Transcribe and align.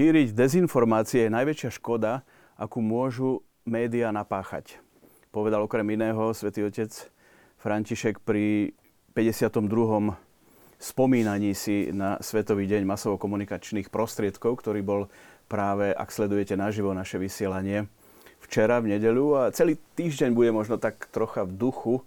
Šíriť 0.00 0.32
dezinformácie 0.32 1.28
je 1.28 1.36
najväčšia 1.36 1.76
škoda, 1.76 2.24
akú 2.56 2.80
môžu 2.80 3.44
médiá 3.68 4.08
napáchať. 4.08 4.80
Povedal 5.28 5.60
okrem 5.60 5.84
iného 5.92 6.32
svätý 6.32 6.64
otec 6.64 6.88
František 7.60 8.24
pri 8.24 8.72
52. 9.12 9.60
spomínaní 10.80 11.52
si 11.52 11.92
na 11.92 12.16
Svetový 12.24 12.64
deň 12.64 12.88
masovo-komunikačných 12.88 13.92
prostriedkov, 13.92 14.64
ktorý 14.64 14.80
bol 14.80 15.12
práve, 15.52 15.92
ak 15.92 16.08
sledujete 16.08 16.56
naživo 16.56 16.96
naše 16.96 17.20
vysielanie, 17.20 17.84
včera 18.40 18.80
v 18.80 18.96
nedeľu 18.96 19.36
a 19.36 19.52
celý 19.52 19.76
týždeň 20.00 20.32
bude 20.32 20.48
možno 20.48 20.80
tak 20.80 21.12
trocha 21.12 21.44
v 21.44 21.52
duchu 21.60 22.00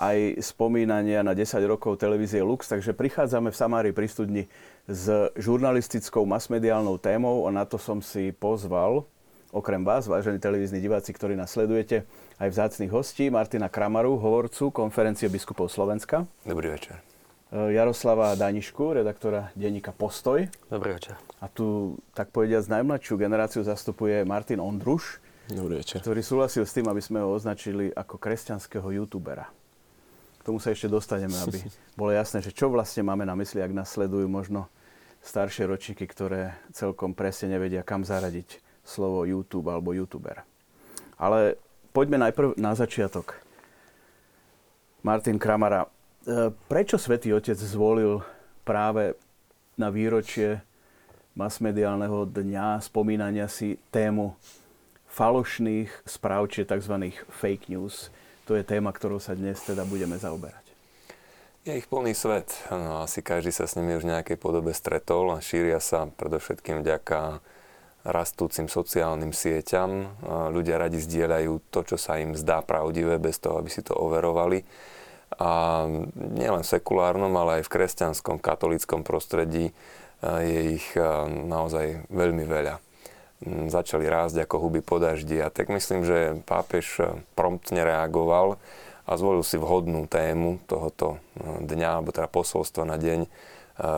aj 0.00 0.40
spomínania 0.40 1.20
na 1.20 1.36
10 1.36 1.60
rokov 1.68 2.00
televízie 2.00 2.40
Lux, 2.40 2.64
takže 2.72 2.96
prichádzame 2.96 3.52
v 3.52 3.56
Samári 3.60 3.90
pri 3.92 4.08
studni 4.08 4.42
s 4.88 5.12
žurnalistickou 5.36 6.24
masmediálnou 6.24 6.96
témou 6.96 7.44
a 7.44 7.52
na 7.52 7.68
to 7.68 7.76
som 7.76 8.00
si 8.00 8.32
pozval 8.32 9.04
okrem 9.52 9.82
vás, 9.82 10.06
vážení 10.06 10.38
televízni 10.38 10.80
diváci, 10.80 11.10
ktorí 11.10 11.34
nás 11.34 11.50
sledujete, 11.50 12.06
aj 12.38 12.48
vzácných 12.54 12.90
hostí, 12.94 13.28
Martina 13.28 13.66
Kramaru, 13.66 14.16
hovorcu 14.16 14.70
konferencie 14.70 15.26
biskupov 15.26 15.68
Slovenska. 15.68 16.24
Dobrý 16.46 16.70
večer. 16.70 17.02
E, 17.50 17.74
Jaroslava 17.74 18.38
Danišku, 18.38 18.94
redaktora 18.94 19.50
denníka 19.58 19.90
Postoj. 19.90 20.46
Dobrý 20.70 20.96
večer. 20.96 21.18
A 21.42 21.50
tu, 21.50 21.98
tak 22.14 22.30
povediať, 22.30 22.70
najmladšiu 22.70 23.18
generáciu 23.18 23.66
zastupuje 23.66 24.22
Martin 24.22 24.62
Ondruš, 24.62 25.18
Dobrý 25.50 25.82
večer. 25.82 25.98
ktorý 25.98 26.22
súhlasil 26.22 26.62
s 26.62 26.70
tým, 26.70 26.86
aby 26.86 27.02
sme 27.02 27.18
ho 27.18 27.34
označili 27.34 27.90
ako 27.90 28.22
kresťanského 28.22 28.86
youtubera. 29.02 29.50
K 30.40 30.46
tomu 30.48 30.56
sa 30.56 30.72
ešte 30.72 30.88
dostaneme, 30.88 31.36
aby 31.36 31.60
bolo 32.00 32.10
jasné, 32.16 32.40
že 32.40 32.56
čo 32.56 32.72
vlastne 32.72 33.04
máme 33.04 33.28
na 33.28 33.36
mysli, 33.36 33.60
ak 33.60 33.76
nás 33.76 33.92
sledujú 33.92 34.24
možno 34.26 34.66
staršie 35.20 35.68
ročníky, 35.68 36.08
ktoré 36.08 36.56
celkom 36.72 37.12
presne 37.12 37.52
nevedia, 37.52 37.84
kam 37.84 38.08
zaradiť 38.08 38.60
slovo 38.80 39.28
YouTube 39.28 39.68
alebo 39.68 39.92
YouTuber. 39.92 40.40
Ale 41.20 41.60
poďme 41.92 42.16
najprv 42.24 42.56
na 42.56 42.72
začiatok. 42.72 43.36
Martin 45.04 45.36
Kramara, 45.36 45.84
e, 45.84 45.88
prečo 46.68 46.96
Svetý 46.96 47.32
Otec 47.36 47.56
zvolil 47.56 48.24
práve 48.64 49.16
na 49.76 49.88
výročie 49.92 50.60
masmediálneho 51.36 52.28
dňa 52.28 52.84
spomínania 52.84 53.48
si 53.48 53.80
tému 53.88 54.36
falošných 55.08 55.90
správ, 56.04 56.52
či 56.52 56.68
tzv. 56.68 57.16
fake 57.28 57.72
news. 57.72 58.12
To 58.50 58.58
je 58.58 58.66
téma, 58.66 58.90
ktorou 58.90 59.22
sa 59.22 59.38
dnes 59.38 59.62
teda 59.62 59.86
budeme 59.86 60.18
zaoberať. 60.18 60.66
Je 61.62 61.78
ich 61.78 61.86
plný 61.86 62.18
svet. 62.18 62.50
No, 62.66 63.06
asi 63.06 63.22
každý 63.22 63.54
sa 63.54 63.70
s 63.70 63.78
nimi 63.78 63.94
už 63.94 64.02
v 64.02 64.10
nejakej 64.10 64.42
podobe 64.42 64.74
stretol 64.74 65.30
a 65.30 65.38
šíria 65.38 65.78
sa 65.78 66.10
predovšetkým 66.10 66.82
vďaka 66.82 67.38
rastúcim 68.02 68.66
sociálnym 68.66 69.30
sieťam. 69.30 70.18
Ľudia 70.50 70.82
radi 70.82 70.98
zdieľajú 70.98 71.70
to, 71.70 71.94
čo 71.94 71.94
sa 71.94 72.18
im 72.18 72.34
zdá 72.34 72.58
pravdivé, 72.58 73.22
bez 73.22 73.38
toho, 73.38 73.54
aby 73.54 73.70
si 73.70 73.86
to 73.86 73.94
overovali. 73.94 74.66
A 75.38 75.86
nielen 76.18 76.66
v 76.66 76.72
sekulárnom, 76.74 77.30
ale 77.38 77.62
aj 77.62 77.70
v 77.70 77.72
kresťanskom, 77.76 78.42
katolickom 78.42 79.06
prostredí 79.06 79.70
je 80.26 80.60
ich 80.74 80.98
naozaj 81.46 82.02
veľmi 82.10 82.50
veľa. 82.50 82.82
Začali 83.48 84.04
rásť 84.04 84.44
ako 84.44 84.68
huby 84.68 84.84
po 84.84 85.00
daždi. 85.00 85.40
A 85.40 85.48
tak 85.48 85.72
myslím, 85.72 86.04
že 86.04 86.44
pápež 86.44 87.00
e, 87.00 87.24
promptne 87.32 87.88
reagoval 87.88 88.60
a 89.08 89.16
zvolil 89.16 89.40
si 89.40 89.56
vhodnú 89.56 90.04
tému 90.04 90.60
tohoto 90.68 91.16
e, 91.40 91.64
dňa, 91.64 91.88
alebo 91.88 92.12
teda 92.12 92.28
posolstva 92.28 92.84
na 92.84 93.00
deň 93.00 93.24
e, 93.24 93.28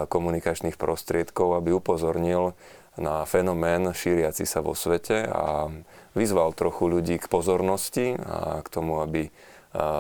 komunikačných 0.07 0.79
prostriedkov, 0.79 1.59
aby 1.59 1.75
upozornil 1.75 2.55
na 2.95 3.27
fenomén 3.27 3.91
šíriaci 3.91 4.47
sa 4.47 4.63
vo 4.63 4.79
svete 4.79 5.27
a 5.27 5.67
vyzval 6.15 6.55
trochu 6.55 6.87
ľudí 6.87 7.19
k 7.19 7.27
pozornosti 7.27 8.15
a 8.21 8.63
k 8.63 8.69
tomu, 8.69 9.01
aby 9.01 9.33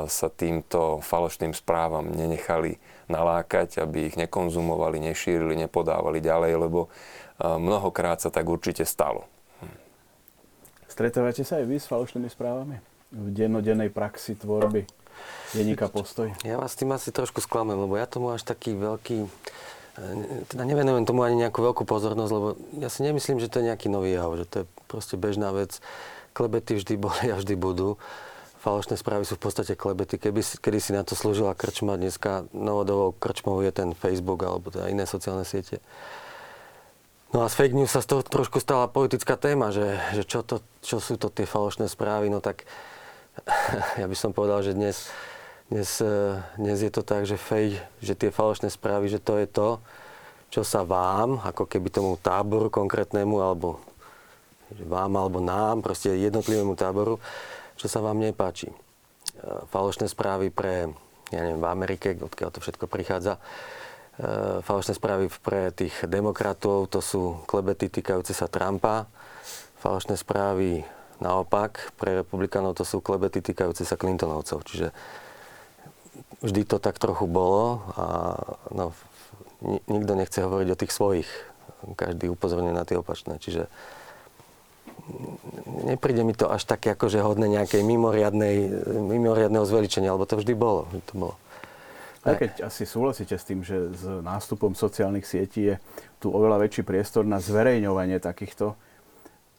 sa 0.05 0.29
týmto 0.29 1.01
falošným 1.01 1.57
správam 1.57 2.05
nenechali 2.13 2.77
nalákať, 3.09 3.81
aby 3.81 4.13
ich 4.13 4.21
nekonzumovali, 4.21 5.01
nešírili, 5.01 5.57
nepodávali 5.57 6.21
ďalej, 6.21 6.69
lebo 6.69 6.93
mnohokrát 7.41 8.21
sa 8.21 8.29
tak 8.29 8.45
určite 8.45 8.85
stalo. 8.85 9.31
Stretávate 10.93 11.41
sa 11.41 11.57
aj 11.57 11.65
vy 11.65 11.81
s 11.81 11.89
falošnými 11.89 12.29
správami? 12.29 12.77
V 13.17 13.33
dennodennej 13.33 13.89
praxi 13.89 14.37
tvorby 14.37 14.85
denníka 15.57 15.89
postoj? 15.89 16.29
Ja 16.45 16.61
vás 16.61 16.77
tým 16.77 16.93
asi 16.93 17.09
trošku 17.09 17.41
sklamem, 17.41 17.81
lebo 17.81 17.97
ja 17.97 18.05
tomu 18.05 18.29
až 18.29 18.45
taký 18.45 18.77
veľký... 18.77 19.25
E, 19.25 20.09
teda 20.53 20.69
nevenujem 20.69 21.09
tomu 21.09 21.25
ani 21.25 21.49
nejakú 21.49 21.65
veľkú 21.65 21.89
pozornosť, 21.89 22.33
lebo 22.37 22.61
ja 22.77 22.93
si 22.93 23.09
nemyslím, 23.09 23.41
že 23.41 23.49
to 23.49 23.65
je 23.65 23.73
nejaký 23.73 23.89
nový 23.89 24.13
jav, 24.13 24.37
že 24.37 24.45
to 24.45 24.57
je 24.61 24.65
proste 24.85 25.17
bežná 25.17 25.49
vec. 25.57 25.81
Klebety 26.37 26.77
vždy 26.77 26.95
boli 27.01 27.33
a 27.33 27.41
vždy 27.41 27.57
budú. 27.57 27.97
Falošné 28.61 29.01
správy 29.01 29.25
sú 29.25 29.41
v 29.41 29.49
podstate 29.49 29.73
klebety. 29.73 30.21
Keby, 30.21 30.45
kedy 30.61 30.77
si 30.77 30.93
na 30.93 31.09
to 31.09 31.17
slúžila 31.17 31.57
krčma, 31.57 31.97
dneska 31.97 32.45
novodovou 32.53 33.17
krčmou 33.17 33.65
je 33.65 33.73
ten 33.73 33.97
Facebook 33.97 34.45
alebo 34.45 34.69
teda 34.69 34.93
iné 34.93 35.09
sociálne 35.09 35.49
siete. 35.49 35.81
No 37.32 37.41
a 37.41 37.48
z 37.48 37.65
fake 37.65 37.72
news 37.72 37.88
sa 37.88 38.04
z 38.04 38.12
toho 38.12 38.20
trošku 38.20 38.60
stala 38.60 38.93
politická 38.93 39.41
téma, 39.41 39.72
že, 39.72 39.97
že 40.12 40.22
čo, 40.28 40.44
to, 40.44 40.60
čo 40.84 41.00
sú 41.00 41.16
to 41.16 41.32
tie 41.32 41.48
falošné 41.48 41.88
správy, 41.88 42.28
no 42.28 42.44
tak 42.44 42.69
ja 44.00 44.04
by 44.04 44.12
som 44.12 44.37
povedal, 44.37 44.60
že 44.60 44.76
dnes, 44.76 45.09
dnes, 45.72 45.88
eh, 46.04 46.37
dnes 46.60 46.84
je 46.84 46.93
to 46.93 47.00
tak, 47.00 47.25
že 47.25 47.41
fake, 47.41 47.81
že 48.04 48.12
tie 48.12 48.28
falošné 48.28 48.69
správy, 48.69 49.09
že 49.09 49.16
to 49.16 49.41
je 49.41 49.48
to, 49.48 49.81
čo 50.53 50.60
sa 50.60 50.84
vám, 50.84 51.41
ako 51.41 51.65
keby 51.65 51.88
tomu 51.88 52.20
táboru 52.20 52.69
konkrétnemu, 52.69 53.41
alebo 53.41 53.81
vám 54.84 55.16
alebo 55.16 55.41
nám, 55.41 55.81
proste 55.81 56.12
jednotlivému 56.12 56.76
táboru, 56.76 57.16
čo 57.81 57.88
sa 57.88 58.04
vám 58.04 58.20
nepáči. 58.20 58.69
Eh, 58.69 58.76
falošné 59.72 60.04
správy 60.04 60.53
pre, 60.53 60.93
ja 61.32 61.41
neviem, 61.41 61.64
v 61.64 61.70
Amerike, 61.72 62.12
odkiaľ 62.12 62.53
to 62.53 62.60
všetko 62.60 62.93
prichádza, 62.93 63.41
falošné 64.62 64.93
správy 64.93 65.33
pre 65.41 65.73
tých 65.73 66.05
demokratov, 66.05 66.91
to 66.93 67.00
sú 67.00 67.41
klebety 67.49 67.89
týkajúce 67.89 68.37
sa 68.37 68.47
Trumpa. 68.47 69.09
Falošné 69.81 70.15
správy 70.21 70.84
naopak, 71.23 71.95
pre 71.97 72.21
republikánov 72.21 72.77
to 72.77 72.84
sú 72.84 73.00
klebety 73.00 73.41
týkajúce 73.41 73.87
sa 73.87 73.97
Clintonovcov. 73.97 74.62
Čiže 74.67 74.91
vždy 76.43 76.62
to 76.67 76.77
tak 76.83 76.99
trochu 76.99 77.25
bolo 77.31 77.83
a 77.95 78.06
no, 78.75 78.93
nikto 79.87 80.12
nechce 80.19 80.39
hovoriť 80.43 80.69
o 80.71 80.81
tých 80.81 80.93
svojich. 80.93 81.31
Každý 81.99 82.31
upozorňuje 82.31 82.75
na 82.75 82.87
tie 82.87 82.99
opačné. 82.99 83.43
Čiže 83.43 83.67
nepríde 85.83 86.23
mi 86.23 86.34
to 86.34 86.47
až 86.47 86.62
také 86.62 86.94
akože 86.94 87.19
hodné 87.23 87.50
nejakej 87.50 87.83
mimoriadnej, 87.83 88.71
mimoriadného 88.87 89.67
zveličenia, 89.67 90.15
lebo 90.15 90.31
to 90.31 90.39
vždy 90.39 90.55
bolo. 90.55 90.87
To 91.11 91.12
bolo. 91.15 91.34
Aj 92.22 92.38
keď 92.38 92.71
asi 92.71 92.87
súhlasíte 92.87 93.34
s 93.34 93.43
tým, 93.43 93.66
že 93.66 93.91
s 93.91 94.06
nástupom 94.06 94.78
sociálnych 94.78 95.27
sietí 95.27 95.75
je 95.75 95.77
tu 96.22 96.31
oveľa 96.31 96.62
väčší 96.62 96.87
priestor 96.87 97.27
na 97.27 97.43
zverejňovanie 97.43 98.22
takýchto 98.22 98.79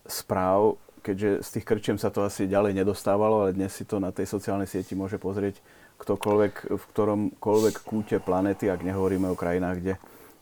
správ, 0.08 0.80
keďže 1.04 1.44
z 1.44 1.50
tých 1.60 1.66
krčiem 1.68 1.98
sa 2.00 2.08
to 2.08 2.24
asi 2.24 2.48
ďalej 2.48 2.80
nedostávalo, 2.80 3.44
ale 3.44 3.56
dnes 3.56 3.76
si 3.76 3.84
to 3.84 4.00
na 4.00 4.16
tej 4.16 4.32
sociálnej 4.32 4.68
sieti 4.68 4.96
môže 4.96 5.20
pozrieť 5.20 5.60
ktokoľvek 6.00 6.54
v 6.72 6.84
ktoromkoľvek 6.96 7.76
kúte 7.84 8.18
planety, 8.24 8.72
ak 8.72 8.84
nehovoríme 8.84 9.28
o 9.28 9.40
krajinách, 9.40 9.78
kde 9.84 9.94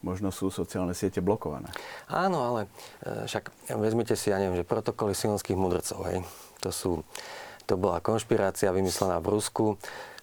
možno 0.01 0.33
sú 0.33 0.49
sociálne 0.49 0.93
siete 0.93 1.21
blokované. 1.21 1.69
Áno, 2.09 2.41
ale 2.41 2.69
e, 3.05 3.29
však 3.29 3.53
vezmite 3.77 4.17
si, 4.17 4.33
ja 4.33 4.41
neviem, 4.41 4.61
že 4.61 4.65
protokoly 4.65 5.13
silonských 5.13 5.57
mudrcov, 5.57 6.01
hej, 6.09 6.25
to 6.61 6.69
sú, 6.73 6.91
to 7.69 7.77
bola 7.77 8.01
konšpirácia 8.01 8.73
vymyslená 8.73 9.21
v 9.21 9.37
Rusku, 9.37 9.65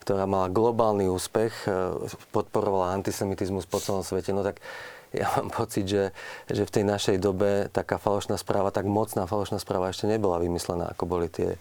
ktorá 0.09 0.25
mala 0.25 0.49
globálny 0.49 1.05
úspech, 1.05 1.69
e, 1.69 2.09
podporovala 2.33 2.97
antisemitizmus 2.97 3.69
po 3.69 3.77
celom 3.77 4.01
svete, 4.01 4.33
no 4.33 4.41
tak 4.41 4.65
ja 5.13 5.29
mám 5.37 5.53
pocit, 5.61 5.85
že, 5.85 6.17
že 6.49 6.65
v 6.65 6.73
tej 6.81 6.85
našej 6.89 7.17
dobe 7.21 7.69
taká 7.69 8.01
falošná 8.01 8.41
správa, 8.41 8.73
tak 8.73 8.89
mocná 8.89 9.29
falošná 9.29 9.61
správa 9.61 9.93
ešte 9.93 10.09
nebola 10.09 10.41
vymyslená, 10.41 10.89
ako 10.97 11.05
boli 11.05 11.29
tie 11.29 11.53
e, 11.53 11.59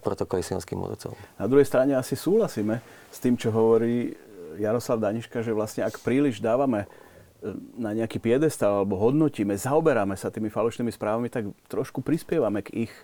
protokoly 0.00 0.40
sionských 0.40 0.72
mudrcov. 0.72 1.12
Na 1.36 1.44
druhej 1.44 1.68
strane 1.68 1.92
asi 1.92 2.16
súhlasíme 2.16 2.80
s 3.12 3.20
tým, 3.20 3.36
čo 3.36 3.52
hovorí 3.52 4.16
Jaroslav 4.56 4.96
Daniška, 4.96 5.44
že 5.44 5.52
vlastne 5.52 5.84
ak 5.84 6.00
príliš 6.00 6.40
dávame 6.40 6.88
e, 7.44 7.52
na 7.76 7.92
nejaký 7.92 8.24
piedestal 8.24 8.80
alebo 8.80 8.96
hodnotíme, 8.96 9.52
zaoberáme 9.52 10.16
sa 10.16 10.32
tými 10.32 10.48
falošnými 10.48 10.96
správami, 10.96 11.28
tak 11.28 11.52
trošku 11.68 12.00
prispievame 12.00 12.64
k 12.64 12.88
ich, 12.88 12.94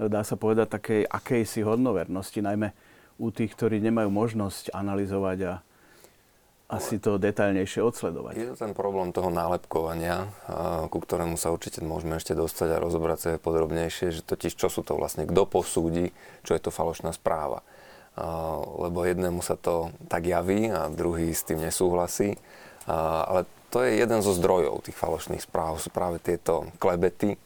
dá 0.00 0.24
sa 0.24 0.40
povedať, 0.40 0.72
takej 0.72 1.04
akejsi 1.04 1.68
hodnovernosti, 1.68 2.40
najmä 2.40 2.72
u 3.16 3.28
tých, 3.32 3.52
ktorí 3.56 3.80
nemajú 3.80 4.12
možnosť 4.12 4.72
analyzovať 4.76 5.38
a 5.48 5.52
asi 6.66 6.98
to 6.98 7.14
detailnejšie 7.14 7.78
odsledovať. 7.78 8.34
Je 8.34 8.50
to 8.50 8.58
ten 8.58 8.74
problém 8.74 9.14
toho 9.14 9.30
nálepkovania, 9.30 10.26
ku 10.90 10.98
ktorému 10.98 11.38
sa 11.38 11.54
určite 11.54 11.78
môžeme 11.78 12.18
ešte 12.18 12.34
dostať 12.34 12.74
a 12.74 12.82
rozobrať 12.82 13.18
sa 13.22 13.28
podrobnejšie, 13.38 14.10
že 14.10 14.26
totiž 14.26 14.58
čo 14.58 14.66
sú 14.66 14.82
to 14.82 14.98
vlastne, 14.98 15.30
kto 15.30 15.46
posúdi, 15.46 16.10
čo 16.42 16.58
je 16.58 16.60
to 16.66 16.74
falošná 16.74 17.14
správa. 17.14 17.62
Lebo 18.82 19.06
jednému 19.06 19.46
sa 19.46 19.54
to 19.54 19.94
tak 20.10 20.26
javí 20.26 20.66
a 20.66 20.90
druhý 20.90 21.30
s 21.30 21.46
tým 21.46 21.62
nesúhlasí. 21.62 22.34
Ale 22.90 23.46
to 23.70 23.86
je 23.86 24.02
jeden 24.02 24.18
zo 24.26 24.34
zdrojov 24.34 24.90
tých 24.90 24.98
falošných 24.98 25.46
správ, 25.46 25.78
sú 25.78 25.94
práve 25.94 26.18
tieto 26.18 26.66
klebety 26.82 27.38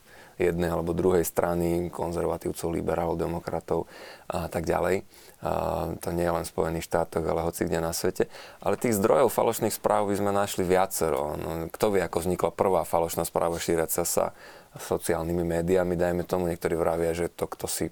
jednej 0.48 0.72
alebo 0.72 0.96
druhej 0.96 1.26
strany, 1.28 1.92
konzervatívcov, 1.92 2.72
liberálov, 2.72 3.20
demokratov 3.20 3.84
a 4.32 4.48
tak 4.48 4.64
ďalej. 4.64 5.04
A 5.40 5.52
to 6.00 6.12
nie 6.12 6.24
je 6.24 6.36
len 6.36 6.44
v 6.44 6.52
Spojených 6.52 6.88
štátoch, 6.88 7.24
ale 7.24 7.44
hoci 7.44 7.68
kde 7.68 7.80
na 7.80 7.92
svete. 7.92 8.28
Ale 8.60 8.80
tých 8.80 8.96
zdrojov 8.96 9.32
falošných 9.32 9.72
správ 9.72 10.08
by 10.08 10.16
sme 10.20 10.32
našli 10.36 10.64
viacero. 10.68 11.36
No, 11.40 11.50
kto 11.72 11.96
vie, 11.96 12.04
ako 12.04 12.24
vznikla 12.24 12.50
prvá 12.52 12.84
falošná 12.84 13.24
správa 13.24 13.56
šíriaca 13.56 14.04
sa 14.04 14.36
sociálnymi 14.76 15.44
médiami, 15.44 15.96
dajme 15.96 16.28
tomu, 16.28 16.52
niektorí 16.52 16.76
vravia, 16.76 17.16
že 17.16 17.32
to, 17.32 17.48
kto 17.48 17.66
si 17.66 17.84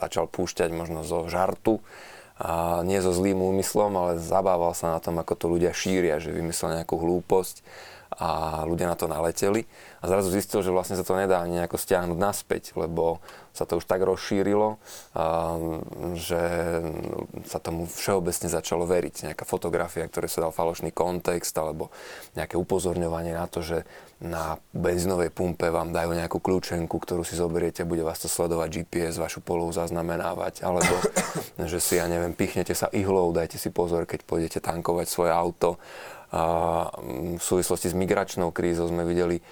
začal 0.00 0.26
púšťať 0.26 0.72
možno 0.72 1.06
zo 1.06 1.28
žartu, 1.28 1.84
a 2.34 2.82
nie 2.82 2.98
so 2.98 3.14
zlým 3.14 3.38
úmyslom, 3.38 3.94
ale 3.94 4.18
zabával 4.18 4.74
sa 4.74 4.90
na 4.90 4.98
tom, 4.98 5.22
ako 5.22 5.38
to 5.38 5.46
ľudia 5.46 5.70
šíria, 5.70 6.18
že 6.18 6.34
vymyslel 6.34 6.82
nejakú 6.82 6.98
hlúposť 6.98 7.62
a 8.18 8.62
ľudia 8.68 8.90
na 8.90 8.96
to 8.98 9.10
naleteli 9.10 9.66
a 10.00 10.04
zrazu 10.06 10.28
zistil, 10.30 10.60
že 10.60 10.74
vlastne 10.74 11.00
sa 11.00 11.06
to 11.06 11.16
nedá 11.16 11.40
nejako 11.48 11.80
stiahnuť 11.80 12.18
naspäť, 12.18 12.76
lebo 12.76 13.24
sa 13.54 13.70
to 13.70 13.78
už 13.78 13.86
tak 13.86 14.02
rozšírilo, 14.02 14.82
že 16.18 16.42
sa 17.46 17.58
tomu 17.62 17.86
všeobecne 17.86 18.50
začalo 18.50 18.82
veriť. 18.82 19.30
Nejaká 19.30 19.46
fotografia, 19.46 20.10
ktoré 20.10 20.26
sa 20.26 20.42
dal 20.42 20.50
falošný 20.50 20.90
kontext 20.90 21.54
alebo 21.54 21.94
nejaké 22.34 22.58
upozorňovanie 22.58 23.38
na 23.38 23.46
to, 23.46 23.62
že 23.62 23.86
na 24.18 24.58
benzínovej 24.74 25.30
pumpe 25.30 25.70
vám 25.70 25.94
dajú 25.94 26.18
nejakú 26.18 26.42
kľúčenku, 26.42 26.98
ktorú 26.98 27.22
si 27.22 27.38
zoberiete, 27.38 27.86
bude 27.86 28.02
vás 28.02 28.18
to 28.18 28.26
sledovať 28.26 28.82
GPS, 28.82 29.22
vašu 29.22 29.38
polohu 29.38 29.70
zaznamenávať, 29.70 30.66
alebo 30.66 30.90
že 31.70 31.78
si, 31.78 32.02
ja 32.02 32.10
neviem, 32.10 32.34
pichnete 32.34 32.74
sa 32.74 32.90
ihlou, 32.90 33.30
dajte 33.30 33.60
si 33.60 33.70
pozor, 33.70 34.02
keď 34.08 34.26
pôjdete 34.26 34.58
tankovať 34.58 35.06
svoje 35.06 35.30
auto 35.30 35.78
a 36.34 36.42
v 37.38 37.42
súvislosti 37.42 37.94
s 37.94 37.94
migračnou 37.94 38.50
krízou 38.50 38.90
sme 38.90 39.06
videli 39.06 39.38
e, 39.38 39.42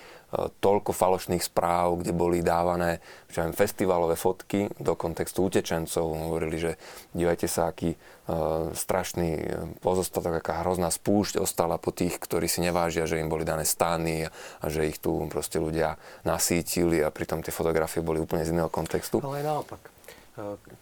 toľko 0.59 0.91
falošných 0.91 1.47
správ, 1.47 2.03
kde 2.03 2.11
boli 2.11 2.43
dávané 2.43 2.99
že 3.31 3.47
viem, 3.47 3.55
festivalové 3.55 4.19
fotky 4.19 4.67
do 4.83 4.99
kontextu 4.99 5.47
utečencov. 5.47 6.03
Hovorili, 6.03 6.59
že 6.59 6.73
dívajte 7.15 7.47
sa, 7.47 7.71
aký 7.73 7.95
uh, 7.95 8.69
strašný 8.77 9.41
pozostatok, 9.81 10.45
aká 10.45 10.61
hrozná 10.61 10.93
spúšť 10.93 11.41
ostala 11.41 11.81
po 11.81 11.95
tých, 11.97 12.21
ktorí 12.21 12.45
si 12.45 12.61
nevážia, 12.61 13.09
že 13.09 13.23
im 13.23 13.33
boli 13.33 13.49
dané 13.49 13.65
stany 13.65 14.27
a, 14.27 14.35
a 14.61 14.67
že 14.69 14.85
ich 14.85 15.01
tu 15.01 15.25
proste 15.33 15.57
ľudia 15.57 15.97
nasítili 16.29 17.01
a 17.01 17.09
pritom 17.09 17.41
tie 17.41 17.55
fotografie 17.55 18.05
boli 18.05 18.21
úplne 18.21 18.45
z 18.45 18.53
iného 18.53 18.69
kontextu. 18.69 19.25
Ale 19.25 19.41
naopak. 19.41 19.92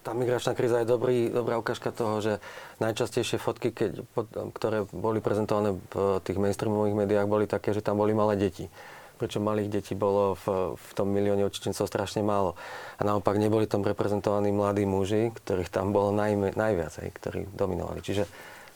Tá 0.07 0.15
migračná 0.15 0.55
kríza 0.55 0.79
je 0.79 0.87
dobrý, 0.87 1.27
dobrá 1.27 1.59
ukážka 1.59 1.91
toho, 1.91 2.23
že 2.23 2.39
najčastejšie 2.79 3.43
fotky, 3.43 3.75
keď, 3.75 4.07
ktoré 4.55 4.87
boli 4.95 5.19
prezentované 5.19 5.75
v 5.91 6.23
tých 6.23 6.39
mainstreamových 6.39 6.95
médiách, 6.95 7.27
boli 7.27 7.51
také, 7.51 7.75
že 7.75 7.83
tam 7.83 7.99
boli 7.99 8.15
malé 8.15 8.39
deti. 8.39 8.71
Pričom 9.19 9.45
malých 9.45 9.69
detí 9.69 9.93
bolo 9.99 10.39
v, 10.47 10.79
v 10.79 10.91
tom 10.97 11.11
milióne 11.13 11.45
utečencov 11.45 11.85
strašne 11.91 12.25
málo. 12.25 12.57
A 12.97 13.05
naopak 13.05 13.37
neboli 13.37 13.67
tam 13.67 13.85
reprezentovaní 13.85 14.49
mladí 14.55 14.87
muži, 14.89 15.35
ktorých 15.35 15.69
tam 15.69 15.93
bolo 15.93 16.15
najmä, 16.15 16.57
najviac, 16.57 17.03
hej, 17.05 17.11
ktorí 17.19 17.41
dominovali. 17.53 18.01
Čiže 18.01 18.25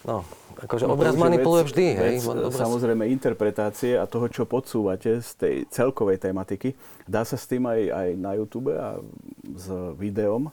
No, 0.04 0.20
akože 0.60 0.84
no, 0.84 1.00
obraz 1.00 1.16
manipuluje 1.16 1.64
vždy, 1.64 1.86
hej. 1.96 2.14
Vec, 2.20 2.28
obraz... 2.28 2.60
Samozrejme 2.60 3.08
interpretácie 3.08 3.96
a 3.96 4.04
toho, 4.04 4.28
čo 4.28 4.44
podsúvate 4.44 5.24
z 5.24 5.30
tej 5.40 5.54
celkovej 5.72 6.20
tematiky. 6.20 6.76
Dá 7.08 7.24
sa 7.24 7.40
s 7.40 7.48
tým 7.48 7.64
aj, 7.64 7.80
aj 7.88 8.08
na 8.20 8.36
YouTube 8.36 8.76
a 8.76 9.00
s 9.56 9.66
videom 9.96 10.52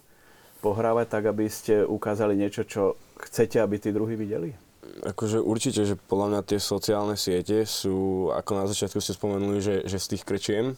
pohrávať 0.62 1.08
tak, 1.10 1.24
aby 1.28 1.50
ste 1.50 1.84
ukázali 1.84 2.38
niečo, 2.38 2.63
čo 2.63 2.96
chcete, 3.18 3.58
aby 3.58 3.81
tí 3.81 3.90
druhí 3.90 4.13
videli? 4.13 4.54
Akože 5.02 5.42
určite, 5.42 5.81
že 5.84 5.98
podľa 5.98 6.28
mňa 6.38 6.42
tie 6.46 6.60
sociálne 6.62 7.18
siete 7.18 7.66
sú, 7.66 8.30
ako 8.30 8.52
na 8.54 8.66
začiatku 8.69 9.02
ste 9.02 9.18
spomenuli, 9.18 9.60
že, 9.60 9.75
že 9.90 9.98
z 9.98 10.10
tých 10.16 10.24
krečiem 10.24 10.78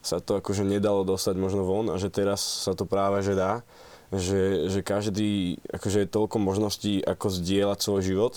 sa 0.00 0.22
to 0.22 0.38
akože 0.38 0.62
nedalo 0.64 1.02
dostať 1.02 1.34
možno 1.36 1.66
von 1.66 1.90
a 1.92 2.00
že 2.00 2.08
teraz 2.08 2.40
sa 2.40 2.72
to 2.72 2.88
práve 2.88 3.20
že 3.20 3.36
dá. 3.36 3.60
Že, 4.08 4.72
že 4.72 4.80
každý, 4.80 5.60
akože 5.68 6.08
je 6.08 6.08
toľko 6.08 6.40
možností, 6.40 7.04
ako 7.04 7.28
zdieľať 7.28 7.78
svoj 7.84 8.00
život 8.00 8.34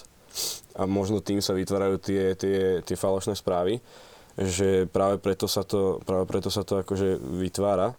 a 0.75 0.83
možno 0.83 1.23
tým 1.23 1.39
sa 1.39 1.55
vytvárajú 1.55 1.95
tie, 1.95 2.35
tie, 2.35 2.83
tie 2.83 2.95
falošné 2.99 3.39
správy, 3.39 3.79
že 4.35 4.87
práve 4.91 5.15
preto 5.19 5.47
sa 5.47 5.63
to, 5.63 6.03
práve 6.03 6.27
preto 6.27 6.51
sa 6.51 6.67
to 6.67 6.83
akože 6.83 7.19
vytvára. 7.19 7.95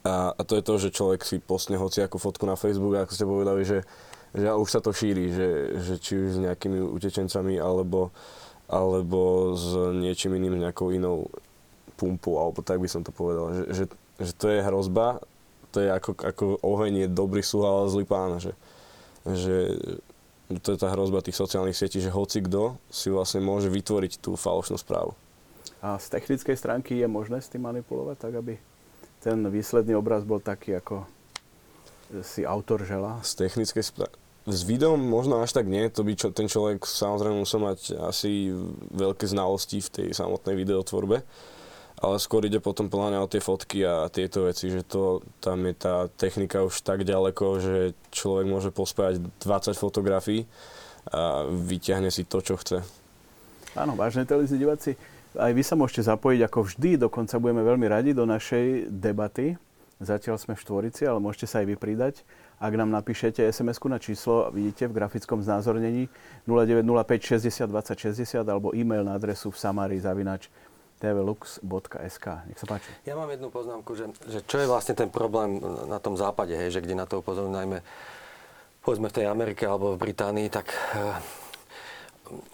A, 0.00 0.32
a 0.32 0.40
to 0.48 0.56
je 0.56 0.64
to, 0.64 0.74
že 0.80 0.96
človek 0.96 1.20
si 1.28 1.36
postne 1.40 1.76
hociakú 1.76 2.16
fotku 2.16 2.48
na 2.48 2.56
Facebook, 2.56 2.96
ako 2.96 3.12
ste 3.12 3.28
povedali, 3.28 3.62
že, 3.68 3.84
že 4.32 4.48
už 4.48 4.68
sa 4.68 4.80
to 4.80 4.96
šíri, 4.96 5.28
že, 5.28 5.48
že 5.76 5.94
či 6.00 6.16
už 6.16 6.28
s 6.34 6.38
nejakými 6.40 6.80
utečencami, 6.80 7.60
alebo, 7.60 8.08
alebo 8.64 9.52
s 9.52 9.76
niečím 9.92 10.40
iným, 10.40 10.56
nejakou 10.56 10.88
inou 10.96 11.28
pumpou, 12.00 12.40
alebo 12.40 12.64
tak 12.64 12.80
by 12.80 12.88
som 12.88 13.04
to 13.04 13.12
povedal. 13.12 13.52
Že, 13.52 13.64
že, 13.76 13.84
že 14.24 14.32
to 14.32 14.46
je 14.48 14.64
hrozba, 14.64 15.20
to 15.68 15.84
je 15.84 15.88
ako, 15.92 16.10
ako 16.16 16.44
oheň 16.64 17.04
je 17.04 17.08
dobrý 17.12 17.44
súha, 17.44 17.68
ale 17.68 17.92
zlý 17.92 18.08
pán. 18.08 18.40
Že, 18.40 18.52
že 19.28 19.56
to 20.64 20.74
je 20.74 20.78
tá 20.80 20.88
hrozba 20.90 21.20
tých 21.20 21.36
sociálnych 21.36 21.76
sietí, 21.76 22.00
že 22.00 22.08
hoci 22.10 22.40
kto 22.40 22.80
si 22.88 23.12
vlastne 23.12 23.44
môže 23.44 23.68
vytvoriť 23.68 24.18
tú 24.18 24.34
falošnú 24.34 24.80
správu. 24.80 25.12
A 25.84 26.00
z 26.00 26.08
technickej 26.08 26.56
stránky 26.56 26.98
je 26.98 27.08
možné 27.08 27.40
s 27.40 27.52
tým 27.52 27.64
manipulovať 27.68 28.16
tak, 28.16 28.34
aby 28.40 28.56
ten 29.20 29.38
výsledný 29.48 29.94
obraz 29.96 30.24
bol 30.24 30.40
taký, 30.40 30.80
ako 30.80 31.04
si 32.24 32.42
autor 32.42 32.82
žela? 32.88 33.20
Z 33.22 33.46
technickej 33.46 33.84
spra- 33.84 34.14
s 34.48 34.64
videom 34.64 34.96
možno 34.96 35.44
až 35.44 35.52
tak 35.52 35.68
nie, 35.68 35.92
to 35.92 36.00
by 36.00 36.16
čo, 36.16 36.32
ten 36.32 36.48
človek 36.48 36.82
samozrejme 36.88 37.44
musel 37.44 37.60
mať 37.60 37.92
asi 38.08 38.48
veľké 38.96 39.28
znalosti 39.28 39.84
v 39.84 39.92
tej 39.92 40.08
samotnej 40.16 40.56
videotvorbe, 40.56 41.20
ale 42.00 42.16
skôr 42.16 42.48
ide 42.48 42.56
potom 42.58 42.88
plne 42.88 43.20
o 43.20 43.28
tie 43.28 43.44
fotky 43.44 43.84
a 43.84 44.08
tieto 44.08 44.48
veci, 44.48 44.72
že 44.72 44.80
to, 44.80 45.20
tam 45.44 45.68
je 45.68 45.74
tá 45.76 46.08
technika 46.08 46.64
už 46.64 46.80
tak 46.80 47.04
ďaleko, 47.04 47.44
že 47.60 47.76
človek 48.10 48.46
môže 48.48 48.70
pospájať 48.72 49.20
20 49.44 49.76
fotografií 49.76 50.48
a 51.12 51.44
vyťahne 51.48 52.08
si 52.08 52.24
to, 52.24 52.40
čo 52.40 52.56
chce. 52.56 52.80
Áno, 53.76 53.94
vážne 53.94 54.24
televízni 54.24 54.56
diváci, 54.56 54.96
aj 55.36 55.52
vy 55.54 55.62
sa 55.62 55.74
môžete 55.78 56.06
zapojiť 56.06 56.40
ako 56.46 56.58
vždy, 56.66 56.90
dokonca 56.98 57.38
budeme 57.38 57.62
veľmi 57.62 57.86
radi 57.86 58.10
do 58.10 58.26
našej 58.26 58.90
debaty. 58.90 59.54
Zatiaľ 60.00 60.40
sme 60.40 60.56
v 60.56 60.64
štvorici, 60.64 61.04
ale 61.04 61.20
môžete 61.20 61.46
sa 61.46 61.60
aj 61.60 61.66
vy 61.68 61.76
pridať. 61.76 62.24
Ak 62.56 62.72
nám 62.72 62.88
napíšete 62.88 63.44
sms 63.44 63.80
na 63.88 64.00
číslo, 64.00 64.48
vidíte 64.48 64.88
v 64.88 64.96
grafickom 64.96 65.44
znázornení 65.44 66.08
0905 66.48 67.40
60 67.44 67.68
20 67.68 68.16
60 68.16 68.44
alebo 68.44 68.72
e-mail 68.72 69.04
na 69.04 69.16
adresu 69.16 69.52
v 69.52 69.60
samari 69.60 70.00
zavinač 70.00 70.48
tvlux.sk. 71.00 72.26
Nech 72.48 72.60
sa 72.60 72.66
páči. 72.68 72.92
Ja 73.08 73.16
mám 73.16 73.32
jednu 73.32 73.48
poznámku, 73.48 73.96
že, 73.96 74.12
že 74.28 74.44
čo 74.44 74.60
je 74.60 74.68
vlastne 74.68 74.92
ten 74.92 75.08
problém 75.08 75.60
na 75.88 75.96
tom 75.96 76.16
západe, 76.16 76.52
hej, 76.52 76.76
že 76.76 76.84
kde 76.84 76.96
na 76.96 77.08
to 77.08 77.24
upozorujú 77.24 77.48
najmä 77.48 77.80
povedzme 78.80 79.12
v 79.12 79.16
tej 79.16 79.26
Amerike 79.28 79.68
alebo 79.68 79.96
v 79.96 80.00
Británii, 80.08 80.48
tak 80.48 80.72
e, 80.72 81.00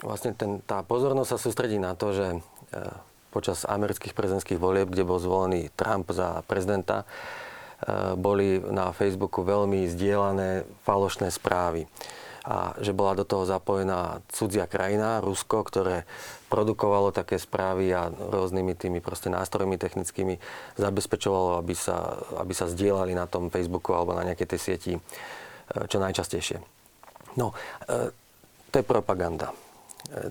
vlastne 0.03 0.35
ten, 0.35 0.59
tá 0.63 0.83
pozornosť 0.83 1.29
sa 1.35 1.37
sústredí 1.39 1.79
na 1.79 1.95
to, 1.95 2.11
že 2.11 2.27
počas 3.37 3.67
amerických 3.67 4.17
prezidentských 4.17 4.57
volieb, 4.57 4.89
kde 4.89 5.05
bol 5.05 5.21
zvolený 5.21 5.69
Trump 5.75 6.09
za 6.09 6.41
prezidenta, 6.47 7.03
e, 7.03 8.15
boli 8.17 8.57
na 8.57 8.89
Facebooku 8.95 9.43
veľmi 9.43 9.85
zdieľané 9.91 10.65
falošné 10.87 11.29
správy. 11.29 11.85
A 12.47 12.79
že 12.79 12.95
bola 12.95 13.19
do 13.19 13.27
toho 13.27 13.43
zapojená 13.43 14.23
cudzia 14.31 14.71
krajina, 14.71 15.19
Rusko, 15.19 15.67
ktoré 15.67 16.07
produkovalo 16.47 17.11
také 17.11 17.35
správy 17.35 17.91
a 17.91 18.07
rôznymi 18.07 18.71
tými 18.71 18.99
proste 19.03 19.27
nástrojmi 19.27 19.75
technickými 19.75 20.39
zabezpečovalo, 20.79 21.59
aby 21.59 21.75
sa, 21.75 22.23
aby 22.39 22.55
sa 22.55 22.71
zdieľali 22.71 23.11
na 23.13 23.27
tom 23.27 23.51
Facebooku 23.51 23.91
alebo 23.91 24.15
na 24.15 24.23
nejakej 24.23 24.47
tej 24.55 24.59
sieti 24.63 24.93
e, 24.95 24.99
čo 25.91 25.99
najčastejšie. 25.99 26.63
No, 27.37 27.53
to 28.73 28.75
je 28.81 28.81
propaganda 28.81 29.53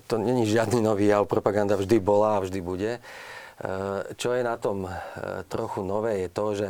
to 0.07 0.17
není 0.17 0.45
žiadny 0.45 0.81
nový 0.81 1.09
jav, 1.13 1.27
propaganda 1.29 1.75
vždy 1.75 1.99
bola 1.99 2.37
a 2.37 2.43
vždy 2.43 2.59
bude. 2.61 2.91
E, 2.97 2.99
čo 4.17 4.37
je 4.37 4.45
na 4.45 4.57
tom 4.57 4.85
e, 4.85 4.91
trochu 5.49 5.81
nové, 5.81 6.21
je 6.25 6.29
to, 6.29 6.45
že, 6.53 6.69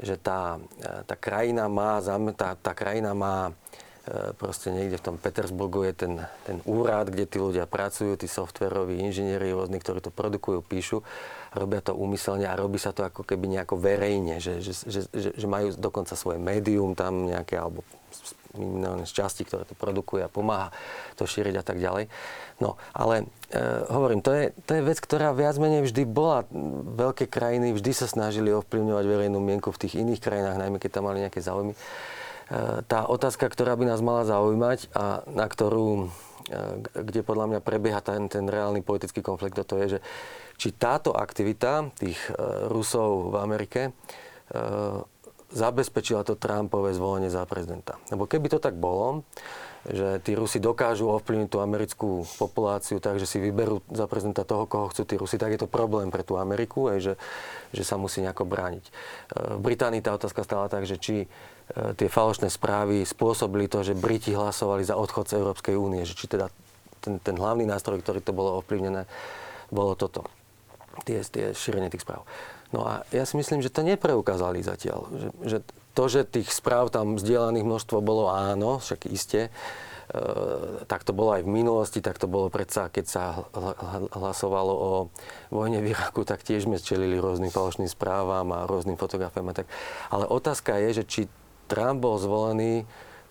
že 0.00 0.14
tá, 0.16 0.56
e, 0.80 1.04
tá 1.04 1.16
krajina 1.16 1.68
má, 1.68 2.00
tá, 2.36 2.56
tá 2.56 2.72
krajina 2.72 3.12
má 3.12 3.52
proste 4.36 4.68
niekde 4.68 5.00
v 5.00 5.06
tom 5.08 5.16
Petersburgu 5.16 5.88
je 5.88 5.94
ten, 5.96 6.14
ten 6.44 6.60
úrad, 6.68 7.08
kde 7.08 7.24
tí 7.24 7.40
ľudia 7.40 7.64
pracujú, 7.64 8.20
tí 8.20 8.28
softveroví 8.28 9.00
inžinieri 9.00 9.48
rôzni, 9.56 9.80
ktorí 9.80 10.04
to 10.04 10.12
produkujú, 10.12 10.60
píšu, 10.60 11.00
robia 11.54 11.80
to 11.80 11.94
úmyselne 11.94 12.44
a 12.44 12.58
robí 12.58 12.76
sa 12.82 12.90
to 12.90 13.06
ako 13.06 13.22
keby 13.22 13.46
nejako 13.46 13.78
verejne, 13.78 14.42
že, 14.42 14.58
že, 14.60 14.74
že, 14.86 15.30
že 15.34 15.46
majú 15.46 15.70
dokonca 15.78 16.18
svoje 16.18 16.42
médium 16.42 16.98
tam 16.98 17.30
nejaké, 17.30 17.56
alebo 17.58 17.86
minimálne 18.54 19.02
z 19.06 19.12
časti, 19.14 19.42
ktoré 19.42 19.66
to 19.66 19.74
produkuje 19.74 20.22
a 20.22 20.30
pomáha 20.30 20.70
to 21.18 21.26
šíriť 21.26 21.54
a 21.58 21.64
tak 21.66 21.82
ďalej. 21.82 22.06
No, 22.62 22.78
ale 22.94 23.26
e, 23.50 23.64
hovorím, 23.90 24.22
to 24.22 24.30
je, 24.30 24.54
to 24.66 24.78
je 24.78 24.86
vec, 24.86 24.98
ktorá 25.02 25.34
viac 25.34 25.58
menej 25.58 25.90
vždy 25.90 26.06
bola. 26.06 26.46
Veľké 26.94 27.26
krajiny 27.26 27.74
vždy 27.74 27.90
sa 27.90 28.06
snažili 28.06 28.54
ovplyvňovať 28.54 29.04
verejnú 29.10 29.42
mienku 29.42 29.74
v 29.74 29.80
tých 29.86 29.98
iných 29.98 30.22
krajinách, 30.22 30.58
najmä 30.62 30.78
keď 30.78 30.90
tam 31.02 31.10
mali 31.10 31.26
nejaké 31.26 31.42
záujmy. 31.42 31.74
E, 31.74 31.78
tá 32.86 33.10
otázka, 33.10 33.50
ktorá 33.50 33.74
by 33.74 33.90
nás 33.90 33.98
mala 33.98 34.22
zaujímať 34.22 34.94
a 34.94 35.26
na 35.26 35.46
ktorú 35.50 36.10
kde 36.92 37.24
podľa 37.24 37.56
mňa 37.56 37.60
prebieha 37.64 38.04
ten, 38.04 38.28
ten 38.28 38.44
reálny 38.44 38.84
politický 38.84 39.24
konflikt, 39.24 39.56
to 39.56 39.80
je, 39.80 39.96
že 39.96 39.98
či 40.54 40.74
táto 40.74 41.12
aktivita 41.12 41.90
tých 41.98 42.18
Rusov 42.70 43.34
v 43.34 43.36
Amerike 43.42 43.80
zabezpečila 45.54 46.26
to 46.26 46.34
Trumpové 46.34 46.90
zvolenie 46.90 47.30
za 47.30 47.46
prezidenta. 47.46 47.94
Lebo 48.10 48.26
keby 48.26 48.50
to 48.50 48.58
tak 48.58 48.74
bolo, 48.74 49.22
že 49.86 50.18
tí 50.24 50.32
Rusi 50.34 50.58
dokážu 50.58 51.12
ovplyvniť 51.12 51.48
tú 51.48 51.58
americkú 51.60 52.24
populáciu 52.40 52.98
tak, 52.98 53.20
že 53.20 53.28
si 53.28 53.38
vyberú 53.38 53.84
za 53.92 54.08
prezidenta 54.08 54.42
toho, 54.42 54.64
koho 54.64 54.90
chcú 54.90 55.02
tí 55.06 55.14
Rusi, 55.14 55.36
tak 55.36 55.54
je 55.54 55.60
to 55.62 55.68
problém 55.70 56.08
pre 56.08 56.26
tú 56.26 56.40
Ameriku, 56.40 56.88
aj 56.88 56.98
že, 57.04 57.14
že 57.70 57.84
sa 57.84 58.00
musí 58.00 58.24
nejako 58.24 58.48
brániť. 58.48 58.84
E, 58.88 58.92
v 59.54 59.60
Británii 59.60 60.00
tá 60.00 60.16
otázka 60.16 60.40
stala 60.42 60.72
tak, 60.72 60.88
že 60.88 60.96
či 60.96 61.16
e, 61.22 61.26
tie 62.00 62.08
falošné 62.08 62.48
správy 62.48 63.04
spôsobili 63.04 63.68
to, 63.68 63.84
že 63.84 63.92
Briti 63.92 64.32
hlasovali 64.32 64.88
za 64.88 64.96
odchod 64.96 65.28
z 65.28 65.36
Európskej 65.36 65.76
únie, 65.76 66.08
že 66.08 66.16
či 66.16 66.32
teda 66.32 66.48
ten, 67.04 67.20
ten 67.20 67.36
hlavný 67.36 67.68
nástroj, 67.68 68.00
ktorý 68.00 68.24
to 68.24 68.32
bolo 68.32 68.64
ovplyvnené, 68.64 69.04
bolo 69.68 69.92
toto. 69.92 70.24
Tie, 71.02 71.18
tie 71.26 71.50
šírenie 71.50 71.90
tých 71.90 72.06
správ. 72.06 72.22
No 72.70 72.86
a 72.86 73.06
ja 73.10 73.26
si 73.26 73.34
myslím, 73.38 73.62
že 73.62 73.70
to 73.70 73.86
nepreukázali 73.86 74.62
zatiaľ. 74.62 75.06
Že, 75.10 75.28
že 75.46 75.58
to, 75.94 76.04
že 76.10 76.26
tých 76.26 76.50
správ 76.50 76.90
tam 76.90 77.18
zdieľaných 77.22 77.66
množstvo 77.66 78.02
bolo 78.02 78.26
áno, 78.26 78.82
však 78.82 79.06
iste, 79.06 79.46
e, 79.46 79.50
tak 80.90 81.06
to 81.06 81.14
bolo 81.14 81.38
aj 81.38 81.46
v 81.46 81.54
minulosti, 81.54 82.02
tak 82.02 82.18
to 82.18 82.26
bolo 82.26 82.50
predsa, 82.50 82.90
keď 82.90 83.04
sa 83.06 83.46
hlasovalo 84.18 84.74
o 84.74 84.90
vojne 85.54 85.78
v 85.78 85.94
Iraku, 85.94 86.26
tak 86.26 86.42
tiež 86.42 86.66
sme 86.66 86.82
čelili 86.82 87.22
rôznym 87.22 87.54
falošným 87.54 87.86
správam 87.86 88.50
a 88.50 88.66
rôznym 88.66 88.98
fotografiám 88.98 89.54
a 89.54 89.58
tak. 89.62 89.70
Ale 90.10 90.26
otázka 90.26 90.74
je, 90.82 91.02
že 91.02 91.04
či 91.06 91.20
Trump 91.70 92.02
bol 92.02 92.18
zvolený 92.18 92.82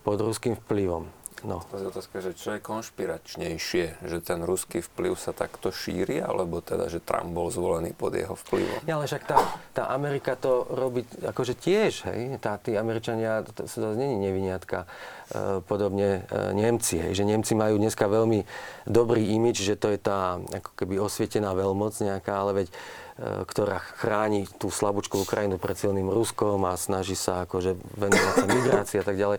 pod 0.02 0.20
ruským 0.24 0.56
vplyvom. 0.64 1.04
No. 1.44 1.60
To 1.68 1.76
je 1.76 1.92
otázka, 1.92 2.24
že 2.24 2.32
čo 2.32 2.56
je 2.56 2.60
konšpiračnejšie? 2.64 4.00
Že 4.00 4.18
ten 4.24 4.40
ruský 4.40 4.80
vplyv 4.80 5.12
sa 5.20 5.36
takto 5.36 5.68
šíri, 5.68 6.16
alebo 6.24 6.64
teda, 6.64 6.88
že 6.88 7.04
Trump 7.04 7.36
bol 7.36 7.52
zvolený 7.52 7.92
pod 7.92 8.16
jeho 8.16 8.32
vplyvom? 8.32 8.80
Ja, 8.88 8.96
ale 8.96 9.04
však 9.04 9.22
tá, 9.28 9.38
tá 9.76 9.84
Amerika 9.92 10.40
to 10.40 10.64
robí 10.72 11.04
akože 11.20 11.52
tiež, 11.52 12.08
hej? 12.08 12.40
Tá, 12.40 12.56
tí 12.56 12.72
Američania, 12.80 13.44
to, 13.44 13.52
to, 13.52 13.62
to 13.68 13.88
není 13.92 14.16
neviniatka. 14.24 14.88
E, 15.28 15.60
podobne 15.68 16.24
e, 16.24 16.56
Nemci, 16.56 16.96
hej? 16.96 17.12
Že 17.12 17.36
Nemci 17.36 17.52
majú 17.52 17.76
dneska 17.76 18.08
veľmi 18.08 18.48
dobrý 18.88 19.36
imič, 19.36 19.60
že 19.60 19.76
to 19.76 19.92
je 19.92 20.00
tá 20.00 20.40
ako 20.40 20.72
keby 20.80 20.96
osvietená 20.96 21.52
veľmoc 21.52 21.92
nejaká, 22.00 22.32
ale 22.32 22.64
veď 22.64 22.68
ktorá 23.14 23.78
chráni 23.78 24.50
tú 24.58 24.74
slabúčku 24.74 25.22
Ukrajinu 25.22 25.54
pred 25.54 25.78
silným 25.78 26.10
Ruskom 26.10 26.66
a 26.66 26.74
snaží 26.74 27.14
sa 27.14 27.46
akože 27.46 27.78
venovať 27.94 28.34
sa 28.34 28.46
migrácii 28.50 28.98
a 28.98 29.06
tak 29.06 29.16
ďalej. 29.16 29.38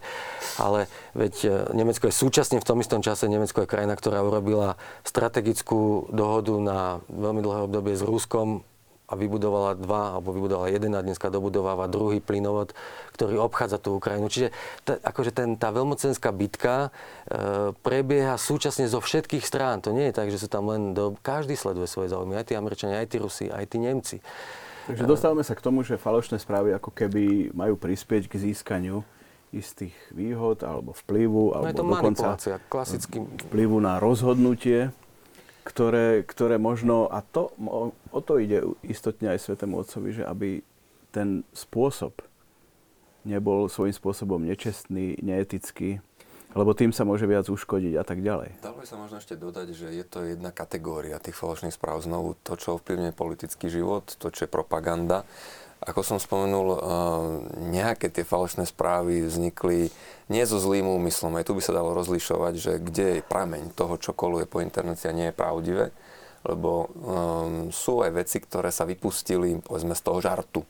Ale 0.56 0.80
veď 1.12 1.36
e, 1.44 1.50
Nemecko 1.76 2.08
je 2.08 2.16
súčasne 2.16 2.64
v 2.64 2.68
tom 2.68 2.80
istom 2.80 3.04
čase, 3.04 3.28
Nemecko 3.28 3.68
je 3.68 3.72
krajina, 3.72 4.00
ktorá 4.00 4.24
urobila 4.24 4.80
strategickú 5.04 6.08
dohodu 6.08 6.56
na 6.56 6.80
veľmi 7.12 7.44
dlhé 7.44 7.60
obdobie 7.68 8.00
s 8.00 8.04
Ruskom 8.04 8.64
a 9.06 9.14
vybudovala 9.14 9.78
dva, 9.78 10.18
alebo 10.18 10.34
vybudovala 10.34 10.74
jeden 10.74 10.98
a 10.98 11.06
dneska 11.06 11.30
dobudováva 11.30 11.86
druhý 11.86 12.18
plynovod, 12.18 12.74
ktorý 13.14 13.38
obchádza 13.38 13.78
tú 13.78 14.02
Ukrajinu. 14.02 14.26
Čiže 14.26 14.50
t- 14.82 14.98
akože 14.98 15.30
ten, 15.30 15.54
tá 15.62 15.70
veľmocenská 15.70 16.34
bitka 16.34 16.90
e, 16.90 16.90
prebieha 17.86 18.34
súčasne 18.42 18.90
zo 18.90 18.98
všetkých 18.98 19.46
strán. 19.46 19.86
To 19.86 19.94
nie 19.94 20.10
je 20.10 20.18
tak, 20.18 20.34
že 20.34 20.42
sú 20.42 20.50
tam 20.50 20.74
len 20.74 20.98
do... 20.98 21.14
Každý 21.22 21.54
sleduje 21.54 21.86
svoje 21.86 22.10
záujmy. 22.10 22.34
Aj 22.34 22.46
tí 22.50 22.58
Američania, 22.58 23.02
aj 23.02 23.10
tí 23.14 23.18
Rusi, 23.22 23.46
aj 23.54 23.66
tí 23.70 23.78
Nemci. 23.78 24.18
Takže 24.86 25.06
dostávame 25.06 25.42
sa 25.42 25.58
k 25.58 25.66
tomu, 25.66 25.82
že 25.82 25.98
falošné 25.98 26.38
správy 26.38 26.74
ako 26.74 26.94
keby 26.94 27.54
majú 27.54 27.74
prispieť 27.78 28.30
k 28.30 28.38
získaniu 28.38 29.02
istých 29.56 29.96
výhod 30.12 30.62
alebo 30.68 30.92
vplyvu, 31.06 31.56
alebo 31.56 31.66
no 31.66 31.72
je 31.72 31.78
to 31.80 31.86
dokonca 31.88 32.28
klasický... 32.68 33.18
vplyvu 33.50 33.78
na 33.80 34.04
rozhodnutie 34.04 34.92
ktoré, 35.66 36.22
ktoré 36.22 36.62
možno, 36.62 37.10
a 37.10 37.26
to, 37.26 37.50
o 38.14 38.20
to 38.22 38.38
ide 38.38 38.62
istotne 38.86 39.34
aj 39.34 39.42
Svetému 39.42 39.82
Otcovi, 39.82 40.14
že 40.14 40.24
aby 40.24 40.62
ten 41.10 41.42
spôsob 41.58 42.22
nebol 43.26 43.66
svojím 43.66 43.98
spôsobom 43.98 44.46
nečestný, 44.46 45.18
neetický, 45.26 46.06
lebo 46.56 46.72
tým 46.72 46.94
sa 46.94 47.04
môže 47.04 47.26
viac 47.26 47.50
uškodiť 47.50 47.94
a 47.98 48.04
tak 48.06 48.22
ďalej. 48.22 48.62
Dalo 48.64 48.80
by 48.80 48.88
sa 48.88 48.96
možno 48.96 49.18
ešte 49.20 49.36
dodať, 49.36 49.76
že 49.76 49.88
je 49.92 50.06
to 50.06 50.24
jedna 50.24 50.54
kategória 50.54 51.20
tých 51.20 51.36
falošných 51.36 51.74
správ. 51.74 52.00
Znovu 52.06 52.38
to, 52.46 52.56
čo 52.56 52.80
ovplyvňuje 52.80 53.12
politický 53.12 53.68
život, 53.68 54.08
to, 54.16 54.32
čo 54.32 54.46
je 54.46 54.54
propaganda 54.54 55.28
ako 55.84 56.02
som 56.02 56.18
spomenul, 56.18 56.68
eh, 56.72 56.80
nejaké 57.76 58.08
tie 58.08 58.24
falošné 58.24 58.64
správy 58.64 59.28
vznikli 59.28 59.92
nie 60.32 60.44
so 60.48 60.58
zlým 60.58 60.88
úmyslom. 60.88 61.36
Aj 61.36 61.46
tu 61.46 61.54
by 61.54 61.62
sa 61.62 61.76
dalo 61.76 61.94
rozlišovať, 61.94 62.54
že 62.56 62.74
kde 62.80 63.20
je 63.20 63.28
prameň 63.28 63.76
toho, 63.76 64.00
čo 64.00 64.16
koluje 64.16 64.48
po 64.48 64.64
internete 64.64 65.06
a 65.06 65.16
nie 65.16 65.30
je 65.30 65.36
pravdivé. 65.38 65.86
Lebo 66.46 66.90
um, 66.94 67.74
sú 67.74 68.06
aj 68.06 68.22
veci, 68.22 68.38
ktoré 68.38 68.70
sa 68.70 68.86
vypustili 68.86 69.58
povedzme 69.66 69.98
z 69.98 70.02
toho 70.06 70.22
žartu 70.22 70.62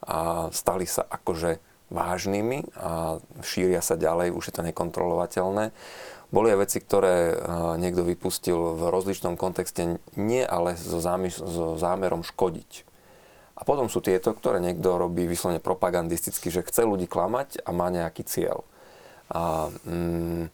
a 0.00 0.48
stali 0.56 0.88
sa 0.88 1.04
akože 1.04 1.60
vážnymi 1.92 2.64
a 2.80 3.20
šíria 3.44 3.84
sa 3.84 4.00
ďalej, 4.00 4.32
už 4.32 4.48
je 4.48 4.54
to 4.56 4.64
nekontrolovateľné. 4.64 5.72
Boli 6.32 6.48
aj 6.52 6.60
veci, 6.64 6.80
ktoré 6.80 7.36
uh, 7.36 7.76
niekto 7.76 8.08
vypustil 8.08 8.56
v 8.76 8.82
rozličnom 8.88 9.36
kontexte, 9.36 10.00
nie 10.16 10.44
ale 10.44 10.80
so 10.80 11.00
zámerom 11.76 12.24
škodiť 12.24 12.87
a 13.58 13.66
potom 13.66 13.90
sú 13.90 13.98
tieto, 13.98 14.30
ktoré 14.30 14.62
niekto 14.62 14.94
robí 14.94 15.26
vyslovene 15.26 15.58
propagandisticky, 15.58 16.46
že 16.46 16.62
chce 16.62 16.86
ľudí 16.86 17.10
klamať 17.10 17.66
a 17.66 17.74
má 17.74 17.90
nejaký 17.90 18.22
cieľ. 18.22 18.62
A 19.34 19.66
mm, 19.82 20.44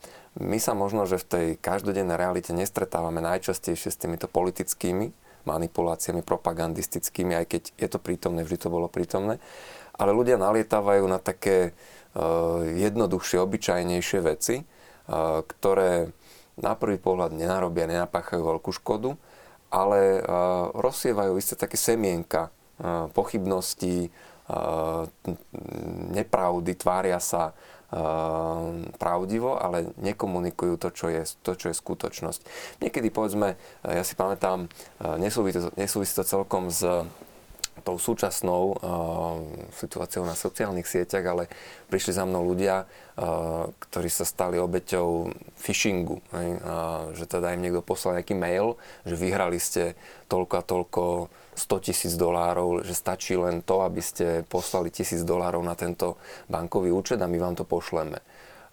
my 0.41 0.59
sa 0.59 0.73
možno, 0.73 1.05
že 1.05 1.21
v 1.21 1.29
tej 1.29 1.47
každodennej 1.61 2.17
realite 2.17 2.57
nestretávame 2.57 3.21
najčastejšie 3.21 3.93
s 3.93 4.01
týmito 4.01 4.25
politickými 4.25 5.13
manipuláciami 5.45 6.25
propagandistickými, 6.25 7.37
aj 7.37 7.47
keď 7.47 7.63
je 7.77 7.89
to 7.93 8.01
prítomné, 8.01 8.41
vždy 8.43 8.65
to 8.65 8.73
bolo 8.73 8.89
prítomné. 8.89 9.37
Ale 9.95 10.17
ľudia 10.17 10.41
nalietávajú 10.41 11.05
na 11.05 11.21
také 11.21 11.77
uh, 12.17 12.65
jednoduchšie, 12.65 13.37
obyčajnejšie 13.45 14.19
veci, 14.25 14.65
uh, 14.65 15.45
ktoré 15.45 16.09
na 16.57 16.73
prvý 16.73 16.97
pohľad 16.97 17.37
nenarobia, 17.37 17.85
nenapáchajú 17.85 18.41
veľkú 18.41 18.73
škodu, 18.81 19.13
ale 19.69 20.25
uh, 20.25 20.73
rozsievajú 20.73 21.37
isté 21.37 21.55
také 21.61 21.77
semienka 21.77 22.49
pochybnosti, 23.14 24.11
nepravdy, 26.11 26.73
tvária 26.75 27.23
sa 27.23 27.57
pravdivo, 28.99 29.54
ale 29.54 29.95
nekomunikujú 30.02 30.75
to, 30.83 30.90
čo 30.90 31.07
je, 31.14 31.23
to, 31.47 31.54
čo 31.54 31.71
je 31.71 31.78
skutočnosť. 31.78 32.40
Niekedy, 32.83 33.09
povedzme, 33.14 33.54
ja 33.87 34.02
si 34.02 34.19
pamätám, 34.19 34.66
nesúvisí 35.23 35.62
to, 35.62 35.71
nesúvisí 35.78 36.12
to 36.19 36.26
celkom 36.26 36.75
s 36.75 36.83
tou 37.85 38.00
súčasnou 38.00 38.81
uh, 38.81 39.37
situáciou 39.76 40.25
na 40.25 40.33
sociálnych 40.33 40.88
sieťach, 40.88 41.26
ale 41.26 41.52
prišli 41.93 42.16
za 42.16 42.25
mnou 42.25 42.40
ľudia, 42.40 42.87
uh, 42.87 43.69
ktorí 43.76 44.09
sa 44.09 44.25
stali 44.25 44.57
obeťou 44.57 45.28
phishingu. 45.59 46.25
Uh, 46.33 47.12
že 47.12 47.28
teda 47.28 47.52
im 47.52 47.61
niekto 47.61 47.85
poslal 47.85 48.16
nejaký 48.16 48.33
mail, 48.38 48.81
že 49.04 49.19
vyhrali 49.19 49.61
ste 49.61 49.99
toľko 50.33 50.54
a 50.57 50.62
toľko 50.64 51.02
100 51.55 51.87
tisíc 51.91 52.13
dolárov, 52.19 52.83
že 52.83 52.95
stačí 52.95 53.39
len 53.39 53.63
to, 53.63 53.87
aby 53.87 54.03
ste 54.03 54.43
poslali 54.47 54.91
tisíc 54.91 55.23
dolárov 55.23 55.63
na 55.63 55.79
tento 55.79 56.19
bankový 56.51 56.91
účet 56.91 57.23
a 57.23 57.31
my 57.31 57.39
vám 57.39 57.55
to 57.55 57.65
pošleme. 57.65 58.19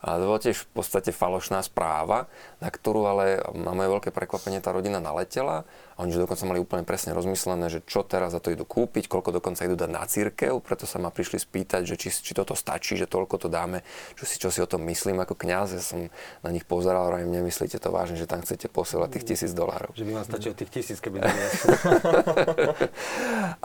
A 0.01 0.17
to 0.17 0.25
bola 0.25 0.41
tiež 0.41 0.57
v 0.65 0.69
podstate 0.81 1.13
falošná 1.13 1.61
správa, 1.61 2.25
na 2.61 2.69
ktorú 2.69 3.09
ale 3.09 3.41
na 3.57 3.73
moje 3.73 3.89
veľké 3.89 4.13
prekvapenie 4.13 4.61
tá 4.61 4.69
rodina 4.69 5.01
naletela 5.01 5.65
a 5.97 6.05
oni 6.05 6.13
že 6.13 6.21
dokonca 6.21 6.45
mali 6.45 6.61
úplne 6.61 6.85
presne 6.85 7.17
rozmyslené, 7.17 7.73
že 7.73 7.81
čo 7.81 8.05
teraz 8.05 8.37
za 8.37 8.39
to 8.39 8.53
idú 8.53 8.63
kúpiť, 8.63 9.09
koľko 9.09 9.41
dokonca 9.41 9.65
idú 9.65 9.73
dať 9.73 9.89
na 9.89 10.05
církev, 10.05 10.61
preto 10.61 10.85
sa 10.85 11.01
ma 11.01 11.09
prišli 11.09 11.41
spýtať, 11.41 11.89
že 11.89 11.97
či, 11.97 12.13
či 12.13 12.37
toto 12.37 12.53
stačí, 12.53 12.93
že 12.93 13.09
toľko 13.09 13.41
to 13.41 13.47
dáme, 13.49 13.81
čo 14.13 14.29
si, 14.29 14.37
čo 14.37 14.53
si 14.53 14.61
o 14.61 14.69
tom 14.69 14.85
myslím 14.85 15.25
ako 15.25 15.33
kňaz. 15.33 15.67
Ja 15.73 15.81
som 15.81 16.13
na 16.45 16.49
nich 16.53 16.69
pozeral, 16.69 17.09
a 17.09 17.25
im 17.25 17.33
nemyslíte 17.33 17.81
to 17.81 17.89
vážne, 17.89 18.21
že 18.21 18.29
tam 18.29 18.45
chcete 18.45 18.69
posielať 18.69 19.17
tých 19.17 19.25
tisíc 19.33 19.57
dolárov. 19.57 19.97
Že 19.97 20.05
by 20.05 20.11
vám 20.21 20.25
stačilo 20.29 20.53
tých 20.53 20.69
tisíc, 20.69 21.01
keby 21.01 21.17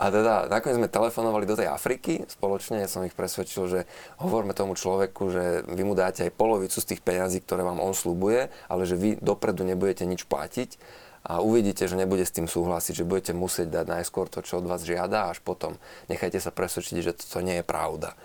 A 0.01 0.03
teda 0.09 0.49
nakoniec 0.49 0.81
sme 0.81 0.89
telefonovali 0.89 1.45
do 1.45 1.53
tej 1.53 1.69
Afriky 1.69 2.25
spoločne, 2.25 2.81
ja 2.81 2.89
som 2.89 3.05
ich 3.05 3.13
presvedčil, 3.13 3.69
že 3.69 3.85
hovorme 4.17 4.57
tomu 4.57 4.73
človeku, 4.73 5.23
že 5.29 5.43
vy 5.69 5.85
mu 5.85 5.93
dáte 5.93 6.25
aj 6.25 6.33
polovicu 6.33 6.81
z 6.81 6.95
tých 6.95 7.05
peňazí, 7.05 7.45
ktoré 7.45 7.61
vám 7.61 7.77
on 7.77 7.93
slúbuje, 7.93 8.49
ale 8.71 8.86
že 8.87 8.95
vy 8.95 9.09
dopredu 9.19 9.67
nebudete 9.67 10.07
nič 10.07 10.23
platiť 10.23 10.79
a 11.27 11.43
uvidíte, 11.43 11.83
že 11.91 11.99
nebude 11.99 12.23
s 12.23 12.31
tým 12.31 12.47
súhlasiť, 12.47 13.03
že 13.03 13.07
budete 13.07 13.33
musieť 13.35 13.83
dať 13.83 13.85
najskôr 13.99 14.31
to, 14.31 14.39
čo 14.39 14.63
od 14.63 14.65
vás 14.71 14.87
žiada, 14.87 15.27
až 15.27 15.43
potom 15.43 15.75
nechajte 16.07 16.39
sa 16.39 16.55
presvedčiť, 16.55 17.03
že 17.03 17.11
to 17.19 17.43
nie 17.43 17.59
je 17.59 17.65
pravda. 17.67 18.15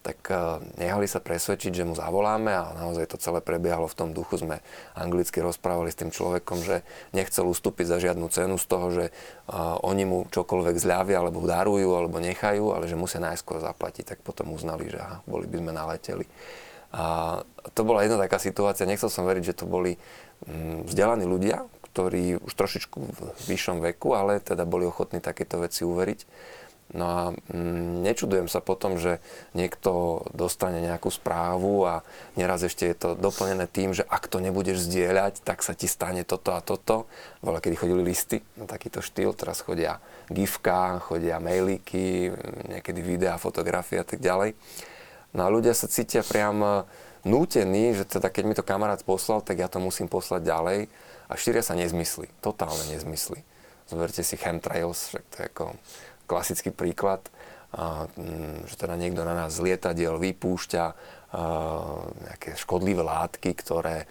Tak 0.00 0.32
uh, 0.32 0.64
nechali 0.80 1.04
sa 1.04 1.20
presvedčiť, 1.20 1.76
že 1.76 1.84
mu 1.84 1.92
zavoláme 1.92 2.48
a 2.48 2.72
naozaj 2.72 3.04
to 3.04 3.20
celé 3.20 3.44
prebiehalo 3.44 3.84
v 3.84 3.98
tom 4.00 4.16
duchu. 4.16 4.40
Sme 4.40 4.64
anglicky 4.96 5.44
rozprávali 5.44 5.92
s 5.92 6.00
tým 6.00 6.08
človekom, 6.08 6.64
že 6.64 6.80
nechcel 7.12 7.44
ustúpiť 7.44 7.84
za 7.84 7.96
žiadnu 8.00 8.32
cenu 8.32 8.56
z 8.56 8.64
toho, 8.64 8.86
že 8.96 9.04
uh, 9.12 9.76
oni 9.84 10.08
mu 10.08 10.18
čokoľvek 10.32 10.80
zľavia, 10.80 11.20
alebo 11.20 11.44
darujú, 11.44 12.00
alebo 12.00 12.16
nechajú, 12.16 12.72
ale 12.72 12.88
že 12.88 12.96
musia 12.96 13.20
najskôr 13.20 13.60
zaplatiť. 13.60 14.16
Tak 14.16 14.18
potom 14.24 14.56
uznali, 14.56 14.88
že 14.88 15.04
aha, 15.04 15.20
boli 15.28 15.44
by 15.44 15.60
sme 15.60 15.72
naleteli. 15.76 16.24
A 16.90 17.38
to 17.74 17.86
bola 17.86 18.02
jedna 18.02 18.18
taká 18.18 18.42
situácia, 18.42 18.88
nechcel 18.88 19.12
som 19.12 19.22
veriť, 19.22 19.54
že 19.54 19.58
to 19.62 19.64
boli 19.70 19.94
mm, 20.46 20.90
vzdelaní 20.90 21.22
ľudia, 21.22 21.62
ktorí 21.90 22.42
už 22.42 22.52
trošičku 22.54 22.98
v 22.98 23.18
vyššom 23.46 23.78
veku, 23.82 24.14
ale 24.14 24.42
teda 24.42 24.66
boli 24.66 24.86
ochotní 24.86 25.22
takéto 25.22 25.62
veci 25.62 25.86
uveriť. 25.86 26.20
No 26.90 27.04
a 27.06 27.20
mm, 27.30 28.02
nečudujem 28.02 28.50
sa 28.50 28.58
potom, 28.58 28.98
že 28.98 29.22
niekto 29.54 30.22
dostane 30.34 30.82
nejakú 30.82 31.06
správu 31.06 31.86
a 31.86 32.02
neraz 32.34 32.66
ešte 32.66 32.90
je 32.90 32.96
to 32.98 33.08
doplnené 33.14 33.70
tým, 33.70 33.94
že 33.94 34.02
ak 34.02 34.26
to 34.26 34.42
nebudeš 34.42 34.82
zdieľať, 34.90 35.46
tak 35.46 35.62
sa 35.62 35.78
ti 35.78 35.86
stane 35.86 36.26
toto 36.26 36.50
a 36.50 36.58
toto. 36.58 37.06
Veľa 37.46 37.62
kedy 37.62 37.76
chodili 37.78 38.02
listy 38.02 38.42
na 38.58 38.66
takýto 38.66 38.98
štýl, 38.98 39.30
teraz 39.38 39.62
chodia 39.62 40.02
gifka, 40.26 40.98
chodia 41.06 41.38
mailíky, 41.38 42.34
niekedy 42.66 42.98
videá, 43.06 43.38
fotografie 43.38 44.02
a 44.02 44.06
tak 44.06 44.18
ďalej. 44.18 44.58
No 45.30 45.46
a 45.46 45.52
ľudia 45.52 45.74
sa 45.76 45.86
cítia 45.86 46.26
priam 46.26 46.86
nútení, 47.22 47.92
že 47.94 48.08
teda 48.08 48.32
keď 48.32 48.44
mi 48.46 48.54
to 48.56 48.64
kamarát 48.64 49.00
poslal, 49.04 49.44
tak 49.44 49.60
ja 49.60 49.68
to 49.68 49.78
musím 49.78 50.08
poslať 50.08 50.42
ďalej 50.42 50.78
a 51.28 51.32
šíria 51.36 51.62
sa 51.62 51.76
nezmysly, 51.76 52.32
totálne 52.40 52.82
nezmysly. 52.90 53.44
Zoberte 53.86 54.22
si 54.22 54.34
chemtrails, 54.38 55.14
však 55.14 55.24
to 55.30 55.36
je 55.38 55.46
ako 55.50 55.64
klasický 56.26 56.70
príklad, 56.70 57.22
mm, 57.74 58.70
že 58.70 58.74
teda 58.78 58.94
niekto 58.94 59.26
na 59.26 59.34
nás 59.34 59.58
z 59.58 59.70
lietadiel 59.70 60.18
vypúšťa 60.18 60.84
a, 60.86 60.94
nejaké 62.30 62.58
škodlivé 62.58 63.02
látky, 63.02 63.50
ktoré 63.54 64.06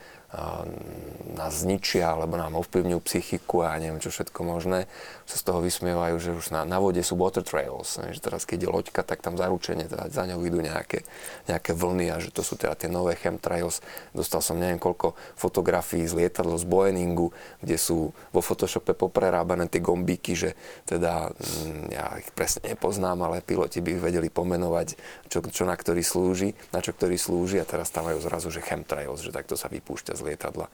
nás 1.34 1.66
zničia, 1.66 2.14
alebo 2.14 2.38
nám 2.38 2.54
ovplyvňujú 2.62 3.02
psychiku 3.02 3.66
a 3.66 3.74
neviem 3.82 3.98
čo 3.98 4.14
všetko 4.14 4.46
možné, 4.46 4.86
sa 5.26 5.36
z 5.42 5.44
toho 5.46 5.60
vysmievajú, 5.66 6.16
že 6.22 6.32
už 6.38 6.54
na, 6.54 6.62
na 6.70 6.78
vode 6.78 7.02
sú 7.02 7.18
water 7.18 7.42
trails, 7.42 7.98
že 7.98 8.22
teraz 8.22 8.46
keď 8.46 8.66
je 8.66 8.70
loďka, 8.70 9.02
tak 9.02 9.26
tam 9.26 9.38
zaručenie, 9.42 9.90
teda 9.90 10.10
za 10.14 10.30
ňou 10.30 10.46
idú 10.46 10.62
nejaké, 10.62 11.02
nejaké 11.50 11.74
vlny 11.74 12.14
a 12.14 12.22
že 12.22 12.30
to 12.30 12.46
sú 12.46 12.62
teda 12.62 12.78
tie 12.78 12.90
nové 12.94 13.18
chemtrails. 13.18 13.82
Dostal 14.14 14.46
som 14.46 14.62
neviem 14.62 14.78
koľko 14.78 15.18
fotografií 15.34 16.06
z 16.06 16.14
lietadlo 16.14 16.58
z 16.62 16.66
Boeingu, 16.70 17.34
kde 17.66 17.78
sú 17.82 18.14
vo 18.30 18.42
Photoshope 18.46 18.94
poprerábané 18.94 19.66
tie 19.66 19.82
gombíky, 19.82 20.38
že 20.38 20.54
teda 20.86 21.34
mm, 21.34 21.90
ja 21.90 22.06
ich 22.22 22.30
presne 22.38 22.70
nepoznám, 22.74 23.18
ale 23.26 23.42
piloti 23.42 23.82
by 23.82 23.98
ich 23.98 24.02
vedeli 24.02 24.30
pomenovať, 24.30 24.94
čo, 25.30 25.46
čo 25.46 25.64
na 25.64 25.78
ktorý 25.78 26.02
slúži, 26.02 26.58
na 26.74 26.82
čo 26.82 26.92
ktorý 26.92 27.16
slúži 27.16 27.62
a 27.62 27.70
teraz 27.70 27.94
tam 27.94 28.10
majú 28.10 28.18
zrazu, 28.20 28.50
že 28.50 28.66
chemtrails, 28.66 29.22
že 29.22 29.32
takto 29.32 29.54
sa 29.54 29.70
vypúšťa 29.70 30.18
z 30.18 30.22
lietadla. 30.26 30.68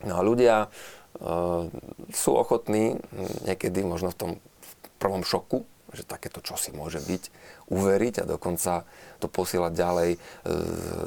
No 0.00 0.14
a 0.16 0.20
ľudia 0.24 0.56
e, 0.64 0.68
sú 2.08 2.30
ochotní 2.32 2.96
niekedy 3.44 3.84
možno 3.84 4.14
v 4.14 4.18
tom 4.18 4.30
prvom 4.96 5.20
šoku, 5.20 5.68
že 5.92 6.06
takéto 6.06 6.40
čosi 6.40 6.72
môže 6.72 7.02
byť, 7.02 7.22
uveriť 7.68 8.22
a 8.22 8.28
dokonca 8.30 8.86
to 9.18 9.26
posielať 9.28 9.72
ďalej. 9.76 10.10
E, 10.16 10.18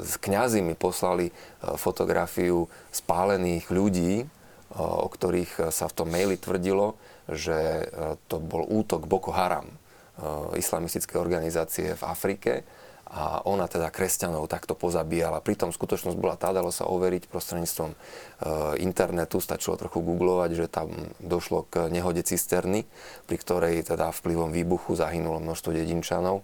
kňazi 0.05 0.61
mi 0.61 0.77
poslali 0.77 1.31
e, 1.31 1.33
fotografiu 1.79 2.69
spálených 2.93 3.65
ľudí, 3.73 4.29
o 4.73 5.05
ktorých 5.05 5.69
sa 5.69 5.85
v 5.85 5.95
tom 6.01 6.09
maili 6.09 6.33
tvrdilo, 6.33 6.97
že 7.29 7.85
to 8.25 8.41
bol 8.41 8.65
útok 8.65 9.05
Boko 9.05 9.29
Haram, 9.29 9.69
islamistické 10.57 11.17
organizácie 11.17 11.97
v 11.97 12.03
Afrike 12.05 12.53
a 13.13 13.45
ona 13.45 13.69
teda 13.69 13.93
kresťanov 13.93 14.49
takto 14.49 14.73
pozabíjala. 14.73 15.45
Pritom 15.45 15.69
skutočnosť 15.69 16.17
bola 16.17 16.33
tá, 16.33 16.49
dalo 16.49 16.73
sa 16.73 16.89
overiť 16.89 17.29
prostredníctvom 17.29 17.91
e, 17.93 17.97
internetu, 18.81 19.37
stačilo 19.37 19.77
trochu 19.77 20.01
googlovať, 20.01 20.49
že 20.57 20.65
tam 20.65 20.89
došlo 21.21 21.69
k 21.69 21.93
nehode 21.93 22.25
cisterny, 22.25 22.89
pri 23.29 23.37
ktorej 23.37 23.85
teda 23.85 24.09
vplyvom 24.09 24.49
výbuchu 24.49 24.97
zahynulo 24.97 25.37
množstvo 25.45 25.69
dedinčanov. 25.77 26.41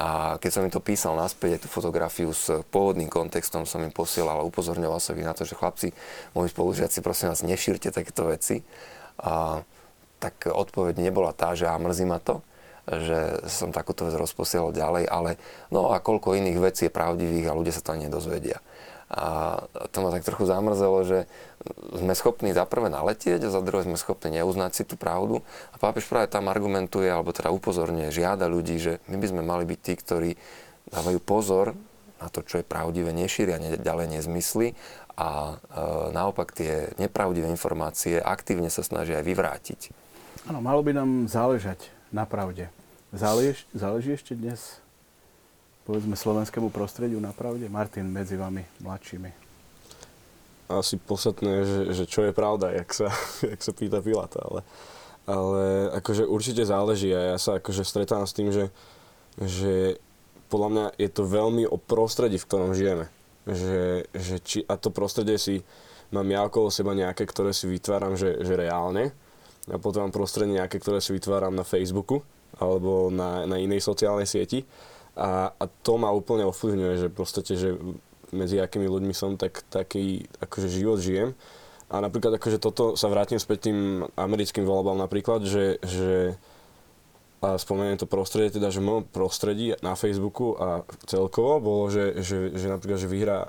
A 0.00 0.40
keď 0.40 0.50
som 0.52 0.64
im 0.64 0.72
to 0.72 0.80
písal 0.80 1.12
naspäť, 1.12 1.64
tú 1.64 1.68
fotografiu 1.68 2.32
s 2.32 2.64
pôvodným 2.72 3.12
kontextom 3.12 3.68
som 3.68 3.84
im 3.84 3.92
posielal 3.92 4.40
a 4.40 4.48
upozorňoval 4.48 5.00
som 5.04 5.12
ich 5.12 5.28
na 5.28 5.36
to, 5.36 5.44
že 5.44 5.60
chlapci, 5.60 5.92
moji 6.32 6.48
spolužiaci, 6.48 7.04
prosím 7.04 7.32
vás, 7.32 7.44
nešírte 7.44 7.92
takéto 7.92 8.32
veci. 8.32 8.64
A, 9.20 9.60
tak 10.24 10.48
odpoveď 10.48 11.04
nebola 11.04 11.36
tá, 11.36 11.52
že 11.52 11.68
a 11.68 11.76
mrzí 11.76 12.08
ma 12.08 12.16
to, 12.16 12.40
že 12.88 13.44
som 13.48 13.68
takúto 13.68 14.08
vec 14.08 14.16
rozposielal 14.16 14.72
ďalej, 14.72 15.04
ale 15.08 15.36
no 15.68 15.92
a 15.92 16.00
koľko 16.00 16.36
iných 16.36 16.58
vecí 16.58 16.82
je 16.88 16.96
pravdivých 16.96 17.52
a 17.52 17.56
ľudia 17.56 17.76
sa 17.76 17.84
to 17.84 17.92
ani 17.92 18.08
nedozvedia. 18.08 18.64
A 19.08 19.56
to 19.88 20.04
ma 20.04 20.12
tak 20.12 20.24
trochu 20.24 20.44
zamrzelo, 20.44 21.00
že 21.04 21.24
sme 21.96 22.12
schopní 22.12 22.52
za 22.52 22.68
prvé 22.68 22.92
naletieť 22.92 23.48
a 23.48 23.52
za 23.52 23.64
druhé 23.64 23.88
sme 23.88 23.96
schopní 23.96 24.36
neuznať 24.36 24.72
si 24.76 24.84
tú 24.84 25.00
pravdu. 25.00 25.40
A 25.72 25.80
pápež 25.80 26.04
práve 26.04 26.28
tam 26.28 26.52
argumentuje, 26.52 27.08
alebo 27.08 27.32
teda 27.32 27.48
upozorňuje, 27.48 28.12
žiada 28.12 28.44
ľudí, 28.52 28.76
že 28.76 29.00
my 29.08 29.16
by 29.16 29.26
sme 29.32 29.42
mali 29.44 29.64
byť 29.64 29.80
tí, 29.80 29.92
ktorí 29.96 30.30
dávajú 30.92 31.18
pozor 31.24 31.72
na 32.20 32.28
to, 32.28 32.44
čo 32.44 32.60
je 32.60 32.66
pravdivé, 32.68 33.14
nešíria 33.16 33.56
ďalej 33.80 34.20
nezmysly 34.20 34.76
a 35.18 35.54
e, 35.54 36.14
naopak 36.14 36.54
tie 36.54 36.94
nepravdivé 36.98 37.50
informácie 37.50 38.22
aktívne 38.22 38.70
sa 38.70 38.86
snažia 38.86 39.22
aj 39.22 39.26
vyvrátiť. 39.26 39.80
Áno, 40.46 40.62
malo 40.62 40.82
by 40.82 40.94
nám 40.94 41.10
záležať 41.26 41.90
na 42.14 42.22
pravde. 42.26 42.70
Zálež, 43.08 43.64
záleží 43.72 44.12
ešte 44.12 44.36
dnes, 44.36 44.84
povedzme, 45.88 46.12
slovenskému 46.12 46.68
prostrediu 46.68 47.16
na 47.24 47.32
pravde? 47.32 47.64
Martin, 47.64 48.04
medzi 48.04 48.36
vami, 48.36 48.68
mladšími. 48.84 49.32
Asi 50.68 51.00
podstatné, 51.00 51.64
že, 51.64 51.80
že 51.96 52.04
čo 52.04 52.28
je 52.28 52.36
pravda, 52.36 52.68
jak 52.76 52.92
sa, 52.92 53.08
jak 53.56 53.60
sa 53.64 53.72
pýta 53.72 54.04
Pilata, 54.04 54.44
ale, 54.44 54.60
ale 55.24 55.64
akože 55.96 56.28
určite 56.28 56.68
záleží 56.68 57.08
a 57.16 57.32
ja 57.32 57.36
sa 57.40 57.56
akože 57.56 57.80
stretám 57.80 58.28
s 58.28 58.36
tým, 58.36 58.52
že, 58.52 58.68
že 59.40 59.96
podľa 60.52 60.68
mňa 60.68 60.86
je 61.00 61.08
to 61.08 61.24
veľmi 61.24 61.64
o 61.64 61.80
prostredí, 61.80 62.36
v 62.36 62.44
ktorom 62.44 62.76
žijeme. 62.76 63.08
Že, 63.48 64.04
že 64.12 64.36
či, 64.44 64.58
a 64.68 64.76
to 64.76 64.92
prostredie 64.92 65.40
si 65.40 65.64
mám 66.12 66.28
ja 66.28 66.44
okolo 66.44 66.68
seba 66.68 66.92
nejaké, 66.92 67.24
ktoré 67.24 67.56
si 67.56 67.72
vytváram, 67.72 68.20
že, 68.20 68.36
že 68.44 68.52
reálne. 68.52 69.16
A 69.64 69.80
potom 69.80 70.04
mám 70.04 70.12
prostredie 70.12 70.60
nejaké, 70.60 70.76
ktoré 70.76 71.00
si 71.00 71.16
vytváram 71.16 71.56
na 71.56 71.64
Facebooku 71.64 72.20
alebo 72.58 73.10
na, 73.10 73.46
na 73.46 73.56
inej 73.58 73.82
sociálnej 73.82 74.26
sieti. 74.26 74.66
A, 75.18 75.50
a 75.50 75.64
to 75.66 75.98
ma 75.98 76.14
úplne 76.14 76.46
ovplyvňuje, 76.46 76.94
že 76.94 77.08
proste, 77.10 77.42
že 77.42 77.74
medzi 78.30 78.60
akými 78.60 78.86
ľuďmi 78.86 79.14
som, 79.16 79.34
tak 79.34 79.66
taký 79.66 80.28
akože 80.38 80.68
život 80.70 80.98
žijem. 81.00 81.34
A 81.88 82.04
napríklad 82.04 82.36
akože 82.36 82.60
toto 82.60 82.94
sa 83.00 83.08
vrátim 83.08 83.40
späť 83.40 83.72
tým 83.72 84.04
americkým 84.12 84.68
voľbám 84.68 85.00
napríklad, 85.00 85.42
že, 85.48 85.80
že 85.80 86.36
a 87.38 87.54
spomeniem 87.54 88.02
to 88.02 88.10
prostredie, 88.10 88.58
teda, 88.58 88.74
že 88.74 88.82
v 88.82 88.88
mojom 88.90 89.04
prostredí 89.14 89.70
na 89.78 89.94
Facebooku 89.94 90.58
a 90.58 90.82
celkovo 91.06 91.62
bolo, 91.62 91.86
že, 91.86 92.18
že, 92.18 92.50
že 92.50 92.66
napríklad, 92.66 92.98
že 92.98 93.06
vyhrá, 93.06 93.40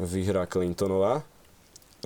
vyhrá 0.00 0.48
Clintonová, 0.48 1.20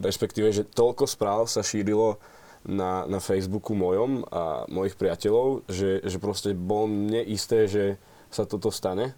respektíve, 0.03 0.51
že 0.51 0.67
toľko 0.67 1.07
správ 1.07 1.47
sa 1.47 1.63
šírilo 1.63 2.19
na, 2.63 3.07
na 3.11 3.19
Facebooku 3.19 3.75
mojom 3.75 4.27
a 4.31 4.65
mojich 4.71 4.95
priateľov, 4.95 5.67
že, 5.67 6.03
že 6.03 6.19
proste 6.23 6.55
bolo 6.55 6.91
mne 6.91 7.23
isté, 7.27 7.67
že 7.67 7.99
sa 8.31 8.47
toto 8.47 8.71
stane. 8.71 9.15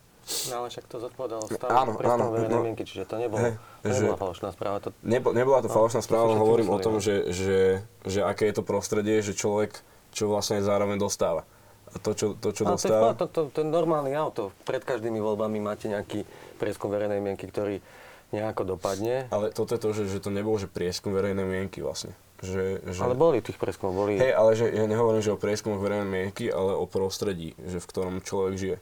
No 0.48 0.64
ale 0.64 0.72
však 0.72 0.88
to 0.88 0.96
zodpovedalo 1.04 1.44
stále 1.52 1.68
áno, 1.68 1.92
áno, 2.00 2.24
no, 2.32 2.64
mienky, 2.64 2.88
čiže 2.88 3.04
to 3.04 3.20
nebolo, 3.20 3.44
hey, 3.44 3.60
nebola 3.84 4.16
že, 4.16 4.22
falošná 4.24 4.48
správa. 4.56 4.80
To... 4.80 4.88
Nebo, 5.04 5.36
nebola 5.36 5.60
to 5.60 5.68
no, 5.68 5.76
falošná 5.76 6.00
správa, 6.00 6.32
len 6.32 6.40
hovorím 6.40 6.72
o 6.72 6.80
tom, 6.80 6.96
že, 6.96 7.28
že, 7.28 7.84
že 8.08 8.24
aké 8.24 8.48
je 8.48 8.56
to 8.56 8.64
prostredie, 8.64 9.20
že 9.20 9.36
človek 9.36 9.84
čo 10.16 10.30
vlastne 10.32 10.64
zároveň 10.64 10.96
dostáva. 10.96 11.44
A 11.92 12.00
to, 12.00 12.16
čo, 12.16 12.32
to, 12.40 12.56
čo 12.56 12.64
no, 12.64 12.80
dostáva... 12.80 13.12
To, 13.12 13.26
to, 13.26 13.26
to, 13.28 13.40
to 13.52 13.58
je 13.60 13.68
normálny 13.68 14.16
auto. 14.16 14.54
Pred 14.64 14.86
každými 14.86 15.20
voľbami 15.20 15.60
máte 15.60 15.92
nejaký 15.92 16.24
prieskum 16.56 16.88
verejnej 16.88 17.20
mienky, 17.20 17.44
ktorý 17.44 17.84
nejako 18.32 18.78
dopadne. 18.78 19.28
Ale 19.28 19.52
toto 19.52 19.76
je 19.76 19.80
to, 19.82 19.90
že, 19.92 20.02
že 20.08 20.18
to 20.24 20.32
nebolo, 20.32 20.56
že 20.56 20.70
prieskum 20.70 21.12
verejnej 21.12 21.44
mienky 21.44 21.84
vlastne. 21.84 22.16
Že, 22.42 22.64
že... 22.90 23.00
Ale 23.00 23.14
boli 23.14 23.38
tých 23.38 23.56
prieskumov, 23.60 24.06
boli... 24.06 24.18
Hej, 24.18 24.34
ale 24.34 24.50
že, 24.58 24.66
ja 24.72 24.84
nehovorím, 24.90 25.22
že 25.22 25.32
o 25.32 25.38
prieskumoch 25.38 25.78
verejnej 25.78 26.08
mienky, 26.08 26.50
ale 26.50 26.74
o 26.74 26.84
prostredí, 26.88 27.54
že 27.62 27.78
v 27.78 27.88
ktorom 27.88 28.24
človek 28.24 28.54
žije. 28.58 28.76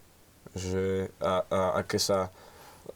Že, 0.56 0.84
a, 1.20 1.34
a 1.46 1.60
aké 1.84 2.00
sa... 2.00 2.32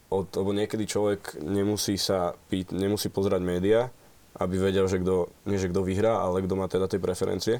Od, 0.07 0.27
lebo 0.39 0.55
niekedy 0.55 0.87
človek 0.87 1.39
nemusí 1.43 1.99
sa 1.99 2.35
pýt, 2.47 2.71
nemusí 2.71 3.11
pozerať 3.11 3.43
médiá, 3.43 3.91
aby 4.39 4.59
vedel, 4.59 4.87
že 4.87 5.03
kto, 5.03 5.31
nie 5.51 5.59
že 5.59 5.71
kto 5.71 5.83
vyhrá, 5.83 6.23
ale 6.23 6.47
kto 6.47 6.55
má 6.55 6.71
teda 6.71 6.87
tie 6.87 7.03
preferencie. 7.03 7.59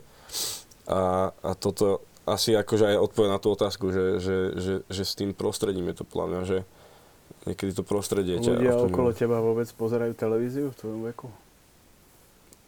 A, 0.87 1.31
a 1.31 1.51
toto 1.59 2.07
asi 2.27 2.59
akože 2.59 2.95
aj 2.95 3.03
odpoveď 3.03 3.29
na 3.31 3.39
tú 3.39 3.55
otázku, 3.55 3.95
že, 3.95 4.19
že, 4.19 4.37
že, 4.59 4.75
že 4.87 5.03
s 5.07 5.15
tým 5.15 5.31
prostredím 5.31 5.91
je 5.95 6.03
to 6.03 6.05
podľa 6.07 6.27
mňa, 6.27 6.41
že 6.43 6.59
niekedy 7.47 7.71
to 7.71 7.83
prostredie 7.87 8.43
ťa... 8.43 8.59
Ľudia 8.59 8.75
okolo 8.83 9.11
teba 9.15 9.39
vôbec 9.39 9.71
pozerajú 9.75 10.15
televíziu 10.19 10.75
v 10.75 10.79
tvojom 10.79 11.03
veku? 11.15 11.27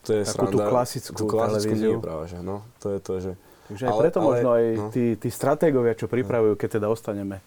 To 0.04 0.11
je 0.14 0.22
Takú 0.24 0.34
sranda. 0.34 0.52
tú 0.52 0.58
klasickú, 0.70 1.18
tú 1.18 1.24
klasickú 1.26 1.74
televíziu. 1.74 1.92
Nie 1.96 2.02
práve, 2.02 2.24
že 2.30 2.38
no, 2.40 2.56
to 2.78 2.87
je 2.94 2.98
to, 3.02 3.12
že... 3.18 3.32
Takže 3.68 3.84
aj 3.84 3.92
ale, 3.92 4.00
preto 4.00 4.18
ale, 4.18 4.26
možno 4.26 4.48
aj 4.56 4.66
no. 4.72 4.88
tí, 4.88 5.04
tí 5.20 5.28
stratégovia, 5.28 5.92
čo 5.98 6.08
pripravujú, 6.08 6.54
keď 6.56 6.80
teda 6.80 6.87
ostaneme 6.88 7.44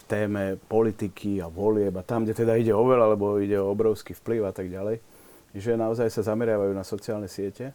v 0.00 0.04
téme 0.04 0.42
politiky 0.68 1.40
a 1.40 1.48
volieb 1.48 1.96
a 1.96 2.04
tam, 2.04 2.28
kde 2.28 2.36
teda 2.36 2.60
ide 2.60 2.76
o 2.76 2.84
veľa, 2.84 3.16
lebo 3.16 3.40
ide 3.40 3.56
o 3.56 3.72
obrovský 3.72 4.12
vplyv 4.12 4.44
a 4.44 4.52
tak 4.52 4.68
ďalej, 4.68 5.00
že 5.56 5.72
naozaj 5.78 6.12
sa 6.12 6.34
zameriavajú 6.34 6.72
na 6.76 6.84
sociálne 6.84 7.30
siete 7.30 7.72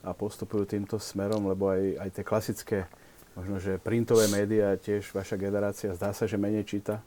a 0.00 0.16
postupujú 0.16 0.64
týmto 0.64 0.96
smerom, 0.96 1.44
lebo 1.44 1.68
aj, 1.68 2.00
aj 2.00 2.08
tie 2.16 2.24
klasické, 2.24 2.78
možno 3.36 3.60
že 3.60 3.76
printové 3.76 4.24
médiá, 4.32 4.80
tiež 4.80 5.12
vaša 5.12 5.36
generácia, 5.36 5.92
zdá 5.92 6.16
sa, 6.16 6.24
že 6.24 6.40
menej 6.40 6.64
číta. 6.64 7.04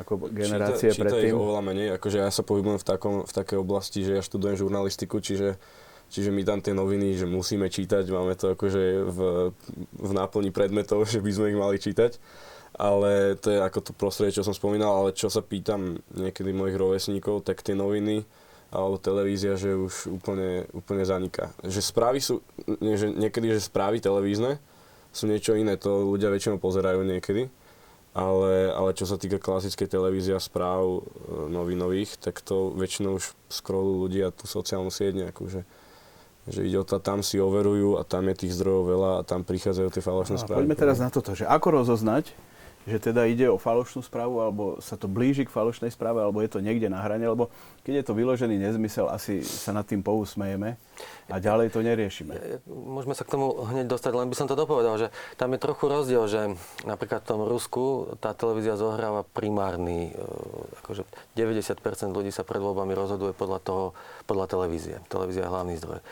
Ako 0.00 0.32
generácie 0.32 0.88
číta, 0.92 1.04
predtým? 1.04 1.20
Číta 1.20 1.30
ich 1.32 1.36
oveľa 1.36 1.62
menej, 1.64 1.88
akože 2.00 2.18
ja 2.24 2.30
sa 2.32 2.40
pohybujem 2.40 2.80
v, 2.80 2.86
takom, 2.86 3.14
v 3.28 3.32
takej 3.32 3.58
oblasti, 3.60 4.00
že 4.06 4.16
ja 4.16 4.22
študujem 4.24 4.56
žurnalistiku, 4.56 5.20
čiže 5.20 5.60
Čiže 6.12 6.28
my 6.28 6.44
tam 6.44 6.60
tie 6.60 6.76
noviny, 6.76 7.16
že 7.16 7.24
musíme 7.24 7.72
čítať, 7.72 8.04
máme 8.12 8.36
to 8.36 8.52
akože 8.52 9.08
v, 9.08 9.18
v 9.96 10.10
náplni 10.12 10.52
predmetov, 10.52 11.06
že 11.12 11.24
by 11.24 11.30
sme 11.32 11.46
ich 11.48 11.58
mali 11.58 11.76
čítať. 11.80 12.20
Ale 12.72 13.36
to 13.36 13.52
je 13.52 13.60
ako 13.60 13.80
to 13.80 13.92
prostredie, 13.96 14.36
čo 14.36 14.44
som 14.44 14.56
spomínal, 14.56 14.92
ale 14.92 15.16
čo 15.16 15.28
sa 15.32 15.44
pýtam 15.44 16.00
niekedy 16.12 16.52
mojich 16.52 16.76
rovesníkov, 16.76 17.44
tak 17.44 17.64
tie 17.64 17.76
noviny 17.76 18.24
alebo 18.72 18.96
televízia, 18.96 19.60
že 19.60 19.76
už 19.76 20.08
úplne, 20.08 20.64
úplne 20.72 21.04
zaniká. 21.04 21.52
Že 21.60 21.80
správy 21.84 22.18
sú, 22.24 22.40
že 22.80 23.12
niekedy, 23.12 23.52
že 23.52 23.68
správy 23.68 24.00
televízne 24.00 24.56
sú 25.12 25.28
niečo 25.28 25.52
iné, 25.52 25.76
to 25.76 26.08
ľudia 26.08 26.32
väčšinou 26.32 26.56
pozerajú 26.56 27.04
niekedy. 27.04 27.52
Ale, 28.12 28.68
ale 28.68 28.92
čo 28.92 29.08
sa 29.08 29.16
týka 29.16 29.40
klasickej 29.40 29.88
televízie 29.88 30.36
a 30.36 30.42
správ 30.42 30.84
e, 30.84 31.00
novinových, 31.48 32.20
tak 32.20 32.44
to 32.44 32.68
väčšinou 32.76 33.16
už 33.16 33.32
scrollujú 33.48 34.04
ľudia 34.04 34.28
tú 34.36 34.44
sociálnu 34.44 34.92
sieť 34.92 35.16
nejakú, 35.16 35.48
že 35.48 35.64
že 36.42 36.66
ide 36.66 36.82
o 36.82 36.86
to, 36.86 36.98
tam 36.98 37.22
si 37.22 37.38
overujú 37.38 37.94
a 37.98 38.02
tam 38.02 38.26
je 38.26 38.34
tých 38.46 38.58
zdrojov 38.58 38.82
veľa 38.82 39.10
a 39.14 39.22
tam 39.22 39.46
prichádzajú 39.46 39.88
tie 39.94 40.02
falošné 40.02 40.36
no, 40.38 40.42
správy. 40.42 40.66
Poďme 40.66 40.74
teraz 40.78 40.98
na 40.98 41.06
toto, 41.06 41.38
že 41.38 41.46
ako 41.46 41.82
rozoznať, 41.82 42.34
že 42.82 42.98
teda 42.98 43.30
ide 43.30 43.46
o 43.46 43.62
falošnú 43.62 44.02
správu, 44.02 44.42
alebo 44.42 44.64
sa 44.82 44.98
to 44.98 45.06
blíži 45.06 45.46
k 45.46 45.54
falošnej 45.54 45.94
správe, 45.94 46.18
alebo 46.18 46.42
je 46.42 46.50
to 46.50 46.58
niekde 46.58 46.90
na 46.90 46.98
hrane, 46.98 47.22
lebo 47.22 47.46
keď 47.86 48.02
je 48.02 48.04
to 48.10 48.18
vyložený 48.18 48.58
nezmysel, 48.58 49.06
asi 49.06 49.46
sa 49.46 49.70
nad 49.70 49.86
tým 49.86 50.02
pousmejeme 50.02 50.74
a 51.30 51.36
ďalej 51.38 51.70
to 51.70 51.78
neriešime. 51.86 52.62
Môžeme 52.66 53.14
sa 53.14 53.22
k 53.22 53.38
tomu 53.38 53.54
hneď 53.70 53.86
dostať, 53.86 54.12
len 54.18 54.26
by 54.26 54.34
som 54.34 54.50
to 54.50 54.58
dopovedal, 54.58 54.98
že 54.98 55.14
tam 55.38 55.54
je 55.54 55.62
trochu 55.62 55.84
rozdiel, 55.86 56.24
že 56.26 56.58
napríklad 56.82 57.22
v 57.22 57.30
tom 57.30 57.40
Rusku 57.46 58.18
tá 58.18 58.34
televízia 58.34 58.74
zohráva 58.74 59.22
primárny, 59.30 60.10
e, 60.10 60.18
akože 60.82 61.06
90% 61.38 62.10
ľudí 62.10 62.34
sa 62.34 62.42
pred 62.42 62.58
voľbami 62.58 62.98
rozhoduje 62.98 63.30
podľa 63.30 63.62
toho, 63.62 63.84
podľa 64.26 64.46
televízie. 64.50 64.98
Televízia 65.06 65.46
je 65.46 65.52
hlavný 65.54 65.74
zdroj. 65.78 66.02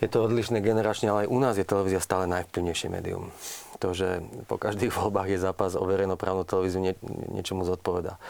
Je 0.00 0.08
to 0.08 0.24
odlišné 0.24 0.64
generačne, 0.64 1.12
ale 1.12 1.26
aj 1.26 1.32
u 1.34 1.38
nás 1.42 1.54
je 1.60 1.66
televízia 1.66 2.00
stále 2.00 2.24
najvplyvnejšie 2.30 2.88
médium 2.88 3.28
to, 3.80 3.96
že 3.96 4.20
po 4.44 4.60
každých 4.60 4.92
voľbách 5.00 5.32
je 5.32 5.40
zápas 5.40 5.72
o 5.74 5.84
verejnoprávnu 5.88 6.44
televíziu, 6.44 6.84
nie, 6.84 6.94
niečomu 7.32 7.64
zodpoveda. 7.64 8.20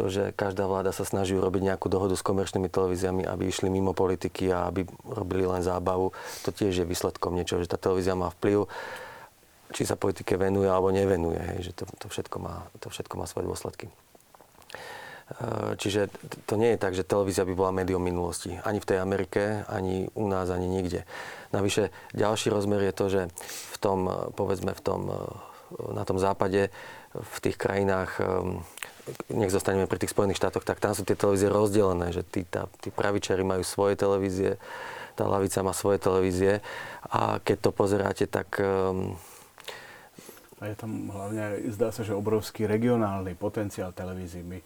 To, 0.00 0.08
že 0.08 0.32
každá 0.32 0.64
vláda 0.64 0.88
sa 0.88 1.04
snaží 1.04 1.36
urobiť 1.36 1.68
nejakú 1.68 1.92
dohodu 1.92 2.16
s 2.16 2.24
komerčnými 2.24 2.72
televíziami, 2.72 3.28
aby 3.28 3.44
išli 3.44 3.68
mimo 3.68 3.92
politiky 3.92 4.48
a 4.48 4.72
aby 4.72 4.88
robili 5.04 5.44
len 5.44 5.60
zábavu, 5.60 6.16
to 6.48 6.48
tiež 6.48 6.80
je 6.80 6.88
výsledkom 6.88 7.36
niečoho, 7.36 7.60
že 7.60 7.68
tá 7.68 7.76
televízia 7.76 8.16
má 8.16 8.32
vplyv, 8.32 8.64
či 9.76 9.84
sa 9.84 10.00
politike 10.00 10.40
venuje 10.40 10.68
alebo 10.68 10.88
nevenuje, 10.88 11.40
hej, 11.40 11.58
že 11.68 11.72
to, 11.76 11.84
to, 12.00 12.06
všetko 12.08 12.36
má, 12.40 12.64
to 12.80 12.88
všetko 12.88 13.14
má 13.20 13.28
svoje 13.28 13.52
dôsledky. 13.52 13.92
E, 15.32 15.76
čiže 15.80 16.12
to 16.44 16.60
nie 16.60 16.76
je 16.76 16.82
tak, 16.82 16.92
že 16.92 17.06
televízia 17.06 17.48
by 17.48 17.54
bola 17.56 17.72
médium 17.72 18.02
minulosti. 18.04 18.58
Ani 18.62 18.82
v 18.82 18.88
tej 18.88 18.98
Amerike, 19.00 19.64
ani 19.68 20.08
u 20.12 20.28
nás, 20.28 20.52
ani 20.52 20.68
nikde. 20.68 21.08
Navyše 21.52 21.92
ďalší 22.12 22.52
rozmer 22.52 22.80
je 22.84 22.94
to, 22.94 23.06
že 23.08 23.22
v 23.72 23.76
tom, 23.80 23.98
povedzme, 24.36 24.76
v 24.76 24.82
tom, 24.82 25.00
e, 25.08 25.16
na 25.96 26.04
tom 26.04 26.20
západe, 26.20 26.68
v 27.12 27.36
tých 27.40 27.56
krajinách, 27.56 28.20
e, 28.20 28.24
nech 29.34 29.52
zostaneme 29.52 29.90
pri 29.90 29.98
tých 29.98 30.14
Spojených 30.14 30.38
štátoch, 30.38 30.64
tak 30.64 30.78
tam 30.78 30.94
sú 30.94 31.02
tie 31.02 31.18
televízie 31.18 31.50
rozdelené, 31.50 32.14
že 32.14 32.22
tí, 32.22 32.46
tá, 32.46 32.70
tí 32.78 32.94
pravičari 32.94 33.42
majú 33.42 33.66
svoje 33.66 33.98
televízie, 33.98 34.60
tá 35.18 35.28
lavica 35.28 35.60
má 35.60 35.76
svoje 35.76 36.00
televízie 36.00 36.64
a 37.04 37.36
keď 37.42 37.68
to 37.68 37.70
pozeráte, 37.74 38.24
tak 38.24 38.56
um, 38.62 39.12
a 40.62 40.70
je 40.70 40.78
tam 40.78 41.10
hlavne, 41.10 41.58
zdá 41.74 41.90
sa, 41.90 42.06
že 42.06 42.14
obrovský 42.14 42.70
regionálny 42.70 43.34
potenciál 43.34 43.90
televízií. 43.90 44.46
My 44.46 44.62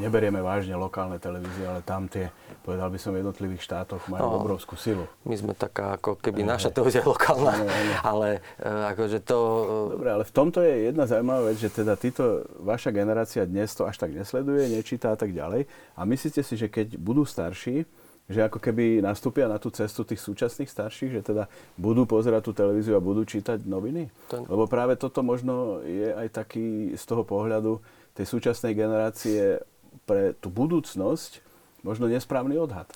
neberieme 0.00 0.40
vážne 0.40 0.72
lokálne 0.72 1.20
televízie, 1.20 1.68
ale 1.68 1.84
tam 1.84 2.08
tie, 2.08 2.32
povedal 2.64 2.88
by 2.88 2.96
som, 2.96 3.12
v 3.12 3.20
jednotlivých 3.20 3.60
štátoch 3.60 4.08
majú 4.08 4.24
no, 4.24 4.40
obrovskú 4.40 4.80
silu. 4.80 5.04
My 5.28 5.36
sme 5.36 5.52
taká, 5.52 6.00
ako 6.00 6.16
keby 6.16 6.40
ne, 6.40 6.56
naša 6.56 6.72
televízia 6.72 7.04
je 7.04 7.12
lokálna, 7.12 7.52
ne, 7.52 7.68
ne. 7.68 7.96
ale 8.00 8.40
uh, 8.64 8.88
akože 8.96 9.20
to... 9.20 9.36
Uh... 9.36 9.92
Dobre, 10.00 10.08
ale 10.16 10.24
v 10.24 10.32
tomto 10.32 10.64
je 10.64 10.74
jedna 10.88 11.04
zaujímavá 11.04 11.52
vec, 11.52 11.60
že 11.60 11.68
teda 11.68 12.00
títo, 12.00 12.48
vaša 12.64 12.88
generácia 12.96 13.44
dnes 13.44 13.76
to 13.76 13.84
až 13.84 14.00
tak 14.00 14.16
nesleduje, 14.16 14.72
nečíta 14.72 15.12
a 15.12 15.20
tak 15.20 15.36
ďalej. 15.36 15.68
A 15.68 16.00
myslíte 16.08 16.40
si, 16.40 16.56
že 16.56 16.72
keď 16.72 16.96
budú 16.96 17.28
starší, 17.28 17.84
že 18.26 18.42
ako 18.42 18.58
keby 18.58 18.98
nastúpia 18.98 19.46
na 19.46 19.62
tú 19.62 19.70
cestu 19.70 20.02
tých 20.02 20.18
súčasných 20.18 20.66
starších, 20.66 21.10
že 21.14 21.22
teda 21.22 21.46
budú 21.78 22.10
pozerať 22.10 22.50
tú 22.50 22.52
televíziu 22.52 22.98
a 22.98 23.02
budú 23.02 23.22
čítať 23.22 23.62
noviny? 23.62 24.10
Ten... 24.26 24.42
Lebo 24.50 24.66
práve 24.66 24.98
toto 24.98 25.22
možno 25.22 25.82
je 25.86 26.10
aj 26.10 26.34
taký 26.34 26.98
z 26.98 27.04
toho 27.06 27.22
pohľadu 27.22 27.78
tej 28.18 28.26
súčasnej 28.26 28.74
generácie 28.74 29.62
pre 30.10 30.34
tú 30.38 30.50
budúcnosť 30.50 31.44
možno 31.86 32.10
nesprávny 32.10 32.58
odhad. 32.58 32.90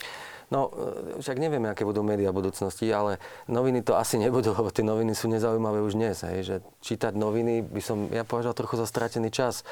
No, 0.51 0.75
e, 1.15 1.23
však 1.23 1.39
nevieme, 1.39 1.71
aké 1.71 1.87
budú 1.87 2.03
médiá 2.03 2.35
v 2.35 2.43
budúcnosti, 2.43 2.91
ale 2.91 3.23
noviny 3.47 3.87
to 3.87 3.95
asi 3.95 4.19
nebudú, 4.19 4.51
lebo 4.51 4.75
tie 4.75 4.83
noviny 4.83 5.15
sú 5.15 5.31
nezaujímavé 5.31 5.79
už 5.79 5.95
dnes. 5.95 6.27
Hej, 6.27 6.41
že 6.43 6.57
čítať 6.83 7.15
noviny 7.15 7.63
by 7.63 7.79
som, 7.79 8.11
ja 8.11 8.27
považoval 8.27 8.59
trochu 8.59 8.75
za 8.75 8.87
stratený 8.91 9.31
čas 9.31 9.63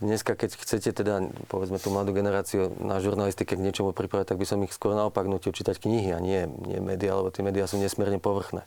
dneska, 0.00 0.32
keď 0.34 0.56
chcete 0.56 0.90
teda, 0.96 1.28
povedzme, 1.46 1.76
tú 1.76 1.92
mladú 1.92 2.16
generáciu 2.16 2.72
na 2.80 2.98
žurnalistike 2.98 3.54
k 3.54 3.60
niečomu 3.60 3.92
pripravať, 3.92 4.34
tak 4.34 4.40
by 4.40 4.46
som 4.48 4.64
ich 4.64 4.72
skôr 4.72 4.96
naopak 4.96 5.28
nutil 5.28 5.52
čítať 5.52 5.76
knihy 5.76 6.16
a 6.16 6.18
nie, 6.18 6.48
nie 6.66 6.80
médiá, 6.80 7.14
lebo 7.14 7.28
tie 7.28 7.44
médiá 7.44 7.68
sú 7.68 7.76
nesmierne 7.76 8.18
povrchné. 8.18 8.64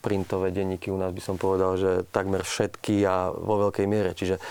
Printové 0.00 0.48
denníky 0.48 0.88
u 0.88 0.96
nás 0.96 1.12
by 1.12 1.20
som 1.20 1.36
povedal, 1.36 1.76
že 1.76 2.08
takmer 2.08 2.40
všetky 2.40 3.04
a 3.04 3.28
vo 3.28 3.68
veľkej 3.68 3.84
miere. 3.84 4.16
Čiže 4.16 4.40
e, 4.40 4.42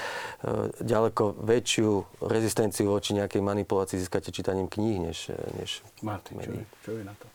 ďaleko 0.85 1.41
väčšiu 1.41 2.21
rezistenciu 2.21 2.93
voči 2.93 3.17
nejakej 3.17 3.41
manipulácii 3.41 3.97
získate 3.97 4.29
čítaním 4.29 4.69
kníh, 4.69 5.01
než, 5.01 5.33
než 5.57 5.81
Martin, 6.05 6.37
médií. 6.37 6.61
Čo, 6.61 6.61
je, 6.61 6.83
čo 6.85 6.91
je 7.01 7.03
na 7.09 7.15
to? 7.17 7.25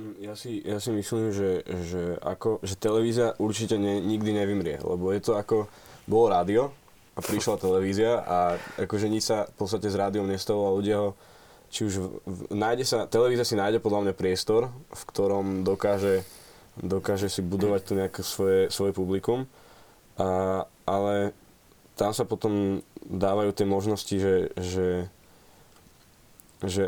Mm, 0.00 0.14
ja 0.24 0.34
si, 0.34 0.50
ja 0.64 0.78
si 0.80 0.90
myslím, 0.96 1.36
že, 1.36 1.50
že, 1.84 2.02
ako, 2.24 2.64
že 2.64 2.80
televízia 2.80 3.36
určite 3.36 3.76
ne, 3.76 4.00
nikdy 4.00 4.32
nevymrie, 4.32 4.80
lebo 4.80 5.12
je 5.12 5.20
to 5.20 5.36
ako, 5.36 5.68
bolo 6.08 6.32
rádio, 6.32 6.72
a 7.14 7.20
prišla 7.22 7.62
televízia 7.62 8.18
a 8.22 8.38
akože 8.82 9.06
nič 9.06 9.30
sa 9.30 9.46
v 9.46 9.54
podstate 9.54 9.86
s 9.86 9.96
rádiom 9.98 10.26
nestalo 10.26 10.66
a 10.66 10.74
ľudia 10.74 10.96
ho 10.98 11.10
či 11.74 11.90
už 11.90 11.94
v, 11.98 12.06
v, 12.22 12.38
nájde 12.54 12.84
sa, 12.86 12.98
televízia 13.10 13.42
si 13.42 13.58
nájde 13.58 13.82
podľa 13.82 14.06
mňa 14.06 14.14
priestor, 14.14 14.70
v 14.94 15.02
ktorom 15.10 15.66
dokáže, 15.66 16.22
dokáže 16.78 17.26
si 17.26 17.42
budovať 17.42 17.80
to 17.82 17.92
nejaké 17.98 18.20
svoje, 18.22 18.70
svoje 18.70 18.94
publikum, 18.94 19.50
a, 20.14 20.62
ale 20.86 21.34
tam 21.98 22.14
sa 22.14 22.22
potom 22.22 22.78
dávajú 23.02 23.50
tie 23.50 23.66
možnosti, 23.66 24.14
že, 24.14 24.54
že, 24.54 24.88
že 26.62 26.84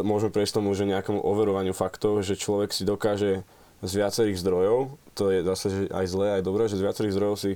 môžeme 0.00 0.32
prejsť 0.32 0.64
tomu, 0.64 0.72
že 0.72 0.88
nejakému 0.88 1.20
overovaniu 1.20 1.76
faktov, 1.76 2.24
že 2.24 2.40
človek 2.40 2.72
si 2.72 2.88
dokáže 2.88 3.44
z 3.84 3.92
viacerých 4.00 4.40
zdrojov, 4.40 4.96
to 5.12 5.28
je 5.28 5.44
zase 5.44 5.92
aj 5.92 6.06
zlé, 6.08 6.40
aj 6.40 6.42
dobré, 6.42 6.72
že 6.72 6.80
z 6.80 6.84
viacerých 6.88 7.12
zdrojov 7.12 7.36
si 7.36 7.52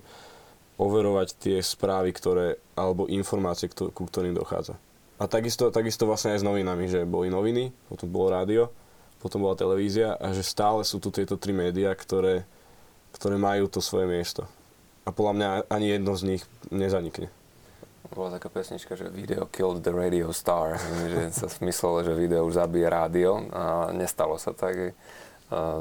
overovať 0.80 1.36
tie 1.36 1.56
správy, 1.60 2.16
ktoré, 2.16 2.56
alebo 2.72 3.04
informácie, 3.04 3.68
ku 3.68 4.08
ktorým 4.08 4.32
dochádza. 4.32 4.80
A 5.20 5.28
takisto, 5.28 5.68
takisto 5.68 6.08
vlastne 6.08 6.32
aj 6.32 6.40
s 6.40 6.48
novinami, 6.48 6.88
že 6.88 7.04
boli 7.04 7.28
noviny, 7.28 7.68
potom 7.92 8.08
bolo 8.08 8.32
rádio, 8.32 8.72
potom 9.20 9.44
bola 9.44 9.52
televízia 9.52 10.16
a 10.16 10.32
že 10.32 10.40
stále 10.40 10.80
sú 10.80 10.96
tu 10.96 11.12
tieto 11.12 11.36
tri 11.36 11.52
médiá, 11.52 11.92
ktoré, 11.92 12.48
ktoré 13.12 13.36
majú 13.36 13.68
to 13.68 13.84
svoje 13.84 14.08
miesto. 14.08 14.48
A 15.04 15.12
podľa 15.12 15.34
mňa 15.36 15.48
ani 15.68 15.86
jedno 15.92 16.16
z 16.16 16.22
nich 16.24 16.42
nezanikne. 16.72 17.28
Bola 18.10 18.40
taká 18.40 18.50
pesnička, 18.50 18.98
že 18.98 19.12
video 19.12 19.46
killed 19.52 19.84
the 19.84 19.92
radio 19.92 20.32
star, 20.32 20.80
že 21.12 21.36
sa 21.36 21.46
myslelo, 21.68 22.00
že 22.00 22.16
video 22.16 22.48
už 22.48 22.56
zabije 22.56 22.88
rádio 22.88 23.44
a 23.52 23.92
nestalo 23.92 24.40
sa 24.40 24.56
tak 24.56 24.96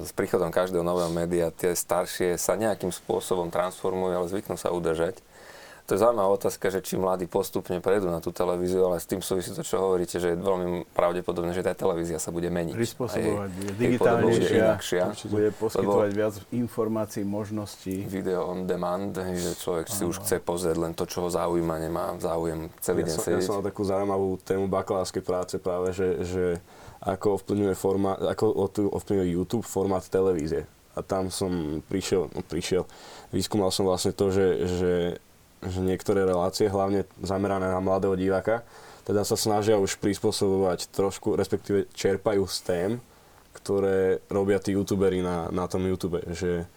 s 0.02 0.12
príchodom 0.18 0.50
každého 0.50 0.82
nového 0.82 1.14
média 1.14 1.54
tie 1.54 1.78
staršie 1.78 2.42
sa 2.42 2.58
nejakým 2.58 2.90
spôsobom 2.90 3.54
transformujú, 3.54 4.14
ale 4.18 4.26
zvyknú 4.26 4.58
sa 4.58 4.74
udržať. 4.74 5.22
To 5.90 5.98
je 5.98 6.06
zaujímavá 6.06 6.38
otázka, 6.38 6.70
že 6.70 6.86
či 6.86 7.02
mladí 7.02 7.26
postupne 7.26 7.82
prejdú 7.82 8.14
na 8.14 8.22
tú 8.22 8.30
televíziu, 8.30 8.86
ale 8.86 9.02
s 9.02 9.10
tým 9.10 9.26
súvisí 9.26 9.50
to, 9.50 9.66
čo 9.66 9.82
hovoríte, 9.82 10.22
že 10.22 10.34
je 10.34 10.38
veľmi 10.38 10.86
pravdepodobné, 10.94 11.50
že 11.50 11.66
tá 11.66 11.74
televízia 11.74 12.22
sa 12.22 12.30
bude 12.30 12.46
meniť. 12.54 12.78
Prispôsobovať, 12.78 13.50
bude 13.58 13.74
digitálnejšia, 13.74 14.78
bude, 14.78 15.34
bude 15.34 15.50
poskytovať 15.58 16.12
viac 16.14 16.34
informácií, 16.54 17.26
možností. 17.26 18.06
Video 18.06 18.46
on 18.46 18.70
demand, 18.70 19.18
že 19.18 19.58
človek 19.58 19.90
si 19.90 20.06
už 20.06 20.22
chce 20.22 20.38
pozrieť 20.46 20.78
len 20.78 20.94
to, 20.94 21.10
čo 21.10 21.26
ho 21.26 21.30
zaujíma, 21.34 21.82
nemá 21.82 22.14
záujem 22.22 22.70
celý 22.86 23.02
ja 23.02 23.06
deň 23.10 23.16
som, 23.18 23.24
sedieť. 23.26 23.42
Ja 23.42 23.50
som 23.50 23.58
mal 23.58 23.66
takú 23.66 23.82
zaujímavú 23.82 24.30
tému 24.46 24.70
bakalárskej 24.70 25.26
práce 25.26 25.58
práve, 25.58 25.90
že, 25.98 26.22
že 26.22 26.44
ako 27.00 27.40
ovplyvňuje, 27.40 27.76
formát, 27.76 28.20
ako 28.20 28.72
ovplyvňuje 28.96 29.36
YouTube 29.36 29.64
formát 29.64 30.04
televízie. 30.04 30.68
A 30.98 31.00
tam 31.00 31.32
som 31.32 31.80
prišiel, 31.88 32.28
no 32.36 32.44
prišiel, 32.44 32.84
vyskúmal 33.32 33.72
som 33.72 33.88
vlastne 33.88 34.12
to, 34.12 34.34
že, 34.36 34.48
že, 34.68 34.94
že 35.64 35.80
niektoré 35.80 36.28
relácie, 36.28 36.68
hlavne 36.68 37.08
zamerané 37.24 37.72
na 37.72 37.80
mladého 37.80 38.20
diváka, 38.20 38.68
teda 39.08 39.24
sa 39.24 39.40
snažia 39.40 39.80
už 39.80 39.98
prispôsobovať 39.98 40.92
trošku, 40.92 41.40
respektíve 41.40 41.88
čerpajú 41.96 42.44
z 42.46 42.58
tém, 42.62 42.92
ktoré 43.56 44.22
robia 44.30 44.60
tí 44.60 44.76
youtuberi 44.76 45.24
na, 45.24 45.50
na 45.50 45.66
tom 45.66 45.82
YouTube. 45.88 46.22
Že, 46.30 46.68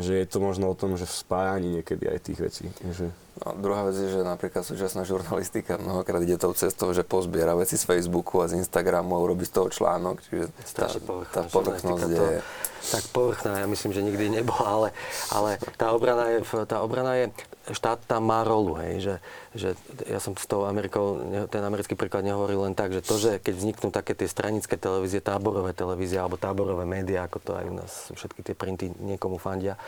že 0.00 0.24
je 0.24 0.26
to 0.26 0.40
možno 0.40 0.72
o 0.72 0.78
tom, 0.78 0.96
že 0.96 1.04
v 1.04 1.14
spájaní 1.20 1.68
niekedy 1.80 2.08
aj 2.08 2.18
tých 2.24 2.38
vecí. 2.40 2.64
Že... 2.80 3.12
A 3.44 3.52
druhá 3.52 3.84
vec 3.84 4.00
je, 4.00 4.08
že 4.08 4.24
napríklad 4.24 4.64
súčasná 4.64 5.04
žurnalistika 5.04 5.76
mnohokrát 5.76 6.24
ide 6.24 6.40
tou 6.40 6.56
cestou, 6.56 6.96
že 6.96 7.04
pozbiera 7.04 7.52
veci 7.52 7.76
z 7.76 7.84
Facebooku 7.84 8.40
a 8.40 8.48
z 8.48 8.56
Instagramu 8.56 9.12
a 9.16 9.20
urobí 9.20 9.44
z 9.44 9.52
toho 9.52 9.68
článok. 9.68 10.24
Čiže 10.24 10.44
tá, 10.72 10.88
tá 11.28 11.40
povrchnosť 11.44 12.08
je... 12.08 12.40
Tak 12.82 13.04
povrchná, 13.12 13.62
ja 13.62 13.66
myslím, 13.68 13.92
že 13.92 14.02
nikdy 14.02 14.42
nebola, 14.42 14.66
ale, 14.66 14.88
ale 15.30 15.50
tá, 15.76 15.92
obrana 15.92 16.32
je, 16.32 16.38
tá 16.66 16.80
obrana 16.80 17.12
je, 17.14 17.30
štát 17.70 18.02
tam 18.10 18.26
má 18.26 18.42
rolu, 18.42 18.74
hej, 18.82 18.94
že, 18.98 19.14
že 19.54 19.68
ja 20.10 20.18
som 20.18 20.34
s 20.34 20.50
tou 20.50 20.66
Amerikou, 20.66 21.22
ten 21.46 21.62
americký 21.62 21.94
príklad 21.94 22.26
nehovoril 22.26 22.66
len 22.66 22.74
tak, 22.74 22.90
že 22.90 23.06
to, 23.06 23.14
že 23.22 23.38
keď 23.38 23.54
vzniknú 23.54 23.88
také 23.94 24.18
tie 24.18 24.26
stranické 24.26 24.74
televízie, 24.74 25.22
táborové 25.22 25.70
televízie 25.70 26.18
alebo 26.18 26.34
táborové 26.34 26.82
médiá, 26.82 27.30
ako 27.30 27.38
to 27.38 27.50
aj 27.54 27.64
u 27.70 27.74
nás 27.78 27.92
všetky 28.18 28.40
tie 28.42 28.54
printy 28.58 28.90
niekomu 28.98 29.38
fandia, 29.38 29.78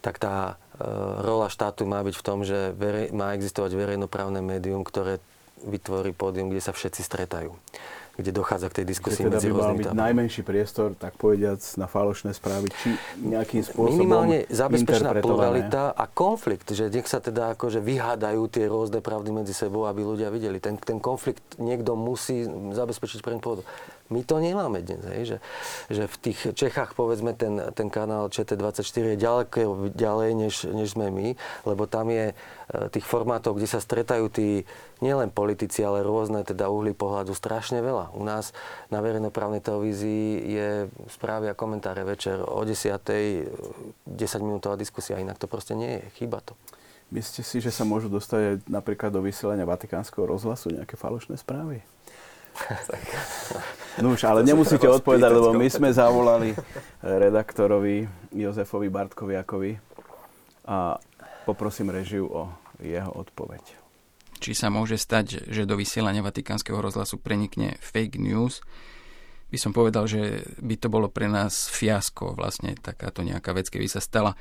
tak 0.00 0.16
tá 0.16 0.56
e, 0.80 0.84
rola 1.20 1.52
štátu 1.52 1.84
má 1.84 2.00
byť 2.00 2.14
v 2.16 2.24
tom, 2.24 2.42
že 2.48 2.72
verej, 2.74 3.12
má 3.12 3.36
existovať 3.36 3.76
verejnoprávne 3.76 4.40
médium, 4.40 4.80
ktoré 4.80 5.20
vytvorí 5.62 6.16
pódium, 6.16 6.50
kde 6.50 6.64
sa 6.64 6.72
všetci 6.72 7.04
stretajú 7.04 7.54
kde 8.12 8.30
dochádza 8.30 8.68
k 8.68 8.82
tej 8.82 8.86
diskusii 8.92 9.24
teda 9.24 9.40
medzi 9.40 9.48
by 9.48 9.56
mal 9.56 9.72
byť 9.72 9.88
najmenší 9.96 10.42
priestor, 10.44 10.92
tak 10.92 11.16
povediac, 11.16 11.64
na 11.80 11.88
falošné 11.88 12.36
správy, 12.36 12.68
či 12.84 12.92
nejakým 13.24 13.64
spôsobom 13.64 14.04
Minimálne 14.04 14.44
zabezpečená 14.52 15.16
pluralita 15.24 15.96
a 15.96 16.04
konflikt, 16.04 16.68
že 16.76 16.92
nech 16.92 17.08
sa 17.08 17.24
teda 17.24 17.56
akože 17.56 17.80
vyhádajú 17.80 18.42
tie 18.52 18.68
rôzne 18.68 19.00
pravdy 19.00 19.32
medzi 19.32 19.56
sebou, 19.56 19.88
aby 19.88 20.04
ľudia 20.04 20.28
videli. 20.28 20.60
Ten, 20.60 20.76
ten 20.76 21.00
konflikt 21.00 21.56
niekto 21.56 21.96
musí 21.96 22.44
zabezpečiť 22.76 23.24
pre 23.24 23.40
pôdu. 23.40 23.64
My 24.12 24.20
to 24.28 24.36
nemáme 24.44 24.84
dnes, 24.84 25.00
hej, 25.08 25.22
že, 25.24 25.38
že 25.88 26.04
v 26.04 26.16
tých 26.20 26.38
Čechách, 26.52 26.92
povedzme, 26.92 27.32
ten, 27.32 27.56
ten 27.72 27.88
kanál 27.88 28.28
ČT24 28.28 29.16
je 29.16 29.16
ďaleko 29.16 29.88
ďalej, 29.96 30.30
než, 30.36 30.54
než 30.68 30.92
sme 30.92 31.08
my, 31.08 31.32
lebo 31.64 31.88
tam 31.88 32.12
je 32.12 32.30
e, 32.30 32.34
tých 32.92 33.08
formátov, 33.08 33.56
kde 33.56 33.72
sa 33.72 33.80
stretajú 33.80 34.28
tí 34.28 34.68
nielen 35.02 35.34
politici, 35.34 35.82
ale 35.82 36.06
rôzne 36.06 36.46
teda 36.46 36.70
uhly 36.70 36.94
pohľadu 36.94 37.34
strašne 37.34 37.82
veľa. 37.82 38.14
U 38.14 38.22
nás 38.22 38.54
na 38.88 39.02
verejnoprávnej 39.02 39.58
televízii 39.58 40.24
je 40.46 40.68
správy 41.10 41.50
a 41.50 41.58
komentáre 41.58 42.06
večer 42.06 42.38
o 42.40 42.62
10. 42.62 43.02
10-minútová 44.06 44.78
diskusia, 44.78 45.18
inak 45.18 45.42
to 45.42 45.50
proste 45.50 45.74
nie 45.74 45.98
je, 45.98 46.02
chýba 46.22 46.38
to. 46.40 46.54
Myslíte 47.12 47.42
si, 47.44 47.60
že 47.60 47.68
sa 47.68 47.84
môžu 47.84 48.08
dostať 48.08 48.64
napríklad 48.70 49.12
do 49.12 49.20
vysielania 49.20 49.68
Vatikánskeho 49.68 50.24
rozhlasu 50.24 50.72
nejaké 50.72 50.96
falošné 50.96 51.36
správy? 51.36 51.84
No 54.00 54.16
už, 54.16 54.24
ale 54.24 54.40
nemusíte 54.40 54.88
odpovedať, 54.88 55.28
lebo 55.28 55.52
my 55.52 55.68
sme 55.68 55.92
zavolali 55.92 56.56
redaktorovi 57.04 58.08
Jozefovi 58.32 58.88
Bartkoviakovi 58.88 59.76
a 60.68 60.96
poprosím 61.44 61.92
režiu 61.92 62.28
o 62.28 62.48
jeho 62.80 63.12
odpoveď. 63.12 63.81
Či 64.42 64.58
sa 64.58 64.68
môže 64.68 64.98
stať, 64.98 65.46
že 65.46 65.62
do 65.62 65.78
vysielania 65.78 66.26
Vatikánskeho 66.26 66.82
rozhlasu 66.82 67.22
prenikne 67.22 67.78
fake 67.78 68.18
news, 68.18 68.58
by 69.52 69.58
som 69.60 69.70
povedal, 69.76 70.08
že 70.08 70.48
by 70.58 70.74
to 70.80 70.88
bolo 70.88 71.12
pre 71.12 71.28
nás 71.28 71.68
fiasko, 71.68 72.32
vlastne 72.34 72.74
takáto 72.74 73.20
nejaká 73.22 73.52
vec, 73.52 73.68
keby 73.68 73.84
sa 73.86 74.00
stala. 74.00 74.34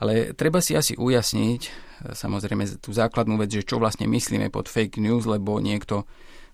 Ale 0.00 0.32
treba 0.34 0.58
si 0.58 0.72
asi 0.74 0.96
ujasniť, 0.96 1.62
samozrejme 2.16 2.64
tú 2.82 2.90
základnú 2.90 3.38
vec, 3.38 3.52
že 3.52 3.62
čo 3.62 3.78
vlastne 3.78 4.08
myslíme 4.08 4.48
pod 4.48 4.66
fake 4.66 4.98
news, 4.98 5.28
lebo 5.28 5.60
niekto 5.62 6.08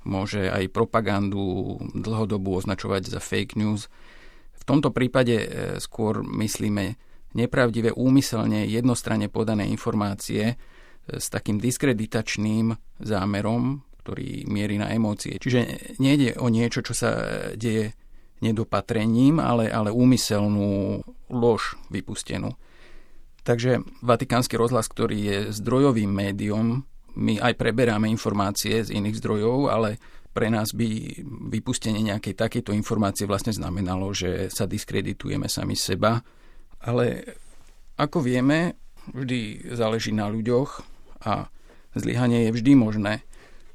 môže 0.04 0.50
aj 0.50 0.74
propagandu 0.74 1.78
dlhodobu 1.94 2.60
označovať 2.60 3.08
za 3.08 3.20
fake 3.22 3.56
news. 3.56 3.86
V 4.58 4.64
tomto 4.66 4.92
prípade 4.92 5.36
e, 5.38 5.46
skôr 5.80 6.20
myslíme 6.20 6.98
nepravdivé 7.38 7.94
úmyselne 7.94 8.66
jednostranne 8.66 9.30
podané 9.30 9.70
informácie, 9.70 10.58
s 11.08 11.32
takým 11.32 11.56
diskreditačným 11.56 12.76
zámerom, 13.00 13.82
ktorý 14.04 14.48
mierí 14.48 14.76
na 14.76 14.92
emócie. 14.92 15.40
Čiže 15.40 15.96
nejde 16.00 16.36
o 16.40 16.48
niečo, 16.52 16.84
čo 16.84 16.92
sa 16.96 17.10
deje 17.56 17.92
nedopatrením, 18.40 19.42
ale, 19.42 19.68
ale 19.68 19.90
úmyselnú 19.90 21.02
lož 21.32 21.76
vypustenú. 21.90 22.54
Takže 23.42 23.80
Vatikánsky 24.04 24.60
rozhlas, 24.60 24.88
ktorý 24.88 25.18
je 25.18 25.38
zdrojovým 25.56 26.12
médium, 26.12 26.84
my 27.18 27.40
aj 27.42 27.58
preberáme 27.58 28.06
informácie 28.06 28.84
z 28.84 28.94
iných 28.94 29.18
zdrojov, 29.18 29.72
ale 29.72 29.98
pre 30.30 30.52
nás 30.54 30.70
by 30.70 31.18
vypustenie 31.50 31.98
nejakej 31.98 32.38
takéto 32.38 32.70
informácie 32.70 33.26
vlastne 33.26 33.50
znamenalo, 33.50 34.14
že 34.14 34.52
sa 34.54 34.70
diskreditujeme 34.70 35.50
sami 35.50 35.74
seba. 35.74 36.22
Ale 36.78 37.34
ako 37.98 38.22
vieme, 38.22 38.78
vždy 39.10 39.72
záleží 39.74 40.14
na 40.14 40.30
ľuďoch 40.30 40.97
a 41.24 41.50
zlyhanie 41.94 42.48
je 42.48 42.54
vždy 42.54 42.72
možné. 42.78 43.14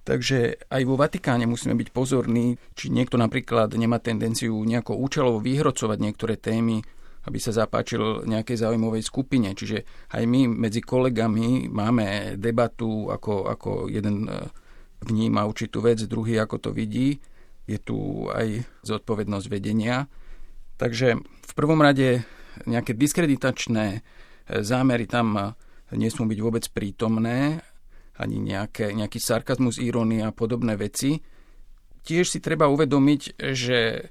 Takže 0.04 0.68
aj 0.68 0.84
vo 0.84 1.00
Vatikáne 1.00 1.48
musíme 1.48 1.80
byť 1.80 1.90
pozorní, 1.96 2.60
či 2.76 2.92
niekto 2.92 3.16
napríklad 3.16 3.72
nemá 3.80 4.04
tendenciu 4.04 4.60
nejako 4.68 5.00
účelovo 5.00 5.40
vyhrocovať 5.40 5.98
niektoré 6.00 6.36
témy, 6.36 6.84
aby 7.24 7.40
sa 7.40 7.56
zapáčil 7.56 8.28
nejakej 8.28 8.68
zaujímavej 8.68 9.00
skupine. 9.00 9.56
Čiže 9.56 9.88
aj 10.12 10.24
my 10.28 10.52
medzi 10.68 10.84
kolegami 10.84 11.72
máme 11.72 12.36
debatu, 12.36 13.08
ako, 13.08 13.48
ako 13.48 13.70
jeden 13.88 14.28
e, 14.28 14.52
vníma 15.08 15.48
určitú 15.48 15.80
vec, 15.80 16.04
druhý 16.04 16.36
ako 16.44 16.68
to 16.68 16.70
vidí. 16.76 17.24
Je 17.64 17.80
tu 17.80 18.28
aj 18.28 18.68
zodpovednosť 18.84 19.48
vedenia. 19.48 20.12
Takže 20.76 21.16
v 21.24 21.54
prvom 21.56 21.80
rade 21.80 22.28
nejaké 22.68 22.92
diskreditačné 22.92 23.86
e, 23.96 24.00
zámery 24.60 25.08
tam 25.08 25.56
nesmú 25.94 26.30
byť 26.30 26.40
vôbec 26.42 26.66
prítomné, 26.70 27.62
ani 28.18 28.38
nejaké, 28.38 28.94
nejaký 28.94 29.18
sarkazmus, 29.18 29.82
irónia 29.82 30.30
a 30.30 30.36
podobné 30.36 30.78
veci. 30.78 31.18
Tiež 32.06 32.30
si 32.30 32.40
treba 32.44 32.70
uvedomiť, 32.70 33.42
že 33.56 34.10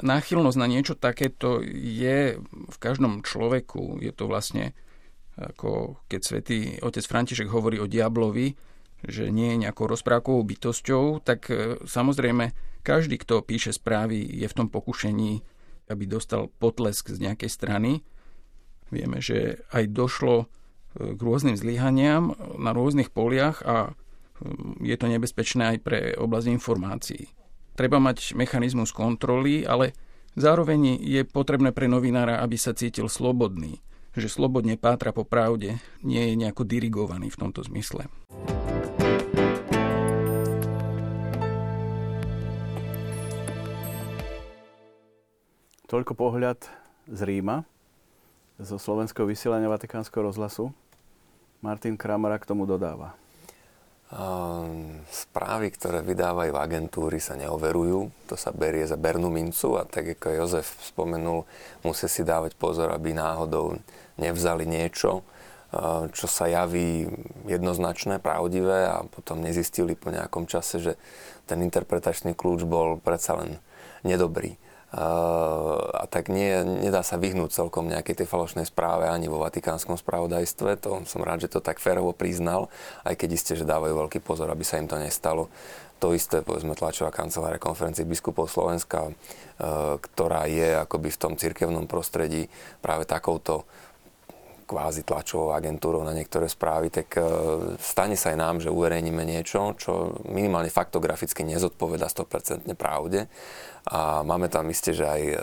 náchylnosť 0.00 0.58
na 0.58 0.66
niečo 0.66 0.94
takéto 0.98 1.60
je 1.62 2.40
v 2.42 2.76
každom 2.80 3.22
človeku. 3.22 4.02
Je 4.02 4.10
to 4.10 4.26
vlastne 4.26 4.74
ako 5.34 5.98
keď 6.06 6.20
svätý 6.22 6.58
otec 6.78 7.02
František 7.02 7.50
hovorí 7.50 7.82
o 7.82 7.90
diablovi, 7.90 8.54
že 9.04 9.28
nie 9.34 9.52
je 9.54 9.62
nejakou 9.66 9.90
rozprávkovou 9.90 10.46
bytosťou, 10.46 11.20
tak 11.26 11.50
e, 11.50 11.82
samozrejme 11.84 12.54
každý, 12.86 13.20
kto 13.20 13.44
píše 13.44 13.74
správy, 13.74 14.22
je 14.24 14.46
v 14.46 14.56
tom 14.56 14.68
pokušení, 14.70 15.42
aby 15.90 16.04
dostal 16.06 16.48
potlesk 16.48 17.12
z 17.12 17.18
nejakej 17.20 17.50
strany. 17.50 17.92
Vieme, 18.88 19.18
že 19.20 19.66
aj 19.74 19.92
došlo 19.92 20.48
k 20.94 21.20
rôznym 21.20 21.58
zlyhaniam 21.58 22.38
na 22.54 22.70
rôznych 22.70 23.10
poliach 23.10 23.62
a 23.66 23.98
je 24.82 24.94
to 24.98 25.06
nebezpečné 25.10 25.74
aj 25.74 25.78
pre 25.82 25.98
oblasť 26.14 26.46
informácií. 26.50 27.30
Treba 27.74 27.98
mať 27.98 28.38
mechanizmus 28.38 28.94
kontroly, 28.94 29.66
ale 29.66 29.94
zároveň 30.38 30.98
je 31.02 31.26
potrebné 31.26 31.74
pre 31.74 31.90
novinára, 31.90 32.38
aby 32.38 32.54
sa 32.54 32.70
cítil 32.70 33.10
slobodný, 33.10 33.82
že 34.14 34.30
slobodne 34.30 34.78
pátra 34.78 35.10
po 35.10 35.26
pravde, 35.26 35.82
nie 36.06 36.22
je 36.30 36.34
nejako 36.38 36.62
dirigovaný 36.62 37.34
v 37.34 37.40
tomto 37.42 37.66
zmysle. 37.66 38.06
Toľko 45.90 46.14
pohľad 46.18 46.58
z 47.06 47.20
Ríma, 47.22 47.62
zo 48.58 48.78
slovenského 48.78 49.26
vysielania 49.26 49.66
Vatikánskeho 49.66 50.30
rozhlasu. 50.30 50.70
Martin 51.64 51.96
Kramara 51.96 52.36
k 52.36 52.44
tomu 52.44 52.68
dodáva. 52.68 53.16
Ehm, 54.12 55.00
Správy, 55.08 55.72
ktoré 55.72 56.04
vydávajú 56.04 56.52
agentúry, 56.52 57.24
sa 57.24 57.40
neoverujú. 57.40 58.12
To 58.28 58.36
sa 58.36 58.52
berie 58.52 58.84
za 58.84 59.00
bernú 59.00 59.32
mincu 59.32 59.80
a 59.80 59.88
tak 59.88 60.20
ako 60.20 60.44
Jozef 60.44 60.76
spomenul, 60.84 61.48
musia 61.80 62.06
si 62.06 62.20
dávať 62.20 62.52
pozor, 62.60 62.92
aby 62.92 63.16
náhodou 63.16 63.80
nevzali 64.20 64.68
niečo, 64.68 65.24
eh, 65.72 66.12
čo 66.12 66.28
sa 66.28 66.44
javí 66.52 67.08
jednoznačné, 67.48 68.20
pravdivé 68.20 68.84
a 68.84 69.02
potom 69.08 69.40
nezistili 69.40 69.96
po 69.96 70.12
nejakom 70.12 70.44
čase, 70.44 70.84
že 70.84 70.92
ten 71.48 71.64
interpretačný 71.64 72.36
kľúč 72.36 72.68
bol 72.68 73.00
predsa 73.00 73.40
len 73.40 73.56
nedobrý. 74.04 74.60
A 74.94 76.06
tak 76.06 76.30
nie, 76.30 76.62
nedá 76.62 77.02
sa 77.02 77.18
vyhnúť 77.18 77.50
celkom 77.50 77.90
nejakej 77.90 78.22
tej 78.22 78.30
falošnej 78.30 78.62
správe 78.62 79.10
ani 79.10 79.26
vo 79.26 79.42
vatikánskom 79.42 79.98
spravodajstve. 79.98 80.78
To 80.86 81.02
som 81.02 81.26
rád, 81.26 81.50
že 81.50 81.50
to 81.50 81.58
tak 81.58 81.82
férovo 81.82 82.14
priznal, 82.14 82.70
aj 83.02 83.18
keď 83.18 83.28
isté, 83.34 83.52
že 83.58 83.66
dávajú 83.66 84.06
veľký 84.06 84.22
pozor, 84.22 84.46
aby 84.54 84.62
sa 84.62 84.78
im 84.78 84.86
to 84.86 84.94
nestalo. 84.94 85.50
To 85.98 86.14
isté, 86.14 86.46
povedzme, 86.46 86.78
tlačová 86.78 87.10
kancelária 87.10 87.58
konferencie 87.58 88.06
biskupov 88.06 88.46
Slovenska, 88.46 89.10
ktorá 89.98 90.46
je 90.46 90.78
akoby 90.78 91.10
v 91.10 91.20
tom 91.20 91.32
cirkevnom 91.34 91.90
prostredí 91.90 92.46
práve 92.78 93.02
takouto 93.08 93.66
kvázi 94.74 95.06
tlačovou 95.06 95.54
agentúrou 95.54 96.02
na 96.02 96.10
niektoré 96.10 96.50
správy, 96.50 96.90
tak 96.90 97.14
e, 97.14 97.22
stane 97.78 98.18
sa 98.18 98.34
aj 98.34 98.38
nám, 98.42 98.56
že 98.58 98.74
uverejníme 98.74 99.22
niečo, 99.22 99.78
čo 99.78 100.18
minimálne 100.26 100.66
faktograficky 100.66 101.46
nezodpoveda 101.46 102.10
100% 102.10 102.66
pravde. 102.74 103.30
A 103.86 104.26
máme 104.26 104.50
tam 104.50 104.66
isté, 104.74 104.90
že 104.90 105.06
aj 105.06 105.22
e, 105.30 105.36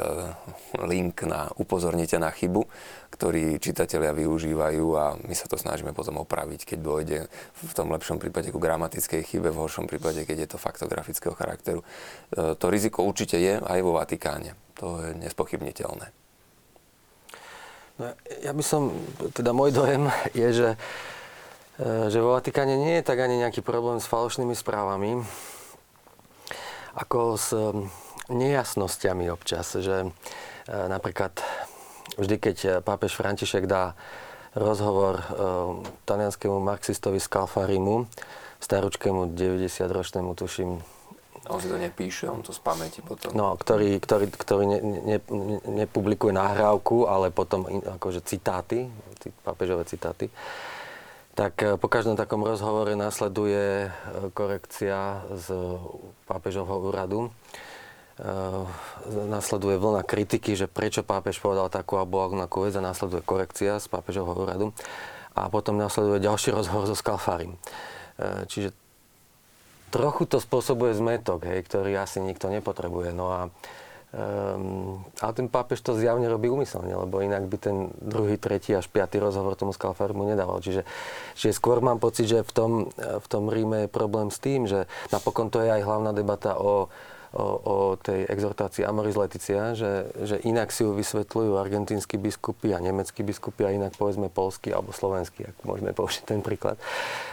link 0.83 1.23
na 1.23 1.47
upozornite 1.55 2.19
na 2.19 2.27
chybu, 2.27 2.67
ktorý 3.15 3.55
čitatelia 3.63 4.11
využívajú 4.11 4.85
a 4.99 5.15
my 5.23 5.31
sa 5.31 5.47
to 5.47 5.55
snažíme 5.55 5.95
potom 5.95 6.19
opraviť, 6.19 6.75
keď 6.75 6.79
dôjde 6.83 7.19
v 7.55 7.71
tom 7.71 7.87
lepšom 7.95 8.19
prípade 8.19 8.51
ku 8.51 8.59
gramatickej 8.59 9.23
chybe, 9.23 9.47
v 9.47 9.61
horšom 9.63 9.87
prípade, 9.87 10.27
keď 10.27 10.37
je 10.43 10.49
to 10.51 10.57
faktografického 10.59 11.31
charakteru. 11.39 11.87
E, 12.35 12.59
to 12.59 12.67
riziko 12.67 13.07
určite 13.07 13.39
je 13.39 13.63
aj 13.63 13.79
vo 13.79 13.95
Vatikáne. 13.95 14.59
To 14.75 14.99
je 14.99 15.15
nespochybniteľné. 15.23 16.20
No, 18.01 18.17
ja 18.41 18.49
by 18.49 18.63
som, 18.65 18.89
teda 19.37 19.53
môj 19.53 19.77
dojem 19.77 20.09
je, 20.33 20.49
že, 20.49 20.69
e, 21.77 22.09
že 22.09 22.17
vo 22.17 22.33
Vatikáne 22.33 22.73
nie 22.73 22.97
je 22.97 23.05
tak 23.05 23.21
ani 23.21 23.37
nejaký 23.37 23.61
problém 23.61 24.01
s 24.01 24.09
falošnými 24.09 24.57
správami, 24.57 25.21
ako 26.97 27.37
s 27.37 27.53
nejasnosťami 28.25 29.29
občas, 29.29 29.77
že 29.77 30.01
e, 30.01 30.09
napríklad 30.65 31.45
vždy, 32.17 32.35
keď 32.41 32.57
pápež 32.81 33.13
František 33.13 33.69
dá 33.69 33.93
rozhovor 34.57 35.21
e, 35.21 35.25
talianskému 36.09 36.57
marxistovi 36.57 37.21
Scalfarimu, 37.21 38.09
staručkému 38.57 39.37
90-ročnému, 39.37 40.33
tuším, 40.33 40.81
on 41.51 41.59
si 41.59 41.67
to 41.67 41.75
nepíše, 41.75 42.31
on 42.31 42.39
to 42.39 42.55
z 42.55 42.63
pamäti 42.63 43.03
potom. 43.03 43.35
No, 43.35 43.59
ktorý, 43.59 43.99
ktorý, 43.99 44.31
ktorý 44.31 44.63
ne, 44.65 44.79
ne, 44.81 45.17
nepublikuje 45.83 46.31
nahrávku, 46.31 47.11
ale 47.11 47.27
potom 47.29 47.67
in, 47.67 47.83
akože 47.83 48.23
citáty, 48.23 48.87
pápežové 49.43 49.83
citáty. 49.83 50.31
Tak 51.31 51.53
e, 51.63 51.67
po 51.79 51.87
každom 51.87 52.19
takom 52.19 52.43
rozhovore 52.43 52.91
nasleduje 52.95 53.87
e, 53.87 53.89
korekcia 54.35 55.27
z 55.35 55.47
pápežovho 56.27 56.91
úradu. 56.91 57.27
E, 57.27 57.29
nasleduje 59.27 59.79
vlna 59.79 60.03
kritiky, 60.03 60.55
že 60.59 60.67
prečo 60.67 61.03
pápež 61.03 61.39
povedal 61.39 61.71
takú 61.71 61.95
alebo 61.99 62.23
onakú 62.23 62.67
vec 62.67 62.75
a 62.75 62.83
nasleduje 62.83 63.23
korekcia 63.23 63.79
z 63.79 63.87
pápežovho 63.87 64.35
úradu. 64.35 64.75
A 65.31 65.47
potom 65.47 65.79
nasleduje 65.79 66.19
ďalší 66.19 66.51
rozhovor 66.51 66.83
so 66.83 66.95
Skalfarim. 66.95 67.55
Čiže 68.51 68.75
trochu 69.91 70.23
to 70.25 70.39
spôsobuje 70.39 70.95
zmetok, 70.95 71.45
hej, 71.45 71.67
ktorý 71.67 71.99
asi 71.99 72.23
nikto 72.23 72.47
nepotrebuje. 72.47 73.11
No 73.11 73.27
a 73.29 73.41
Um, 74.11 75.07
ale 75.23 75.31
ten 75.31 75.47
pápež 75.47 75.79
to 75.79 75.95
zjavne 75.95 76.27
robí 76.27 76.51
umyselne, 76.51 76.91
lebo 76.91 77.23
inak 77.23 77.47
by 77.47 77.55
ten 77.55 77.95
druhý, 77.95 78.35
tretí 78.35 78.75
až 78.75 78.91
piatý 78.91 79.23
rozhovor 79.23 79.55
tomu 79.55 79.71
Skalfarmu 79.71 80.27
nedával. 80.27 80.59
Čiže, 80.59 80.83
čiže 81.39 81.55
skôr 81.55 81.79
mám 81.79 81.95
pocit, 81.95 82.27
že 82.27 82.43
v 82.43 82.51
tom, 82.51 82.71
v 82.99 83.27
tom 83.31 83.47
Ríme 83.47 83.87
je 83.87 83.95
problém 83.95 84.27
s 84.27 84.43
tým, 84.43 84.67
že 84.67 84.83
napokon 85.15 85.47
to 85.47 85.63
je 85.63 85.71
aj 85.71 85.87
hlavná 85.87 86.11
debata 86.11 86.59
o, 86.59 86.91
o, 87.31 87.45
o 87.63 87.75
tej 87.95 88.27
exhortácii 88.27 88.83
Amoris 88.83 89.15
Leticia, 89.15 89.71
že, 89.71 90.11
že 90.19 90.35
inak 90.43 90.67
si 90.75 90.83
ju 90.83 90.91
vysvetľujú 90.91 91.55
argentínsky 91.55 92.19
biskupy 92.19 92.75
a 92.75 92.83
nemeckí 92.83 93.23
biskupy 93.23 93.63
a 93.67 93.71
inak 93.71 93.95
povedzme 93.95 94.27
polský 94.27 94.75
alebo 94.75 94.91
slovenský, 94.91 95.47
ak 95.47 95.55
môžeme 95.63 95.95
použiť 95.95 96.27
ten 96.27 96.43
príklad. 96.43 96.75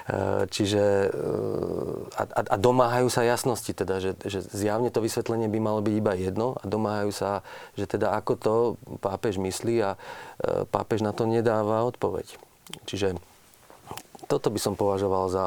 E, 0.07 0.47
čiže 0.47 1.11
e, 1.11 1.19
a, 2.15 2.23
a 2.47 2.57
domáhajú 2.57 3.11
sa 3.11 3.27
jasnosti, 3.27 3.75
teda, 3.75 3.99
že, 3.99 4.15
že 4.23 4.39
zjavne 4.47 4.95
to 4.95 5.03
vysvetlenie 5.03 5.51
by 5.51 5.59
malo 5.59 5.83
byť 5.83 5.95
iba 5.99 6.15
jedno 6.15 6.55
a 6.55 6.63
domáhajú 6.63 7.11
sa, 7.11 7.43
že 7.75 7.91
teda 7.91 8.15
ako 8.15 8.33
to 8.39 8.55
pápež 9.03 9.43
myslí 9.43 9.83
a 9.83 9.91
e, 9.95 9.99
pápež 10.71 11.03
na 11.03 11.11
to 11.11 11.27
nedáva 11.27 11.83
odpoveď. 11.83 12.39
Čiže 12.87 13.19
toto 14.31 14.53
by 14.53 14.61
som 14.63 14.79
považoval 14.79 15.27
za, 15.27 15.47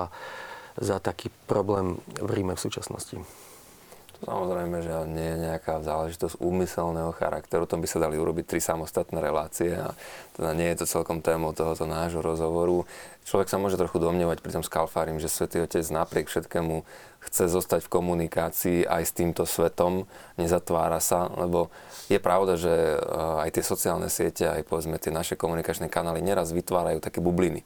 za 0.75 0.99
taký 0.99 1.31
problém 1.47 2.01
v 2.19 2.29
Ríme 2.35 2.57
v 2.57 2.63
súčasnosti. 2.67 3.15
Samozrejme, 4.21 4.85
že 4.85 4.93
nie 5.09 5.33
je 5.33 5.43
nejaká 5.49 5.81
záležitosť 5.81 6.37
úmyselného 6.37 7.09
charakteru, 7.17 7.65
tom 7.65 7.81
by 7.81 7.89
sa 7.89 7.97
dali 7.97 8.21
urobiť 8.21 8.45
tri 8.45 8.61
samostatné 8.61 9.17
relácie 9.17 9.73
a 9.73 9.97
teda 10.37 10.53
nie 10.53 10.69
je 10.69 10.85
to 10.85 10.85
celkom 10.85 11.25
témou 11.25 11.57
tohoto 11.57 11.89
nášho 11.89 12.21
rozhovoru. 12.21 12.85
Človek 13.25 13.49
sa 13.49 13.57
môže 13.57 13.81
trochu 13.81 13.97
domnievať 13.97 14.45
pri 14.45 14.53
tom 14.53 14.61
Skalfárim, 14.61 15.17
že 15.17 15.25
Svetý 15.25 15.65
Otec 15.65 15.81
napriek 15.89 16.29
všetkému 16.29 16.85
chce 17.25 17.49
zostať 17.49 17.81
v 17.89 17.93
komunikácii 17.97 18.79
aj 18.85 19.09
s 19.09 19.15
týmto 19.17 19.49
svetom, 19.49 20.05
nezatvára 20.37 21.01
sa, 21.01 21.25
lebo 21.41 21.73
je 22.05 22.21
pravda, 22.21 22.61
že 22.61 22.69
eh, 22.69 23.01
aj 23.41 23.57
tie 23.57 23.63
sociálne 23.65 24.05
siete, 24.13 24.45
aj 24.45 24.69
povedzme 24.69 25.01
tie 25.01 25.09
naše 25.09 25.33
komunikačné 25.33 25.89
kanály 25.89 26.21
neraz 26.21 26.53
vytvárajú 26.53 27.01
také 27.01 27.25
bubliny 27.25 27.65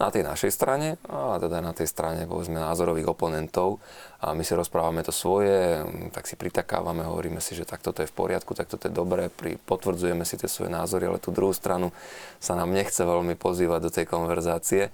na 0.00 0.08
tej 0.08 0.24
našej 0.24 0.48
strane, 0.56 0.96
a 1.12 1.36
teda 1.36 1.60
na 1.60 1.76
tej 1.76 1.84
strane 1.84 2.24
povedzme 2.24 2.56
názorových 2.56 3.12
oponentov 3.12 3.84
a 4.24 4.32
my 4.32 4.40
si 4.40 4.56
rozprávame 4.56 5.04
to 5.04 5.12
svoje, 5.12 5.84
tak 6.16 6.24
si 6.24 6.40
pritakávame, 6.40 7.04
hovoríme 7.04 7.36
si, 7.44 7.52
že 7.52 7.68
tak 7.68 7.84
toto 7.84 8.00
je 8.00 8.08
v 8.08 8.16
poriadku, 8.16 8.56
tak 8.56 8.72
toto 8.72 8.88
je 8.88 8.96
dobré, 8.96 9.28
potvrdzujeme 9.68 10.24
si 10.24 10.40
tie 10.40 10.48
svoje 10.48 10.72
názory, 10.72 11.04
ale 11.04 11.20
tú 11.20 11.36
druhú 11.36 11.52
stranu 11.52 11.92
sa 12.40 12.56
nám 12.56 12.72
nechce 12.72 13.04
veľmi 13.04 13.36
pozývať 13.36 13.80
do 13.84 13.90
tej 13.92 14.08
konverzácie. 14.08 14.88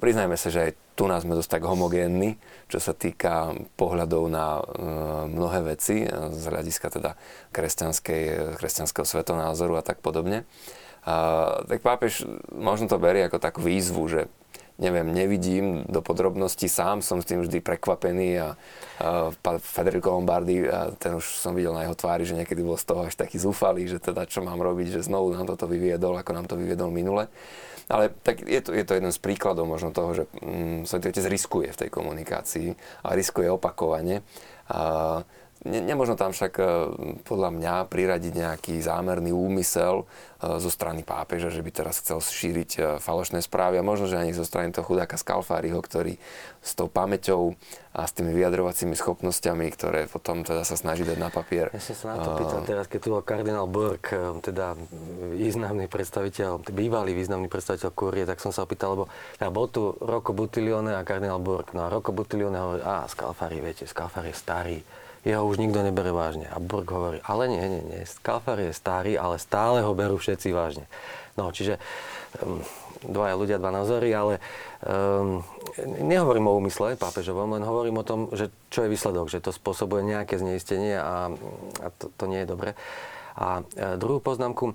Priznajme 0.00 0.36
sa, 0.40 0.48
že 0.48 0.60
aj 0.68 0.72
tu 0.96 1.04
nás 1.04 1.28
sme 1.28 1.36
dosť 1.36 1.60
tak 1.60 1.68
homogénni, 1.68 2.40
čo 2.72 2.80
sa 2.80 2.96
týka 2.96 3.52
pohľadov 3.76 4.32
na 4.32 4.60
e, 4.60 4.62
mnohé 5.32 5.76
veci 5.76 6.04
z 6.08 6.44
hľadiska 6.44 6.92
teda 6.92 7.16
kresťanského 7.52 9.06
svetonázoru 9.06 9.80
a 9.80 9.86
tak 9.86 10.00
podobne. 10.04 10.44
Tak 11.64 11.78
pápež 11.80 12.26
možno 12.52 12.90
to 12.90 13.00
berie 13.00 13.24
ako 13.24 13.38
takú 13.40 13.64
výzvu, 13.64 14.02
že 14.10 14.20
neviem, 14.78 15.10
nevidím 15.10 15.82
do 15.90 15.98
podrobností, 15.98 16.70
sám 16.70 17.02
som 17.02 17.18
s 17.18 17.26
tým 17.26 17.42
vždy 17.42 17.58
prekvapený 17.58 18.38
a, 18.38 18.48
a 19.02 19.50
Federico 19.58 20.14
Lombardi, 20.14 20.70
a 20.70 20.94
ten 20.94 21.18
už 21.18 21.26
som 21.42 21.52
videl 21.58 21.74
na 21.74 21.82
jeho 21.82 21.98
tvári, 21.98 22.22
že 22.22 22.38
niekedy 22.38 22.62
bol 22.62 22.78
z 22.78 22.86
toho 22.86 23.10
až 23.10 23.18
taký 23.18 23.42
zúfalý, 23.42 23.90
že 23.90 23.98
teda 23.98 24.22
čo 24.30 24.46
mám 24.46 24.62
robiť, 24.62 25.02
že 25.02 25.06
znovu 25.10 25.34
nám 25.34 25.50
toto 25.50 25.66
vyviedol, 25.66 26.14
ako 26.14 26.30
nám 26.30 26.46
to 26.46 26.54
vyviedol 26.54 26.94
minule. 26.94 27.26
Ale 27.88 28.12
tak 28.22 28.44
je 28.44 28.60
to, 28.60 28.70
je 28.76 28.84
to 28.84 29.00
jeden 29.00 29.10
z 29.10 29.18
príkladov 29.18 29.64
možno 29.64 29.90
toho, 29.90 30.12
že 30.12 30.24
mm, 30.44 30.84
Svetý 30.84 31.08
Otec 31.10 31.26
riskuje 31.26 31.68
v 31.72 31.80
tej 31.84 31.90
komunikácii 31.90 32.68
a 33.02 33.16
riskuje 33.16 33.48
opakovane. 33.48 34.20
A, 34.68 35.24
Ne, 35.66 35.82
nemožno 35.82 36.14
tam 36.14 36.30
však 36.30 36.52
e, 36.54 36.64
podľa 37.26 37.50
mňa 37.50 37.74
priradiť 37.90 38.30
nejaký 38.30 38.74
zámerný 38.78 39.34
úmysel 39.34 40.06
e, 40.38 40.54
zo 40.62 40.70
strany 40.70 41.02
pápeža, 41.02 41.50
že 41.50 41.66
by 41.66 41.70
teraz 41.74 41.98
chcel 41.98 42.22
šíriť 42.22 42.70
e, 42.78 42.80
falošné 43.02 43.42
správy 43.42 43.82
a 43.82 43.82
možno, 43.82 44.06
že 44.06 44.22
ani 44.22 44.30
zo 44.30 44.46
strany 44.46 44.70
toho 44.70 44.86
chudáka 44.86 45.18
Skalfáriho, 45.18 45.82
ktorý 45.82 46.14
s 46.62 46.78
tou 46.78 46.86
pamäťou 46.86 47.58
a 47.90 48.06
s 48.06 48.14
tými 48.14 48.38
vyjadrovacími 48.38 48.94
schopnosťami, 48.94 49.66
ktoré 49.74 50.06
potom 50.06 50.46
teda 50.46 50.62
sa 50.62 50.78
snaží 50.78 51.02
dať 51.02 51.18
na 51.18 51.26
papier. 51.26 51.74
Ja 51.74 51.82
som 51.82 51.96
sa 51.98 52.06
na 52.14 52.16
to 52.22 52.38
pýtal 52.38 52.62
teraz, 52.62 52.86
keď 52.86 53.00
tu 53.02 53.08
bol 53.18 53.22
kardinál 53.26 53.66
Burk, 53.66 54.14
teda 54.46 54.78
významný 55.34 55.90
predstaviteľ, 55.90 56.70
bývalý 56.70 57.18
významný 57.18 57.50
predstaviteľ 57.50 57.90
Kúrie, 57.98 58.30
tak 58.30 58.38
som 58.38 58.54
sa 58.54 58.62
opýtal, 58.62 58.94
lebo 58.94 59.10
ja 59.42 59.50
bol 59.50 59.66
tu 59.66 59.90
Roko 59.98 60.30
Butilione 60.30 60.94
a 60.94 61.02
kardinál 61.02 61.42
Burk. 61.42 61.74
No 61.74 61.82
a 61.82 61.90
Roko 61.90 62.14
Butilione 62.14 62.62
hovorí, 62.62 62.82
a 62.86 63.10
Skalfari, 63.10 63.58
viete, 63.58 63.90
Skalfari 63.90 64.30
je 64.30 64.38
starý 64.38 64.78
jeho 65.26 65.42
už 65.46 65.58
nikto 65.58 65.82
nebere 65.82 66.14
vážne. 66.14 66.46
A 66.50 66.62
Burg 66.62 66.86
hovorí, 66.90 67.18
ale 67.26 67.50
nie, 67.50 67.62
nie, 67.62 67.82
nie, 67.82 68.02
Kalfar 68.22 68.58
je 68.58 68.74
starý, 68.74 69.18
ale 69.18 69.42
stále 69.42 69.82
ho 69.82 69.92
berú 69.94 70.18
všetci 70.18 70.54
vážne. 70.54 70.86
No, 71.38 71.50
čiže 71.54 71.78
um, 72.42 72.62
dvaja 73.06 73.34
ľudia, 73.38 73.62
dva 73.62 73.70
názory, 73.70 74.10
ale 74.10 74.42
um, 74.82 75.42
nehovorím 76.02 76.50
o 76.50 76.56
úmysle 76.58 76.98
pápežovom, 76.98 77.54
len 77.54 77.62
hovorím 77.62 78.02
o 78.02 78.06
tom, 78.06 78.20
že 78.34 78.50
čo 78.74 78.86
je 78.86 78.92
výsledok, 78.92 79.30
že 79.30 79.42
to 79.42 79.54
spôsobuje 79.54 80.02
nejaké 80.02 80.38
zneistenie 80.38 80.98
a, 80.98 81.30
a 81.82 81.86
to, 81.94 82.10
to 82.14 82.24
nie 82.26 82.42
je 82.42 82.50
dobre. 82.50 82.74
A 83.38 83.62
e, 83.78 83.94
druhú 83.94 84.18
poznámku, 84.18 84.74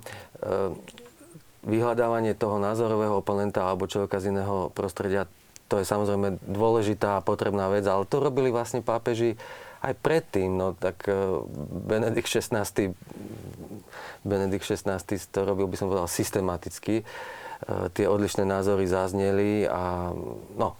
vyhľadávanie 1.68 2.32
toho 2.32 2.56
názorového 2.56 3.20
oponenta 3.20 3.68
alebo 3.68 3.84
človeka 3.84 4.24
z 4.24 4.32
iného 4.32 4.72
prostredia, 4.72 5.28
to 5.68 5.80
je 5.80 5.88
samozrejme 5.88 6.40
dôležitá 6.44 7.20
a 7.20 7.24
potrebná 7.24 7.72
vec, 7.72 7.84
ale 7.88 8.08
to 8.08 8.20
robili 8.20 8.52
vlastne 8.52 8.84
pápeži 8.84 9.36
aj 9.84 9.94
predtým, 10.00 10.50
no 10.56 10.72
tak 10.72 11.04
eh, 11.06 11.14
Benedikt 11.84 12.28
XVI, 12.28 12.64
Benedikt 14.24 14.64
XVI 14.64 14.98
to 15.04 15.38
robil, 15.44 15.68
by 15.68 15.76
som 15.76 15.92
povedal, 15.92 16.08
systematicky. 16.08 17.04
Eh, 17.64 17.88
tie 17.96 18.04
odlišné 18.04 18.44
názory 18.44 18.84
zazneli 18.84 19.64
a 19.64 20.12
no, 20.58 20.76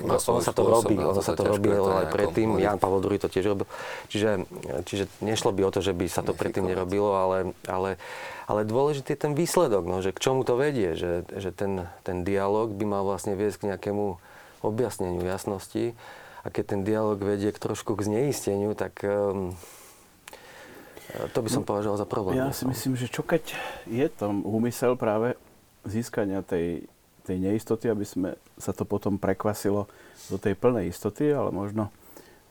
ono 0.00 0.40
sa 0.40 0.52
to 0.56 0.64
robí, 0.64 0.96
ono 0.96 1.20
sa 1.20 1.36
to 1.36 1.44
robilo 1.44 1.92
aj 1.92 2.08
predtým, 2.08 2.56
Jan 2.56 2.80
Pavel 2.80 3.04
II 3.04 3.20
to 3.20 3.28
tiež 3.28 3.52
robil. 3.52 3.68
Čiže, 4.08 4.48
čiže 4.88 5.04
nešlo 5.20 5.52
by 5.52 5.68
o 5.68 5.74
to, 5.74 5.84
že 5.84 5.92
by 5.92 6.08
sa 6.08 6.24
to 6.24 6.32
predtým 6.32 6.64
nerobilo, 6.64 7.12
ale, 7.12 7.52
ale, 7.68 8.00
ale 8.48 8.60
dôležitý 8.64 9.12
je 9.12 9.20
ten 9.20 9.32
výsledok, 9.36 9.84
no, 9.84 10.00
že 10.00 10.16
k 10.16 10.22
čomu 10.22 10.48
to 10.48 10.56
vedie, 10.56 10.96
že, 10.96 11.28
že 11.28 11.52
ten, 11.52 11.84
ten 12.08 12.24
dialog 12.24 12.72
by 12.72 12.84
mal 12.88 13.02
vlastne 13.04 13.36
viesť 13.36 13.60
k 13.60 13.68
nejakému 13.74 14.16
objasneniu 14.64 15.20
jasnosti 15.26 15.92
a 16.42 16.46
keď 16.50 16.64
ten 16.74 16.80
dialog 16.82 17.18
vedie 17.22 17.54
k 17.54 17.58
trošku 17.58 17.94
k 17.94 18.06
zneisteniu, 18.06 18.74
tak 18.74 18.98
um, 19.06 19.54
to 21.32 21.38
by 21.38 21.48
som 21.50 21.62
no, 21.62 21.68
považoval 21.68 21.98
za 21.98 22.08
problém. 22.08 22.38
Ja 22.38 22.50
si 22.50 22.66
myslím, 22.66 22.98
že 22.98 23.06
čo 23.06 23.22
keď 23.22 23.54
je 23.86 24.06
tam 24.10 24.42
úmysel 24.42 24.98
práve 24.98 25.38
získania 25.86 26.42
tej, 26.42 26.86
tej 27.22 27.36
neistoty, 27.38 27.90
aby 27.90 28.06
sme 28.06 28.34
sa 28.58 28.74
to 28.74 28.82
potom 28.82 29.18
prekvasilo 29.18 29.86
do 30.30 30.36
tej 30.38 30.58
plnej 30.58 30.90
istoty, 30.90 31.30
ale 31.30 31.54
možno 31.54 31.90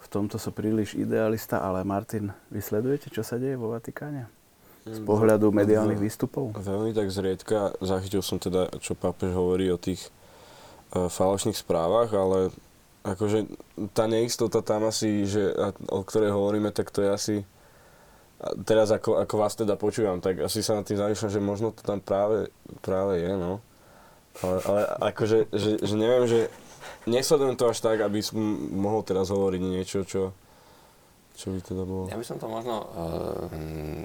v 0.02 0.08
tomto 0.08 0.40
som 0.42 0.52
príliš 0.52 0.98
idealista, 0.98 1.62
ale 1.62 1.86
Martin, 1.88 2.34
vy 2.50 2.60
sledujete, 2.60 3.14
čo 3.14 3.22
sa 3.22 3.38
deje 3.38 3.56
vo 3.56 3.72
Vatikáne? 3.72 4.28
Z 4.82 4.98
Mm, 4.98 5.06
pohľadu 5.06 5.54
mediálnych 5.54 6.02
výstupov? 6.02 6.58
Veľmi 6.58 6.90
tak 6.98 7.14
zriedka. 7.14 7.78
Zachytil 7.86 8.26
som 8.26 8.42
teda, 8.42 8.66
čo 8.82 8.98
pápež 8.98 9.30
hovorí 9.38 9.70
o 9.70 9.78
tých 9.78 10.10
uh, 10.98 11.06
falošných 11.06 11.54
správach, 11.54 12.10
ale 12.18 12.50
akože 13.02 13.50
tá 13.98 14.06
neistota 14.06 14.62
tam 14.62 14.86
asi, 14.86 15.26
že, 15.26 15.54
o 15.90 16.06
ktorej 16.06 16.34
hovoríme, 16.34 16.70
tak 16.70 16.94
to 16.94 17.02
je 17.02 17.10
asi 17.10 17.36
teraz 18.66 18.90
ako, 18.90 19.22
ako 19.22 19.36
vás 19.38 19.54
teda 19.54 19.78
počúvam, 19.78 20.18
tak 20.18 20.42
asi 20.42 20.66
sa 20.66 20.74
nad 20.74 20.86
tým 20.86 20.98
zamýšľam, 20.98 21.32
že 21.34 21.42
možno 21.42 21.68
to 21.70 21.86
tam 21.86 22.02
práve, 22.02 22.50
práve 22.82 23.22
je, 23.22 23.32
no. 23.38 23.62
Ale, 24.42 24.58
ale 24.66 24.82
akože, 25.14 25.52
že, 25.54 25.72
že 25.78 25.96
neviem, 25.98 26.26
že 26.26 26.40
nesledujem 27.06 27.54
to 27.54 27.70
až 27.70 27.84
tak, 27.84 28.02
aby 28.02 28.24
som 28.24 28.40
mohol 28.74 29.06
teraz 29.06 29.30
hovoriť 29.30 29.62
niečo, 29.62 30.02
čo, 30.08 30.34
čo 31.38 31.46
by 31.54 31.60
teda 31.62 31.84
bolo. 31.86 32.10
Ja 32.10 32.18
by 32.18 32.26
som 32.26 32.42
to 32.42 32.48
možno, 32.50 32.90
mm, 33.54 34.02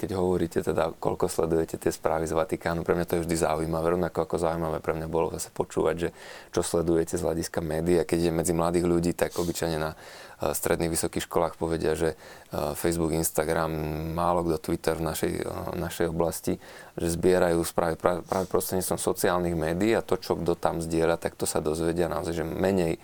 keď 0.00 0.16
hovoríte 0.16 0.64
teda, 0.64 0.96
koľko 0.96 1.28
sledujete 1.28 1.76
tie 1.76 1.92
správy 1.92 2.24
z 2.24 2.32
Vatikánu, 2.32 2.88
pre 2.88 2.96
mňa 2.96 3.04
to 3.04 3.14
je 3.20 3.24
vždy 3.28 3.36
zaujímavé, 3.36 3.92
rovnako 3.92 4.24
ako 4.24 4.36
zaujímavé 4.40 4.80
pre 4.80 4.96
mňa 4.96 5.08
bolo 5.12 5.28
zase 5.36 5.52
počúvať, 5.52 5.94
že 5.96 6.08
čo 6.56 6.64
sledujete 6.64 7.20
z 7.20 7.22
hľadiska 7.24 7.60
médií. 7.60 8.00
A 8.00 8.08
keď 8.08 8.28
je 8.28 8.32
medzi 8.32 8.52
mladých 8.56 8.88
ľudí, 8.88 9.12
tak 9.12 9.36
obyčajne 9.36 9.76
na 9.76 9.92
eh, 9.92 10.56
stredných 10.56 10.88
vysokých 10.88 11.28
školách 11.28 11.60
povedia, 11.60 11.92
že 11.92 12.16
eh, 12.16 12.72
Facebook, 12.72 13.12
Instagram, 13.12 13.70
málo 14.16 14.40
kto 14.48 14.72
Twitter 14.72 14.96
v 14.96 15.04
našej, 15.04 15.32
eh, 15.44 15.46
našej 15.76 16.08
oblasti, 16.08 16.56
že 16.96 17.12
zbierajú 17.12 17.60
správy 17.60 18.00
práve 18.00 18.48
prostredníctvom 18.48 19.00
sociálnych 19.00 19.56
médií 19.56 19.92
a 19.92 20.00
to, 20.00 20.16
čo 20.16 20.40
kto 20.40 20.56
tam 20.56 20.80
zdieľa, 20.80 21.20
tak 21.20 21.36
to 21.36 21.44
sa 21.44 21.60
dozvedia 21.60 22.08
naozaj, 22.08 22.40
že 22.40 22.44
menej 22.48 22.96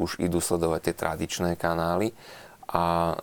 už 0.00 0.16
idú 0.16 0.40
sledovať 0.40 0.90
tie 0.90 0.94
tradičné 0.96 1.60
kanály 1.60 2.16
a 2.70 3.18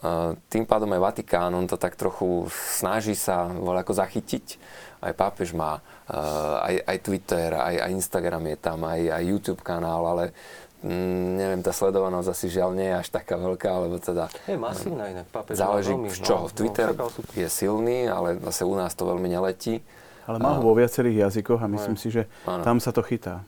tým 0.52 0.68
pádom 0.68 0.91
aj 0.91 1.00
Vatikán, 1.00 1.56
on 1.56 1.72
to 1.72 1.80
tak 1.80 1.95
trochu 1.95 2.52
snaží 2.52 3.16
sa 3.16 3.48
ako 3.48 3.95
zachytiť. 3.95 4.60
Aj 5.00 5.14
pápež 5.16 5.56
má, 5.56 5.80
e, 6.10 6.20
aj, 6.60 6.76
aj 6.84 6.98
Twitter, 7.00 7.50
aj, 7.54 7.76
aj 7.86 7.91
Instagram 7.95 8.43
je 8.50 8.58
tam, 8.58 8.80
aj, 8.84 9.02
aj 9.14 9.24
YouTube 9.24 9.62
kanál, 9.62 10.04
ale 10.04 10.36
mm, 10.84 11.28
neviem, 11.38 11.62
tá 11.62 11.70
sledovanosť 11.70 12.28
asi 12.34 12.50
žiaľ 12.50 12.74
nie 12.74 12.89
je 12.89 12.98
až 13.06 13.08
taká 13.14 13.38
veľká, 13.38 13.72
lebo 13.88 14.02
teda 14.02 14.26
Je 14.50 14.58
masívna 14.58 15.06
inak, 15.14 15.30
pápež 15.30 15.54
má 15.54 15.62
záleží 15.70 15.93
veľmi, 15.93 16.10
z 16.12 16.20
čoho. 16.26 16.45
no, 16.50 16.52
Twitter 16.52 16.89
no, 16.98 17.08
je 17.38 17.48
silný, 17.48 18.10
ale 18.10 18.41
zase 18.52 18.66
u 18.66 18.74
nás 18.74 18.91
to 18.98 19.06
veľmi 19.06 19.30
neletí. 19.30 19.86
Ale 20.28 20.43
má 20.43 20.60
ho 20.60 20.66
vo 20.66 20.76
viacerých 20.76 21.30
jazykoch 21.30 21.62
a 21.62 21.72
myslím 21.72 21.95
Áno. 21.95 22.04
si, 22.04 22.10
že 22.12 22.28
Áno. 22.43 22.66
tam 22.66 22.84
sa 22.84 22.91
to 22.91 23.00
chytá. 23.06 23.48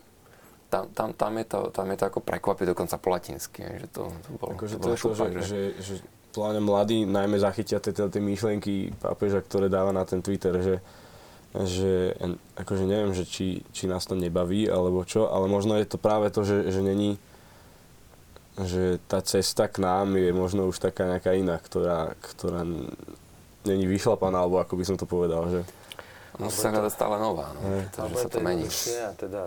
Tam, 0.69 0.85
tam, 0.93 1.17
tam, 1.17 1.33
je 1.41 1.45
to, 1.49 1.59
tam 1.73 1.89
je 1.89 1.97
to 1.97 2.05
ako 2.05 2.19
prekvapie 2.21 2.69
dokonca 2.69 3.01
po 3.01 3.09
latinsky, 3.09 3.65
že 3.65 3.87
to, 3.89 4.13
to 4.21 4.29
bolo, 4.37 4.53
Akože 4.53 4.77
to 4.77 4.85
bolo 4.85 4.93
to, 4.93 4.97
že, 4.97 5.01
šupak, 5.01 5.31
že, 5.41 5.59
že 5.81 5.93
podľa 6.29 6.49
mňa 6.53 6.61
mladí 6.61 6.97
najmä 7.09 7.37
zachytia 7.41 7.81
tie, 7.81 8.21
myšlienky 8.21 8.93
pápeža, 9.01 9.41
ktoré 9.41 9.65
dáva 9.65 9.89
na 9.89 10.05
ten 10.05 10.21
Twitter, 10.21 10.53
že, 10.61 10.75
že 11.65 12.13
akože 12.53 12.85
neviem, 12.85 13.17
že 13.17 13.25
či, 13.25 13.65
či 13.73 13.89
nás 13.89 14.05
to 14.05 14.13
nebaví 14.13 14.69
alebo 14.69 15.01
čo, 15.09 15.25
ale 15.33 15.49
možno 15.49 15.73
je 15.73 15.89
to 15.89 15.97
práve 15.97 16.29
to, 16.29 16.45
že, 16.45 16.69
že 16.69 16.85
není 16.85 17.17
že 18.59 18.99
tá 19.07 19.23
cesta 19.23 19.71
k 19.71 19.79
nám 19.79 20.19
je 20.19 20.35
možno 20.35 20.67
už 20.67 20.83
taká 20.83 21.07
nejaká 21.07 21.31
iná, 21.31 21.55
ktorá, 21.55 22.11
ktorá 22.19 22.67
není 23.63 23.87
vyšlapaná, 23.87 24.43
alebo 24.43 24.59
ako 24.59 24.75
by 24.75 24.83
som 24.83 24.97
to 24.99 25.07
povedal, 25.07 25.47
že 25.47 25.63
Musí 26.39 26.63
sa 26.63 26.71
hľadať 26.71 26.93
stále 26.95 27.19
nová, 27.19 27.51
no, 27.51 27.59
pretože 27.91 28.15
sa 28.15 28.23
je 28.23 28.31
to 28.31 28.39
mení. 28.39 28.63
A 29.03 29.11
teda 29.11 29.41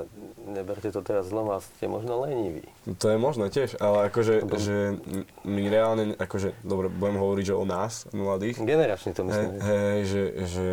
neberte 0.44 0.92
to 0.92 1.00
teraz 1.00 1.32
zlom 1.32 1.48
a 1.48 1.64
ste 1.64 1.88
možno 1.88 2.20
leniví. 2.20 2.68
To 3.00 3.08
je 3.08 3.16
možné 3.16 3.48
tiež, 3.48 3.80
ale 3.80 4.12
akože, 4.12 4.44
Lebo- 4.44 4.60
že 4.60 5.00
my 5.48 5.62
reálne, 5.72 6.04
akože, 6.20 6.52
dobre, 6.60 6.92
budem 6.92 7.16
hovoriť, 7.16 7.44
že 7.48 7.54
o 7.56 7.64
nás, 7.64 8.04
mladých, 8.12 8.60
Generačne 8.60 9.16
to 9.16 9.24
myslím. 9.24 9.48
hej, 9.56 9.98
že, 10.04 10.22
že 10.44 10.66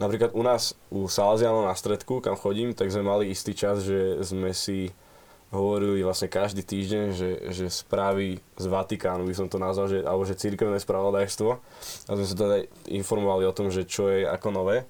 napríklad 0.00 0.32
u 0.32 0.40
nás, 0.40 0.72
u 0.88 1.04
Salazianov 1.12 1.68
na 1.68 1.76
stredku, 1.76 2.24
kam 2.24 2.36
chodím, 2.40 2.72
tak 2.72 2.88
sme 2.88 3.04
mali 3.04 3.28
istý 3.28 3.52
čas, 3.52 3.84
že 3.84 4.24
sme 4.24 4.56
si 4.56 4.96
hovorili 5.56 6.04
vlastne 6.04 6.28
každý 6.28 6.60
týždeň, 6.60 7.04
že, 7.16 7.30
že 7.50 7.66
správy 7.72 8.38
z 8.60 8.66
Vatikánu 8.68 9.24
by 9.24 9.34
som 9.34 9.48
to 9.48 9.56
nazval, 9.56 9.88
že, 9.88 10.04
alebo 10.04 10.28
že 10.28 10.36
církevné 10.36 10.76
spravodajstvo. 10.76 11.50
A 12.06 12.10
sme 12.12 12.26
sa 12.28 12.36
teda 12.36 12.56
informovali 12.92 13.48
o 13.48 13.56
tom, 13.56 13.72
že 13.72 13.88
čo 13.88 14.12
je 14.12 14.28
ako 14.28 14.48
nové, 14.52 14.84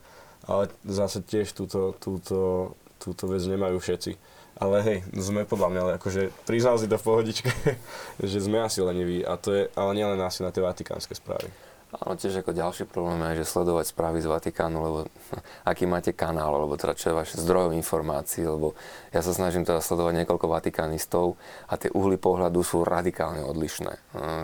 ale 0.45 0.69
zase 0.83 1.23
tiež 1.23 1.55
túto, 1.55 1.95
túto, 1.97 2.75
túto 2.99 3.25
vec 3.31 3.43
nemajú 3.47 3.79
všetci. 3.79 4.19
Ale 4.57 4.81
hej, 4.81 4.99
sme 5.13 5.45
podľa 5.45 5.69
mňa, 5.69 5.81
ale 5.85 5.93
akože 6.01 6.33
priznal 6.49 6.81
si 6.81 6.89
to 6.89 6.97
v 6.97 7.07
pohodičke, 7.07 7.53
že 8.31 8.39
sme 8.41 8.65
asi 8.65 8.81
leniví, 8.81 9.21
a 9.23 9.37
to 9.37 9.53
je, 9.53 9.63
ale 9.77 9.91
nielen 9.93 10.19
asi 10.25 10.41
na 10.41 10.51
tie 10.51 10.65
vatikánske 10.65 11.13
správy. 11.13 11.53
Áno, 11.97 12.13
tiež 12.13 12.45
ako 12.45 12.53
ďalší 12.53 12.85
problém 12.85 13.25
je, 13.33 13.41
že 13.41 13.57
sledovať 13.57 13.97
správy 13.97 14.21
z 14.21 14.29
Vatikánu, 14.29 14.79
lebo 14.85 14.99
aký 15.71 15.89
máte 15.89 16.13
kanál, 16.13 16.53
alebo 16.53 16.77
teda 16.77 16.93
čo 16.93 17.09
je 17.13 17.17
vaše 17.17 17.41
zdrojov 17.41 17.73
informácií, 17.73 18.45
lebo 18.45 18.77
ja 19.17 19.25
sa 19.25 19.33
snažím 19.33 19.65
teda 19.65 19.81
sledovať 19.81 20.13
niekoľko 20.21 20.45
vatikánistov 20.45 21.41
a 21.65 21.81
tie 21.81 21.89
uhly 21.89 22.21
pohľadu 22.21 22.61
sú 22.61 22.85
radikálne 22.85 23.41
odlišné. 23.49 23.93
E, 23.97 24.01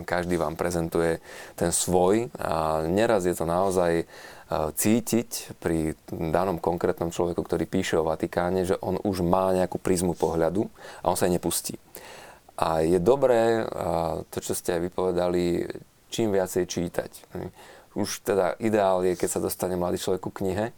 Každý 0.09 0.41
vám 0.41 0.57
prezentuje 0.57 1.21
ten 1.53 1.77
svoj 1.77 2.33
a 2.41 2.89
neraz 2.89 3.29
je 3.29 3.37
to 3.37 3.45
naozaj 3.45 4.01
e, 4.01 4.05
cítiť 4.73 5.61
pri 5.61 5.93
danom 6.09 6.57
konkrétnom 6.57 7.13
človeku, 7.13 7.45
ktorý 7.45 7.69
píše 7.69 8.01
o 8.01 8.09
Vatikáne, 8.09 8.65
že 8.65 8.81
on 8.81 8.97
už 8.97 9.21
má 9.21 9.53
nejakú 9.53 9.77
prízmu 9.77 10.17
pohľadu 10.17 10.73
a 11.05 11.13
on 11.13 11.21
sa 11.21 11.29
nepustí. 11.29 11.77
A 12.53 12.85
je 12.85 13.01
dobré, 13.01 13.65
to 14.29 14.39
čo 14.39 14.53
ste 14.53 14.77
aj 14.77 14.93
vypovedali, 14.93 15.67
čím 16.13 16.29
viacej 16.31 16.65
čítať. 16.65 17.11
Už 17.93 18.21
teda 18.21 18.55
ideál 18.59 19.01
je, 19.03 19.13
keď 19.13 19.29
sa 19.31 19.41
dostane 19.41 19.75
mladý 19.75 19.97
človek 19.97 20.21
ku 20.21 20.31
knihe 20.31 20.71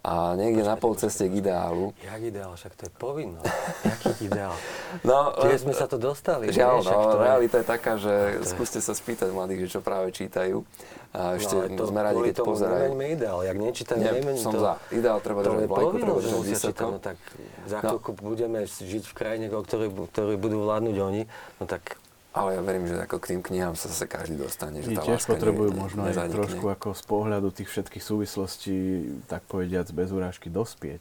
a 0.00 0.34
niekde 0.34 0.62
na 0.62 0.74
pol 0.74 0.94
ceste 0.94 1.26
k 1.26 1.34
ideálu. 1.36 1.90
Jak 2.00 2.22
ideál, 2.22 2.54
však 2.54 2.72
to 2.74 2.86
je 2.86 2.92
povinnosť. 2.94 3.50
Jaký 3.82 4.10
ideál? 4.24 4.54
No, 5.02 5.34
Kde 5.34 5.58
sme 5.58 5.74
sa 5.74 5.90
to 5.90 5.98
dostali? 5.98 6.46
Žiaľ, 6.48 6.74
však 6.80 6.94
no, 6.96 7.04
to 7.04 7.18
realita 7.18 7.56
je 7.58 7.66
taká, 7.66 7.92
že 7.98 8.14
je- 8.38 8.46
skúste 8.46 8.78
sa 8.78 8.94
spýtať 8.94 9.28
mladých, 9.28 9.66
že 9.66 9.68
čo 9.68 9.80
práve 9.80 10.08
čítajú. 10.10 10.62
A 11.10 11.34
ešte 11.34 11.52
no, 11.52 11.74
to 11.74 11.84
sme 11.86 12.00
radi, 12.00 12.22
keď 12.22 12.34
tomu 12.38 12.54
pozerajú. 12.54 12.86
Nemeňme 12.86 13.06
ideál. 13.12 13.38
Jak 13.42 13.56
nečítajú, 13.58 13.98
Nie, 13.98 14.12
nemeň 14.14 14.36
som 14.38 14.52
to. 14.52 14.60
za. 14.62 14.72
Ideál 14.88 15.18
treba 15.18 15.40
to 15.40 15.50
držať 15.50 15.66
vlajku, 15.66 15.96
treba 15.96 16.18
držať 16.18 16.42
vysoko. 16.44 16.84
No 16.86 16.98
tak 17.02 17.18
za 17.66 17.76
No. 17.76 17.82
chvíľku 17.82 18.10
budeme 18.14 18.60
žiť 18.64 19.04
v 19.04 19.14
krajine, 19.14 19.44
o 19.50 19.62
ktorej 20.06 20.36
budú 20.36 20.56
vládnuť 20.62 20.96
oni. 20.98 21.22
No 21.58 21.64
tak 21.66 21.98
Ale 22.36 22.52
ja 22.52 22.60
verím, 22.60 22.84
že 22.84 23.00
ako 23.00 23.16
k 23.16 23.32
tým 23.32 23.40
knihám 23.40 23.80
sa 23.80 23.88
zase 23.88 24.04
každý 24.04 24.36
dostane. 24.36 24.84
Že 24.84 25.00
tá 25.00 25.08
tiež 25.08 25.24
potrebujú 25.24 25.72
ne- 25.72 25.80
možno 25.80 26.00
aj 26.04 26.28
trošku 26.28 26.68
ako 26.68 26.92
z 26.92 27.02
pohľadu 27.08 27.48
tých 27.48 27.72
všetkých 27.72 28.04
súvislostí, 28.04 28.76
tak 29.24 29.48
povediac, 29.48 29.88
bez 29.96 30.12
urážky 30.12 30.52
dospieť. 30.52 31.00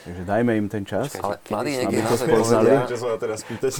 Takže 0.00 0.24
dajme 0.24 0.56
im 0.56 0.68
ten 0.72 0.88
čas. 0.88 1.12
Ale 1.20 1.36
mladí 1.52 1.76
niekedy 1.76 2.00
to 2.00 2.08
naozaj 2.08 2.26
spoznali? 2.32 2.68
povedia, 2.72 2.88
Čo 2.88 2.96
sa 2.96 3.06
ma 3.12 3.16
teraz 3.20 3.40
pýtať? 3.44 3.72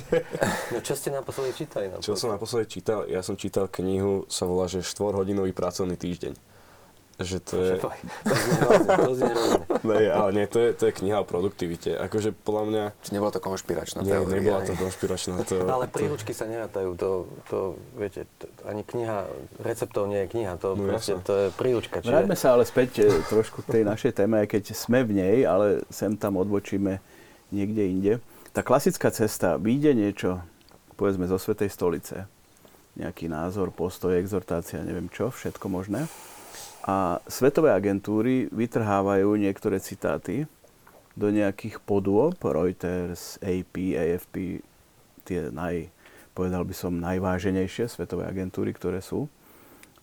No 0.69 0.79
čo 0.85 0.93
ste 0.93 1.09
naposledy 1.09 1.53
čítali? 1.57 1.85
No, 1.89 1.97
Čo 2.05 2.13
som 2.13 2.29
naposledy 2.29 2.67
čítal? 2.69 3.09
Ja 3.09 3.25
som 3.25 3.41
čítal 3.41 3.73
knihu, 3.73 4.29
sa 4.29 4.45
volá, 4.45 4.69
že 4.69 4.85
4-hodinový 4.85 5.57
pracovný 5.57 5.97
týždeň. 5.97 6.37
Že 7.21 7.39
to 7.45 7.57
je... 7.61 7.73
To 8.97 9.13
znie. 9.13 9.35
Ne, 9.81 10.13
ale 10.13 10.37
nie, 10.37 10.45
to 10.45 10.61
je, 10.61 10.69
to 10.77 10.85
je 10.89 10.93
kniha 10.93 11.25
o 11.25 11.27
produktivite. 11.27 11.97
Akože 11.97 12.37
podľa 12.37 12.65
mňa... 12.69 12.85
Či 13.01 13.11
nebola 13.17 13.33
to 13.33 13.41
konšpiračná 13.41 14.05
Nie, 14.05 14.21
teória. 14.21 14.37
nebola 14.37 14.61
to 14.61 14.77
konšpiračná. 14.77 15.41
To, 15.51 15.57
Ale 15.67 15.89
to, 15.89 15.97
príručky 15.97 16.37
sa 16.37 16.45
nerátajú, 16.45 17.01
to, 17.01 17.25
to 17.49 17.59
viete, 17.97 18.29
to, 18.37 18.45
ani 18.69 18.85
kniha 18.85 19.25
receptov 19.65 20.05
nie 20.13 20.29
je 20.29 20.37
kniha, 20.37 20.61
to, 20.61 20.77
No, 20.77 20.85
proste, 20.85 21.17
to 21.25 21.33
je 21.33 21.47
príručka. 21.57 22.05
Vráťme 22.05 22.37
sa 22.37 22.61
ale 22.61 22.69
späť 22.69 23.09
e, 23.09 23.25
trošku 23.25 23.65
k 23.65 23.81
tej 23.81 23.83
našej 23.89 24.13
téme, 24.21 24.45
aj 24.45 24.49
keď 24.53 24.77
sme 24.77 25.01
v 25.01 25.17
nej, 25.17 25.37
ale 25.49 25.81
sem 25.89 26.13
tam 26.13 26.37
odbočíme 26.37 27.01
niekde 27.49 27.83
inde. 27.89 28.13
Tá 28.53 28.61
klasická 28.61 29.09
cesta, 29.09 29.57
vyjde 29.57 29.97
niečo, 29.97 30.45
povedzme, 31.01 31.25
zo 31.25 31.41
Svetej 31.41 31.73
stolice, 31.73 32.29
nejaký 33.01 33.33
názor, 33.33 33.73
postoj, 33.73 34.13
exhortácia, 34.13 34.85
neviem 34.85 35.09
čo, 35.09 35.33
všetko 35.33 35.67
možné. 35.73 36.05
A 36.85 37.21
svetové 37.29 37.77
agentúry 37.77 38.49
vytrhávajú 38.49 39.37
niektoré 39.37 39.77
citáty 39.85 40.49
do 41.13 41.29
nejakých 41.29 41.77
podôb, 41.85 42.41
Reuters, 42.41 43.37
AP, 43.45 43.93
AFP, 43.93 44.65
tie 45.29 45.53
naj, 45.53 45.93
povedal 46.33 46.65
by 46.65 46.73
som, 46.73 46.97
najváženejšie 46.97 47.93
svetové 47.93 48.25
agentúry, 48.25 48.73
ktoré 48.73 49.05
sú. 49.05 49.29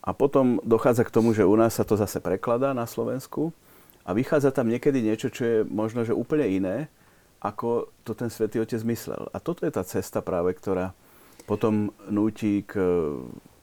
A 0.05 0.13
potom 0.13 0.61
dochádza 0.61 1.03
k 1.03 1.13
tomu, 1.13 1.33
že 1.33 1.43
u 1.43 1.57
nás 1.57 1.75
sa 1.75 1.83
to 1.83 1.97
zase 1.97 2.21
prekladá 2.21 2.71
na 2.71 2.85
Slovensku 2.85 3.51
a 4.07 4.13
vychádza 4.15 4.53
tam 4.53 4.71
niekedy 4.71 5.03
niečo, 5.03 5.27
čo 5.27 5.43
je 5.43 5.57
možno, 5.67 6.05
že 6.07 6.15
úplne 6.15 6.47
iné, 6.47 6.77
ako 7.43 7.91
to 8.07 8.15
ten 8.15 8.31
svätý 8.31 8.61
Otec 8.61 8.79
myslel. 8.87 9.27
A 9.33 9.37
toto 9.41 9.67
je 9.67 9.73
tá 9.73 9.83
cesta 9.83 10.23
práve, 10.23 10.55
ktorá 10.55 10.95
potom 11.43 11.91
núti 12.07 12.63
k 12.63 12.79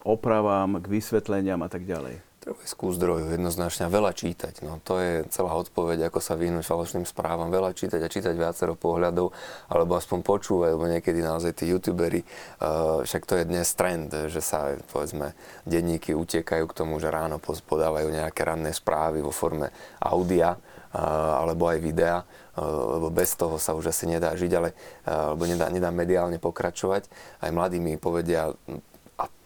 opravám, 0.04 0.84
k 0.84 0.86
vysvetleniam 1.00 1.64
a 1.64 1.68
tak 1.72 1.88
ďalej. 1.88 2.20
Ku 2.44 2.92
zdroju, 2.92 3.32
jednoznačne 3.32 3.88
veľa 3.88 4.12
čítať. 4.12 4.60
No, 4.60 4.76
to 4.84 5.00
je 5.00 5.24
celá 5.32 5.56
odpoveď, 5.56 6.12
ako 6.12 6.20
sa 6.20 6.36
vyhnúť 6.36 6.68
falošným 6.68 7.08
správam. 7.08 7.48
Veľa 7.48 7.72
čítať 7.72 7.96
a 8.04 8.12
čítať 8.12 8.36
viacero 8.36 8.76
pohľadov, 8.76 9.32
alebo 9.72 9.96
aspoň 9.96 10.20
počúvať, 10.20 10.76
lebo 10.76 10.84
niekedy 10.84 11.24
naozaj 11.24 11.56
tí 11.56 11.72
youtuberi, 11.72 12.20
uh, 12.20 13.00
však 13.00 13.24
to 13.24 13.40
je 13.40 13.48
dnes 13.48 13.64
trend, 13.72 14.12
že 14.28 14.44
sa, 14.44 14.76
povedzme, 14.92 15.32
denníky 15.64 16.12
utekajú 16.12 16.68
k 16.68 16.76
tomu, 16.76 17.00
že 17.00 17.08
ráno 17.08 17.40
podávajú 17.40 18.12
nejaké 18.12 18.44
ranné 18.44 18.76
správy 18.76 19.24
vo 19.24 19.32
forme 19.32 19.72
audia, 19.96 20.60
uh, 20.60 21.40
alebo 21.40 21.64
aj 21.64 21.80
videa, 21.80 22.20
uh, 22.20 23.00
lebo 23.00 23.08
bez 23.08 23.32
toho 23.40 23.56
sa 23.56 23.72
už 23.72 23.88
asi 23.88 24.04
nedá 24.04 24.36
žiť, 24.36 24.52
ale, 24.52 24.76
uh, 25.08 25.32
lebo 25.32 25.48
nedá, 25.48 25.72
nedá 25.72 25.88
mediálne 25.88 26.36
pokračovať. 26.36 27.08
Aj 27.40 27.48
mladí 27.48 27.80
mi 27.80 27.96
povedia, 27.96 28.52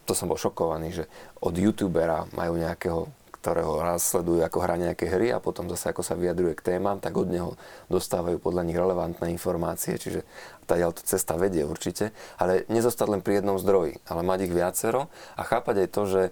to 0.08 0.16
som 0.16 0.32
bol 0.32 0.40
šokovaný, 0.40 0.96
že 0.96 1.04
od 1.44 1.52
youtubera 1.52 2.24
majú 2.32 2.56
nejakého 2.56 3.12
ktorého 3.38 3.78
raz 3.80 4.02
sledujú, 4.02 4.42
ako 4.42 4.58
hrá 4.60 4.74
nejaké 4.74 5.06
hry 5.06 5.30
a 5.30 5.38
potom 5.38 5.70
zase 5.70 5.94
ako 5.94 6.02
sa 6.02 6.18
vyjadruje 6.18 6.58
k 6.58 6.74
témam, 6.74 6.98
tak 6.98 7.14
od 7.14 7.30
neho 7.30 7.54
dostávajú 7.86 8.42
podľa 8.42 8.66
nich 8.66 8.74
relevantné 8.74 9.30
informácie, 9.30 9.94
čiže 9.94 10.26
tá 10.66 10.74
cesta 11.06 11.38
vedie 11.38 11.62
určite, 11.62 12.10
ale 12.36 12.66
nezostať 12.66 13.06
len 13.06 13.22
pri 13.22 13.40
jednom 13.40 13.56
zdroji, 13.56 14.02
ale 14.10 14.26
mať 14.26 14.50
ich 14.50 14.52
viacero 14.52 15.06
a 15.38 15.42
chápať 15.46 15.86
aj 15.86 15.88
to, 15.94 16.02
že 16.04 16.22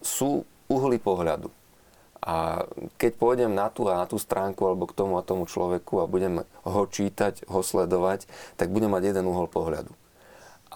sú 0.00 0.48
uhly 0.72 0.96
pohľadu. 0.96 1.52
A 2.26 2.64
keď 2.98 3.12
pôjdem 3.22 3.52
na 3.54 3.70
tú 3.70 3.86
a 3.86 4.02
na 4.02 4.08
tú 4.08 4.18
stránku 4.18 4.66
alebo 4.66 4.88
k 4.88 4.96
tomu 4.98 5.20
a 5.20 5.22
tomu 5.22 5.46
človeku 5.46 6.02
a 6.02 6.10
budem 6.10 6.42
ho 6.64 6.82
čítať, 6.90 7.46
ho 7.46 7.60
sledovať, 7.62 8.26
tak 8.58 8.72
budem 8.72 8.90
mať 8.90 9.14
jeden 9.14 9.30
uhol 9.30 9.46
pohľadu 9.46 9.94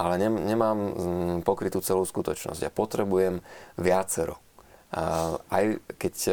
ale 0.00 0.16
nemám 0.16 0.78
mm, 0.80 1.36
pokrytú 1.44 1.84
celú 1.84 2.08
skutočnosť. 2.08 2.64
Ja 2.64 2.72
potrebujem 2.72 3.44
viacero. 3.76 4.40
A 4.90 5.36
aj 5.52 5.78
keď 6.00 6.14
e, 6.26 6.32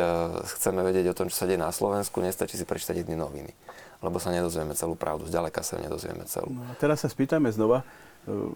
chceme 0.56 0.82
vedieť 0.88 1.12
o 1.12 1.18
tom, 1.18 1.28
čo 1.28 1.44
sa 1.44 1.46
deje 1.46 1.60
na 1.60 1.70
Slovensku, 1.70 2.24
nestačí 2.24 2.56
si 2.56 2.64
prečítať 2.64 3.04
jedny 3.04 3.20
noviny. 3.20 3.52
Lebo 4.00 4.24
sa 4.24 4.32
nedozvieme 4.32 4.72
celú 4.74 4.96
pravdu. 4.96 5.28
Zďaleka 5.28 5.62
sa 5.62 5.78
nedozvieme 5.78 6.24
celú. 6.26 6.56
No 6.56 6.64
a 6.64 6.74
teraz 6.80 7.04
sa 7.04 7.12
spýtajme 7.12 7.52
znova 7.52 7.84
e, 7.84 7.86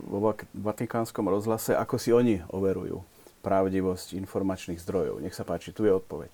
vo 0.07 0.31
Vatikánskom 0.55 1.27
rozhlase, 1.27 1.75
ako 1.75 1.95
si 1.99 2.15
oni 2.15 2.39
overujú 2.47 3.03
pravdivosť 3.43 4.15
informačných 4.15 4.79
zdrojov. 4.79 5.19
Nech 5.19 5.35
sa 5.35 5.43
páči, 5.43 5.75
tu 5.75 5.83
je 5.83 5.91
odpoveď. 5.91 6.31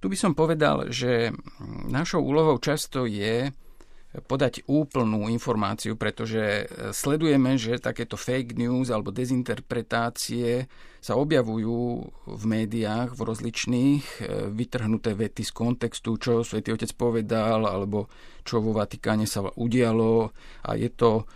Tu 0.00 0.06
by 0.08 0.16
som 0.16 0.32
povedal, 0.32 0.88
že 0.88 1.32
našou 1.88 2.24
úlohou 2.24 2.56
často 2.60 3.04
je 3.04 3.52
podať 4.22 4.62
úplnú 4.70 5.26
informáciu, 5.26 5.98
pretože 5.98 6.38
e, 6.38 6.94
sledujeme, 6.94 7.58
že 7.58 7.82
takéto 7.82 8.14
fake 8.14 8.54
news 8.54 8.94
alebo 8.94 9.10
dezinterpretácie 9.10 10.70
sa 11.02 11.18
objavujú 11.18 11.82
v 12.30 12.44
médiách, 12.46 13.10
v 13.18 13.20
rozličných, 13.26 14.04
e, 14.22 14.54
vytrhnuté 14.54 15.18
vety 15.18 15.42
z 15.42 15.50
kontextu, 15.50 16.14
čo 16.22 16.46
svätý 16.46 16.70
Otec 16.70 16.94
povedal, 16.94 17.66
alebo 17.66 18.06
čo 18.46 18.62
vo 18.62 18.70
Vatikáne 18.70 19.26
sa 19.26 19.50
udialo 19.50 20.30
a 20.62 20.70
je 20.78 20.90
to 20.94 21.26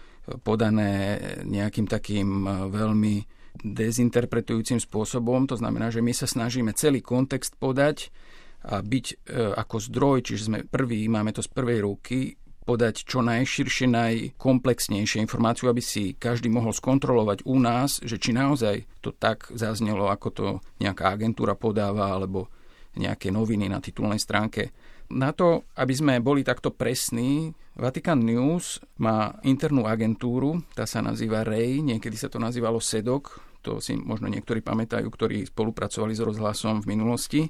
podané 0.46 1.18
nejakým 1.42 1.90
takým 1.90 2.46
e, 2.46 2.50
veľmi 2.70 3.14
dezinterpretujúcim 3.58 4.78
spôsobom. 4.78 5.50
To 5.50 5.58
znamená, 5.58 5.90
že 5.90 5.98
my 5.98 6.14
sa 6.14 6.30
snažíme 6.30 6.78
celý 6.78 7.02
kontext 7.02 7.58
podať 7.58 8.14
a 8.58 8.82
byť 8.82 9.30
ako 9.54 9.76
zdroj, 9.78 10.18
čiže 10.26 10.50
sme 10.50 10.58
prví, 10.66 11.06
máme 11.06 11.30
to 11.30 11.46
z 11.46 11.50
prvej 11.50 11.78
ruky, 11.86 12.34
podať 12.68 13.08
čo 13.08 13.24
najširšie, 13.24 13.88
najkomplexnejšie 13.88 15.24
informáciu, 15.24 15.72
aby 15.72 15.80
si 15.80 16.12
každý 16.12 16.52
mohol 16.52 16.76
skontrolovať 16.76 17.48
u 17.48 17.56
nás, 17.56 18.04
že 18.04 18.20
či 18.20 18.36
naozaj 18.36 18.84
to 19.00 19.16
tak 19.16 19.48
zaznelo, 19.56 20.12
ako 20.12 20.28
to 20.28 20.46
nejaká 20.84 21.08
agentúra 21.08 21.56
podáva, 21.56 22.12
alebo 22.12 22.52
nejaké 23.00 23.32
noviny 23.32 23.72
na 23.72 23.80
titulnej 23.80 24.20
stránke. 24.20 24.76
Na 25.08 25.32
to, 25.32 25.64
aby 25.80 25.96
sme 25.96 26.20
boli 26.20 26.44
takto 26.44 26.68
presní, 26.68 27.56
Vatican 27.80 28.20
News 28.20 28.84
má 29.00 29.40
internú 29.48 29.88
agentúru, 29.88 30.60
tá 30.76 30.84
sa 30.84 31.00
nazýva 31.00 31.48
REI, 31.48 31.80
niekedy 31.80 32.20
sa 32.20 32.28
to 32.28 32.36
nazývalo 32.36 32.84
SEDOC, 32.84 33.48
to 33.64 33.80
si 33.80 33.96
možno 33.96 34.28
niektorí 34.28 34.60
pamätajú, 34.60 35.08
ktorí 35.08 35.48
spolupracovali 35.48 36.12
s 36.12 36.20
rozhlasom 36.20 36.84
v 36.84 36.90
minulosti. 36.92 37.42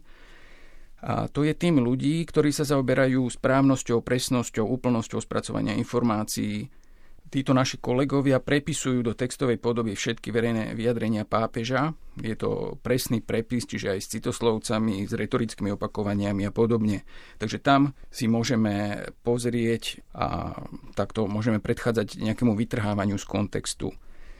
A 0.99 1.31
to 1.31 1.47
je 1.47 1.55
tým 1.55 1.79
ľudí, 1.79 2.27
ktorí 2.27 2.51
sa 2.51 2.67
zaoberajú 2.67 3.23
správnosťou, 3.31 4.03
presnosťou, 4.03 4.67
úplnosťou 4.67 5.23
spracovania 5.23 5.79
informácií. 5.79 6.67
Títo 7.29 7.53
naši 7.53 7.77
kolegovia 7.77 8.41
prepisujú 8.41 9.05
do 9.05 9.13
textovej 9.13 9.61
podoby 9.61 9.93
všetky 9.93 10.33
verejné 10.33 10.73
vyjadrenia 10.73 11.29
pápeža. 11.29 11.93
Je 12.17 12.33
to 12.33 12.81
presný 12.81 13.21
prepis, 13.21 13.69
čiže 13.69 13.95
aj 13.95 14.01
s 14.01 14.11
citoslovcami, 14.17 15.05
s 15.05 15.13
retorickými 15.13 15.69
opakovaniami 15.77 16.49
a 16.49 16.53
podobne. 16.57 17.05
Takže 17.37 17.61
tam 17.61 17.93
si 18.09 18.33
môžeme 18.33 19.07
pozrieť 19.29 20.01
a 20.17 20.57
takto 20.97 21.29
môžeme 21.29 21.61
predchádzať 21.61 22.17
nejakému 22.17 22.57
vytrhávaniu 22.57 23.21
z 23.21 23.29
kontextu. 23.29 23.93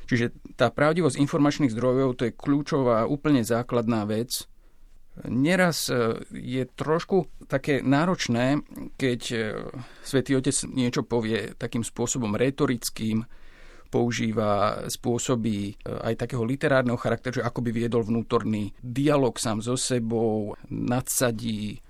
Čiže 0.09 0.33
tá 0.57 0.73
pravdivosť 0.73 1.21
informačných 1.21 1.71
zdrojov 1.77 2.17
to 2.17 2.25
je 2.25 2.33
kľúčová, 2.33 3.05
úplne 3.05 3.45
základná 3.45 4.09
vec, 4.09 4.49
Neraz 5.27 5.91
e, 5.91 6.15
je 6.31 6.63
trošku 6.69 7.27
také 7.51 7.83
náročné, 7.83 8.63
keď 8.95 9.21
e, 9.33 9.39
svätý 10.05 10.39
Otec 10.39 10.55
niečo 10.71 11.03
povie 11.03 11.59
takým 11.59 11.83
spôsobom 11.83 12.39
retorickým, 12.39 13.27
používa 13.89 14.85
spôsoby 14.87 15.73
e, 15.73 15.91
aj 15.91 16.29
takého 16.29 16.45
literárneho 16.47 17.01
charakteru, 17.01 17.43
ako 17.43 17.65
by 17.65 17.71
viedol 17.75 18.07
vnútorný 18.07 18.77
dialog 18.79 19.35
sám 19.41 19.65
so 19.65 19.75
sebou, 19.75 20.55
nadsadí, 20.71 21.83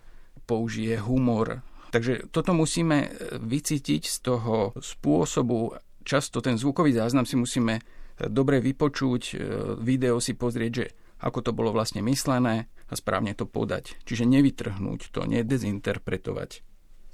použije 0.48 0.96
humor. 1.04 1.60
Takže 1.92 2.32
toto 2.32 2.56
musíme 2.56 3.12
vycítiť 3.36 4.02
z 4.08 4.16
toho 4.20 4.72
spôsobu. 4.76 5.76
Často 6.04 6.40
ten 6.40 6.56
zvukový 6.56 6.96
záznam 6.96 7.28
si 7.28 7.36
musíme 7.36 7.80
dobre 8.16 8.60
vypočuť, 8.60 9.36
video 9.80 10.20
si 10.20 10.36
pozrieť, 10.36 10.72
že 10.72 10.86
ako 11.24 11.38
to 11.48 11.52
bolo 11.56 11.72
vlastne 11.72 12.04
myslené 12.04 12.68
a 12.88 12.94
správne 12.96 13.36
to 13.36 13.44
podať. 13.44 14.00
Čiže 14.08 14.24
nevytrhnúť 14.24 15.12
to, 15.12 15.28
nedezinterpretovať. 15.28 16.64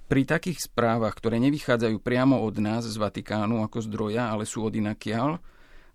Pri 0.04 0.22
takých 0.28 0.70
správach, 0.70 1.16
ktoré 1.16 1.40
nevychádzajú 1.42 1.96
priamo 1.98 2.38
od 2.44 2.60
nás 2.60 2.86
z 2.86 2.96
Vatikánu 3.00 3.64
ako 3.64 3.82
zdroja, 3.82 4.30
ale 4.30 4.46
sú 4.46 4.62
od 4.62 4.74
inakiaľ 4.76 5.40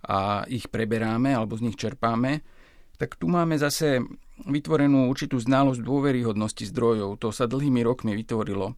a 0.03 0.43
ich 0.49 0.67
preberáme 0.67 1.31
alebo 1.31 1.55
z 1.55 1.69
nich 1.69 1.77
čerpáme, 1.77 2.41
tak 2.99 3.15
tu 3.15 3.31
máme 3.31 3.55
zase 3.55 4.03
vytvorenú 4.43 5.07
určitú 5.07 5.39
znalosť 5.39 5.79
dôveryhodnosti 5.79 6.67
zdrojov. 6.67 7.21
To 7.23 7.31
sa 7.31 7.47
dlhými 7.47 7.79
rokmi 7.85 8.11
vytvorilo. 8.17 8.75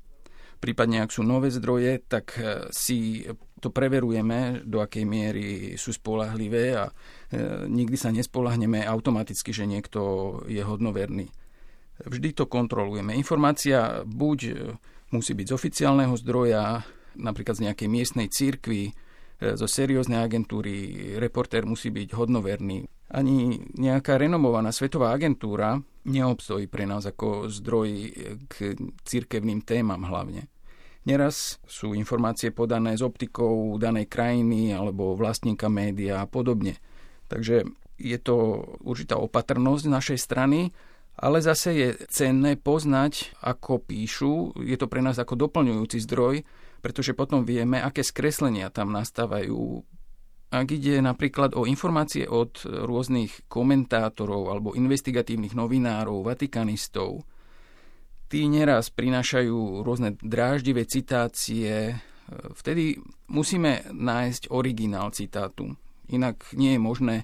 Prípadne, 0.62 1.01
ak 1.01 1.09
sú 1.09 1.26
nové 1.26 1.49
zdroje, 1.49 2.05
tak 2.05 2.38
si 2.70 3.26
to 3.62 3.70
preverujeme, 3.70 4.66
do 4.66 4.82
akej 4.82 5.05
miery 5.05 5.47
sú 5.78 5.93
spolahlivé 5.93 6.74
a 6.74 6.89
e, 6.89 6.93
nikdy 7.70 7.93
sa 7.93 8.09
nespolahneme 8.09 8.82
automaticky, 8.82 9.53
že 9.53 9.70
niekto 9.70 10.01
je 10.49 10.66
hodnoverný. 10.66 11.30
Vždy 12.01 12.34
to 12.34 12.49
kontrolujeme. 12.49 13.14
Informácia 13.14 14.01
buď 14.01 14.39
e, 14.49 14.53
musí 15.14 15.38
byť 15.38 15.45
z 15.45 15.53
oficiálneho 15.53 16.18
zdroja, 16.18 16.82
napríklad 17.14 17.62
z 17.62 17.70
nejakej 17.70 17.88
miestnej 17.88 18.28
církvy, 18.34 18.89
e, 18.89 18.93
zo 19.53 19.70
serióznej 19.70 20.26
agentúry, 20.26 20.74
reportér 21.22 21.70
musí 21.70 21.93
byť 21.93 22.18
hodnoverný. 22.18 22.89
Ani 23.14 23.62
nejaká 23.78 24.18
renomovaná 24.18 24.74
svetová 24.74 25.14
agentúra 25.14 25.78
neobstojí 26.09 26.66
pre 26.66 26.89
nás 26.89 27.05
ako 27.05 27.45
zdroj 27.45 27.89
k 28.49 28.74
církevným 29.05 29.62
témam 29.62 30.01
hlavne. 30.01 30.49
Neraz 31.02 31.58
sú 31.66 31.97
informácie 31.97 32.54
podané 32.54 32.93
s 32.93 33.02
optikou 33.02 33.74
danej 33.82 34.06
krajiny 34.06 34.70
alebo 34.70 35.18
vlastníka 35.18 35.66
média 35.66 36.22
a 36.22 36.30
podobne. 36.30 36.78
Takže 37.26 37.66
je 37.97 38.18
to 38.22 38.66
určitá 38.86 39.18
opatrnosť 39.18 39.86
našej 39.89 40.20
strany, 40.22 40.70
ale 41.18 41.41
zase 41.41 41.70
je 41.74 41.89
cenné 42.10 42.54
poznať, 42.58 43.34
ako 43.41 43.82
píšu. 43.82 44.62
Je 44.62 44.78
to 44.78 44.86
pre 44.86 45.02
nás 45.02 45.18
ako 45.18 45.38
doplňujúci 45.49 45.97
zdroj, 46.06 46.45
pretože 46.82 47.18
potom 47.18 47.45
vieme, 47.45 47.82
aké 47.82 48.02
skreslenia 48.06 48.70
tam 48.74 48.93
nastávajú. 48.93 49.86
Ak 50.52 50.68
ide 50.68 50.99
napríklad 50.99 51.56
o 51.56 51.64
informácie 51.64 52.28
od 52.28 52.62
rôznych 52.66 53.47
komentátorov 53.47 54.52
alebo 54.52 54.76
investigatívnych 54.76 55.56
novinárov, 55.56 56.28
vatikanistov, 56.28 57.24
tí 58.32 58.48
neraz 58.48 58.88
prinášajú 58.96 59.84
rôzne 59.84 60.16
dráždivé 60.24 60.88
citácie. 60.88 62.00
Vtedy 62.56 62.96
musíme 63.28 63.84
nájsť 63.92 64.48
originál 64.56 65.12
citátu. 65.12 65.76
Inak 66.08 66.56
nie 66.56 66.80
je 66.80 66.80
možné 66.80 67.16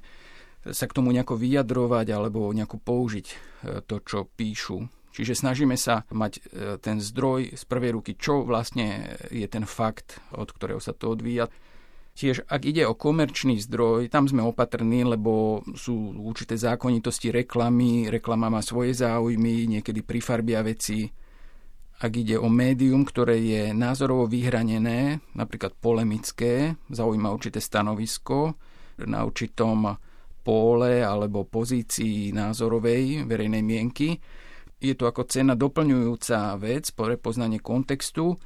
sa 0.67 0.83
k 0.83 0.95
tomu 0.99 1.15
nejako 1.15 1.39
vyjadrovať 1.39 2.07
alebo 2.11 2.51
nejako 2.51 2.81
použiť 2.81 3.27
e, 3.31 3.35
to, 3.87 4.03
čo 4.03 4.27
píšu. 4.27 4.87
Čiže 5.15 5.39
snažíme 5.39 5.79
sa 5.79 6.03
mať 6.11 6.33
e, 6.37 6.41
ten 6.83 6.99
zdroj 6.99 7.55
z 7.55 7.63
prvej 7.63 7.95
ruky, 7.95 8.19
čo 8.19 8.43
vlastne 8.43 9.15
je 9.31 9.47
ten 9.47 9.63
fakt, 9.63 10.19
od 10.35 10.49
ktorého 10.51 10.83
sa 10.83 10.91
to 10.91 11.15
odvíja. 11.15 11.47
Tiež, 12.17 12.49
ak 12.49 12.65
ide 12.65 12.81
o 12.89 12.97
komerčný 12.97 13.61
zdroj, 13.61 14.09
tam 14.09 14.25
sme 14.25 14.41
opatrní, 14.41 15.05
lebo 15.05 15.61
sú 15.77 16.17
určité 16.17 16.57
zákonitosti 16.57 17.29
reklamy, 17.29 18.09
reklama 18.09 18.49
má 18.49 18.65
svoje 18.65 18.97
záujmy, 18.97 19.69
niekedy 19.69 20.01
prifarbia 20.01 20.65
veci. 20.65 21.05
Ak 22.01 22.17
ide 22.17 22.41
o 22.41 22.49
médium, 22.49 23.05
ktoré 23.05 23.37
je 23.37 23.63
názorovo 23.69 24.25
vyhranené, 24.25 25.21
napríklad 25.37 25.77
polemické, 25.77 26.73
zaujíma 26.89 27.29
určité 27.29 27.61
stanovisko 27.61 28.57
na 29.05 29.21
určitom 29.21 29.93
póle 30.41 31.05
alebo 31.05 31.45
pozícii 31.45 32.33
názorovej 32.33 33.29
verejnej 33.29 33.61
mienky, 33.61 34.17
je 34.81 34.93
to 34.97 35.05
ako 35.05 35.29
cena 35.29 35.53
doplňujúca 35.53 36.57
vec 36.57 36.89
pre 36.97 37.13
poznanie 37.21 37.61
kontextu, 37.61 38.41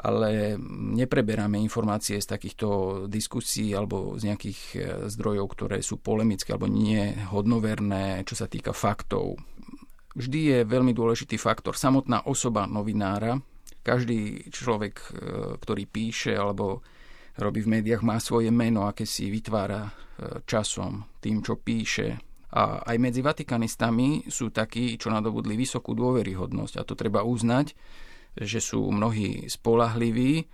ale 0.00 0.56
nepreberáme 0.96 1.60
informácie 1.60 2.16
z 2.16 2.26
takýchto 2.26 2.68
diskusí 3.06 3.76
alebo 3.76 4.16
z 4.16 4.32
nejakých 4.32 4.60
e, 4.72 4.78
zdrojov, 5.12 5.46
ktoré 5.52 5.78
sú 5.84 6.00
polemické 6.00 6.56
alebo 6.56 6.72
nie 6.72 7.12
hodnoverné, 7.28 8.24
čo 8.24 8.32
sa 8.32 8.48
týka 8.48 8.72
faktov. 8.72 9.36
Vždy 10.16 10.40
je 10.40 10.58
veľmi 10.66 10.90
dôležitý 10.90 11.38
faktor 11.38 11.76
samotná 11.76 12.26
osoba 12.26 12.66
novinára. 12.66 13.38
Každý 13.84 14.48
človek, 14.48 14.94
e, 14.96 15.08
ktorý 15.60 15.84
píše 15.84 16.32
alebo 16.32 16.80
robí 17.36 17.60
v 17.60 17.80
médiách, 17.80 18.00
má 18.00 18.16
svoje 18.18 18.48
meno, 18.48 18.88
aké 18.88 19.04
si 19.04 19.28
vytvára 19.28 19.86
e, 19.86 19.90
časom, 20.48 21.04
tým, 21.20 21.44
čo 21.44 21.60
píše. 21.60 22.16
A 22.50 22.82
aj 22.82 22.96
medzi 22.98 23.22
vatikanistami 23.22 24.26
sú 24.26 24.50
takí, 24.50 24.98
čo 24.98 25.14
nadobudli 25.14 25.54
vysokú 25.54 25.94
dôveryhodnosť. 25.94 26.82
A 26.82 26.86
to 26.88 26.98
treba 26.98 27.22
uznať, 27.22 27.78
že 28.40 28.60
sú 28.60 28.88
mnohí 28.88 29.46
spolahliví, 29.46 30.48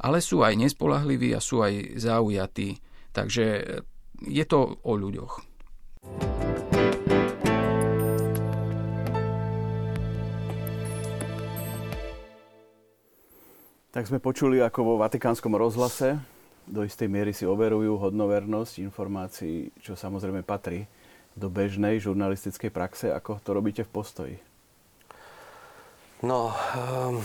ale 0.00 0.20
sú 0.20 0.40
aj 0.44 0.56
nespolahliví 0.56 1.32
a 1.36 1.40
sú 1.40 1.60
aj 1.60 2.00
zaujatí. 2.00 2.80
Takže 3.12 3.44
je 4.24 4.44
to 4.44 4.80
o 4.80 4.92
ľuďoch. 4.96 5.44
Tak 13.96 14.12
sme 14.12 14.20
počuli, 14.20 14.60
ako 14.60 14.80
vo 14.84 14.94
Vatikánskom 15.00 15.56
rozhlase 15.56 16.20
do 16.68 16.84
istej 16.84 17.08
miery 17.08 17.32
si 17.32 17.48
overujú 17.48 17.96
hodnovernosť 17.96 18.84
informácií, 18.84 19.72
čo 19.80 19.96
samozrejme 19.96 20.44
patrí 20.44 20.84
do 21.32 21.48
bežnej 21.48 21.96
žurnalistickej 22.04 22.68
praxe, 22.68 23.06
ako 23.08 23.40
to 23.40 23.50
robíte 23.56 23.82
v 23.88 23.92
postoji. 23.92 24.36
No, 26.24 26.56
ehm, 26.72 27.20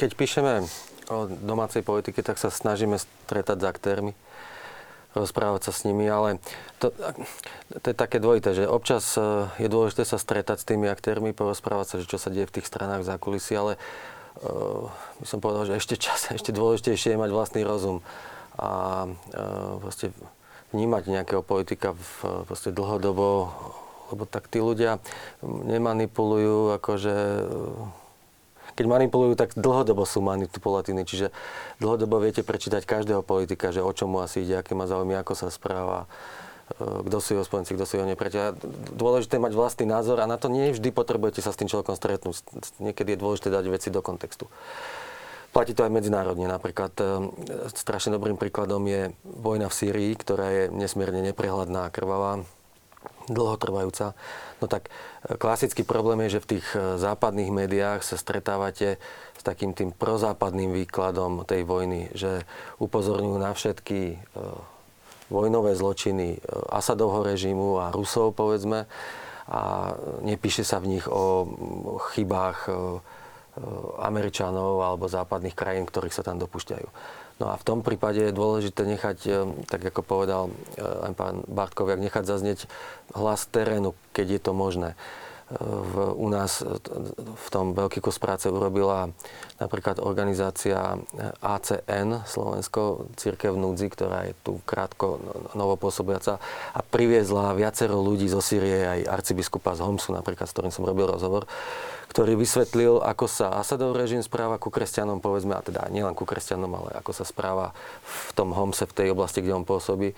keď 0.00 0.16
píšeme 0.16 0.64
o 1.12 1.28
domácej 1.28 1.84
politike, 1.84 2.24
tak 2.24 2.40
sa 2.40 2.48
snažíme 2.48 2.96
stretať 2.96 3.60
s 3.60 3.66
aktérmi, 3.68 4.12
rozprávať 5.12 5.68
sa 5.68 5.72
s 5.76 5.84
nimi, 5.84 6.08
ale 6.08 6.40
to, 6.80 6.88
to 7.76 7.86
je 7.92 7.96
také 7.96 8.16
dvojité, 8.16 8.56
že 8.56 8.64
občas 8.64 9.04
e, 9.20 9.52
je 9.60 9.68
dôležité 9.68 10.08
sa 10.08 10.16
stretať 10.16 10.64
s 10.64 10.68
tými 10.68 10.88
aktérmi, 10.88 11.36
porozprávať 11.36 11.86
sa, 11.86 11.96
že 12.00 12.08
čo 12.08 12.16
sa 12.16 12.32
deje 12.32 12.48
v 12.48 12.54
tých 12.56 12.70
stranách 12.72 13.04
za 13.04 13.20
kulisy, 13.20 13.52
ale 13.52 13.72
uh, 14.40 14.88
by 15.20 15.26
som 15.28 15.44
povedal, 15.44 15.68
že 15.68 15.76
ešte 15.76 16.00
čas, 16.00 16.28
ešte 16.38 16.56
dôležitejšie 16.56 17.12
je 17.12 17.20
mať 17.20 17.30
vlastný 17.36 17.62
rozum 17.68 18.00
a 18.56 19.04
uh, 19.04 19.76
proste 19.84 20.16
vnímať 20.72 21.02
nejakého 21.20 21.44
politika 21.44 21.92
v, 21.92 22.48
proste 22.48 22.72
dlhodobo, 22.72 23.52
lebo 24.08 24.24
tak 24.24 24.48
tí 24.48 24.64
ľudia 24.64 25.04
nemanipulujú 25.44 26.80
akože 26.80 27.16
keď 28.72 28.86
manipulujú, 28.88 29.36
tak 29.36 29.54
dlhodobo 29.54 30.08
sú 30.08 30.24
manipulatívni. 30.24 31.04
Čiže 31.04 31.34
dlhodobo 31.78 32.20
viete 32.22 32.40
prečítať 32.40 32.84
každého 32.84 33.20
politika, 33.20 33.70
že 33.74 33.84
o 33.84 33.92
čom 33.92 34.16
mu 34.16 34.18
asi 34.24 34.44
ide, 34.44 34.60
aké 34.60 34.72
má 34.72 34.88
záujmy, 34.88 35.16
ako 35.20 35.32
sa 35.36 35.48
správa, 35.52 36.08
e, 36.76 36.84
kto 37.08 37.16
sú 37.20 37.28
jeho 37.36 37.44
spojenci, 37.44 37.76
kto 37.76 37.84
sú 37.84 37.92
jeho 38.00 38.08
nepriateľ. 38.08 38.56
Dôležité 38.96 39.36
je 39.36 39.44
mať 39.44 39.54
vlastný 39.54 39.86
názor 39.88 40.20
a 40.20 40.30
na 40.30 40.40
to 40.40 40.48
nie 40.48 40.72
vždy 40.72 40.88
potrebujete 40.90 41.44
sa 41.44 41.52
s 41.52 41.60
tým 41.60 41.68
človekom 41.68 41.96
stretnúť. 41.96 42.42
Niekedy 42.80 43.14
je 43.16 43.22
dôležité 43.22 43.48
dať 43.52 43.64
veci 43.68 43.88
do 43.92 44.00
kontextu. 44.00 44.48
Platí 45.52 45.76
to 45.76 45.84
aj 45.84 45.92
medzinárodne. 45.92 46.48
Napríklad 46.48 46.96
e, 46.96 47.04
strašne 47.76 48.16
dobrým 48.16 48.40
príkladom 48.40 48.80
je 48.88 49.12
vojna 49.20 49.68
v 49.68 49.76
Sýrii, 49.76 50.12
ktorá 50.16 50.48
je 50.48 50.64
nesmierne 50.72 51.20
neprehľadná 51.28 51.86
a 51.86 51.92
krvavá 51.92 52.40
dlhotrvajúca. 53.30 54.16
No 54.62 54.66
tak 54.70 54.88
e, 54.88 55.36
klasický 55.38 55.82
problém 55.82 56.26
je, 56.26 56.38
že 56.38 56.42
v 56.42 56.50
tých 56.58 56.66
e, 56.74 56.98
západných 56.98 57.50
médiách 57.50 58.00
sa 58.06 58.16
stretávate 58.18 58.98
s 59.38 59.42
takým 59.42 59.74
tým 59.74 59.90
prozápadným 59.90 60.70
výkladom 60.70 61.42
tej 61.42 61.66
vojny, 61.66 62.10
že 62.14 62.46
upozorňujú 62.78 63.36
na 63.38 63.50
všetky 63.54 64.00
e, 64.14 64.16
vojnové 65.32 65.72
zločiny 65.72 66.44
Asadovho 66.68 67.24
režimu 67.24 67.80
a 67.80 67.88
Rusov, 67.88 68.36
povedzme, 68.36 68.84
a 69.48 69.92
nepíše 70.20 70.60
sa 70.60 70.76
v 70.76 70.96
nich 70.96 71.08
o 71.08 71.48
chybách 72.12 72.68
Američanov 73.96 74.84
alebo 74.84 75.08
západných 75.08 75.56
krajín, 75.56 75.88
ktorých 75.88 76.12
sa 76.12 76.20
tam 76.20 76.36
dopúšťajú. 76.36 76.84
No 77.42 77.50
a 77.50 77.58
v 77.58 77.66
tom 77.66 77.82
prípade 77.82 78.22
je 78.22 78.30
dôležité 78.30 78.86
nechať, 78.86 79.18
e, 79.26 79.30
tak 79.66 79.82
ako 79.82 80.06
povedal 80.06 80.42
e, 80.46 80.52
aj 80.78 81.12
pán 81.18 81.36
Bartkoviak, 81.50 81.98
nechať 81.98 82.22
zaznieť 82.22 82.70
hlas 83.18 83.50
terénu, 83.50 83.98
keď 84.14 84.38
je 84.38 84.40
to 84.46 84.52
možné. 84.54 84.94
E, 85.52 85.60
v, 85.60 85.94
u 86.16 86.28
nás 86.32 86.64
v 87.36 87.46
tom 87.52 87.76
veľký 87.76 88.00
kus 88.00 88.16
práce 88.16 88.48
urobila 88.48 89.12
napríklad 89.60 90.00
organizácia 90.00 90.96
ACN, 91.44 92.24
Slovensko 92.24 93.12
Církev 93.20 93.52
núdzi, 93.52 93.92
ktorá 93.92 94.26
je 94.26 94.34
tu 94.40 94.58
krátko 94.64 95.20
novopôsobiaca 95.52 96.40
a 96.72 96.80
priviezla 96.80 97.52
viacero 97.52 98.00
ľudí 98.00 98.26
zo 98.32 98.40
Sýrie, 98.40 98.88
aj 98.88 99.00
arcibiskupa 99.12 99.76
z 99.76 99.84
Homsu 99.84 100.16
napríklad, 100.16 100.48
s 100.48 100.54
ktorým 100.56 100.72
som 100.72 100.88
robil 100.88 101.06
rozhovor, 101.06 101.44
ktorý 102.10 102.36
vysvetlil, 102.36 103.00
ako 103.00 103.24
sa 103.24 103.56
Asadov 103.56 103.96
režim 103.96 104.20
správa 104.20 104.60
ku 104.60 104.68
kresťanom, 104.68 105.24
povedzme, 105.24 105.56
a 105.56 105.64
teda 105.64 105.88
nielen 105.88 106.12
ku 106.12 106.28
kresťanom, 106.28 106.68
ale 106.68 106.90
ako 107.00 107.12
sa 107.16 107.24
správa 107.24 107.72
v 108.04 108.30
tom 108.36 108.52
Homse, 108.52 108.84
v 108.84 108.96
tej 108.96 109.08
oblasti, 109.16 109.40
kde 109.40 109.56
on 109.56 109.64
pôsobí, 109.64 110.12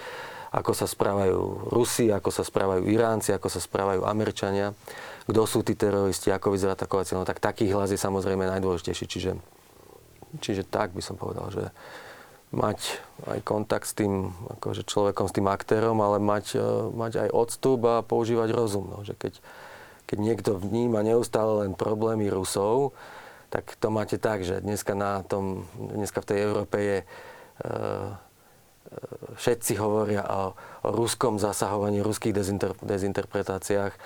ako 0.54 0.70
sa 0.70 0.86
správajú 0.86 1.66
Rusi, 1.74 2.14
ako 2.14 2.30
sa 2.30 2.46
správajú 2.46 2.86
Iránci, 2.86 3.34
ako 3.34 3.50
sa 3.50 3.58
správajú 3.58 4.06
Američania, 4.06 4.70
kto 5.26 5.42
sú 5.50 5.66
tí 5.66 5.74
teroristi, 5.74 6.30
ako 6.30 6.54
vyzerá 6.54 6.78
tá 6.78 6.86
koalícia. 6.86 7.18
No 7.18 7.26
tak 7.26 7.42
taký 7.42 7.66
hlas 7.74 7.90
je 7.90 7.98
samozrejme 7.98 8.46
najdôležitejší. 8.46 9.04
Čiže, 9.10 9.32
čiže 10.38 10.62
tak 10.62 10.94
by 10.94 11.02
som 11.02 11.18
povedal, 11.18 11.50
že 11.50 11.64
mať 12.54 13.02
aj 13.26 13.38
kontakt 13.42 13.90
s 13.90 13.98
tým 13.98 14.30
akože 14.30 14.86
človekom, 14.86 15.26
s 15.26 15.34
tým 15.34 15.50
aktérom, 15.50 15.98
ale 15.98 16.22
mať, 16.22 16.54
e, 16.54 16.68
mať 16.94 17.26
aj 17.26 17.28
odstup 17.34 17.82
a 17.90 18.06
používať 18.06 18.54
rozum. 18.54 18.86
No, 18.94 19.02
že 19.02 19.18
keď, 19.18 19.42
keď 20.06 20.18
niekto 20.22 20.50
vníma 20.54 21.02
neustále 21.02 21.66
len 21.66 21.74
problémy 21.74 22.30
Rusov, 22.30 22.94
tak 23.50 23.74
to 23.74 23.90
máte 23.90 24.22
tak, 24.22 24.46
že 24.46 24.62
dneska, 24.62 24.94
na 24.94 25.26
tom, 25.26 25.66
dneska 25.74 26.22
v 26.22 26.28
tej 26.30 26.38
Európe 26.46 26.78
je 26.78 26.98
e 27.02 28.23
všetci 29.36 29.76
hovoria 29.80 30.22
o, 30.24 30.54
o 30.86 30.88
ruskom 30.94 31.42
zasahovaní, 31.42 32.00
ruských 32.00 32.34
dezinter, 32.34 32.72
dezinterpretáciách, 32.78 33.92
e, 33.94 34.00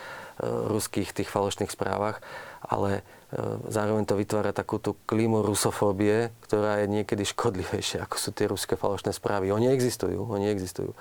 ruských 0.46 1.12
tých 1.12 1.28
falošných 1.28 1.68
správach, 1.68 2.24
ale 2.64 3.02
e, 3.30 3.42
zároveň 3.68 4.08
to 4.08 4.16
vytvára 4.16 4.56
takú 4.56 4.80
tú 4.80 4.96
klímu 5.04 5.44
rusofóbie, 5.44 6.32
ktorá 6.48 6.80
je 6.82 6.86
niekedy 6.88 7.28
škodlivejšia, 7.28 8.08
ako 8.08 8.16
sú 8.16 8.30
tie 8.32 8.48
ruské 8.48 8.74
falošné 8.78 9.12
správy. 9.12 9.52
Oni 9.52 9.68
existujú, 9.68 10.24
oni 10.28 10.48
existujú 10.48 10.96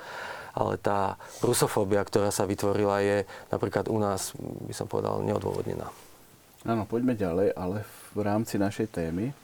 ale 0.57 0.81
tá 0.81 1.21
rusofóbia, 1.45 2.01
ktorá 2.01 2.33
sa 2.33 2.49
vytvorila, 2.49 2.97
je 3.05 3.29
napríklad 3.53 3.85
u 3.93 4.01
nás, 4.01 4.33
by 4.41 4.73
som 4.73 4.89
povedal, 4.89 5.21
neodôvodnená. 5.21 5.93
Áno, 6.65 6.89
poďme 6.89 7.13
ďalej, 7.13 7.53
ale 7.53 7.85
v 8.17 8.25
rámci 8.25 8.57
našej 8.57 8.89
témy 8.89 9.37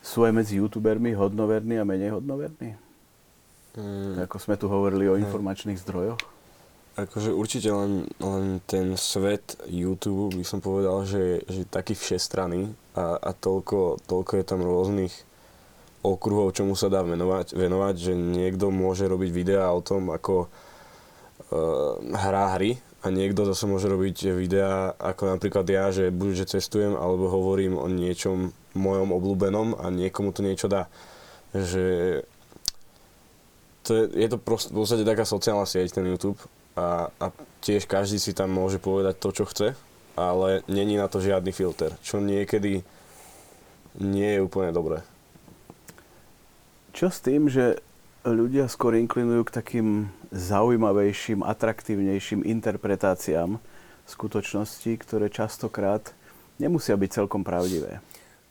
sú 0.00 0.24
aj 0.24 0.32
medzi 0.32 0.56
youtubermi 0.56 1.12
hodnoverní 1.12 1.76
a 1.76 1.84
menej 1.84 2.16
hodnoverní? 2.16 2.85
Mm. 3.76 4.24
Ako 4.24 4.40
sme 4.40 4.56
tu 4.56 4.72
hovorili 4.72 5.04
o 5.04 5.20
informačných 5.20 5.80
zdrojoch? 5.84 6.20
Akože 6.96 7.28
určite 7.28 7.68
len, 7.68 8.08
len 8.24 8.64
ten 8.64 8.96
svet 8.96 9.60
YouTube 9.68 10.32
by 10.32 10.44
som 10.48 10.64
povedal, 10.64 11.04
že, 11.04 11.44
že 11.44 11.68
taký 11.68 11.92
všestranný 11.92 12.72
a, 12.96 13.20
a 13.20 13.30
toľko, 13.36 14.00
toľko 14.08 14.32
je 14.40 14.44
tam 14.48 14.64
rôznych 14.64 15.12
okruhov, 16.00 16.56
čomu 16.56 16.72
sa 16.72 16.88
dá 16.88 17.04
venovať, 17.04 17.52
venovať, 17.52 17.94
že 18.00 18.12
niekto 18.16 18.72
môže 18.72 19.04
robiť 19.04 19.28
videá 19.28 19.68
o 19.76 19.84
tom, 19.84 20.08
ako 20.08 20.48
uh, 20.48 22.00
hrá 22.16 22.56
hry 22.56 22.80
a 23.04 23.12
niekto 23.12 23.44
zase 23.44 23.68
môže 23.68 23.92
robiť 23.92 24.32
videá 24.32 24.96
ako 24.96 25.36
napríklad 25.36 25.68
ja, 25.68 25.92
že 25.92 26.08
buď, 26.08 26.48
že 26.48 26.56
cestujem, 26.56 26.96
alebo 26.96 27.28
hovorím 27.28 27.76
o 27.76 27.92
niečom 27.92 28.56
mojom 28.72 29.12
obľúbenom 29.12 29.76
a 29.76 29.92
niekomu 29.92 30.32
to 30.32 30.40
niečo 30.40 30.72
dá. 30.72 30.88
Že 31.52 32.24
to 33.86 33.94
je, 33.94 34.04
je 34.26 34.28
to 34.34 34.38
prost, 34.42 34.74
v 34.74 34.82
podstate 34.82 35.06
taká 35.06 35.22
sociálna 35.22 35.62
sieť, 35.62 36.02
ten 36.02 36.10
YouTube 36.10 36.42
a, 36.74 37.08
a 37.22 37.26
tiež 37.62 37.86
každý 37.86 38.18
si 38.18 38.34
tam 38.34 38.50
môže 38.50 38.82
povedať 38.82 39.14
to, 39.22 39.30
čo 39.30 39.44
chce, 39.46 39.78
ale 40.18 40.66
není 40.66 40.98
na 40.98 41.06
to 41.06 41.22
žiadny 41.22 41.54
filter, 41.54 41.94
čo 42.02 42.18
niekedy 42.18 42.82
nie 44.02 44.30
je 44.36 44.44
úplne 44.44 44.74
dobré. 44.74 45.06
Čo 46.90 47.14
s 47.14 47.22
tým, 47.22 47.46
že 47.46 47.78
ľudia 48.26 48.66
skôr 48.66 48.98
inklinujú 48.98 49.46
k 49.46 49.54
takým 49.54 49.88
zaujímavejším, 50.34 51.46
atraktívnejším 51.46 52.42
interpretáciám 52.42 53.62
skutočnosti, 54.06 54.90
ktoré 55.02 55.30
častokrát 55.30 56.14
nemusia 56.56 56.96
byť 56.96 57.10
celkom 57.22 57.42
pravdivé. 57.46 58.00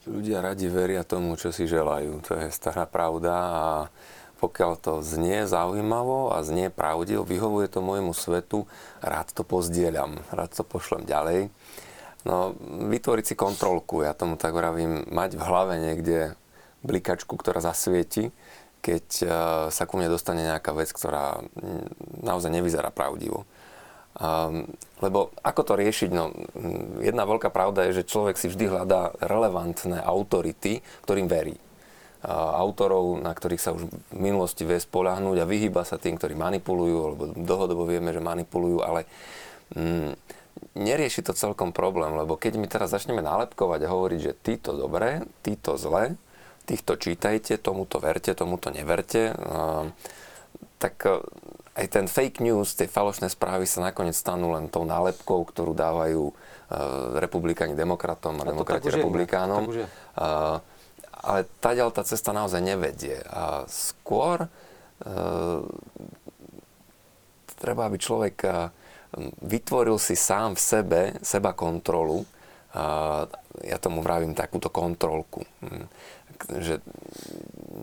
Ľudia 0.06 0.46
radi 0.46 0.70
veria 0.70 1.02
tomu, 1.02 1.34
čo 1.34 1.50
si 1.50 1.66
želajú. 1.66 2.22
To 2.30 2.38
je 2.38 2.54
stará 2.54 2.86
pravda 2.86 3.34
a 3.34 3.66
pokiaľ 4.40 4.72
to 4.80 4.94
znie 5.02 5.48
zaujímavo 5.48 6.36
a 6.36 6.44
znie 6.44 6.70
pravdivo, 6.72 7.24
vyhovuje 7.24 7.68
to 7.72 7.80
môjmu 7.80 8.12
svetu, 8.12 8.68
rád 9.00 9.32
to 9.32 9.48
pozdieľam, 9.48 10.20
rád 10.32 10.54
to 10.54 10.64
pošlem 10.68 11.08
ďalej. 11.08 11.50
No, 12.26 12.58
vytvoriť 12.90 13.26
si 13.32 13.36
kontrolku, 13.38 14.02
ja 14.02 14.18
tomu 14.18 14.36
tak 14.36 14.58
vravím, 14.58 15.06
mať 15.14 15.38
v 15.38 15.46
hlave 15.46 15.74
niekde 15.78 16.34
blikačku, 16.82 17.38
ktorá 17.38 17.62
zasvieti, 17.62 18.34
keď 18.82 19.06
eh, 19.22 19.30
sa 19.70 19.84
ku 19.86 19.98
mne 19.98 20.10
dostane 20.10 20.46
nejaká 20.46 20.74
vec, 20.74 20.90
ktorá 20.90 21.42
naozaj 22.22 22.50
nevyzerá 22.50 22.90
pravdivo. 22.90 23.46
Lebo 25.04 25.36
ako 25.44 25.62
to 25.68 25.74
riešiť? 25.76 26.10
No, 26.16 26.32
jedna 27.04 27.28
veľká 27.28 27.52
pravda 27.52 27.84
je, 27.88 28.00
že 28.00 28.08
človek 28.08 28.40
si 28.40 28.48
vždy 28.48 28.72
hľadá 28.72 29.12
relevantné 29.20 30.00
autority, 30.00 30.80
ktorým 31.04 31.28
verí. 31.28 31.60
Autorov, 32.34 33.22
na 33.22 33.30
ktorých 33.30 33.62
sa 33.62 33.72
už 33.78 33.86
v 33.86 34.18
minulosti 34.18 34.66
vie 34.66 34.82
spolahnúť 34.82 35.38
a 35.42 35.50
vyhýba 35.50 35.86
sa 35.86 36.02
tým, 36.02 36.18
ktorí 36.18 36.34
manipulujú, 36.34 36.98
alebo 37.06 37.24
dlhodobo 37.38 37.86
vieme, 37.86 38.10
že 38.10 38.24
manipulujú, 38.24 38.82
ale 38.82 39.06
um, 39.78 40.18
nerieši 40.76 41.22
to 41.22 41.38
celkom 41.38 41.72
problém, 41.72 42.16
lebo 42.16 42.36
keď 42.40 42.58
my 42.58 42.68
teraz 42.68 42.92
začneme 42.92 43.22
nálepkovať 43.22 43.80
a 43.86 43.92
hovoriť, 43.92 44.20
že 44.20 44.34
títo 44.42 44.74
dobré, 44.76 45.24
títo 45.44 45.78
zle, 45.78 46.18
týchto 46.66 46.98
čítajte, 46.98 47.62
tomuto 47.62 48.02
verte, 48.02 48.34
tomuto 48.34 48.74
neverte, 48.74 49.32
tak 50.82 50.96
e, 51.06 51.22
aj 51.78 51.86
ten 51.92 52.06
fake 52.10 52.42
news, 52.42 52.74
tie 52.74 52.90
falošné 52.90 53.30
správy 53.30 53.70
sa 53.70 53.86
nakoniec 53.86 54.18
stanú 54.18 54.56
len 54.58 54.68
tou 54.68 54.84
nálepkou, 54.84 55.46
ktorú 55.46 55.78
dávajú 55.78 56.24
e, 56.30 56.34
republikáni 57.22 57.78
demokratom 57.78 58.42
a, 58.42 58.44
a 58.44 58.50
demokrati 58.50 58.90
republikánom. 58.90 59.64
Je, 59.70 59.86
ale 61.22 61.48
tá 61.64 61.72
tá 61.92 62.04
cesta 62.04 62.36
naozaj 62.36 62.62
nevedie. 62.62 63.20
A 63.32 63.64
skôr 63.70 64.46
uh, 64.46 65.62
treba, 67.56 67.88
aby 67.88 67.98
človek 67.98 68.36
vytvoril 69.40 69.96
si 69.96 70.20
sám 70.20 70.60
v 70.60 70.62
sebe 70.62 71.02
seba 71.24 71.56
kontrolu. 71.56 72.28
Uh, 72.76 73.24
ja 73.64 73.80
tomu 73.80 74.04
vravím 74.04 74.36
takúto 74.36 74.68
kontrolku. 74.68 75.48
Hm 75.64 75.88
že 76.60 76.84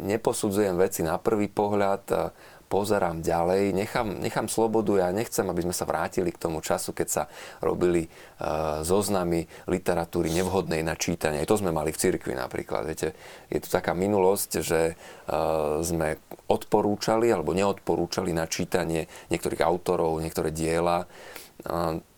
neposudzujem 0.05 0.77
veci 0.77 1.01
na 1.01 1.17
prvý 1.17 1.49
pohľad, 1.49 2.35
pozerám 2.73 3.21
ďalej, 3.21 3.77
nechám, 3.77 4.17
nechám 4.17 4.49
slobodu, 4.49 5.05
ja 5.05 5.13
nechcem, 5.13 5.45
aby 5.45 5.69
sme 5.69 5.77
sa 5.77 5.85
vrátili 5.85 6.33
k 6.33 6.41
tomu 6.41 6.65
času, 6.65 6.97
keď 6.97 7.09
sa 7.13 7.23
robili 7.61 8.09
uh, 8.09 8.81
zoznamy 8.81 9.45
literatúry 9.69 10.33
nevhodnej 10.33 10.81
na 10.81 10.97
čítanie. 10.97 11.45
Aj 11.45 11.51
to 11.53 11.61
sme 11.61 11.69
mali 11.69 11.93
v 11.93 12.01
cirkvi 12.01 12.33
napríklad. 12.33 12.89
Viete, 12.89 13.13
je 13.53 13.61
tu 13.61 13.69
taká 13.69 13.93
minulosť, 13.93 14.51
že 14.65 14.97
uh, 14.97 15.85
sme 15.85 16.17
odporúčali 16.49 17.29
alebo 17.29 17.53
neodporúčali 17.53 18.33
na 18.33 18.49
čítanie 18.49 19.05
niektorých 19.29 19.61
autorov, 19.61 20.25
niektoré 20.25 20.49
diela, 20.49 21.05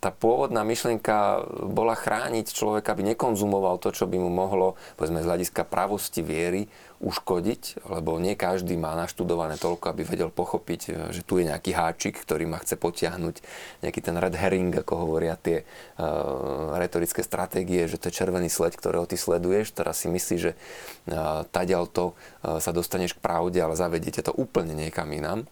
tá 0.01 0.09
pôvodná 0.09 0.65
myšlienka 0.65 1.45
bola 1.69 1.93
chrániť 1.93 2.49
človeka, 2.49 2.97
aby 2.97 3.13
nekonzumoval 3.13 3.77
to, 3.77 3.93
čo 3.93 4.09
by 4.09 4.17
mu 4.17 4.33
mohlo, 4.33 4.73
povedzme 4.97 5.21
z 5.21 5.29
hľadiska 5.29 5.69
pravosti 5.69 6.25
viery, 6.25 6.65
uškodiť, 7.05 7.85
lebo 7.85 8.17
nie 8.17 8.33
každý 8.33 8.81
má 8.81 8.97
naštudované 8.97 9.61
toľko, 9.61 9.93
aby 9.93 10.09
vedel 10.09 10.33
pochopiť, 10.33 11.13
že 11.13 11.21
tu 11.21 11.37
je 11.37 11.53
nejaký 11.53 11.77
háčik, 11.77 12.17
ktorý 12.17 12.49
ma 12.49 12.57
chce 12.65 12.81
potiahnuť, 12.81 13.45
nejaký 13.85 14.01
ten 14.01 14.17
red 14.17 14.33
herring, 14.33 14.73
ako 14.73 15.05
hovoria 15.05 15.37
tie 15.37 15.69
uh, 15.69 16.81
retorické 16.81 17.21
stratégie, 17.21 17.85
že 17.85 18.01
to 18.01 18.09
je 18.09 18.17
červený 18.17 18.49
sled, 18.49 18.73
ktorého 18.73 19.05
ty 19.05 19.21
sleduješ, 19.21 19.77
teraz 19.77 20.01
si 20.01 20.09
myslíš, 20.09 20.41
že 20.41 20.53
uh, 20.57 21.45
tadiaľ 21.53 21.85
to 21.93 22.17
uh, 22.17 22.57
sa 22.57 22.73
dostaneš 22.73 23.21
k 23.21 23.23
pravde, 23.23 23.61
ale 23.61 23.77
zavediete 23.77 24.25
to 24.25 24.33
úplne 24.33 24.73
niekam 24.73 25.13
inám. 25.13 25.45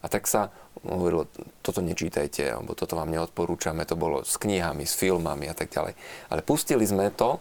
A 0.00 0.08
tak 0.08 0.24
sa 0.24 0.48
hovorilo, 0.80 1.28
toto 1.60 1.84
nečítajte, 1.84 2.48
alebo 2.48 2.72
toto 2.72 2.96
vám 2.96 3.12
neodporúčame, 3.12 3.84
to 3.84 4.00
bolo 4.00 4.24
s 4.24 4.40
knihami, 4.40 4.88
s 4.88 4.96
filmami 4.96 5.44
a 5.44 5.52
tak 5.52 5.68
ďalej. 5.68 5.92
Ale 6.32 6.40
pustili 6.40 6.88
sme 6.88 7.12
to, 7.12 7.36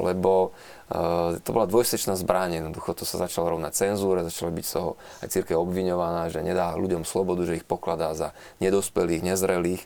lebo 0.00 0.56
to 1.40 1.48
bola 1.48 1.64
dvojsečná 1.64 2.12
zbraň, 2.12 2.60
jednoducho 2.60 2.92
to 2.92 3.08
sa 3.08 3.16
začalo 3.16 3.56
rovnať 3.56 3.72
cenzúre, 3.72 4.20
začala 4.20 4.52
byť 4.52 4.64
z 4.68 4.72
toho 4.76 4.90
aj 5.24 5.28
církev 5.32 5.56
obviňovaná, 5.56 6.28
že 6.28 6.44
nedá 6.44 6.76
ľuďom 6.76 7.08
slobodu, 7.08 7.48
že 7.48 7.56
ich 7.56 7.64
pokladá 7.64 8.12
za 8.12 8.36
nedospelých, 8.60 9.24
nezrelých. 9.24 9.80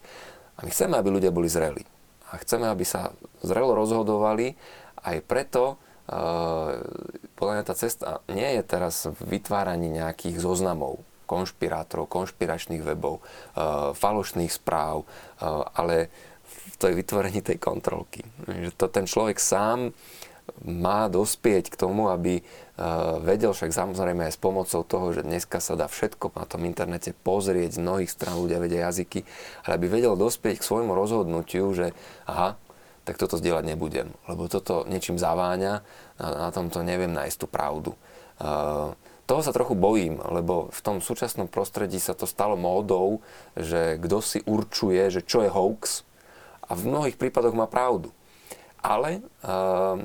A 0.59 0.67
my 0.67 0.71
chceme, 0.75 0.99
aby 0.99 1.09
ľudia 1.15 1.31
boli 1.31 1.47
zreli. 1.47 1.87
A 2.35 2.43
chceme, 2.43 2.67
aby 2.67 2.83
sa 2.83 3.15
zrelo 3.47 3.79
rozhodovali, 3.79 4.59
aj 5.07 5.23
preto 5.23 5.79
uh, 5.79 6.83
podľa 7.39 7.53
mňa 7.55 7.65
tá 7.65 7.75
cesta 7.79 8.19
nie 8.27 8.59
je 8.59 8.63
teraz 8.67 9.07
v 9.07 9.39
vytváraní 9.39 9.87
nejakých 9.95 10.43
zoznamov 10.43 11.07
konšpirátorov, 11.31 12.11
konšpiračných 12.11 12.83
webov, 12.83 13.23
uh, 13.23 13.95
falošných 13.95 14.51
správ, 14.51 15.07
ale 15.79 16.11
to 16.81 16.89
je 16.89 16.99
vytvorenie 16.99 17.43
tej 17.43 17.59
kontrolky. 17.59 18.23
To 18.79 18.87
ten 18.89 19.05
človek 19.05 19.37
sám 19.37 19.93
má 20.65 21.07
dospieť 21.07 21.71
k 21.71 21.79
tomu, 21.79 22.11
aby 22.11 22.43
uh, 22.43 23.19
vedel, 23.23 23.55
však 23.55 23.71
samozrejme 23.71 24.27
aj 24.27 24.35
s 24.35 24.41
pomocou 24.41 24.83
toho, 24.83 25.07
že 25.15 25.23
dneska 25.23 25.63
sa 25.63 25.79
dá 25.79 25.87
všetko 25.87 26.35
na 26.35 26.47
tom 26.47 26.67
internete 26.67 27.15
pozrieť, 27.15 27.79
z 27.79 27.83
mnohých 27.83 28.11
strán 28.11 28.39
ľudia 28.39 28.59
vedia 28.59 28.91
jazyky, 28.91 29.23
ale 29.67 29.73
aby 29.79 29.87
vedel 29.87 30.19
dospieť 30.19 30.63
k 30.63 30.67
svojmu 30.67 30.93
rozhodnutiu, 30.95 31.71
že 31.75 31.95
aha, 32.27 32.59
tak 33.09 33.17
toto 33.17 33.41
zdieľať 33.41 33.65
nebudem, 33.65 34.13
lebo 34.29 34.53
toto 34.53 34.85
niečím 34.85 35.17
zaváňa, 35.17 35.81
na, 36.21 36.29
na 36.29 36.51
tomto 36.53 36.85
neviem 36.85 37.15
nájsť 37.15 37.37
tú 37.41 37.47
pravdu. 37.49 37.93
Uh, 38.39 38.93
toho 39.29 39.45
sa 39.45 39.53
trochu 39.53 39.77
bojím, 39.77 40.17
lebo 40.25 40.73
v 40.73 40.81
tom 40.81 41.05
súčasnom 41.05 41.53
prostredí 41.53 42.01
sa 42.01 42.17
to 42.17 42.25
stalo 42.25 42.57
módou, 42.57 43.21
že 43.53 44.01
kto 44.01 44.25
si 44.25 44.39
určuje, 44.41 45.05
že 45.13 45.21
čo 45.21 45.45
je 45.45 45.53
hoax 45.53 46.09
a 46.65 46.73
v 46.73 46.89
mnohých 46.89 47.21
prípadoch 47.21 47.53
má 47.53 47.69
pravdu. 47.69 48.09
Ale 48.81 49.21
uh, 49.45 50.01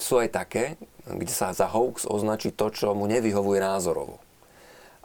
sú 0.00 0.20
aj 0.20 0.32
také, 0.32 0.80
kde 1.06 1.32
sa 1.32 1.52
za 1.52 1.68
hoax 1.70 2.08
označí 2.08 2.50
to, 2.50 2.72
čo 2.72 2.96
mu 2.96 3.04
nevyhovuje 3.06 3.60
názorovo. 3.62 4.18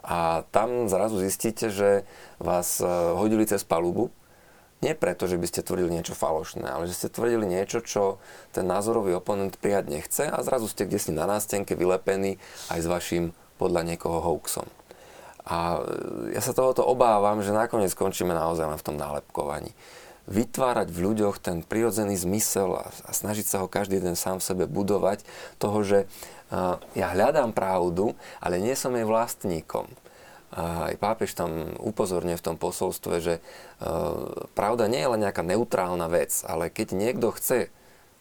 A 0.02 0.42
tam 0.50 0.90
zrazu 0.90 1.22
zistíte, 1.22 1.70
že 1.70 2.02
vás 2.42 2.82
uh, 2.82 3.14
hodili 3.14 3.46
cez 3.46 3.62
palubu 3.62 4.10
nie 4.82 4.98
preto, 4.98 5.30
že 5.30 5.38
by 5.38 5.46
ste 5.46 5.62
tvrdili 5.62 5.94
niečo 5.94 6.18
falošné, 6.18 6.66
ale 6.66 6.90
že 6.90 6.98
ste 6.98 7.08
tvrdili 7.08 7.46
niečo, 7.46 7.78
čo 7.86 8.18
ten 8.50 8.66
názorový 8.66 9.14
oponent 9.14 9.54
prijať 9.62 9.84
nechce 9.86 10.24
a 10.26 10.34
zrazu 10.42 10.66
ste 10.66 10.90
kde 10.90 10.98
si 10.98 11.14
na 11.14 11.22
nástenke 11.22 11.78
vylepení 11.78 12.42
aj 12.66 12.82
s 12.82 12.90
vašim 12.90 13.24
podľa 13.62 13.86
niekoho 13.86 14.18
hoaxom. 14.18 14.66
A 15.46 15.86
ja 16.34 16.42
sa 16.42 16.50
tohoto 16.50 16.82
obávam, 16.82 17.42
že 17.46 17.54
nakoniec 17.54 17.94
skončíme 17.94 18.34
naozaj 18.34 18.74
len 18.74 18.78
v 18.78 18.86
tom 18.90 18.98
nálepkovaní. 18.98 19.70
Vytvárať 20.30 20.88
v 20.94 21.02
ľuďoch 21.10 21.42
ten 21.42 21.66
prirodzený 21.66 22.14
zmysel 22.14 22.78
a, 22.78 22.86
a 22.88 23.10
snažiť 23.10 23.46
sa 23.46 23.60
ho 23.62 23.66
každý 23.66 23.98
den 23.98 24.14
sám 24.14 24.38
v 24.38 24.46
sebe 24.46 24.64
budovať, 24.70 25.26
toho, 25.58 25.82
že 25.82 25.98
uh, 26.06 26.78
ja 26.94 27.10
hľadám 27.10 27.50
pravdu, 27.50 28.14
ale 28.38 28.62
nie 28.62 28.78
som 28.78 28.94
jej 28.94 29.02
vlastníkom. 29.02 29.90
A 30.52 30.92
aj 30.92 31.00
pápež 31.00 31.32
tam 31.32 31.74
upozorňuje 31.80 32.36
v 32.36 32.44
tom 32.44 32.60
posolstve, 32.60 33.24
že 33.24 33.34
e, 33.40 33.42
pravda 34.52 34.84
nie 34.84 35.00
je 35.00 35.08
len 35.16 35.24
nejaká 35.24 35.40
neutrálna 35.40 36.12
vec, 36.12 36.44
ale 36.44 36.68
keď 36.68 36.92
niekto 36.92 37.32
chce 37.32 37.72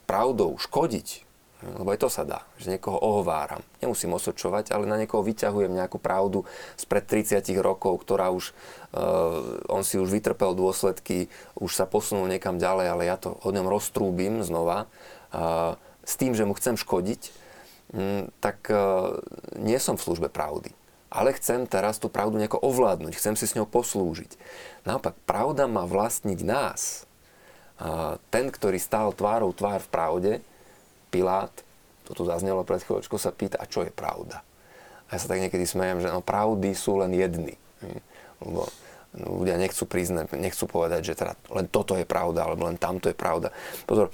pravdou 0.07 0.55
škodiť, 0.55 1.27
lebo 1.61 1.93
aj 1.93 2.01
to 2.01 2.09
sa 2.09 2.25
dá, 2.25 2.41
že 2.57 2.73
niekoho 2.73 2.97
ohováram. 2.97 3.61
Nemusím 3.85 4.17
osočovať, 4.17 4.73
ale 4.73 4.89
na 4.89 4.97
niekoho 4.97 5.21
vyťahujem 5.21 5.69
nejakú 5.69 6.01
pravdu 6.01 6.41
spred 6.73 7.05
30 7.05 7.45
rokov, 7.61 8.01
ktorá 8.01 8.33
už, 8.33 8.49
uh, 8.97 9.61
on 9.69 9.85
si 9.85 10.01
už 10.01 10.09
vytrpel 10.09 10.57
dôsledky, 10.57 11.29
už 11.53 11.77
sa 11.77 11.85
posunul 11.85 12.25
niekam 12.25 12.57
ďalej, 12.57 12.87
ale 12.89 13.03
ja 13.05 13.17
to 13.21 13.37
o 13.45 13.49
ňom 13.53 13.69
roztrúbim 13.69 14.41
znova 14.41 14.89
uh, 15.29 15.77
s 16.01 16.17
tým, 16.17 16.33
že 16.33 16.49
mu 16.49 16.57
chcem 16.57 16.73
škodiť, 16.73 17.21
um, 17.93 18.25
tak 18.41 18.65
uh, 18.73 19.21
nie 19.61 19.77
som 19.77 20.01
v 20.01 20.05
službe 20.09 20.33
pravdy 20.33 20.73
ale 21.11 21.35
chcem 21.35 21.67
teraz 21.67 21.99
tú 21.99 22.07
pravdu 22.07 22.39
nejako 22.39 22.63
ovládnuť, 22.63 23.19
chcem 23.19 23.35
si 23.35 23.43
s 23.43 23.51
ňou 23.59 23.67
poslúžiť. 23.67 24.39
Naopak, 24.87 25.19
pravda 25.27 25.67
má 25.67 25.83
vlastniť 25.83 26.39
nás. 26.39 27.03
A 27.75 28.15
ten, 28.31 28.47
ktorý 28.47 28.79
stál 28.79 29.11
tvárou 29.11 29.51
tvár 29.51 29.83
v 29.83 29.91
pravde, 29.91 30.31
Pilát, 31.11 31.51
to 32.07 32.15
tu 32.15 32.23
zaznelo 32.23 32.63
pred 32.63 32.81
chvíľočkou, 32.81 33.19
sa 33.19 33.35
pýta, 33.35 33.59
a 33.59 33.67
čo 33.67 33.83
je 33.83 33.91
pravda? 33.91 34.41
A 35.11 35.19
ja 35.19 35.19
sa 35.19 35.27
tak 35.27 35.43
niekedy 35.43 35.67
smejem, 35.67 35.99
že 35.99 36.07
no, 36.07 36.23
pravdy 36.23 36.71
sú 36.71 36.97
len 36.97 37.11
jedny. 37.11 37.59
Lebo 38.39 38.71
ľudia 39.11 39.59
nechcú 39.59 39.83
priznať, 39.83 40.31
nechcú 40.39 40.71
povedať, 40.71 41.11
že 41.11 41.13
teda 41.19 41.33
len 41.51 41.67
toto 41.67 41.99
je 41.99 42.07
pravda, 42.07 42.47
alebo 42.47 42.63
len 42.63 42.79
tamto 42.79 43.11
je 43.11 43.17
pravda. 43.17 43.51
Pozor, 43.83 44.07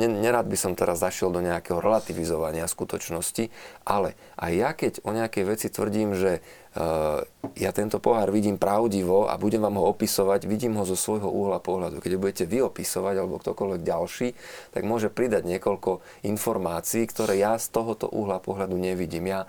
nerad 0.00 0.48
by 0.48 0.56
som 0.56 0.72
teraz 0.72 1.04
zašiel 1.04 1.28
do 1.28 1.44
nejakého 1.44 1.76
relativizovania 1.76 2.64
skutočnosti, 2.64 3.52
ale 3.84 4.16
aj 4.40 4.52
ja 4.56 4.70
keď 4.72 4.92
o 5.04 5.12
nejakej 5.12 5.44
veci 5.44 5.66
tvrdím, 5.68 6.16
že 6.16 6.40
uh, 6.40 7.20
ja 7.52 7.70
tento 7.76 8.00
pohár 8.00 8.32
vidím 8.32 8.56
pravdivo 8.56 9.28
a 9.28 9.36
budem 9.36 9.60
vám 9.60 9.76
ho 9.76 9.92
opisovať, 9.92 10.48
vidím 10.48 10.80
ho 10.80 10.88
zo 10.88 10.96
svojho 10.96 11.28
uhla 11.28 11.60
pohľadu. 11.60 12.00
Keď 12.00 12.12
ho 12.16 12.22
budete 12.24 12.44
vy 12.48 12.64
opisovať, 12.64 13.14
alebo 13.20 13.36
ktokoľvek 13.36 13.82
ďalší, 13.84 14.28
tak 14.72 14.88
môže 14.88 15.12
pridať 15.12 15.44
niekoľko 15.44 16.00
informácií, 16.24 17.04
ktoré 17.04 17.36
ja 17.36 17.60
z 17.60 17.68
tohoto 17.68 18.08
uhla 18.08 18.40
pohľadu 18.40 18.80
nevidím. 18.80 19.28
Ja 19.28 19.40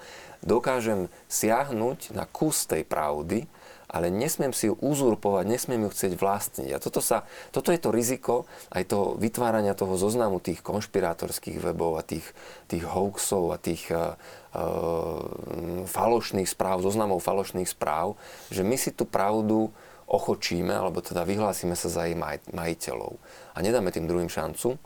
dokážem 0.44 1.08
siahnuť 1.32 2.12
na 2.12 2.28
kus 2.28 2.68
tej 2.68 2.84
pravdy, 2.84 3.48
ale 3.90 4.10
nesmiem 4.10 4.52
si 4.52 4.70
ju 4.70 4.76
uzurpovať, 4.80 5.46
nesmiem 5.46 5.86
ju 5.86 5.90
chcieť 5.94 6.14
vlastniť. 6.18 6.70
A 6.74 6.82
toto, 6.82 7.00
sa, 7.00 7.24
toto 7.54 7.70
je 7.70 7.80
to 7.80 7.94
riziko 7.94 8.50
aj 8.74 8.90
toho 8.90 9.16
vytvárania 9.18 9.78
toho 9.78 9.96
zoznamu 9.96 10.42
tých 10.42 10.66
konšpirátorských 10.66 11.62
webov 11.62 11.98
a 12.00 12.04
tých, 12.04 12.26
tých 12.70 12.84
hoaxov 12.86 13.54
a 13.54 13.58
tých 13.62 13.90
uh, 13.94 14.18
uh, 14.56 15.86
falošných 15.86 16.50
správ, 16.50 16.82
zoznamov 16.82 17.22
falošných 17.22 17.70
správ, 17.70 18.18
že 18.50 18.66
my 18.66 18.76
si 18.76 18.94
tú 18.94 19.06
pravdu 19.06 19.70
ochočíme, 20.06 20.70
alebo 20.70 21.02
teda 21.02 21.26
vyhlásime 21.26 21.74
sa 21.74 21.90
za 21.90 22.06
jej 22.06 22.14
maj, 22.14 22.38
majiteľov. 22.54 23.18
A 23.58 23.62
nedáme 23.66 23.90
tým 23.90 24.06
druhým 24.06 24.30
šancu, 24.30 24.78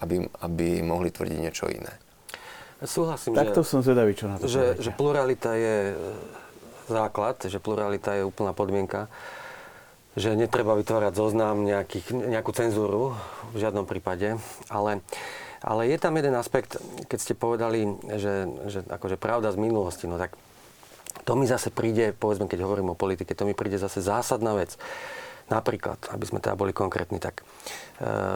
aby, 0.00 0.24
aby 0.44 0.80
mohli 0.80 1.12
tvrdiť 1.12 1.38
niečo 1.40 1.68
iné. 1.68 1.92
Súhlasím, 2.84 3.32
Takto 3.32 3.64
že, 3.64 3.68
som 3.72 3.80
zvedavý, 3.80 4.12
čo 4.12 4.28
na 4.28 4.36
to 4.36 4.44
že, 4.44 4.76
že 4.76 4.92
pluralita 4.92 5.56
je 5.56 5.96
základ, 6.86 7.42
že 7.44 7.62
pluralita 7.62 8.14
je 8.16 8.26
úplná 8.26 8.56
podmienka, 8.56 9.10
že 10.16 10.32
netreba 10.32 10.72
vytvárať 10.72 11.12
zoznam, 11.12 11.68
nejakých, 11.68 12.16
nejakú 12.16 12.50
cenzúru 12.56 13.12
v 13.52 13.56
žiadnom 13.60 13.84
prípade, 13.84 14.40
ale, 14.72 15.04
ale 15.60 15.92
je 15.92 15.98
tam 16.00 16.16
jeden 16.16 16.32
aspekt, 16.32 16.80
keď 17.12 17.18
ste 17.20 17.34
povedali, 17.36 17.84
že, 18.16 18.48
že 18.72 18.80
akože 18.88 19.20
pravda 19.20 19.52
z 19.52 19.60
minulosti, 19.60 20.08
no 20.08 20.16
tak 20.16 20.32
to 21.26 21.36
mi 21.36 21.44
zase 21.44 21.68
príde, 21.74 22.16
povedzme, 22.16 22.48
keď 22.48 22.64
hovorím 22.64 22.94
o 22.94 22.98
politike, 22.98 23.36
to 23.36 23.44
mi 23.44 23.52
príde 23.52 23.76
zase 23.76 23.98
zásadná 23.98 24.56
vec. 24.56 24.78
Napríklad, 25.46 26.10
aby 26.10 26.24
sme 26.26 26.42
teda 26.42 26.58
boli 26.58 26.74
konkrétni, 26.74 27.22
tak 27.22 27.42
e, 27.42 27.44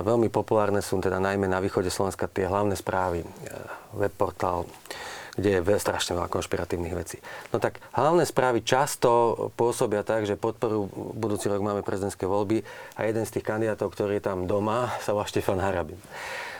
veľmi 0.07 0.31
populárne 0.31 0.79
sú 0.79 1.03
teda 1.03 1.19
najmä 1.19 1.51
na 1.51 1.59
východe 1.59 1.91
Slovenska 1.91 2.31
tie 2.31 2.47
hlavné 2.47 2.79
správy, 2.79 3.27
e, 3.27 3.27
webportál, 3.99 4.63
kde 5.37 5.63
je 5.63 5.79
strašne 5.79 6.19
veľa 6.19 6.33
konšpiratívnych 6.33 6.95
vecí. 6.97 7.23
No 7.55 7.63
tak 7.63 7.79
hlavné 7.95 8.27
správy 8.27 8.67
často 8.67 9.51
pôsobia 9.55 10.03
tak, 10.03 10.27
že 10.27 10.41
podporu 10.41 10.91
budúci 11.15 11.47
rok 11.47 11.63
máme 11.63 11.87
prezidentské 11.87 12.27
voľby 12.27 12.67
a 12.99 13.07
jeden 13.07 13.23
z 13.23 13.39
tých 13.39 13.47
kandidátov, 13.47 13.95
ktorý 13.95 14.19
je 14.19 14.27
tam 14.27 14.51
doma, 14.51 14.91
sa 15.03 15.15
volá 15.15 15.29
Štefan 15.29 15.63
Harabin. 15.63 16.01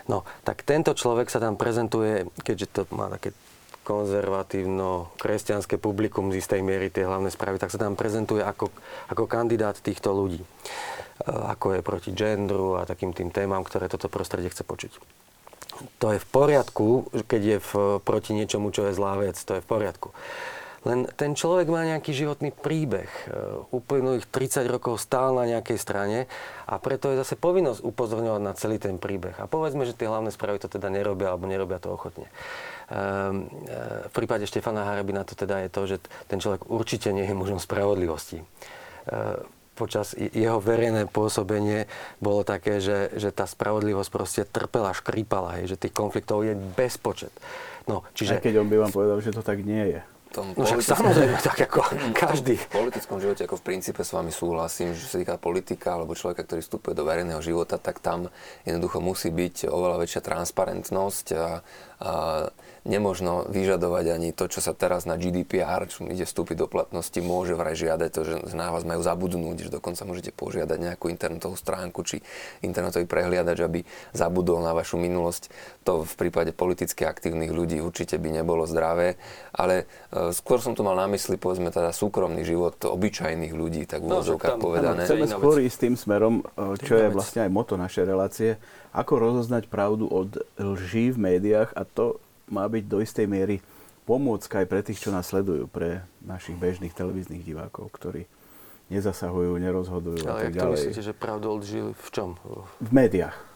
No, 0.07 0.27
tak 0.43 0.67
tento 0.67 0.95
človek 0.95 1.31
sa 1.31 1.39
tam 1.39 1.55
prezentuje, 1.55 2.27
keďže 2.43 2.67
to 2.71 2.81
má 2.95 3.07
také 3.11 3.31
konzervatívno-kresťanské 3.87 5.81
publikum 5.81 6.31
z 6.31 6.45
istej 6.45 6.61
miery 6.63 6.93
tie 6.93 7.09
hlavné 7.09 7.33
správy, 7.33 7.59
tak 7.59 7.73
sa 7.73 7.81
tam 7.81 7.97
prezentuje 7.99 8.45
ako, 8.45 8.71
ako 9.09 9.25
kandidát 9.27 9.75
týchto 9.79 10.13
ľudí. 10.15 10.45
E, 10.45 10.47
ako 11.27 11.75
je 11.75 11.81
proti 11.83 12.11
gendru 12.13 12.77
a 12.77 12.87
takým 12.87 13.17
tým 13.17 13.33
témam, 13.33 13.65
ktoré 13.65 13.89
toto 13.89 14.13
prostredie 14.13 14.53
chce 14.53 14.63
počuť 14.63 14.93
to 15.99 16.17
je 16.17 16.19
v 16.19 16.29
poriadku, 16.29 17.09
keď 17.27 17.43
je 17.43 17.59
v, 17.61 17.71
proti 18.03 18.37
niečomu, 18.37 18.73
čo 18.73 18.89
je 18.89 18.97
zlá 18.97 19.17
vec, 19.19 19.37
to 19.37 19.59
je 19.59 19.65
v 19.65 19.69
poriadku. 19.69 20.11
Len 20.81 21.05
ten 21.13 21.37
človek 21.37 21.69
má 21.69 21.85
nejaký 21.85 22.17
životný 22.17 22.57
príbeh. 22.57 23.05
E, 23.29 23.33
uplynulých 23.69 24.25
30 24.25 24.65
rokov 24.65 24.97
stál 24.97 25.37
na 25.37 25.45
nejakej 25.45 25.77
strane 25.77 26.25
a 26.65 26.81
preto 26.81 27.13
je 27.13 27.21
zase 27.21 27.37
povinnosť 27.37 27.85
upozorňovať 27.85 28.41
na 28.41 28.57
celý 28.57 28.81
ten 28.81 28.97
príbeh. 28.97 29.37
A 29.37 29.45
povedzme, 29.45 29.85
že 29.85 29.93
tie 29.93 30.09
hlavné 30.09 30.33
správy 30.33 30.57
to 30.57 30.73
teda 30.73 30.89
nerobia 30.89 31.37
alebo 31.37 31.45
nerobia 31.45 31.77
to 31.77 31.93
ochotne. 31.93 32.33
Ehm, 32.89 33.53
e, 33.69 34.09
v 34.09 34.13
prípade 34.17 34.49
Štefana 34.49 34.89
Harabina 34.89 35.29
to 35.29 35.37
teda 35.37 35.61
je 35.61 35.69
to, 35.69 35.83
že 35.85 35.97
ten 36.33 36.41
človek 36.41 36.65
určite 36.73 37.13
nie 37.13 37.29
je 37.29 37.37
mužom 37.37 37.61
spravodlivosti 37.61 38.41
e, 38.41 38.45
počas 39.81 40.13
jeho 40.13 40.61
verejné 40.61 41.09
pôsobenie 41.09 41.89
bolo 42.21 42.45
také, 42.45 42.85
že, 42.85 43.09
že 43.17 43.33
tá 43.33 43.49
spravodlivosť 43.49 44.11
proste 44.13 44.43
trpela, 44.45 44.93
škrípala, 44.93 45.57
hej, 45.57 45.73
že 45.73 45.81
tých 45.81 45.97
konfliktov 45.97 46.45
je 46.45 46.53
bezpočet. 46.53 47.33
No, 47.89 48.05
čiže... 48.13 48.37
Aj 48.37 48.45
keď 48.45 48.61
on 48.61 48.69
by 48.69 48.77
vám 48.77 48.93
povedal, 48.93 49.17
že 49.25 49.33
to 49.33 49.41
tak 49.41 49.65
nie 49.65 49.97
je 49.97 50.01
tom 50.31 50.55
no 50.55 50.63
však 50.63 50.81
samozrejme, 50.87 51.37
tak 51.43 51.59
ako 51.67 51.83
každý. 52.23 52.55
V 52.55 52.71
politickom 52.71 53.19
živote, 53.19 53.43
ako 53.45 53.59
v 53.59 53.65
princípe 53.67 54.03
s 54.07 54.15
vami 54.15 54.31
súhlasím, 54.31 54.95
že 54.95 55.11
sa 55.11 55.19
týka 55.19 55.37
politika 55.37 55.99
alebo 55.99 56.15
človeka, 56.15 56.47
ktorý 56.47 56.63
vstupuje 56.63 56.95
do 56.95 57.05
verejného 57.05 57.43
života, 57.43 57.77
tak 57.83 57.99
tam 57.99 58.31
jednoducho 58.63 59.03
musí 59.03 59.35
byť 59.35 59.67
oveľa 59.67 60.07
väčšia 60.07 60.23
transparentnosť 60.23 61.27
a, 61.35 61.47
a 61.99 62.13
nemožno 62.89 63.45
vyžadovať 63.49 64.05
ani 64.17 64.29
to, 64.33 64.49
čo 64.49 64.65
sa 64.65 64.73
teraz 64.73 65.05
na 65.05 65.21
GDPR, 65.21 65.85
čo 65.85 66.09
ide 66.09 66.25
vstúpiť 66.25 66.57
do 66.57 66.67
platnosti, 66.67 67.17
môže 67.21 67.53
vraj 67.53 67.77
žiadať 67.77 68.09
to, 68.09 68.21
že 68.25 68.35
na 68.57 68.73
vás 68.73 68.89
majú 68.89 69.05
zabudnúť, 69.05 69.69
že 69.69 69.71
dokonca 69.71 70.09
môžete 70.09 70.33
požiadať 70.33 70.79
nejakú 70.81 71.13
internetovú 71.13 71.61
stránku 71.61 72.01
či 72.09 72.25
internetový 72.65 73.05
prehliadač, 73.05 73.61
aby 73.61 73.85
zabudol 74.17 74.65
na 74.65 74.73
vašu 74.73 74.97
minulosť. 74.97 75.53
To 75.85 76.09
v 76.09 76.15
prípade 76.17 76.57
politicky 76.57 77.05
aktívnych 77.05 77.53
ľudí 77.53 77.85
určite 77.85 78.17
by 78.17 78.41
nebolo 78.41 78.65
zdravé, 78.65 79.21
ale 79.53 79.85
e, 80.09 80.33
skôr 80.33 80.65
som 80.65 80.73
tu 80.73 80.81
mal 80.81 80.97
na 80.97 81.05
mysli, 81.13 81.37
povedzme 81.37 81.69
teda 81.69 81.93
súkromný 81.93 82.49
život 82.49 82.81
obyčajných 82.81 83.53
ľudí, 83.53 83.85
tak 83.85 84.01
v 84.01 84.09
no, 84.09 84.25
úvodzovkách 84.25 84.57
povedané. 84.57 85.05
Chceme 85.05 85.29
skôr 85.29 85.61
ísť 85.61 85.79
tým 85.85 85.95
smerom, 86.01 86.35
e, 86.57 86.81
čo 86.81 86.97
je 86.97 87.13
vlastne 87.13 87.45
aj 87.45 87.51
moto 87.53 87.77
našej 87.77 88.05
relácie, 88.09 88.51
ako 88.97 89.13
rozoznať 89.21 89.69
pravdu 89.69 90.09
od 90.09 90.41
lží 90.59 91.13
v 91.13 91.19
médiách 91.21 91.77
a 91.77 91.85
to 91.85 92.19
má 92.51 92.67
byť 92.67 92.85
do 92.85 92.99
istej 93.01 93.27
miery 93.31 93.63
pomôcka 94.05 94.61
aj 94.61 94.67
pre 94.67 94.81
tých, 94.83 95.01
čo 95.01 95.15
nás 95.15 95.31
sledujú, 95.31 95.71
pre 95.71 96.03
našich 96.21 96.59
bežných 96.59 96.91
televíznych 96.91 97.47
divákov, 97.47 97.95
ktorí 97.95 98.27
nezasahujú, 98.91 99.55
nerozhodujú 99.57 100.27
Ale 100.27 100.31
a 100.31 100.35
tak 100.45 100.53
ďalej. 100.59 100.67
Ale 100.67 100.77
myslíte, 100.83 101.03
že 101.07 101.15
pravdu 101.15 101.47
odžili 101.55 101.95
v 101.95 102.09
čom? 102.11 102.35
V 102.83 102.91
médiách. 102.91 103.50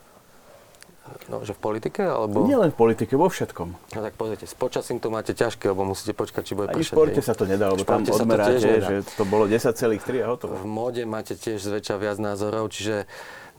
No, 1.29 1.45
že 1.45 1.53
v 1.53 1.61
politike? 1.61 2.01
Alebo... 2.01 2.49
Nie 2.49 2.57
len 2.57 2.73
v 2.73 2.77
politike, 2.77 3.17
vo 3.17 3.29
všetkom. 3.29 3.69
No 3.97 3.99
tak 4.01 4.17
pozrite, 4.17 4.49
s 4.49 4.57
počasím 4.57 5.01
to 5.01 5.13
máte 5.13 5.37
ťažké, 5.37 5.69
lebo 5.73 5.85
musíte 5.85 6.17
počkať, 6.17 6.43
či 6.45 6.53
bude 6.57 6.73
pršať. 6.73 6.81
v 6.81 6.93
športe 6.97 7.21
sa 7.21 7.37
to 7.37 7.45
nedá, 7.45 7.69
lebo 7.73 7.85
tam 7.85 8.05
odmeráte, 8.05 8.81
že 8.81 8.95
to 9.17 9.25
bolo 9.29 9.45
10,3 9.45 10.01
a 10.25 10.27
hotovo. 10.33 10.57
V 10.57 10.69
móde 10.69 11.05
máte 11.05 11.37
tiež 11.37 11.61
zväčša 11.61 11.97
viac 12.01 12.17
názorov, 12.17 12.73
čiže, 12.73 13.05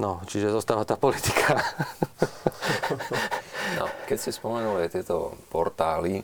no, 0.01 0.25
čiže 0.25 0.49
zostáva 0.49 0.85
tá 0.85 0.97
politika. 0.97 1.61
No, 3.75 3.89
keď 4.05 4.17
ste 4.21 4.31
spomenuli 4.31 4.87
tieto 4.93 5.35
portály, 5.49 6.21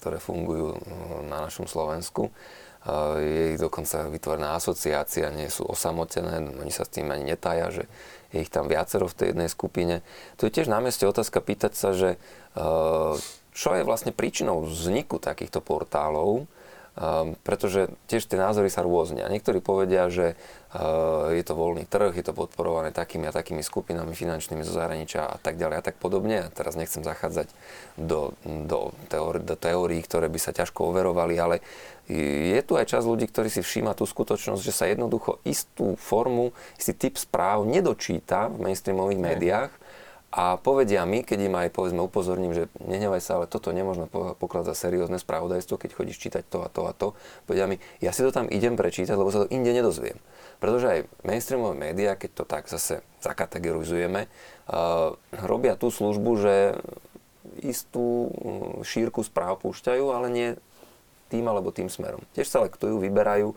ktoré 0.00 0.22
fungujú 0.22 0.78
na 1.26 1.44
našom 1.44 1.66
Slovensku, 1.66 2.30
je 3.18 3.54
ich 3.54 3.60
dokonca 3.60 4.06
vytvorená 4.06 4.54
asociácia, 4.54 5.34
nie 5.34 5.50
sú 5.50 5.66
osamotené, 5.66 6.38
oni 6.38 6.70
sa 6.70 6.86
s 6.86 6.94
tým 6.94 7.10
ani 7.10 7.34
netája, 7.34 7.82
že 7.82 7.84
je 8.30 8.42
ich 8.42 8.52
tam 8.52 8.70
viacero 8.70 9.10
v 9.10 9.16
tej 9.18 9.26
jednej 9.34 9.50
skupine. 9.50 9.94
Tu 10.38 10.46
je 10.46 10.54
tiež 10.54 10.70
na 10.70 10.78
mieste 10.78 11.02
otázka 11.02 11.42
pýtať 11.42 11.72
sa, 11.74 11.90
že 11.94 12.14
čo 13.56 13.70
je 13.74 13.82
vlastne 13.82 14.12
príčinou 14.14 14.62
vzniku 14.66 15.18
takýchto 15.18 15.64
portálov, 15.64 16.46
Um, 16.96 17.36
pretože 17.44 17.92
tiež 18.08 18.24
tie 18.24 18.40
názory 18.40 18.72
sa 18.72 18.80
rôznia. 18.80 19.28
Niektorí 19.28 19.60
povedia, 19.60 20.08
že 20.08 20.32
uh, 20.72 21.28
je 21.28 21.44
to 21.44 21.52
voľný 21.52 21.84
trh, 21.84 22.16
je 22.16 22.24
to 22.24 22.32
podporované 22.32 22.88
takými 22.88 23.28
a 23.28 23.36
takými 23.36 23.60
skupinami 23.60 24.16
finančnými 24.16 24.64
zo 24.64 24.72
zahraničia 24.72 25.28
a 25.28 25.36
tak 25.36 25.60
ďalej 25.60 25.76
a 25.76 25.84
tak 25.84 26.00
podobne. 26.00 26.48
A 26.48 26.52
teraz 26.52 26.72
nechcem 26.72 27.04
zachádzať 27.04 27.52
do, 28.00 28.32
do, 28.48 28.96
teóri, 29.12 29.44
do 29.44 29.60
teórií, 29.60 30.00
ktoré 30.00 30.32
by 30.32 30.40
sa 30.40 30.56
ťažko 30.56 30.88
overovali, 30.88 31.36
ale 31.36 31.60
je 32.08 32.60
tu 32.64 32.80
aj 32.80 32.88
čas 32.88 33.04
ľudí, 33.04 33.28
ktorí 33.28 33.52
si 33.52 33.60
všíma 33.60 33.92
tú 33.92 34.08
skutočnosť, 34.08 34.64
že 34.64 34.72
sa 34.72 34.88
jednoducho 34.88 35.44
istú 35.44 36.00
formu, 36.00 36.56
istý 36.80 36.96
typ 36.96 37.20
správ 37.20 37.68
nedočíta 37.68 38.48
v 38.48 38.72
mainstreamových 38.72 39.20
médiách 39.20 39.72
a 40.36 40.60
povedia 40.60 41.00
mi, 41.08 41.24
keď 41.24 41.48
im 41.48 41.56
aj 41.56 41.72
povedzme 41.72 42.04
upozorním, 42.04 42.52
že 42.52 42.68
nenevaj 42.84 43.24
sa, 43.24 43.40
ale 43.40 43.48
toto 43.48 43.72
nemôžno 43.72 44.04
pokladať 44.36 44.68
za 44.68 44.76
seriózne 44.76 45.16
spravodajstvo, 45.16 45.80
keď 45.80 45.96
chodíš 45.96 46.20
čítať 46.20 46.44
to 46.44 46.60
a 46.60 46.68
to 46.68 46.84
a 46.84 46.92
to, 46.92 47.16
povedia 47.48 47.64
mi, 47.64 47.80
ja 48.04 48.12
si 48.12 48.20
to 48.20 48.28
tam 48.28 48.44
idem 48.52 48.76
prečítať, 48.76 49.16
lebo 49.16 49.32
sa 49.32 49.48
to 49.48 49.52
inde 49.52 49.72
nedozviem. 49.72 50.20
Pretože 50.60 50.86
aj 50.92 51.00
mainstreamové 51.24 51.72
médiá, 51.88 52.20
keď 52.20 52.30
to 52.36 52.44
tak 52.44 52.68
zase 52.68 53.00
zakategorizujeme, 53.24 54.28
uh, 54.28 55.16
robia 55.40 55.72
tú 55.72 55.88
službu, 55.88 56.30
že 56.36 56.54
istú 57.64 58.28
mm, 58.28 58.84
šírku 58.84 59.24
správ 59.24 59.64
púšťajú, 59.64 60.04
ale 60.12 60.28
nie 60.28 60.48
tým 61.32 61.48
alebo 61.48 61.72
tým 61.72 61.88
smerom. 61.88 62.20
Tiež 62.36 62.52
selektujú, 62.52 63.00
vyberajú 63.00 63.56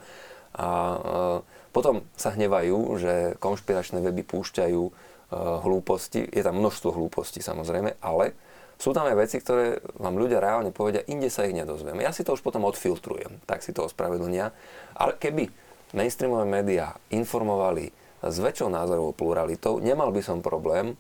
a 0.56 0.68
uh, 0.96 1.38
potom 1.76 2.08
sa 2.16 2.32
hnevajú, 2.32 2.78
že 3.04 3.14
konšpiračné 3.44 4.00
weby 4.00 4.24
púšťajú 4.24 5.09
hlúposti, 5.34 6.26
je 6.26 6.42
tam 6.42 6.58
množstvo 6.58 6.90
hlúpostí 6.94 7.42
samozrejme, 7.42 8.02
ale 8.02 8.34
sú 8.80 8.96
tam 8.96 9.06
aj 9.12 9.16
veci, 9.20 9.38
ktoré 9.44 9.84
vám 10.00 10.16
ľudia 10.16 10.40
reálne 10.40 10.72
povedia, 10.72 11.04
inde 11.06 11.28
sa 11.28 11.44
ich 11.44 11.54
nedozvieme. 11.54 12.02
Ja 12.02 12.16
si 12.16 12.24
to 12.24 12.34
už 12.34 12.42
potom 12.42 12.64
odfiltrujem, 12.64 13.44
tak 13.44 13.60
si 13.60 13.76
to 13.76 13.86
ospravedlnia. 13.86 14.56
Ale 14.96 15.20
keby 15.20 15.52
mainstreamové 15.92 16.48
médiá 16.48 16.96
informovali 17.12 17.92
s 18.24 18.36
väčšou 18.40 18.72
názorovou 18.72 19.12
pluralitou, 19.12 19.84
nemal 19.84 20.16
by 20.16 20.22
som 20.24 20.40
problém, 20.40 20.96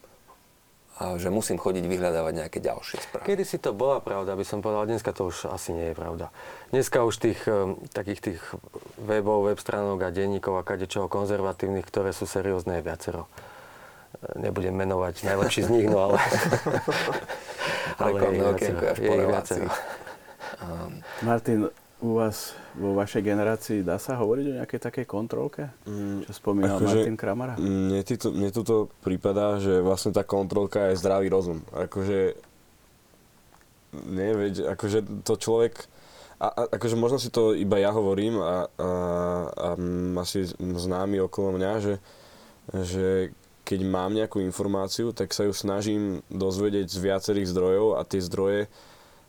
že 1.00 1.32
musím 1.32 1.56
chodiť 1.56 1.88
vyhľadávať 1.88 2.34
nejaké 2.36 2.60
ďalšie 2.60 3.00
správy. 3.00 3.24
Kedy 3.32 3.44
si 3.48 3.56
to 3.64 3.72
bola 3.72 4.04
pravda, 4.04 4.36
by 4.36 4.44
som 4.44 4.60
povedal, 4.60 4.84
dneska 4.84 5.16
to 5.16 5.32
už 5.32 5.48
asi 5.48 5.72
nie 5.72 5.92
je 5.92 5.96
pravda. 5.96 6.28
Dneska 6.76 7.08
už 7.08 7.16
tých 7.24 7.40
um, 7.48 7.80
takých 7.96 8.20
tých 8.20 8.40
webov, 9.00 9.48
web 9.48 9.56
stránok 9.56 10.04
a 10.04 10.12
denníkov 10.12 10.60
a 10.60 10.68
kadečoho 10.68 11.08
konzervatívnych, 11.08 11.88
ktoré 11.88 12.12
sú 12.12 12.28
seriózne, 12.28 12.84
je 12.84 12.88
viacero. 12.92 13.32
Nebudem 14.36 14.76
menovať 14.76 15.24
najlepší 15.24 15.62
z 15.64 15.70
nich, 15.72 15.88
no 15.88 16.12
ale... 16.12 16.20
ale 18.04 18.18
je 18.20 18.28
ich 18.28 18.42
viacero. 18.44 18.80
Je 19.00 19.10
ich 19.16 19.28
viacero. 19.32 19.68
Martin, 21.24 21.72
u 22.00 22.16
vás, 22.16 22.56
vo 22.80 22.96
vašej 22.96 23.22
generácii, 23.24 23.78
dá 23.84 24.00
sa 24.00 24.16
hovoriť 24.16 24.46
o 24.48 24.58
nejakej 24.64 24.80
takej 24.80 25.06
kontrolke? 25.08 25.68
Mm, 25.84 26.24
čo 26.28 26.32
spomínal 26.32 26.80
akože, 26.80 26.96
Martin 26.96 27.18
Kramara? 27.20 27.54
Mne, 27.60 28.04
týto, 28.08 28.32
mne 28.32 28.52
toto 28.56 28.88
prípada, 29.04 29.60
že 29.60 29.84
vlastne 29.84 30.16
tá 30.16 30.24
kontrolka 30.24 30.92
je 30.92 31.00
zdravý 31.00 31.28
rozum. 31.28 31.60
Akože, 31.76 32.40
nie, 34.08 34.32
veď, 34.32 34.76
akože 34.80 35.00
to 35.28 35.34
človek, 35.36 35.76
a, 36.40 36.48
a, 36.48 36.62
akože 36.72 36.96
možno 36.96 37.20
si 37.20 37.28
to 37.36 37.52
iba 37.52 37.76
ja 37.84 37.92
hovorím 37.92 38.40
a, 38.40 38.72
a, 38.80 38.90
a 39.52 39.68
asi 40.24 40.48
známi 40.56 41.20
okolo 41.20 41.60
mňa, 41.60 41.72
že, 41.84 41.96
že 42.80 43.36
keď 43.70 43.86
mám 43.86 44.18
nejakú 44.18 44.42
informáciu, 44.42 45.14
tak 45.14 45.30
sa 45.30 45.46
ju 45.46 45.54
snažím 45.54 46.26
dozvedieť 46.34 46.90
z 46.90 46.98
viacerých 46.98 47.54
zdrojov 47.54 48.02
a 48.02 48.02
tie 48.02 48.18
zdroje 48.18 48.66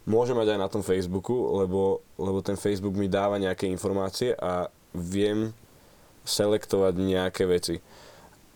môže 0.08 0.32
mať 0.32 0.56
aj 0.56 0.58
na 0.64 0.68
tom 0.72 0.80
Facebooku, 0.80 1.60
lebo, 1.60 2.00
lebo 2.16 2.40
ten 2.40 2.56
Facebook 2.56 2.96
mi 2.96 3.04
dáva 3.04 3.36
nejaké 3.36 3.68
informácie 3.68 4.32
a 4.40 4.72
viem 4.96 5.52
selektovať 6.24 6.94
nejaké 6.96 7.44
veci. 7.44 7.84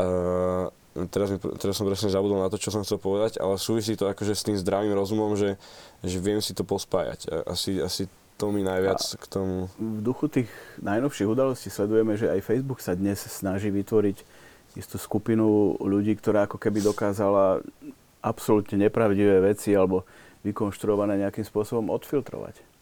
Uh, 0.01 0.73
teraz, 1.13 1.29
mi, 1.29 1.37
teraz 1.61 1.77
som 1.77 1.85
presne 1.85 2.09
zabudol 2.09 2.41
na 2.41 2.49
to, 2.49 2.57
čo 2.57 2.73
som 2.73 2.81
chcel 2.81 2.97
povedať, 2.97 3.37
ale 3.37 3.61
súvisí 3.61 3.93
to 3.93 4.09
akože 4.09 4.33
s 4.33 4.47
tým 4.49 4.57
zdravým 4.57 4.97
rozumom, 4.97 5.37
že, 5.37 5.61
že 6.01 6.17
viem 6.17 6.41
si 6.41 6.57
to 6.57 6.65
pospájať. 6.65 7.45
Asi, 7.45 7.77
asi 7.77 8.09
to 8.41 8.49
mi 8.49 8.65
najviac 8.65 8.99
a 8.99 9.21
k 9.21 9.27
tomu... 9.29 9.69
V 9.77 10.01
duchu 10.01 10.33
tých 10.33 10.49
najnovších 10.81 11.29
udalostí 11.29 11.69
sledujeme, 11.69 12.17
že 12.17 12.33
aj 12.33 12.41
Facebook 12.41 12.81
sa 12.81 12.97
dnes 12.97 13.21
snaží 13.21 13.69
vytvoriť 13.69 14.44
istú 14.75 14.99
skupinu 14.99 15.79
ľudí, 15.79 16.19
ktorá 16.19 16.47
ako 16.47 16.59
keby 16.59 16.83
dokázala 16.83 17.63
absolútne 18.25 18.89
nepravdivé 18.89 19.39
veci 19.43 19.77
alebo 19.77 20.03
vykonštruované 20.43 21.25
nejakým 21.25 21.47
spôsobom 21.47 21.93
odfiltrovať. 21.93 22.75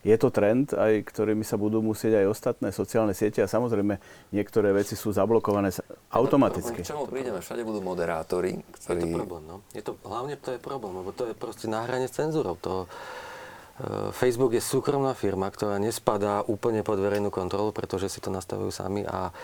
Je 0.00 0.16
to 0.16 0.32
trend, 0.32 0.72
aj 0.72 1.04
ktorými 1.12 1.44
sa 1.44 1.60
budú 1.60 1.84
musieť 1.84 2.24
aj 2.24 2.26
ostatné 2.32 2.68
sociálne 2.72 3.12
siete 3.12 3.44
a 3.44 3.48
samozrejme 3.48 4.00
niektoré 4.32 4.72
veci 4.72 4.96
sú 4.96 5.12
zablokované 5.12 5.68
automaticky. 6.08 6.80
K 6.80 6.96
čomu 6.96 7.04
prídeme? 7.04 7.44
Všade 7.44 7.60
budú 7.60 7.84
moderátori, 7.84 8.64
ktorí... 8.80 9.04
Je 9.04 9.12
to 9.12 9.18
problém, 9.20 9.44
no. 9.44 9.56
Je 9.76 9.84
to, 9.84 10.00
hlavne 10.08 10.40
to 10.40 10.56
je 10.56 10.60
problém, 10.60 10.96
lebo 11.04 11.12
to 11.12 11.28
je 11.28 11.36
proste 11.36 11.68
na 11.68 11.84
hrane 11.84 12.08
s 12.08 12.16
cenzúrou. 12.16 12.56
To, 12.64 12.88
e, 12.88 14.08
Facebook 14.16 14.56
je 14.56 14.64
súkromná 14.64 15.12
firma, 15.12 15.52
ktorá 15.52 15.76
nespadá 15.76 16.48
úplne 16.48 16.80
pod 16.80 16.96
verejnú 16.96 17.28
kontrolu, 17.28 17.68
pretože 17.68 18.08
si 18.08 18.24
to 18.24 18.32
nastavujú 18.32 18.72
sami 18.72 19.04
a 19.04 19.36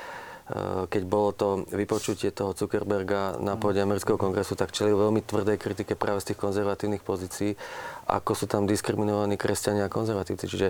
keď 0.86 1.03
bolo 1.11 1.34
to 1.34 1.49
vypočutie 1.74 2.30
toho 2.30 2.55
Zuckerberga 2.55 3.42
na 3.42 3.59
pôde 3.59 3.82
amerického 3.82 4.14
kongresu, 4.14 4.55
tak 4.55 4.70
čelil 4.70 4.94
veľmi 4.94 5.18
tvrdej 5.26 5.59
kritike 5.59 5.99
práve 5.99 6.22
z 6.22 6.30
tých 6.32 6.38
konzervatívnych 6.38 7.03
pozícií, 7.03 7.59
ako 8.07 8.30
sú 8.38 8.47
tam 8.47 8.70
diskriminovaní 8.70 9.34
kresťania 9.34 9.90
a 9.90 9.92
konzervatívci. 9.92 10.47
Čiže 10.47 10.68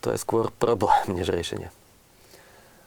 to 0.00 0.16
je 0.16 0.18
skôr 0.18 0.48
problém, 0.48 1.12
než 1.12 1.28
riešenie. 1.28 1.68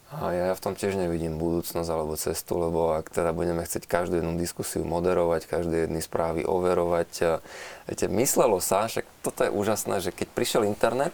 A 0.10 0.34
ja 0.34 0.58
v 0.58 0.64
tom 0.66 0.74
tiež 0.74 0.98
nevidím 0.98 1.38
budúcnosť 1.38 1.86
alebo 1.94 2.18
cestu, 2.18 2.58
lebo 2.58 2.98
ak 2.98 3.14
teda 3.14 3.30
budeme 3.30 3.62
chcieť 3.62 3.86
každú 3.86 4.18
jednu 4.18 4.42
diskusiu 4.42 4.82
moderovať, 4.82 5.46
každé 5.46 5.86
jedny 5.86 6.02
správy 6.02 6.42
overovať. 6.50 7.46
Viete, 7.86 8.10
myslelo 8.10 8.58
sa, 8.58 8.90
že 8.90 9.06
toto 9.22 9.46
je 9.46 9.54
úžasné, 9.54 10.02
že 10.02 10.10
keď 10.10 10.34
prišiel 10.34 10.66
internet, 10.66 11.14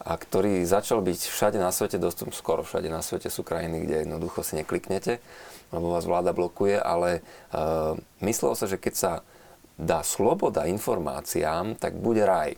a 0.00 0.16
ktorý 0.16 0.64
začal 0.64 1.04
byť 1.04 1.28
všade 1.28 1.58
na 1.60 1.68
svete 1.68 2.00
dostupný, 2.00 2.32
skoro 2.32 2.64
všade 2.64 2.88
na 2.88 3.04
svete 3.04 3.28
sú 3.28 3.44
krajiny, 3.44 3.84
kde 3.84 4.08
jednoducho 4.08 4.40
si 4.40 4.56
nekliknete, 4.56 5.20
lebo 5.76 5.92
vás 5.92 6.08
vláda 6.08 6.32
blokuje, 6.32 6.80
ale 6.80 7.20
uh, 7.52 7.92
myslelo 8.24 8.56
sa, 8.56 8.64
že 8.64 8.80
keď 8.80 8.94
sa 8.96 9.12
dá 9.76 10.00
sloboda 10.00 10.64
informáciám, 10.64 11.76
tak 11.76 12.00
bude 12.00 12.24
raj. 12.24 12.56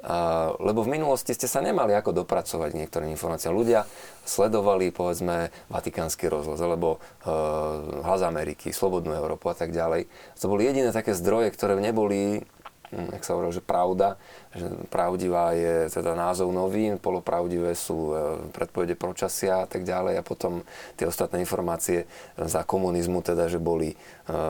Uh, 0.00 0.56
lebo 0.64 0.80
v 0.80 0.96
minulosti 0.96 1.36
ste 1.36 1.44
sa 1.44 1.60
nemali 1.60 1.92
ako 1.92 2.24
dopracovať 2.24 2.72
k 2.72 2.78
niektorým 2.82 3.12
informáciám. 3.14 3.52
Ľudia 3.52 3.84
sledovali, 4.24 4.90
povedzme, 4.96 5.52
Vatikánsky 5.68 6.24
rozhlas, 6.26 6.56
alebo 6.58 6.98
uh, 6.98 8.00
Hlas 8.00 8.24
Ameriky, 8.24 8.72
Slobodnú 8.72 9.12
Európu 9.12 9.52
a 9.52 9.56
tak 9.56 9.76
ďalej. 9.76 10.08
To 10.40 10.48
boli 10.48 10.64
jediné 10.66 10.90
také 10.90 11.12
zdroje, 11.12 11.52
ktoré 11.52 11.76
neboli 11.76 12.42
jak 12.90 13.22
sa 13.22 13.38
hovorí, 13.38 13.54
že 13.54 13.62
pravda, 13.62 14.18
že 14.50 14.66
pravdivá 14.90 15.54
je 15.54 15.86
teda 15.94 16.18
názov 16.18 16.50
novín, 16.50 16.98
polopravdivé 16.98 17.78
sú 17.78 18.10
e, 18.10 18.14
predpovede 18.50 18.98
počasia 18.98 19.62
a 19.62 19.66
tak 19.70 19.86
ďalej 19.86 20.18
a 20.18 20.26
potom 20.26 20.66
tie 20.98 21.06
ostatné 21.06 21.38
informácie 21.38 22.10
za 22.34 22.66
komunizmu 22.66 23.22
teda, 23.22 23.46
že 23.46 23.62
boli 23.62 23.94
e, 23.94 23.96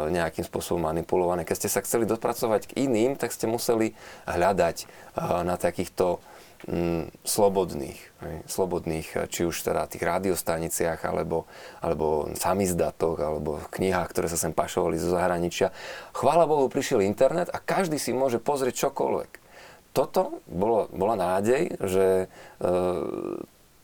nejakým 0.08 0.44
spôsobom 0.48 0.88
manipulované. 0.88 1.44
Keď 1.44 1.56
ste 1.56 1.68
sa 1.68 1.84
chceli 1.84 2.08
dopracovať 2.08 2.72
k 2.72 2.88
iným, 2.88 3.20
tak 3.20 3.30
ste 3.36 3.44
museli 3.44 3.92
hľadať 4.24 4.76
e, 4.82 4.86
na 5.44 5.60
takýchto 5.60 6.24
mm, 6.64 7.12
slobodných, 7.22 8.09
slobodných, 8.46 9.08
eh, 9.16 9.26
či 9.28 9.48
už 9.48 9.64
teda 9.64 9.88
tých 9.88 10.04
rádiostaniciach, 10.04 11.00
alebo, 11.04 11.48
alebo 11.80 12.28
samizdatoch, 12.36 13.18
alebo 13.20 13.60
v 13.60 13.66
knihách, 13.80 14.08
ktoré 14.12 14.28
sa 14.28 14.36
sem 14.36 14.52
pašovali 14.52 15.00
zo 15.00 15.12
zahraničia. 15.12 15.72
Chvála 16.12 16.44
Bohu, 16.44 16.68
prišiel 16.68 17.04
internet 17.04 17.48
a 17.50 17.58
každý 17.60 17.96
si 17.96 18.12
môže 18.12 18.38
pozrieť 18.38 18.88
čokoľvek. 18.88 19.30
Toto 19.90 20.44
bolo, 20.46 20.86
bola 20.94 21.18
nádej, 21.18 21.74
že 21.82 22.06
e, 22.62 22.72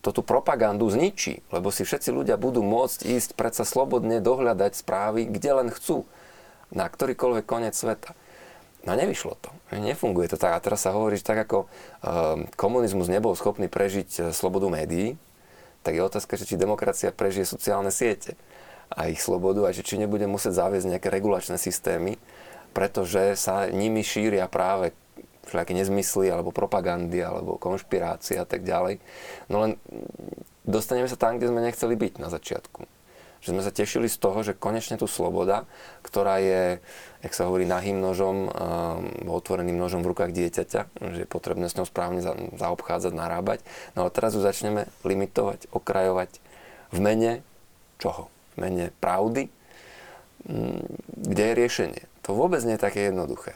to 0.06 0.10
tú 0.14 0.22
propagandu 0.22 0.86
zničí, 0.86 1.42
lebo 1.50 1.74
si 1.74 1.82
všetci 1.82 2.14
ľudia 2.14 2.38
budú 2.38 2.62
môcť 2.62 3.10
ísť 3.10 3.34
predsa 3.34 3.66
slobodne 3.66 4.22
dohľadať 4.22 4.78
správy, 4.78 5.26
kde 5.26 5.50
len 5.58 5.68
chcú, 5.74 6.06
na 6.70 6.86
ktorýkoľvek 6.86 7.42
koniec 7.42 7.74
sveta. 7.74 8.14
No 8.86 8.94
nevyšlo 8.94 9.34
to. 9.42 9.50
Nefunguje 9.74 10.30
to 10.30 10.38
tak. 10.38 10.54
A 10.54 10.62
teraz 10.62 10.86
sa 10.86 10.94
hovorí, 10.94 11.18
že 11.18 11.26
tak 11.26 11.42
ako 11.42 11.66
um, 11.66 12.46
komunizmus 12.54 13.10
nebol 13.10 13.34
schopný 13.34 13.66
prežiť 13.66 14.10
uh, 14.22 14.24
slobodu 14.30 14.70
médií, 14.70 15.18
tak 15.82 15.98
je 15.98 16.02
otázka, 16.06 16.38
že 16.38 16.46
či 16.46 16.58
demokracia 16.58 17.10
prežije 17.10 17.46
sociálne 17.46 17.90
siete 17.90 18.38
a 18.90 19.10
ich 19.10 19.18
slobodu 19.18 19.66
a 19.66 19.74
že 19.74 19.82
či 19.82 19.98
nebude 19.98 20.26
musieť 20.30 20.62
zaviesť 20.62 20.86
nejaké 20.86 21.08
regulačné 21.10 21.58
systémy, 21.58 22.18
pretože 22.70 23.34
sa 23.34 23.66
nimi 23.66 24.06
šíria 24.06 24.46
práve 24.46 24.94
všelijaké 25.46 25.74
nezmysly 25.78 26.26
alebo 26.30 26.50
propagandy 26.50 27.22
alebo 27.22 27.58
konšpirácie 27.58 28.38
a 28.38 28.46
tak 28.46 28.66
ďalej. 28.66 28.98
No 29.46 29.62
len 29.62 29.78
dostaneme 30.66 31.06
sa 31.06 31.18
tam, 31.18 31.38
kde 31.38 31.50
sme 31.50 31.62
nechceli 31.62 31.94
byť 31.94 32.18
na 32.18 32.30
začiatku 32.30 32.95
že 33.46 33.54
sme 33.54 33.62
sa 33.62 33.70
tešili 33.70 34.10
z 34.10 34.18
toho, 34.18 34.42
že 34.42 34.58
konečne 34.58 34.98
tu 34.98 35.06
sloboda, 35.06 35.70
ktorá 36.02 36.42
je, 36.42 36.82
jak 37.22 37.30
sa 37.32 37.46
hovorí, 37.46 37.62
nahým 37.62 38.02
nožom, 38.02 38.50
um, 38.50 39.30
otvoreným 39.30 39.78
nožom 39.78 40.02
v 40.02 40.10
rukách 40.10 40.34
dieťaťa, 40.34 40.80
že 41.14 41.20
je 41.22 41.28
potrebné 41.30 41.70
s 41.70 41.78
ňou 41.78 41.86
správne 41.86 42.18
za, 42.26 42.34
zaobchádzať, 42.58 43.14
narábať. 43.14 43.62
No 43.94 44.02
ale 44.02 44.10
teraz 44.10 44.34
ju 44.34 44.42
začneme 44.42 44.90
limitovať, 45.06 45.70
okrajovať 45.70 46.42
v 46.90 46.98
mene 46.98 47.32
čoho? 48.02 48.26
V 48.58 48.66
mene 48.66 48.90
pravdy? 48.98 49.46
Mm, 50.50 50.82
kde 51.30 51.44
je 51.46 51.54
riešenie? 51.54 52.02
To 52.26 52.34
vôbec 52.34 52.66
nie 52.66 52.74
je 52.74 52.82
také 52.82 53.06
jednoduché. 53.06 53.54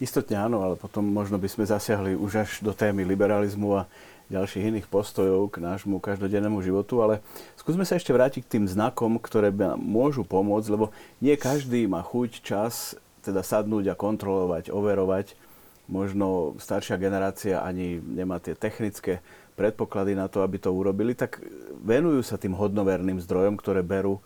Istotne 0.00 0.40
áno, 0.40 0.64
ale 0.64 0.74
potom 0.74 1.06
možno 1.06 1.36
by 1.36 1.46
sme 1.46 1.68
zasiahli 1.68 2.16
už 2.16 2.32
až 2.48 2.50
do 2.64 2.72
témy 2.72 3.04
liberalizmu 3.04 3.84
a 3.84 3.86
ďalších 4.32 4.64
iných 4.72 4.86
postojov 4.88 5.52
k 5.52 5.60
nášmu 5.60 6.00
každodennému 6.00 6.64
životu, 6.64 7.04
ale 7.04 7.20
skúsme 7.60 7.84
sa 7.84 8.00
ešte 8.00 8.12
vrátiť 8.12 8.44
k 8.44 8.52
tým 8.58 8.64
znakom, 8.64 9.20
ktoré 9.20 9.52
môžu 9.76 10.24
pomôcť, 10.24 10.68
lebo 10.72 10.90
nie 11.20 11.36
každý 11.36 11.84
má 11.84 12.00
chuť, 12.00 12.40
čas 12.40 12.96
teda 13.20 13.44
sadnúť 13.44 13.92
a 13.92 13.98
kontrolovať, 13.98 14.72
overovať. 14.72 15.36
Možno 15.84 16.56
staršia 16.56 16.96
generácia 16.96 17.60
ani 17.60 18.00
nemá 18.00 18.40
tie 18.40 18.56
technické 18.56 19.20
predpoklady 19.54 20.16
na 20.16 20.26
to, 20.32 20.40
aby 20.40 20.56
to 20.56 20.72
urobili, 20.72 21.12
tak 21.12 21.44
venujú 21.84 22.24
sa 22.24 22.40
tým 22.40 22.56
hodnoverným 22.56 23.20
zdrojom, 23.20 23.60
ktoré 23.60 23.84
berú 23.84 24.18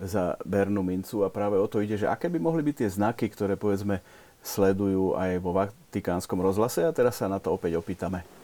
za 0.00 0.34
bernú 0.42 0.82
mincu 0.82 1.22
a 1.22 1.30
práve 1.30 1.60
o 1.60 1.68
to 1.68 1.84
ide, 1.84 2.00
že 2.00 2.10
aké 2.10 2.26
by 2.32 2.40
mohli 2.40 2.64
byť 2.64 2.74
tie 2.82 2.88
znaky, 2.90 3.28
ktoré 3.30 3.54
povedzme 3.54 4.02
sledujú 4.42 5.14
aj 5.14 5.38
vo 5.38 5.54
Vatikánskom 5.54 6.42
rozhlase 6.42 6.82
a 6.82 6.90
teraz 6.90 7.22
sa 7.22 7.30
na 7.30 7.38
to 7.38 7.54
opäť 7.54 7.78
opýtame. 7.78 8.41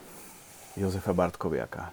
Jozefa 0.79 1.11
Bartkoviaka. 1.11 1.91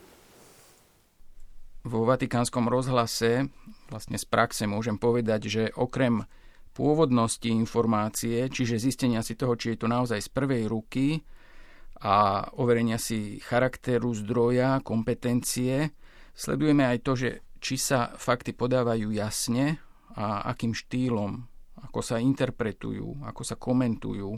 Vo 1.87 2.07
Vatikánskom 2.07 2.70
rozhlase 2.70 3.51
vlastne 3.91 4.18
z 4.18 4.26
praxe 4.26 4.66
môžem 4.66 4.99
povedať, 4.99 5.51
že 5.51 5.62
okrem 5.74 6.22
pôvodnosti 6.74 7.47
informácie, 7.47 8.47
čiže 8.47 8.78
zistenia 8.78 9.22
si 9.26 9.34
toho, 9.34 9.59
či 9.59 9.74
je 9.74 9.82
to 9.82 9.89
naozaj 9.91 10.22
z 10.22 10.30
prvej 10.30 10.70
ruky 10.70 11.26
a 12.03 12.47
overenia 12.59 13.01
si 13.01 13.43
charakteru 13.43 14.12
zdroja, 14.14 14.82
kompetencie, 14.84 15.91
Sledujeme 16.37 16.84
aj 16.84 16.99
to, 17.01 17.12
že 17.16 17.28
či 17.64 17.80
sa 17.80 18.12
fakty 18.12 18.53
podávajú 18.53 19.09
jasne 19.09 19.80
a 20.12 20.45
akým 20.53 20.76
štýlom, 20.76 21.49
ako 21.80 22.05
sa 22.05 22.20
interpretujú, 22.20 23.24
ako 23.24 23.41
sa 23.41 23.57
komentujú, 23.57 24.37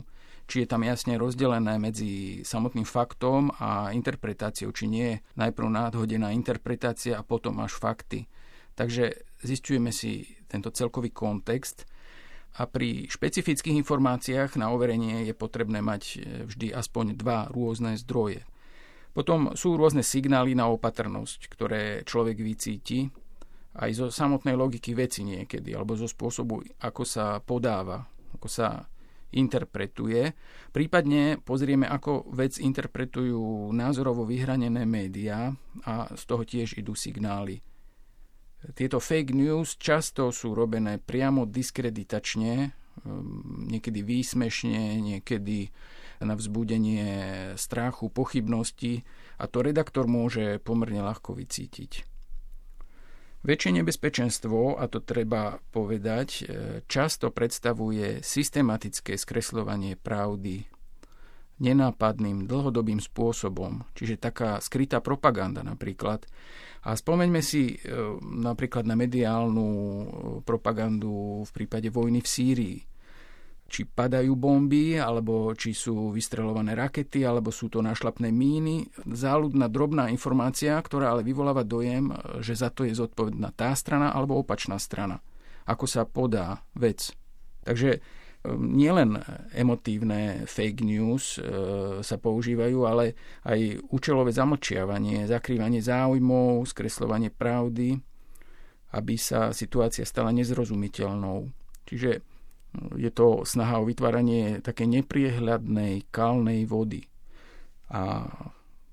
či 0.49 0.65
je 0.65 0.67
tam 0.73 0.81
jasne 0.81 1.13
rozdelené 1.21 1.77
medzi 1.77 2.41
samotným 2.41 2.89
faktom 2.89 3.53
a 3.61 3.93
interpretáciou, 3.93 4.73
či 4.73 4.89
nie 4.89 5.05
je 5.13 5.21
najprv 5.37 5.69
nadhodená 5.69 6.33
interpretácia 6.33 7.21
a 7.21 7.23
potom 7.23 7.61
až 7.61 7.77
fakty. 7.77 8.25
Takže 8.73 9.13
zistujeme 9.45 9.93
si 9.93 10.25
tento 10.49 10.73
celkový 10.73 11.13
kontext 11.13 11.85
a 12.57 12.65
pri 12.65 13.05
špecifických 13.05 13.77
informáciách 13.85 14.57
na 14.57 14.73
overenie 14.73 15.29
je 15.29 15.37
potrebné 15.37 15.85
mať 15.85 16.01
e, 16.01 16.15
vždy 16.49 16.73
aspoň 16.73 17.13
dva 17.13 17.45
rôzne 17.53 17.93
zdroje. 18.01 18.41
Potom 19.13 19.53
sú 19.53 19.77
rôzne 19.77 20.01
signály 20.01 20.57
na 20.57 20.65
opatrnosť, 20.73 21.39
ktoré 21.45 22.01
človek 22.09 22.41
vycíti 22.41 23.13
aj 23.77 23.89
zo 23.93 24.05
samotnej 24.09 24.57
logiky 24.57 24.97
veci 24.97 25.21
niekedy, 25.21 25.77
alebo 25.77 25.93
zo 25.93 26.09
spôsobu, 26.09 26.65
ako 26.81 27.03
sa 27.05 27.37
podáva, 27.37 28.01
ako 28.33 28.47
sa 28.49 28.89
interpretuje. 29.33 30.33
Prípadne 30.73 31.37
pozrieme, 31.41 31.85
ako 31.85 32.29
vec 32.33 32.57
interpretujú 32.57 33.69
názorovo 33.73 34.25
vyhranené 34.25 34.85
médiá 34.85 35.53
a 35.85 36.09
z 36.13 36.23
toho 36.25 36.43
tiež 36.45 36.77
idú 36.77 36.97
signály. 36.97 37.61
Tieto 38.75 38.99
fake 38.99 39.31
news 39.31 39.79
často 39.79 40.35
sú 40.35 40.51
robené 40.51 40.99
priamo 40.99 41.47
diskreditačne, 41.47 42.75
um, 43.07 43.65
niekedy 43.71 44.03
výsmešne, 44.03 44.99
niekedy 44.99 45.71
na 46.19 46.35
vzbudenie 46.35 47.07
strachu, 47.55 48.11
pochybnosti 48.11 49.07
a 49.39 49.47
to 49.47 49.63
redaktor 49.63 50.03
môže 50.11 50.59
pomerne 50.59 50.99
ľahko 50.99 51.31
vycítiť. 51.31 52.18
Väčšie 53.39 53.71
nebezpečenstvo, 53.79 54.75
a 54.75 54.83
to 54.91 54.99
treba 54.99 55.63
povedať, 55.71 56.29
e, 56.31 56.43
často 56.91 57.31
predstavuje 57.31 58.19
systematické 58.19 59.15
skresľovanie 59.15 59.95
pravdy 59.95 60.67
nenápadným, 61.59 62.47
dlhodobým 62.47 62.99
spôsobom, 62.99 63.87
čiže 63.95 64.19
taká 64.19 64.59
skrytá 64.59 64.99
propaganda 64.99 65.63
napríklad, 65.63 66.27
a 66.83 66.95
spomeňme 66.95 67.43
si 67.43 67.75
e, 67.75 67.95
napríklad 68.23 68.87
na 68.87 68.95
mediálnu 68.95 69.67
e, 69.67 70.03
propagandu 70.47 71.43
v 71.43 71.51
prípade 71.51 71.91
vojny 71.91 72.23
v 72.23 72.27
Sýrii. 72.27 72.77
Či 73.69 73.85
padajú 73.85 74.33
bomby, 74.33 74.97
alebo 74.97 75.53
či 75.53 75.77
sú 75.77 76.09
vystrelované 76.09 76.73
rakety, 76.73 77.21
alebo 77.21 77.53
sú 77.53 77.69
to 77.69 77.85
našlapné 77.85 78.33
míny. 78.33 78.89
Záľudná 79.05 79.69
drobná 79.69 80.09
informácia, 80.09 80.73
ktorá 80.81 81.13
ale 81.13 81.21
vyvoláva 81.21 81.61
dojem, 81.61 82.09
že 82.41 82.57
za 82.57 82.73
to 82.73 82.83
je 82.83 82.97
zodpovedná 82.97 83.53
tá 83.53 83.71
strana 83.77 84.09
alebo 84.09 84.41
opačná 84.41 84.81
strana. 84.81 85.21
Ako 85.69 85.85
sa 85.85 86.03
podá 86.09 86.65
vec. 86.73 87.13
Takže 87.61 88.01
Ehm, 88.39 88.71
nielen 88.71 89.19
emotívne 89.51 90.47
fake 90.47 90.79
news 90.87 91.35
e, 91.35 91.43
sa 91.99 92.15
používajú, 92.15 92.87
ale 92.87 93.19
aj 93.43 93.83
účelové 93.91 94.31
zamlčiavanie, 94.31 95.27
zakrývanie 95.27 95.83
záujmov, 95.83 96.63
skreslovanie 96.63 97.35
pravdy, 97.35 97.99
aby 98.95 99.15
sa 99.19 99.51
situácia 99.51 100.07
stala 100.07 100.31
nezrozumiteľnou. 100.31 101.51
Čiže 101.83 102.23
je 102.95 103.09
to 103.09 103.43
snaha 103.45 103.81
o 103.81 103.87
vytváranie 103.87 104.61
také 104.61 104.85
nepriehľadnej, 104.85 106.09
kalnej 106.13 106.69
vody. 106.69 107.01
A 107.89 108.29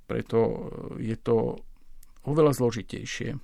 preto 0.08 0.70
je 0.96 1.16
to 1.20 1.60
oveľa 2.24 2.56
zložitejšie. 2.56 3.36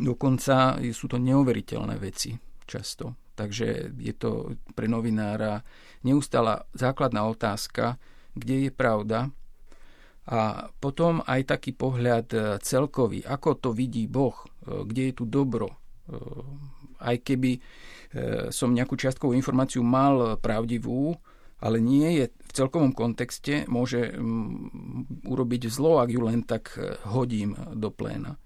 Dokonca 0.00 0.80
sú 0.80 1.06
to 1.06 1.20
neuveriteľné 1.20 2.00
veci 2.00 2.32
často. 2.64 3.32
Takže 3.36 3.92
je 3.96 4.14
to 4.16 4.56
pre 4.72 4.88
novinára 4.88 5.60
neustála 6.04 6.64
základná 6.72 7.28
otázka, 7.28 7.96
kde 8.32 8.68
je 8.68 8.70
pravda. 8.72 9.28
A 10.22 10.70
potom 10.78 11.18
aj 11.26 11.50
taký 11.50 11.74
pohľad 11.74 12.26
e, 12.30 12.38
celkový, 12.62 13.26
ako 13.26 13.58
to 13.58 13.70
vidí 13.74 14.06
Boh, 14.06 14.38
e, 14.38 14.86
kde 14.86 15.10
je 15.10 15.14
tu 15.18 15.24
dobro. 15.26 15.66
E, 15.66 15.76
aj 17.02 17.16
keby 17.26 17.58
som 18.52 18.76
nejakú 18.76 18.96
čiastkovú 19.00 19.32
informáciu 19.32 19.80
mal 19.80 20.36
pravdivú, 20.36 21.16
ale 21.62 21.80
nie 21.80 22.20
je 22.20 22.24
v 22.28 22.52
celkovom 22.52 22.92
kontexte, 22.92 23.64
môže 23.70 24.12
urobiť 25.24 25.72
zlo, 25.72 26.02
ak 26.02 26.10
ju 26.12 26.20
len 26.20 26.44
tak 26.44 26.76
hodím 27.08 27.56
do 27.72 27.88
pléna. 27.88 28.36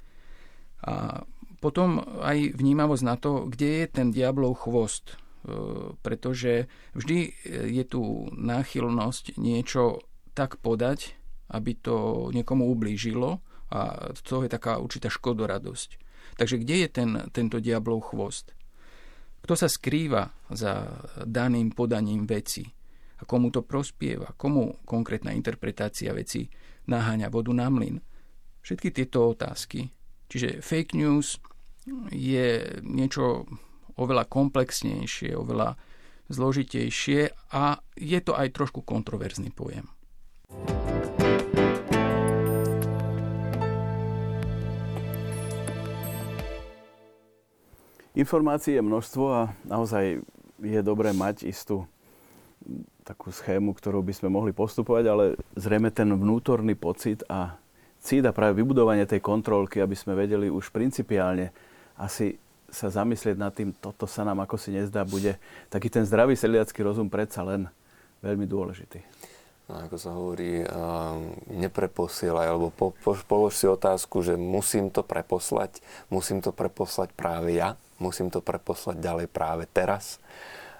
A 0.86 1.24
potom 1.58 2.04
aj 2.20 2.54
vnímavosť 2.54 3.02
na 3.02 3.16
to, 3.16 3.48
kde 3.48 3.82
je 3.82 3.86
ten 3.88 4.08
diablov 4.12 4.62
chvost, 4.62 5.16
e, 5.16 5.94
pretože 6.04 6.68
vždy 6.94 7.32
je 7.48 7.84
tu 7.88 8.28
náchylnosť 8.36 9.40
niečo 9.40 10.04
tak 10.36 10.60
podať, 10.60 11.16
aby 11.48 11.72
to 11.78 12.28
niekomu 12.30 12.68
ublížilo 12.68 13.40
a 13.72 14.12
to 14.20 14.44
je 14.44 14.50
taká 14.52 14.78
určitá 14.78 15.08
škodoradosť. 15.08 15.98
Takže 16.36 16.60
kde 16.60 16.76
je 16.84 16.88
ten, 16.92 17.10
tento 17.32 17.58
diablov 17.62 18.12
chvost? 18.12 18.52
Kto 19.46 19.54
sa 19.54 19.70
skrýva 19.70 20.26
za 20.50 20.90
daným 21.22 21.70
podaním 21.70 22.26
veci? 22.26 22.66
A 23.16 23.22
komu 23.22 23.54
to 23.54 23.62
prospieva? 23.62 24.34
Komu 24.34 24.82
konkrétna 24.82 25.30
interpretácia 25.30 26.10
veci 26.10 26.50
naháňa 26.90 27.30
vodu 27.30 27.54
na 27.54 27.70
mlyn? 27.70 27.96
Všetky 28.66 28.90
tieto 28.90 29.30
otázky 29.30 29.86
Čiže 30.26 30.58
fake 30.62 30.98
news 30.98 31.38
je 32.10 32.82
niečo 32.82 33.46
oveľa 33.96 34.26
komplexnejšie, 34.26 35.38
oveľa 35.38 35.78
zložitejšie 36.26 37.54
a 37.54 37.78
je 37.94 38.18
to 38.18 38.34
aj 38.34 38.50
trošku 38.50 38.82
kontroverzný 38.82 39.54
pojem. 39.54 39.86
Informácií 48.16 48.80
je 48.80 48.82
množstvo 48.82 49.24
a 49.28 49.52
naozaj 49.68 50.24
je 50.64 50.80
dobré 50.80 51.12
mať 51.12 51.44
istú 51.44 51.84
takú 53.04 53.28
schému, 53.28 53.76
ktorú 53.76 54.00
by 54.00 54.12
sme 54.16 54.32
mohli 54.32 54.56
postupovať, 54.56 55.04
ale 55.04 55.24
zrejme 55.52 55.92
ten 55.92 56.08
vnútorný 56.08 56.72
pocit 56.72 57.20
a 57.28 57.60
cít 58.00 58.24
a 58.24 58.32
práve 58.32 58.64
vybudovanie 58.64 59.04
tej 59.04 59.20
kontrolky, 59.20 59.84
aby 59.84 59.92
sme 59.92 60.16
vedeli 60.16 60.48
už 60.48 60.72
principiálne 60.72 61.52
asi 62.00 62.40
sa 62.72 62.88
zamyslieť 62.88 63.36
nad 63.36 63.52
tým, 63.52 63.76
toto 63.76 64.08
sa 64.08 64.24
nám 64.24 64.42
ako 64.42 64.56
si 64.58 64.72
nezdá, 64.72 65.06
bude 65.06 65.38
taký 65.70 65.92
ten 65.92 66.02
zdravý 66.02 66.34
seliacký 66.34 66.82
rozum 66.82 67.12
predsa 67.12 67.44
len 67.44 67.68
veľmi 68.24 68.48
dôležitý. 68.48 69.04
No, 69.66 69.82
ako 69.82 69.96
sa 69.98 70.14
hovorí, 70.14 70.62
nepreposielaj, 71.50 72.46
alebo 72.54 72.70
po, 72.70 72.94
po, 73.02 73.18
polož 73.26 73.58
si 73.58 73.66
otázku, 73.66 74.22
že 74.22 74.38
musím 74.38 74.94
to 74.94 75.02
preposlať, 75.02 75.82
musím 76.06 76.38
to 76.38 76.54
preposlať 76.54 77.10
práve 77.18 77.50
ja, 77.50 77.74
musím 77.98 78.30
to 78.30 78.38
preposlať 78.38 79.02
ďalej 79.02 79.26
práve 79.26 79.66
teraz 79.66 80.22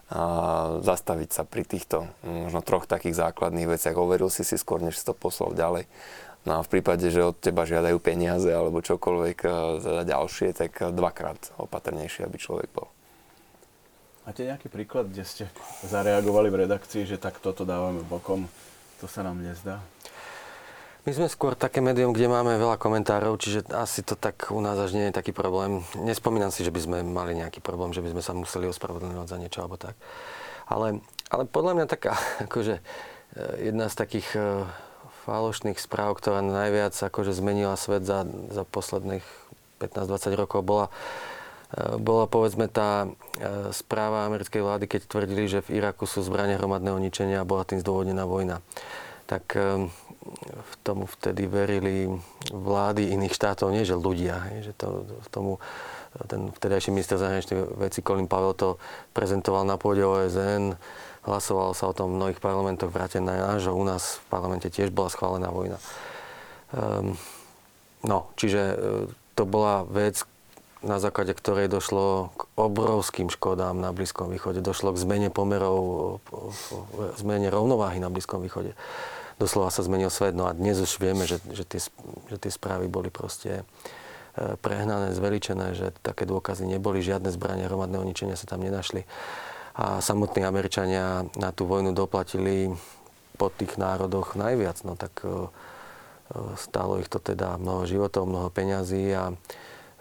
a 0.07 0.79
zastaviť 0.87 1.31
sa 1.35 1.43
pri 1.43 1.67
týchto 1.67 2.07
možno 2.23 2.63
troch 2.63 2.87
takých 2.87 3.27
základných 3.27 3.75
veciach. 3.75 3.99
Overil 3.99 4.31
si 4.31 4.47
si 4.47 4.55
skôr, 4.55 4.79
než 4.79 5.03
si 5.03 5.07
to 5.07 5.19
poslal 5.19 5.51
ďalej. 5.51 5.91
No 6.47 6.63
a 6.63 6.63
v 6.63 6.79
prípade, 6.79 7.11
že 7.11 7.27
od 7.27 7.35
teba 7.43 7.67
žiadajú 7.67 7.99
peniaze 7.99 8.47
alebo 8.47 8.79
čokoľvek 8.79 9.39
e, 9.43 9.49
za 9.83 10.03
ďalšie, 10.07 10.55
tak 10.55 10.79
dvakrát 10.95 11.51
opatrnejšie, 11.59 12.23
aby 12.23 12.39
človek 12.39 12.71
bol. 12.71 12.87
Máte 14.23 14.47
nejaký 14.47 14.71
príklad, 14.71 15.11
kde 15.11 15.27
ste 15.27 15.45
zareagovali 15.83 16.55
v 16.55 16.67
redakcii, 16.67 17.03
že 17.03 17.19
tak 17.19 17.43
toto 17.43 17.67
dávame 17.67 18.07
bokom, 18.07 18.47
to 19.01 19.07
sa 19.09 19.25
nám 19.25 19.41
nezdá? 19.41 19.81
My 21.07 21.15
sme 21.15 21.31
skôr 21.31 21.55
také 21.55 21.79
médium, 21.79 22.11
kde 22.11 22.27
máme 22.27 22.59
veľa 22.59 22.83
komentárov, 22.83 23.39
čiže 23.39 23.71
asi 23.71 24.03
to 24.03 24.19
tak 24.19 24.51
u 24.51 24.59
nás 24.59 24.75
až 24.75 24.91
nie 24.91 25.07
je 25.07 25.15
taký 25.15 25.31
problém. 25.31 25.87
Nespomínam 25.95 26.51
si, 26.51 26.67
že 26.67 26.75
by 26.75 26.81
sme 26.83 26.99
mali 27.07 27.39
nejaký 27.39 27.63
problém, 27.63 27.95
že 27.95 28.03
by 28.03 28.11
sme 28.11 28.23
sa 28.27 28.35
museli 28.35 28.67
ospravedlňovať 28.67 29.31
za 29.31 29.39
niečo 29.39 29.63
alebo 29.63 29.79
tak. 29.79 29.95
Ale, 30.67 30.99
ale 31.31 31.47
podľa 31.47 31.79
mňa 31.79 31.87
taká, 31.87 32.19
akože 32.51 32.83
e, 32.83 32.83
jedna 33.71 33.87
z 33.87 33.95
takých 33.95 34.29
e, 34.35 34.67
falošných 35.31 35.79
správ, 35.79 36.19
ktorá 36.19 36.43
najviac 36.43 36.99
akože 36.99 37.31
zmenila 37.31 37.79
svet 37.79 38.03
za, 38.03 38.27
za 38.51 38.67
posledných 38.67 39.23
15-20 39.79 40.35
rokov, 40.35 40.67
bola, 40.67 40.91
bola 41.99 42.31
povedzme 42.31 42.71
tá 42.71 43.05
e, 43.05 43.09
správa 43.75 44.31
americkej 44.31 44.63
vlády, 44.63 44.85
keď 44.87 45.01
tvrdili, 45.11 45.51
že 45.51 45.67
v 45.67 45.83
Iraku 45.83 46.07
sú 46.07 46.23
zbrania 46.23 46.63
hromadného 46.63 46.97
ničenia 47.03 47.43
a 47.43 47.49
bola 47.49 47.67
tým 47.67 47.83
zdôvodnená 47.83 48.23
vojna. 48.23 48.63
Tak 49.27 49.45
e, 49.59 49.91
v 50.57 50.75
tomu 50.87 51.11
vtedy 51.11 51.51
verili 51.51 52.07
vlády 52.55 53.11
iných 53.19 53.35
štátov, 53.35 53.75
nie 53.75 53.83
že 53.83 53.99
ľudia, 53.99 54.63
že 54.63 54.73
to, 54.79 55.07
tomu 55.35 55.59
ten 56.31 56.49
vtedajší 56.55 56.95
minister 56.95 57.21
zahraničných 57.21 57.77
vecí 57.77 58.01
Colin 58.01 58.31
Pavel 58.31 58.57
to 58.57 58.81
prezentoval 59.13 59.69
na 59.69 59.77
pôde 59.77 60.01
OSN, 60.01 60.79
Hlasovalo 61.27 61.75
sa 61.75 61.91
o 61.91 61.97
tom 61.97 62.15
v 62.15 62.19
mnohých 62.23 62.39
parlamentoch, 62.39 62.95
vrátené 62.95 63.43
nášho. 63.43 63.75
U 63.75 63.83
nás 63.83 64.23
v 64.23 64.27
parlamente 64.31 64.71
tiež 64.71 64.95
bola 64.95 65.11
schválená 65.11 65.51
vojna. 65.51 65.83
Um, 66.71 67.19
no, 68.07 68.31
čiže 68.39 68.79
to 69.35 69.43
bola 69.43 69.83
vec, 69.91 70.23
na 70.85 71.01
základe 71.01 71.33
ktorej 71.33 71.73
došlo 71.73 72.37
k 72.37 72.43
obrovským 72.59 73.33
škodám 73.33 73.81
na 73.81 73.97
Blízkom 73.97 74.29
východe. 74.29 74.61
Došlo 74.61 74.93
k 74.93 75.01
zmene 75.01 75.29
pomerov, 75.33 76.21
zmene 77.17 77.49
rovnováhy 77.49 77.97
na 77.97 78.13
Blízkom 78.13 78.45
východe. 78.45 78.77
Doslova 79.37 79.73
sa 79.73 79.85
zmenil 79.85 80.13
svet. 80.13 80.37
No 80.37 80.49
a 80.49 80.57
dnes 80.57 80.81
už 80.81 80.97
vieme, 81.01 81.29
že, 81.29 81.41
že, 81.53 81.65
tie, 81.65 81.81
že 82.29 82.37
tie 82.41 82.53
správy 82.53 82.89
boli 82.89 83.13
proste 83.13 83.61
e, 83.61 84.57
prehnané, 84.57 85.13
zveličené, 85.13 85.77
že 85.77 85.93
také 86.01 86.25
dôkazy 86.25 86.65
neboli, 86.65 87.05
žiadne 87.05 87.29
zbranie 87.29 87.69
hromadného 87.69 88.01
ničenia 88.01 88.37
sa 88.37 88.49
tam 88.49 88.65
nenašli. 88.65 89.05
A 89.77 90.01
samotní 90.01 90.41
Američania 90.41 91.29
na 91.37 91.53
tú 91.53 91.69
vojnu 91.69 91.93
doplatili 91.93 92.73
po 93.37 93.53
tých 93.53 93.77
národoch 93.77 94.41
najviac. 94.41 94.81
No 94.89 94.97
tak 94.97 95.21
e, 95.21 95.29
e, 95.29 95.35
stálo 96.57 96.97
ich 96.97 97.13
to 97.13 97.21
teda 97.21 97.61
mnoho 97.61 97.85
životov, 97.85 98.25
mnoho 98.25 98.49
peňazí 98.49 99.13
a, 99.13 99.37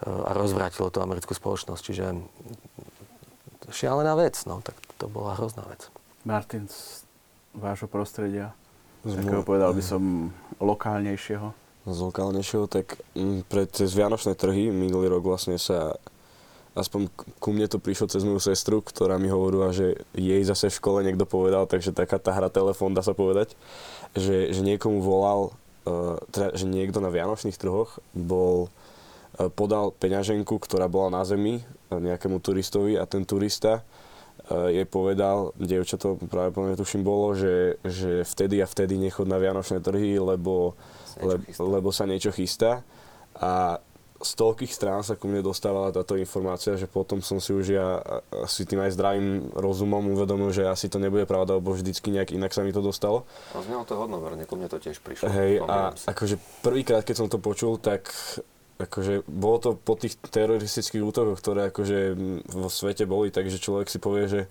a 0.03 0.31
rozvrátilo 0.35 0.91
to 0.91 0.99
americkú 0.99 1.31
spoločnosť. 1.31 1.81
Čiže 1.81 2.05
šialená 3.71 4.13
vec, 4.19 4.35
no 4.45 4.59
tak 4.59 4.75
to 4.99 5.07
bola 5.07 5.39
hrozná 5.39 5.63
vec. 5.65 5.87
Martin, 6.27 6.67
z 6.67 7.05
vášho 7.55 7.87
prostredia, 7.87 8.51
z 9.05 9.21
takého 9.21 9.45
povedal 9.45 9.71
by 9.71 9.83
som 9.85 10.33
lokálnejšieho? 10.57 11.53
Z 11.85 11.97
lokálnejšieho, 12.01 12.65
tak 12.65 12.97
mm, 13.13 13.45
pred 13.45 13.69
cez 13.69 13.93
Vianočné 13.93 14.33
trhy 14.33 14.73
minulý 14.73 15.13
rok 15.13 15.21
vlastne 15.21 15.61
sa 15.61 15.93
aspoň 16.73 17.07
ku 17.39 17.55
mne 17.55 17.69
to 17.71 17.79
prišlo 17.79 18.11
cez 18.11 18.25
moju 18.25 18.41
sestru, 18.41 18.81
ktorá 18.83 19.15
mi 19.15 19.31
hovorila, 19.31 19.71
že 19.71 20.03
jej 20.11 20.41
zase 20.43 20.67
v 20.67 20.77
škole 20.81 20.99
niekto 21.05 21.23
povedal, 21.23 21.69
takže 21.69 21.95
taká 21.95 22.19
tá 22.19 22.35
hra 22.35 22.51
telefón, 22.51 22.91
dá 22.91 22.99
sa 22.99 23.15
povedať, 23.15 23.55
že, 24.11 24.51
že 24.51 24.59
niekomu 24.59 24.99
volal, 24.99 25.55
uh, 25.87 26.19
teda, 26.35 26.51
že 26.57 26.67
niekto 26.67 26.99
na 26.99 27.13
Vianočných 27.13 27.55
trhoch 27.55 27.95
bol, 28.11 28.67
uh, 28.67 28.69
podal 29.53 29.91
peňaženku, 29.95 30.55
ktorá 30.59 30.87
bola 30.87 31.19
na 31.19 31.23
zemi 31.27 31.59
uh, 31.59 31.99
nejakému 31.99 32.39
turistovi 32.39 32.95
a 32.95 33.03
ten 33.03 33.27
turista 33.27 33.83
uh, 33.83 34.71
jej 34.71 34.87
povedal, 34.87 35.51
dievča 35.59 35.99
to 35.99 36.15
práve 36.31 36.55
po 36.55 36.63
mne 36.63 36.79
tuším 36.79 37.03
bolo, 37.03 37.35
že, 37.35 37.79
že 37.83 38.23
vtedy 38.23 38.63
a 38.63 38.67
vtedy 38.69 38.95
nechod 38.95 39.27
na 39.27 39.41
Vianočné 39.41 39.83
trhy, 39.83 40.17
lebo, 40.19 40.79
le, 41.19 41.41
lebo 41.59 41.89
sa 41.91 42.07
niečo 42.07 42.31
chystá. 42.31 42.85
A 43.35 43.83
z 44.15 44.31
toľkých 44.39 44.71
strán 44.71 45.03
sa 45.03 45.19
ku 45.19 45.27
mne 45.27 45.43
dostávala 45.43 45.91
táto 45.91 46.15
informácia, 46.15 46.79
že 46.79 46.87
potom 46.87 47.19
som 47.19 47.43
si 47.43 47.51
už 47.51 47.65
ja 47.75 47.99
asi 48.31 48.63
tým 48.63 48.79
aj 48.79 48.95
zdravým 48.95 49.51
rozumom 49.51 50.15
uvedomil, 50.15 50.55
že 50.55 50.63
asi 50.63 50.87
to 50.87 51.03
nebude 51.03 51.27
pravda, 51.27 51.59
lebo 51.59 51.75
vždycky 51.75 52.15
nejak 52.15 52.31
inak 52.31 52.55
sa 52.55 52.63
mi 52.63 52.71
to 52.71 52.79
dostalo. 52.79 53.27
A 53.51 53.59
znelo 53.59 53.83
to 53.83 53.99
hodnoverne, 53.99 54.47
ku 54.47 54.55
mne 54.55 54.71
to 54.71 54.79
tiež 54.79 55.03
prišlo. 55.03 55.27
Hej, 55.27 55.59
a 55.67 55.91
akože 55.91 56.39
prvýkrát, 56.63 57.03
keď 57.03 57.15
som 57.19 57.27
to 57.27 57.43
počul, 57.43 57.75
tak 57.75 58.07
akože 58.75 59.23
bolo 59.29 59.57
to 59.59 59.69
po 59.79 59.95
tých 59.95 60.19
teroristických 60.19 61.03
útokoch, 61.03 61.39
ktoré 61.39 61.71
akože 61.71 61.99
vo 62.51 62.67
svete 62.67 63.07
boli, 63.07 63.31
takže 63.31 63.63
človek 63.63 63.87
si 63.87 64.03
povie, 64.03 64.27
že 64.27 64.41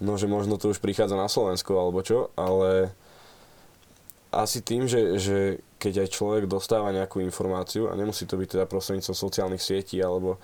no, 0.00 0.16
že 0.16 0.30
možno 0.30 0.56
to 0.56 0.72
už 0.72 0.80
prichádza 0.80 1.18
na 1.18 1.28
Slovensko 1.28 1.76
alebo 1.76 2.00
čo, 2.00 2.32
ale 2.38 2.96
asi 4.32 4.60
tým, 4.60 4.84
že, 4.84 5.16
že 5.20 5.38
keď 5.80 6.04
aj 6.04 6.08
človek 6.12 6.44
dostáva 6.48 6.92
nejakú 6.92 7.20
informáciu, 7.24 7.88
a 7.88 7.96
nemusí 7.96 8.28
to 8.28 8.36
byť 8.36 8.48
teda 8.56 8.64
prostredníctvom 8.68 9.16
sociálnych 9.16 9.62
sietí 9.64 10.00
alebo, 10.00 10.36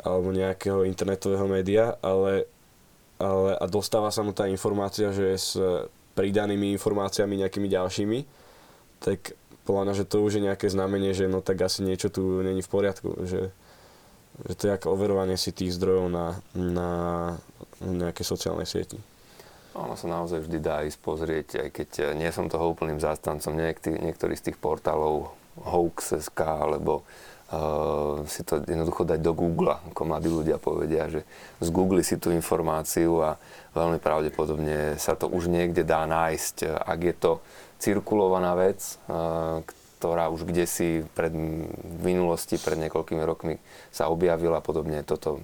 alebo 0.00 0.32
nejakého 0.32 0.88
internetového 0.88 1.44
média, 1.44 1.96
ale, 2.00 2.48
ale 3.20 3.56
a 3.56 3.64
dostáva 3.68 4.08
sa 4.08 4.24
mu 4.24 4.32
tá 4.32 4.48
informácia, 4.48 5.12
že 5.12 5.24
je 5.32 5.38
s 5.38 5.52
pridanými 6.16 6.72
informáciami 6.80 7.44
nejakými 7.44 7.68
ďalšími, 7.68 8.18
tak 9.04 9.36
podľa 9.66 9.82
mňa, 9.90 9.94
že 9.98 10.08
to 10.08 10.22
už 10.22 10.38
je 10.38 10.46
nejaké 10.46 10.70
znamenie, 10.70 11.10
že 11.10 11.26
no 11.26 11.42
tak 11.42 11.66
asi 11.66 11.82
niečo 11.82 12.08
tu 12.08 12.22
není 12.40 12.62
v 12.62 12.70
poriadku, 12.70 13.26
že, 13.26 13.50
že 14.46 14.52
to 14.54 14.62
je 14.70 14.72
ako 14.78 14.94
overovanie 14.94 15.34
si 15.34 15.50
tých 15.50 15.74
zdrojov 15.74 16.06
na, 16.06 16.38
na 16.54 16.90
nejaké 17.82 18.22
sociálnej 18.22 18.64
sieti. 18.64 18.96
Ono 19.76 19.92
sa 19.92 20.08
naozaj 20.08 20.48
vždy 20.48 20.58
dá 20.62 20.88
ísť 20.88 20.98
pozrieť, 21.04 21.48
aj 21.60 21.68
keď 21.74 21.88
eh, 22.00 22.04
nie 22.16 22.30
som 22.32 22.48
toho 22.48 22.72
úplným 22.72 23.02
zástancom 23.02 23.52
niektorý, 23.52 24.00
niektorý 24.00 24.34
z 24.38 24.52
tých 24.52 24.58
portálov 24.62 25.36
hoax.sk 25.56 26.36
alebo 26.36 27.00
uh, 27.48 28.20
si 28.28 28.44
to 28.44 28.60
jednoducho 28.60 29.08
dať 29.08 29.24
do 29.24 29.32
Google, 29.32 29.72
ako 29.72 30.04
mladí 30.04 30.28
ľudia 30.28 30.60
povedia, 30.60 31.08
že 31.08 31.24
z 31.64 31.68
Google 31.72 32.04
si 32.04 32.20
tú 32.20 32.28
informáciu 32.28 33.24
a 33.24 33.40
veľmi 33.72 33.96
pravdepodobne 33.96 35.00
sa 35.00 35.16
to 35.16 35.32
už 35.32 35.48
niekde 35.48 35.80
dá 35.80 36.04
nájsť. 36.04 36.68
Ak 36.76 37.00
je 37.00 37.14
to 37.16 37.40
cirkulovaná 37.78 38.56
vec, 38.56 39.00
uh, 39.08 39.60
ktorá 39.96 40.28
už 40.28 40.44
kde 40.44 40.68
si 40.68 41.02
pred 41.16 41.32
v 41.32 42.02
minulosti, 42.04 42.60
pred 42.60 42.76
niekoľkými 42.76 43.24
rokmi 43.24 43.56
sa 43.88 44.12
objavila. 44.12 44.60
Podobne 44.60 45.00
toto 45.00 45.40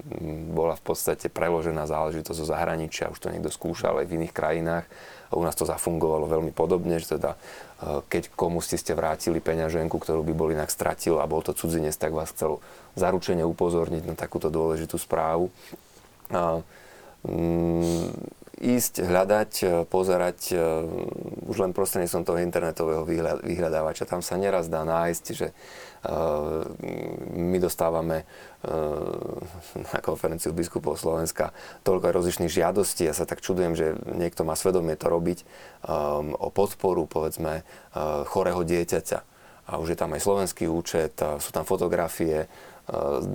bola 0.52 0.76
v 0.76 0.84
podstate 0.92 1.32
preložená 1.32 1.88
záležitosť 1.88 2.36
zo 2.36 2.46
zahraničia, 2.46 3.08
už 3.08 3.18
to 3.18 3.32
niekto 3.32 3.48
skúšal 3.48 4.04
aj 4.04 4.06
v 4.06 4.22
iných 4.22 4.36
krajinách. 4.36 4.86
U 5.32 5.40
nás 5.40 5.56
to 5.56 5.64
zafungovalo 5.64 6.28
veľmi 6.28 6.52
podobne, 6.52 7.00
že 7.00 7.16
teda 7.16 7.34
e, 7.34 8.04
keď 8.04 8.36
komu 8.36 8.60
ste 8.60 8.76
ste 8.76 8.92
vrátili 8.92 9.40
peňaženku, 9.40 9.96
ktorú 9.96 10.20
by 10.20 10.34
bol 10.36 10.52
inak 10.52 10.68
stratil 10.68 11.16
a 11.18 11.24
bol 11.24 11.40
to 11.40 11.56
cudzinec, 11.56 11.96
tak 11.96 12.12
vás 12.12 12.36
chcel 12.36 12.60
zaručene 13.00 13.40
upozorniť 13.48 14.04
na 14.04 14.12
takúto 14.12 14.52
dôležitú 14.52 15.00
správu. 15.00 15.48
A, 16.28 16.60
mm, 17.24 18.41
ísť, 18.62 19.02
hľadať, 19.02 19.50
e, 19.60 19.66
pozerať 19.90 20.54
e, 20.54 20.56
už 21.50 21.56
len 21.58 21.74
prostredníctvom 21.74 22.22
toho 22.22 22.38
internetového 22.38 23.02
vyhľadávača. 23.42 24.06
Tam 24.06 24.22
sa 24.22 24.38
neraz 24.38 24.70
dá 24.70 24.86
nájsť, 24.86 25.24
že 25.34 25.50
e, 25.50 25.54
my 27.34 27.58
dostávame 27.58 28.24
na 29.74 29.98
konferenciu 29.98 30.54
biskupov 30.54 30.94
Slovenska 30.94 31.50
toľko 31.82 32.14
rozličných 32.14 32.62
žiadostí. 32.62 33.02
Ja 33.02 33.10
sa 33.10 33.26
tak 33.26 33.42
čudujem, 33.42 33.74
že 33.74 33.98
niekto 34.14 34.46
má 34.46 34.54
svedomie 34.54 34.94
to 34.94 35.10
robiť 35.10 35.42
o 36.38 36.46
podporu, 36.54 37.10
povedzme, 37.10 37.66
chorého 38.30 38.62
dieťaťa. 38.62 39.18
A 39.66 39.82
už 39.82 39.94
je 39.94 39.98
tam 39.98 40.14
aj 40.14 40.22
slovenský 40.22 40.70
účet, 40.70 41.18
sú 41.18 41.50
tam 41.50 41.66
fotografie, 41.66 42.46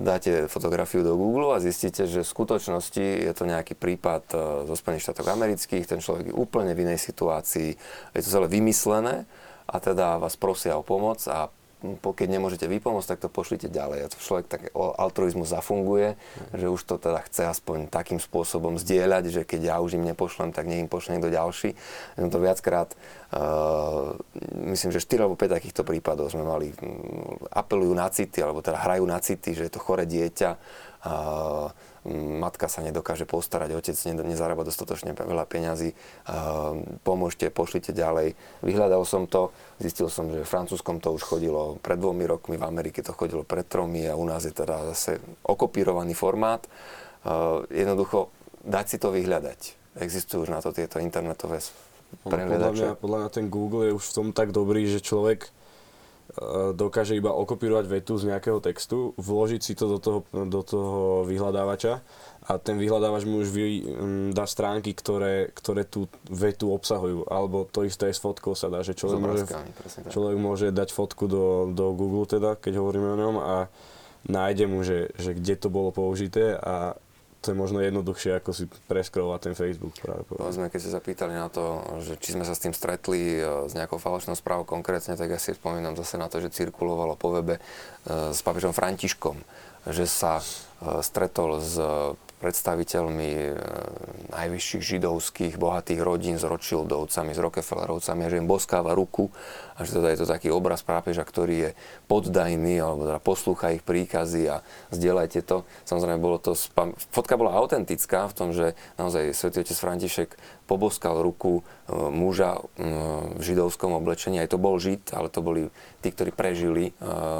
dáte 0.04 0.44
fotografiu 0.44 1.00
do 1.00 1.16
Google 1.16 1.56
a 1.56 1.62
zistíte, 1.62 2.04
že 2.04 2.20
v 2.20 2.32
skutočnosti 2.36 3.00
je 3.00 3.32
to 3.32 3.48
nejaký 3.48 3.72
prípad 3.72 4.24
e, 4.30 4.36
zo 4.68 4.74
Spojených 4.76 5.08
štátov 5.08 5.24
amerických, 5.24 5.88
ten 5.88 6.04
človek 6.04 6.30
je 6.30 6.36
úplne 6.36 6.76
v 6.76 6.84
inej 6.84 7.00
situácii, 7.00 7.72
je 8.12 8.22
to 8.22 8.28
celé 8.28 8.46
vymyslené 8.52 9.24
a 9.64 9.76
teda 9.80 10.20
vás 10.20 10.36
prosia 10.36 10.76
o 10.76 10.84
pomoc 10.84 11.24
a 11.32 11.48
keď 12.02 12.28
nemôžete 12.28 12.66
vypomôcť, 12.66 13.14
tak 13.14 13.22
to 13.22 13.30
pošlite 13.30 13.70
ďalej. 13.70 13.98
A 14.04 14.10
človek 14.10 14.46
tak 14.50 14.60
altruizmus 14.74 15.54
zafunguje, 15.54 16.18
že 16.50 16.66
už 16.66 16.80
to 16.82 16.98
teda 16.98 17.22
chce 17.22 17.46
aspoň 17.46 17.86
takým 17.86 18.18
spôsobom 18.18 18.74
zdieľať, 18.82 19.24
že 19.30 19.42
keď 19.46 19.60
ja 19.62 19.76
už 19.78 19.94
im 19.94 20.04
nepošlem, 20.06 20.50
tak 20.50 20.66
nech 20.66 20.82
im 20.82 20.90
pošle 20.90 21.14
niekto 21.14 21.30
ďalší. 21.30 21.78
Ja 22.18 22.26
to 22.26 22.42
viackrát, 22.42 22.90
uh, 23.30 24.18
myslím, 24.74 24.90
že 24.90 25.04
4 25.06 25.22
alebo 25.22 25.38
5 25.38 25.54
takýchto 25.54 25.82
prípadov 25.86 26.34
sme 26.34 26.42
mali, 26.42 26.74
apelujú 27.54 27.94
na 27.94 28.10
city, 28.10 28.42
alebo 28.42 28.58
teda 28.58 28.82
hrajú 28.82 29.06
na 29.06 29.22
city, 29.22 29.54
že 29.54 29.70
je 29.70 29.72
to 29.72 29.78
chore 29.78 30.02
dieťa, 30.02 30.50
uh, 31.06 31.70
matka 32.40 32.72
sa 32.72 32.80
nedokáže 32.80 33.28
postarať, 33.28 33.76
otec 33.76 33.96
nezarába 34.24 34.64
dostatočne 34.64 35.12
veľa 35.12 35.44
peňazí, 35.44 35.92
pomôžte, 37.04 37.52
pošlite 37.52 37.92
ďalej. 37.92 38.32
Vyhľadal 38.64 39.04
som 39.04 39.28
to, 39.28 39.52
zistil 39.76 40.08
som, 40.08 40.32
že 40.32 40.42
v 40.42 40.48
francúzskom 40.48 41.04
to 41.04 41.12
už 41.12 41.22
chodilo 41.22 41.76
pred 41.84 42.00
dvomi 42.00 42.24
rokmi, 42.24 42.56
v 42.56 42.64
Amerike 42.64 43.04
to 43.04 43.12
chodilo 43.12 43.44
pred 43.44 43.68
tromi 43.68 44.08
a 44.08 44.16
u 44.16 44.24
nás 44.24 44.48
je 44.48 44.56
teda 44.56 44.88
zase 44.96 45.20
okopírovaný 45.44 46.16
formát. 46.16 46.64
Jednoducho 47.68 48.32
dať 48.64 48.86
si 48.88 48.96
to 48.96 49.12
vyhľadať. 49.12 49.60
Existujú 50.00 50.46
už 50.46 50.50
na 50.54 50.64
to 50.64 50.72
tieto 50.72 51.02
internetové 51.02 51.60
prehľadače. 52.24 52.72
Podľa 52.72 52.96
mňa, 52.96 53.02
podľa 53.02 53.18
mňa 53.20 53.30
ten 53.34 53.46
Google 53.52 53.90
je 53.90 53.92
už 53.98 54.04
v 54.08 54.14
tom 54.14 54.28
tak 54.32 54.54
dobrý, 54.54 54.88
že 54.88 55.04
človek 55.04 55.50
dokáže 56.76 57.16
iba 57.16 57.32
okopírovať 57.32 57.88
vetu 57.88 58.20
z 58.20 58.28
nejakého 58.28 58.60
textu, 58.60 59.16
vložiť 59.16 59.60
si 59.64 59.72
to 59.72 59.96
do 59.96 59.98
toho, 59.98 60.20
do 60.28 60.60
toho 60.60 61.24
vyhľadávača 61.24 62.04
a 62.48 62.52
ten 62.60 62.76
vyhľadávač 62.76 63.24
mu 63.24 63.40
už 63.40 63.48
vy, 63.48 63.64
dá 64.36 64.44
stránky, 64.44 64.92
ktoré, 64.92 65.48
ktoré 65.56 65.88
tú 65.88 66.08
vetu 66.28 66.68
obsahujú. 66.72 67.28
Alebo 67.28 67.64
to 67.64 67.84
isté 67.88 68.12
aj 68.12 68.14
s 68.16 68.24
fotkou 68.24 68.52
sa 68.52 68.68
dá, 68.68 68.84
že 68.84 68.92
človek, 68.92 69.20
môže, 69.20 69.44
človek 70.12 70.36
môže 70.36 70.68
dať 70.68 70.88
fotku 70.92 71.28
do, 71.28 71.72
do 71.72 71.96
Google, 71.96 72.28
teda, 72.28 72.60
keď 72.60 72.76
hovoríme 72.76 73.08
o 73.08 73.20
ňom 73.20 73.34
a 73.40 73.56
nájde 74.28 74.64
mu, 74.68 74.84
že, 74.84 75.08
že 75.16 75.32
kde 75.32 75.54
to 75.56 75.68
bolo 75.72 75.92
použité 75.96 76.56
a 76.60 76.96
to 77.38 77.54
je 77.54 77.56
možno 77.56 77.78
jednoduchšie, 77.78 78.42
ako 78.42 78.50
si 78.50 78.66
preskrovať 78.90 79.50
ten 79.50 79.54
Facebook 79.54 79.94
práve. 80.02 80.26
Povedzme, 80.26 80.66
keď 80.66 80.78
ste 80.82 80.94
sa 80.94 80.98
pýtali 80.98 81.38
na 81.38 81.46
to, 81.46 81.86
že 82.02 82.18
či 82.18 82.34
sme 82.34 82.42
sa 82.42 82.50
s 82.50 82.62
tým 82.62 82.74
stretli 82.74 83.38
e, 83.38 83.70
s 83.70 83.72
nejakou 83.78 84.02
falošnou 84.02 84.34
správou 84.34 84.66
konkrétne, 84.66 85.14
tak 85.14 85.30
ja 85.30 85.38
si 85.38 85.54
spomínam 85.54 85.94
zase 85.94 86.18
na 86.18 86.26
to, 86.26 86.42
že 86.42 86.50
cirkulovalo 86.50 87.14
po 87.14 87.30
webe 87.30 87.58
e, 87.58 87.60
s 88.34 88.42
papežom 88.42 88.74
Františkom, 88.74 89.38
že 89.86 90.10
sa 90.10 90.42
e, 90.42 90.44
stretol 91.06 91.62
s 91.62 91.78
predstaviteľmi 92.38 93.30
e, 93.34 93.50
najvyšších 94.30 94.82
židovských 94.96 95.54
bohatých 95.58 96.00
rodín 96.00 96.38
s 96.38 96.46
Rothschildovcami, 96.46 97.34
s 97.34 97.42
Rockefellerovcami 97.42 98.30
že 98.30 98.38
im 98.38 98.46
boskáva 98.46 98.94
ruku 98.94 99.28
a 99.74 99.82
že 99.82 99.98
teda 99.98 100.10
je 100.14 100.18
to 100.22 100.26
taký 100.26 100.48
obraz 100.50 100.82
pápeža, 100.86 101.26
ktorý 101.26 101.70
je 101.70 101.70
poddajný 102.06 102.78
alebo 102.82 103.06
teda 103.06 103.20
poslúcha 103.22 103.74
ich 103.74 103.82
príkazy 103.82 104.50
a 104.50 104.62
zdieľajte 104.94 105.40
to. 105.46 105.66
Samozrejme, 105.86 106.18
bolo 106.18 106.38
to, 106.42 106.54
fotka 107.10 107.34
bola 107.38 107.54
autentická 107.58 108.26
v 108.30 108.36
tom, 108.36 108.48
že 108.50 108.78
naozaj 108.98 109.34
svätý 109.34 109.62
otec 109.62 109.78
František 109.78 110.30
poboskal 110.68 111.24
ruku 111.24 111.64
e, 111.64 111.96
muža 112.12 112.60
e, 112.60 112.84
v 113.34 113.42
židovskom 113.42 113.96
oblečení. 113.96 114.36
Aj 114.36 114.52
to 114.52 114.60
bol 114.60 114.76
žid, 114.76 115.00
ale 115.16 115.32
to 115.32 115.40
boli 115.40 115.72
tí, 116.04 116.12
ktorí 116.12 116.30
prežili 116.30 116.92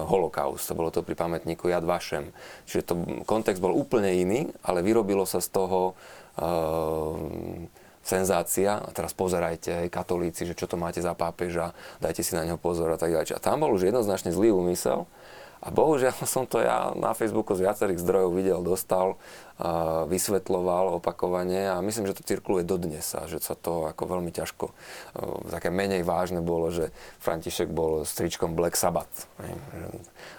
holokaust. 0.08 0.66
To 0.66 0.74
bolo 0.74 0.88
to 0.88 1.04
pri 1.04 1.14
pamätníku 1.14 1.68
Jad 1.68 1.84
Vašem. 1.84 2.32
Čiže 2.64 2.82
to, 2.88 2.94
kontext 3.28 3.60
bol 3.60 3.76
úplne 3.76 4.10
iný, 4.16 4.48
ale 4.64 4.80
vyrobilo 4.80 5.28
sa 5.28 5.38
z 5.38 5.52
toho 5.52 5.94
senzácia. 8.08 8.80
A 8.80 8.88
teraz 8.88 9.12
pozerajte, 9.12 9.84
aj 9.84 9.92
katolíci, 9.92 10.48
že 10.48 10.56
čo 10.56 10.64
to 10.64 10.80
máte 10.80 11.04
za 11.04 11.12
pápeža, 11.12 11.76
dajte 12.00 12.24
si 12.24 12.32
na 12.32 12.48
neho 12.48 12.56
pozor 12.56 12.88
a 12.88 12.98
tak 12.98 13.12
ďalej. 13.12 13.36
A 13.36 13.44
tam 13.44 13.60
bol 13.60 13.76
už 13.76 13.92
jednoznačne 13.92 14.32
zlý 14.32 14.48
úmysel. 14.56 15.04
A 15.58 15.68
bohužiaľ 15.74 16.24
som 16.34 16.48
to 16.48 16.64
ja 16.64 16.94
na 16.96 17.12
Facebooku 17.12 17.52
z 17.52 17.68
viacerých 17.68 18.00
zdrojov 18.00 18.30
videl, 18.32 18.60
dostal, 18.64 19.20
vysvetloval 20.06 21.02
opakovane 21.02 21.66
a 21.66 21.82
myslím, 21.82 22.06
že 22.06 22.14
to 22.14 22.22
cirkuluje 22.22 22.62
dodnes 22.62 23.02
a 23.18 23.26
že 23.26 23.42
sa 23.42 23.58
to 23.58 23.90
ako 23.90 24.18
veľmi 24.18 24.30
ťažko, 24.30 24.70
také 25.50 25.74
menej 25.74 26.06
vážne 26.06 26.38
bolo, 26.38 26.70
že 26.70 26.94
František 27.18 27.66
bol 27.66 28.06
stričkom 28.06 28.54
Black 28.54 28.78
Sabbath. 28.78 29.26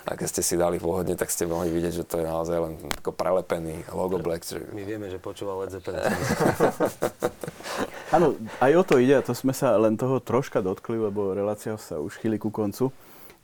A 0.07 0.15
keď 0.15 0.27
ste 0.31 0.41
si 0.41 0.55
dali 0.55 0.79
pohodne, 0.79 1.19
tak 1.19 1.27
ste 1.29 1.43
mohli 1.43 1.67
vidieť, 1.67 1.93
že 1.99 2.07
to 2.07 2.23
je 2.23 2.25
naozaj 2.25 2.57
len 2.63 2.73
ako 3.03 3.11
prelepený 3.11 3.83
logo 3.91 4.23
Black. 4.23 4.47
My 4.71 4.87
vieme, 4.87 5.11
že 5.11 5.19
počúval 5.19 5.67
Led 5.67 5.75
Zeppelin. 5.75 5.99
Áno, 8.15 8.39
aj 8.63 8.71
o 8.73 8.83
to 8.87 8.97
ide 8.97 9.19
a 9.19 9.21
to 9.21 9.35
sme 9.35 9.51
sa 9.51 9.75
len 9.75 9.99
toho 9.99 10.23
troška 10.23 10.63
dotkli, 10.63 10.95
lebo 10.95 11.35
relácia 11.35 11.75
sa 11.75 11.99
už 11.99 12.17
chýli 12.23 12.39
ku 12.39 12.49
koncu 12.49 12.89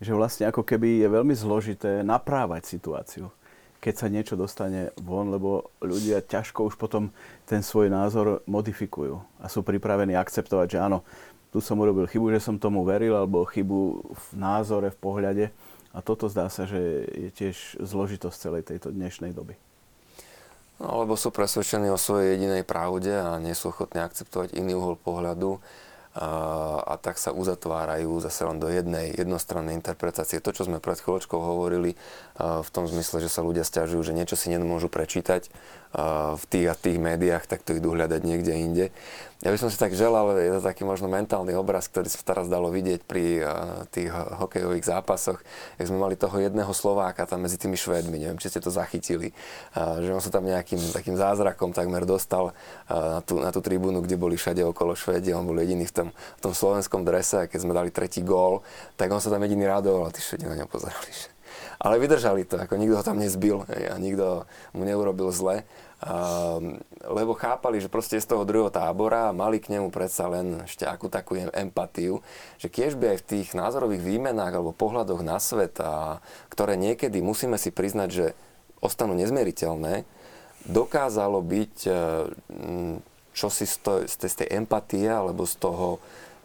že 0.04 0.12
vlastne 0.12 0.52
ako 0.52 0.68
keby 0.68 1.04
je 1.04 1.08
veľmi 1.08 1.36
zložité 1.36 2.04
naprávať 2.04 2.68
situáciu, 2.68 3.32
keď 3.86 3.94
sa 3.94 4.10
niečo 4.10 4.34
dostane 4.34 4.90
von, 4.98 5.30
lebo 5.30 5.70
ľudia 5.78 6.26
ťažko 6.26 6.74
už 6.74 6.76
potom 6.82 7.14
ten 7.46 7.62
svoj 7.62 7.94
názor 7.94 8.42
modifikujú 8.50 9.22
a 9.38 9.46
sú 9.46 9.62
pripravení 9.62 10.18
akceptovať, 10.18 10.68
že 10.74 10.80
áno, 10.82 11.06
tu 11.54 11.62
som 11.62 11.78
urobil 11.78 12.10
chybu, 12.10 12.34
že 12.34 12.42
som 12.42 12.58
tomu 12.58 12.82
veril, 12.82 13.14
alebo 13.14 13.46
chybu 13.46 13.80
v 14.10 14.28
názore, 14.34 14.90
v 14.90 14.98
pohľade. 14.98 15.46
A 15.96 16.02
toto 16.02 16.26
zdá 16.28 16.50
sa, 16.50 16.66
že 16.66 17.08
je 17.14 17.30
tiež 17.32 17.80
zložitosť 17.80 18.36
celej 18.36 18.64
tejto 18.68 18.90
dnešnej 18.90 19.32
doby. 19.32 19.56
No, 20.82 21.06
lebo 21.06 21.16
sú 21.16 21.32
presvedčení 21.32 21.88
o 21.88 21.96
svojej 21.96 22.36
jedinej 22.36 22.68
pravde 22.68 23.16
a 23.16 23.40
nie 23.40 23.56
sú 23.56 23.72
ochotní 23.72 24.04
akceptovať 24.04 24.58
iný 24.60 24.76
uhol 24.76 25.00
pohľadu 25.00 25.64
a 26.16 26.96
tak 26.96 27.20
sa 27.20 27.36
uzatvárajú 27.36 28.24
zase 28.24 28.48
len 28.48 28.56
do 28.56 28.72
jednej 28.72 29.12
jednostrannej 29.12 29.76
interpretácie. 29.76 30.40
To, 30.40 30.56
čo 30.56 30.64
sme 30.64 30.80
pred 30.80 30.96
chvíľočkou 30.96 31.36
hovorili, 31.36 32.00
v 32.40 32.70
tom 32.72 32.88
zmysle, 32.88 33.20
že 33.20 33.28
sa 33.28 33.44
ľudia 33.44 33.68
stiažujú, 33.68 34.00
že 34.00 34.16
niečo 34.16 34.40
si 34.40 34.48
nemôžu 34.48 34.88
prečítať 34.88 35.52
v 36.40 36.44
tých 36.48 36.68
a 36.72 36.76
tých 36.76 37.00
médiách, 37.04 37.44
tak 37.52 37.68
to 37.68 37.76
idú 37.76 37.92
hľadať 37.92 38.22
niekde 38.24 38.54
inde. 38.56 38.86
Ja 39.44 39.52
by 39.52 39.60
som 39.60 39.68
si 39.68 39.76
tak 39.76 39.92
želal, 39.92 40.32
je 40.40 40.58
to 40.58 40.62
taký 40.64 40.88
možno 40.88 41.12
mentálny 41.12 41.52
obraz, 41.60 41.92
ktorý 41.92 42.08
sa 42.08 42.24
teraz 42.24 42.48
dalo 42.48 42.72
vidieť 42.72 43.04
pri 43.04 43.44
tých 43.92 44.08
hokejových 44.12 44.88
zápasoch, 44.88 45.44
jak 45.76 45.92
sme 45.92 46.00
mali 46.00 46.16
toho 46.16 46.40
jedného 46.40 46.72
Slováka 46.72 47.28
tam 47.28 47.44
medzi 47.44 47.60
tými 47.60 47.76
Švédmi, 47.76 48.16
neviem, 48.16 48.40
či 48.40 48.48
ste 48.48 48.64
to 48.64 48.72
zachytili, 48.72 49.36
že 49.76 50.10
on 50.16 50.24
sa 50.24 50.32
tam 50.32 50.48
nejakým 50.48 50.80
takým 50.96 51.20
zázrakom 51.20 51.76
takmer 51.76 52.08
dostal 52.08 52.56
na 52.88 53.20
tú, 53.28 53.44
na 53.44 53.52
tú 53.52 53.60
tribúnu, 53.60 54.00
kde 54.08 54.16
boli 54.16 54.40
všade 54.40 54.64
okolo 54.64 54.96
Švédi, 54.96 55.36
on 55.36 55.44
bol 55.44 55.60
jediný 55.60 55.84
v 55.84 55.94
tom, 55.94 56.08
v 56.16 56.42
tom 56.42 56.54
slovenskom 56.56 57.04
drese 57.04 57.52
keď 57.52 57.60
sme 57.60 57.76
dali 57.76 57.92
tretí 57.92 58.24
gól, 58.24 58.64
tak 58.96 59.12
on 59.12 59.20
sa 59.20 59.28
tam 59.28 59.44
jediný 59.44 59.68
radoval 59.68 60.10
a 60.10 60.16
tí 60.16 60.24
Švedi 60.24 60.48
na 60.48 60.56
ňo 60.56 60.66
pozerali. 60.72 61.12
Ale 61.76 62.00
vydržali 62.00 62.48
to, 62.48 62.56
ako 62.56 62.80
nikto 62.80 62.96
ho 62.98 63.04
tam 63.04 63.20
nezbil 63.20 63.68
a 63.68 64.00
nikto 64.00 64.48
mu 64.72 64.88
neurobil 64.88 65.28
zle 65.36 65.68
lebo 67.10 67.34
chápali, 67.34 67.82
že 67.82 67.90
proste 67.90 68.22
z 68.22 68.30
toho 68.30 68.46
druhého 68.46 68.70
tábora 68.70 69.34
mali 69.34 69.58
k 69.58 69.74
nemu 69.74 69.90
predsa 69.90 70.30
len 70.30 70.62
ešte 70.62 70.86
akú 70.86 71.10
takú 71.10 71.34
empatiu, 71.34 72.22
že 72.62 72.70
keď 72.70 72.94
by 72.94 73.06
aj 73.10 73.18
v 73.22 73.28
tých 73.28 73.48
názorových 73.58 74.06
výmenách 74.06 74.54
alebo 74.54 74.70
pohľadoch 74.70 75.26
na 75.26 75.42
svet, 75.42 75.82
a, 75.82 76.22
ktoré 76.54 76.78
niekedy 76.78 77.26
musíme 77.26 77.58
si 77.58 77.74
priznať, 77.74 78.10
že 78.14 78.26
ostanú 78.86 79.18
nezmieriteľné, 79.18 80.06
dokázalo 80.70 81.42
byť 81.42 81.76
čosi 83.36 83.66
z, 83.68 83.76
to, 83.84 83.92
z 84.08 84.36
tej 84.46 84.48
empatie 84.56 85.06
alebo 85.06 85.44
z 85.44 85.60
toho 85.60 86.00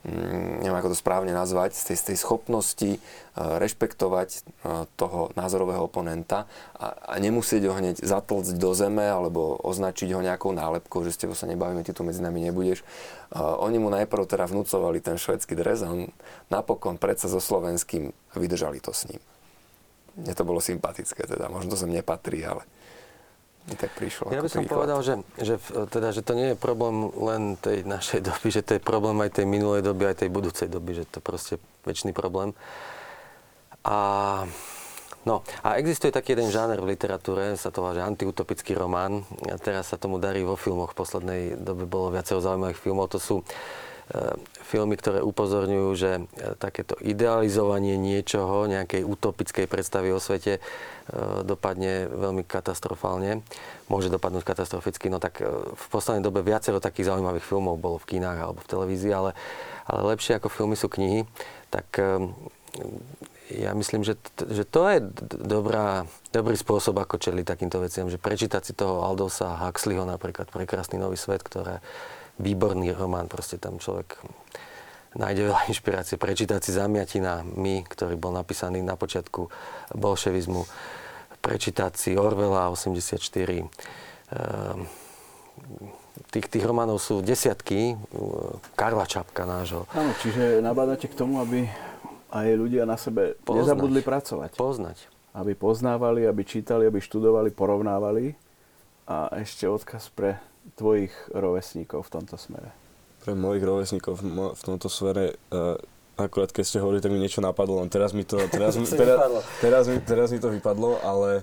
neviem 0.05 0.81
ako 0.81 0.97
to 0.97 0.99
správne 0.99 1.37
nazvať, 1.37 1.77
z 1.77 1.93
tej, 1.93 1.97
z 2.01 2.05
tej 2.13 2.17
schopnosti 2.25 2.91
uh, 2.97 3.61
rešpektovať 3.61 4.29
uh, 4.33 4.89
toho 4.97 5.29
názorového 5.37 5.85
oponenta 5.85 6.49
a, 6.73 6.97
a 7.05 7.15
nemusieť 7.21 7.69
ho 7.69 7.77
hneď 7.77 8.01
zatlcť 8.01 8.57
do 8.57 8.71
zeme 8.73 9.05
alebo 9.05 9.61
označiť 9.61 10.09
ho 10.17 10.25
nejakou 10.25 10.57
nálepkou, 10.57 11.05
že 11.05 11.13
s 11.13 11.21
tebou 11.21 11.37
sa 11.37 11.45
nebavíme, 11.45 11.85
ty 11.85 11.93
tu 11.93 12.01
medzi 12.01 12.25
nami 12.25 12.41
nebudeš. 12.49 12.81
Uh, 13.29 13.61
oni 13.61 13.77
mu 13.77 13.93
najprv 13.93 14.25
teda 14.25 14.49
vnúcovali 14.49 15.05
ten 15.05 15.21
švedský 15.21 15.53
dres 15.53 15.85
a 15.85 15.93
on 15.93 16.09
napokon 16.49 16.97
predsa 16.97 17.29
so 17.29 17.39
slovenským 17.39 18.17
vydržali 18.33 18.81
to 18.81 18.97
s 18.97 19.05
ním. 19.13 19.21
Mne 20.17 20.33
to 20.33 20.49
bolo 20.49 20.65
sympatické, 20.65 21.29
teda 21.29 21.53
možno 21.53 21.77
to 21.77 21.79
sem 21.79 21.93
nepatrí, 21.93 22.41
ale 22.41 22.65
tak 23.77 23.91
prišlo. 23.95 24.33
Ja 24.33 24.43
by 24.43 24.51
som 24.51 24.63
príklad. 24.65 24.77
povedal, 24.79 24.99
že, 25.03 25.15
že, 25.39 25.55
teda, 25.91 26.15
že 26.15 26.23
to 26.23 26.33
nie 26.39 26.55
je 26.55 26.57
problém 26.57 27.11
len 27.15 27.43
tej 27.59 27.83
našej 27.87 28.21
doby, 28.31 28.49
že 28.51 28.63
to 28.63 28.79
je 28.79 28.83
problém 28.83 29.19
aj 29.23 29.43
tej 29.43 29.47
minulej 29.47 29.83
doby, 29.83 30.11
aj 30.11 30.27
tej 30.27 30.31
budúcej 30.31 30.69
doby, 30.71 31.03
že 31.03 31.05
to 31.07 31.19
je 31.21 31.25
proste 31.25 31.55
väčší 31.85 32.15
problém. 32.15 32.55
A, 33.81 34.45
no, 35.25 35.41
a 35.65 35.81
existuje 35.81 36.13
taký 36.13 36.37
jeden 36.37 36.53
žáner 36.53 36.77
v 36.85 36.93
literatúre, 36.93 37.57
sa 37.57 37.73
to 37.73 37.81
volá, 37.81 37.97
že 37.97 38.05
antiutopický 38.05 38.77
román. 38.77 39.25
A 39.49 39.57
teraz 39.57 39.89
sa 39.89 39.97
tomu 39.97 40.21
darí 40.21 40.45
vo 40.45 40.55
filmoch. 40.55 40.93
V 40.93 41.01
poslednej 41.01 41.43
dobe 41.57 41.89
bolo 41.89 42.13
viacero 42.13 42.45
zaujímavých 42.45 42.77
filmov. 42.77 43.09
To 43.17 43.21
sú 43.21 43.37
filmy, 44.67 44.95
ktoré 44.95 45.19
upozorňujú, 45.23 45.89
že 45.99 46.11
e, 46.19 46.23
takéto 46.59 46.95
idealizovanie 47.03 47.99
niečoho, 47.99 48.71
nejakej 48.71 49.03
utopickej 49.03 49.67
predstavy 49.67 50.15
o 50.15 50.23
svete 50.23 50.59
e, 50.59 50.61
dopadne 51.43 52.07
veľmi 52.07 52.47
katastrofálne. 52.47 53.43
Môže 53.91 54.11
dopadnúť 54.11 54.47
katastroficky. 54.47 55.11
No 55.11 55.19
tak 55.19 55.43
v 55.43 55.85
poslednej 55.91 56.23
dobe 56.23 56.47
viacero 56.47 56.79
takých 56.79 57.11
zaujímavých 57.11 57.43
filmov 57.43 57.83
bolo 57.83 57.99
v 57.99 58.17
kinách 58.17 58.39
alebo 58.39 58.63
v 58.63 58.71
televízii, 58.71 59.11
ale, 59.11 59.35
ale 59.91 60.01
lepšie 60.15 60.39
ako 60.39 60.47
filmy 60.47 60.79
sú 60.79 60.87
knihy. 60.87 61.27
Tak 61.75 61.99
ja 63.51 63.75
myslím, 63.75 64.07
že, 64.07 64.15
že 64.47 64.63
to 64.63 64.87
je 64.87 65.03
dobrá, 65.27 66.07
dobrý 66.31 66.55
spôsob, 66.55 67.03
ako 67.03 67.19
čeliť 67.19 67.43
takýmto 67.43 67.83
veciam. 67.83 68.07
Že 68.07 68.23
prečítať 68.23 68.63
si 68.63 68.73
toho 68.79 69.03
Aldosa 69.03 69.59
Huxleyho 69.59 70.07
napríklad, 70.07 70.47
Prekrásny 70.55 71.03
nový 71.03 71.19
svet, 71.19 71.43
ktoré 71.43 71.83
výborný 72.41 72.97
román, 72.97 73.29
proste 73.29 73.61
tam 73.61 73.77
človek 73.77 74.17
nájde 75.15 75.51
veľa 75.51 75.61
inšpirácie. 75.71 76.17
Prečítať 76.17 76.61
si 76.63 76.71
Zamiatina 76.75 77.43
My, 77.43 77.83
ktorý 77.83 78.15
bol 78.15 78.35
napísaný 78.35 78.81
na 78.81 78.95
počiatku 78.95 79.51
bolševizmu, 79.95 80.63
prečítať 81.43 81.93
si 81.99 82.11
Orwella 82.15 82.71
84. 82.71 83.19
Ehm, 83.21 84.87
tých, 86.31 86.47
tých 86.47 86.65
románov 86.65 87.03
sú 87.03 87.25
desiatky. 87.25 87.99
Karla 88.79 89.07
Čapka 89.09 89.43
nášho. 89.43 89.89
Áno, 89.91 90.15
čiže 90.23 90.63
nabádate 90.63 91.11
k 91.11 91.15
tomu, 91.19 91.43
aby 91.43 91.67
aj 92.31 92.47
ľudia 92.55 92.87
na 92.87 92.95
sebe 92.95 93.35
poznať, 93.43 93.67
nezabudli 93.67 94.01
pracovať. 94.07 94.51
Poznať. 94.55 94.99
Aby 95.35 95.59
poznávali, 95.59 96.27
aby 96.27 96.43
čítali, 96.47 96.87
aby 96.87 97.03
študovali, 97.03 97.51
porovnávali. 97.51 98.39
A 99.11 99.27
ešte 99.43 99.67
odkaz 99.67 100.07
pre 100.15 100.39
tvojich 100.75 101.13
rovesníkov 101.31 102.07
v 102.07 102.11
tomto 102.11 102.37
smere? 102.37 102.71
Pre 103.21 103.37
mojich 103.37 103.65
rovesníkov 103.65 104.25
v 104.57 104.63
tomto 104.65 104.89
smere 104.89 105.37
uh, 105.53 105.77
akurát 106.25 106.53
keď 106.53 106.65
ste 106.67 106.83
hovorili, 106.83 107.01
tak 107.01 107.13
mi 107.13 107.21
niečo 107.23 107.41
napadlo, 107.41 107.81
len 107.81 107.89
teraz 107.89 108.13
mi 108.13 108.29
to, 108.29 108.37
teraz, 108.55 108.77
mi, 108.77 108.85
teraz, 108.85 109.19
teraz, 109.61 109.85
mi, 109.89 109.97
teraz 110.05 110.29
mi 110.29 110.39
to 110.39 110.53
vypadlo, 110.53 111.01
ale, 111.01 111.43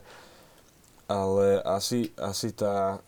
ale 1.09 1.61
asi, 1.65 2.13
asi 2.17 2.53
tá, 2.53 3.01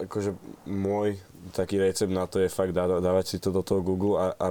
akože 0.00 0.32
môj 0.64 1.20
taký 1.52 1.80
recept 1.80 2.12
na 2.12 2.28
to 2.28 2.40
je 2.40 2.52
fakt 2.52 2.76
dá, 2.76 2.84
dávať 3.00 3.36
si 3.36 3.36
to 3.40 3.48
do 3.48 3.64
toho 3.64 3.80
Google 3.80 4.20
a, 4.20 4.26
a 4.36 4.48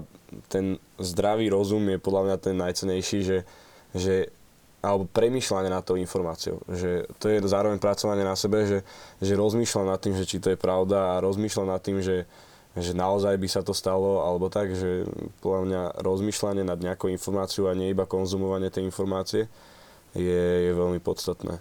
ten 0.49 0.81
zdravý 0.97 1.49
rozum 1.49 1.85
je 1.89 2.01
podľa 2.01 2.21
mňa 2.25 2.37
ten 2.41 2.55
najcenejší, 2.57 3.19
že, 3.21 3.39
že 3.93 4.15
alebo 4.79 5.03
premýšľanie 5.11 5.67
nad 5.67 5.83
tou 5.83 5.99
informáciou. 5.99 6.63
Že 6.71 7.07
to 7.19 7.25
je 7.27 7.37
zároveň 7.43 7.83
pracovanie 7.83 8.23
na 8.23 8.35
sebe, 8.39 8.63
že, 8.63 8.79
že 9.19 9.35
rozmýšľam 9.35 9.91
nad 9.91 9.99
tým, 9.99 10.15
že 10.15 10.23
či 10.23 10.39
to 10.39 10.55
je 10.55 10.59
pravda 10.59 11.15
a 11.15 11.23
rozmýšľam 11.23 11.67
nad 11.67 11.83
tým, 11.83 11.99
že, 11.99 12.23
že 12.79 12.95
naozaj 12.95 13.35
by 13.35 13.47
sa 13.51 13.61
to 13.61 13.75
stalo, 13.75 14.23
alebo 14.23 14.47
tak, 14.47 14.71
že 14.71 15.03
podľa 15.43 15.61
mňa 15.67 15.81
rozmýšľanie 15.99 16.63
nad 16.63 16.79
nejakou 16.79 17.11
informáciou 17.11 17.67
a 17.67 17.75
nie 17.75 17.91
iba 17.91 18.07
konzumovanie 18.07 18.71
tej 18.71 18.87
informácie 18.87 19.51
je, 20.15 20.43
je 20.69 20.71
veľmi 20.71 21.03
podstatné. 21.03 21.59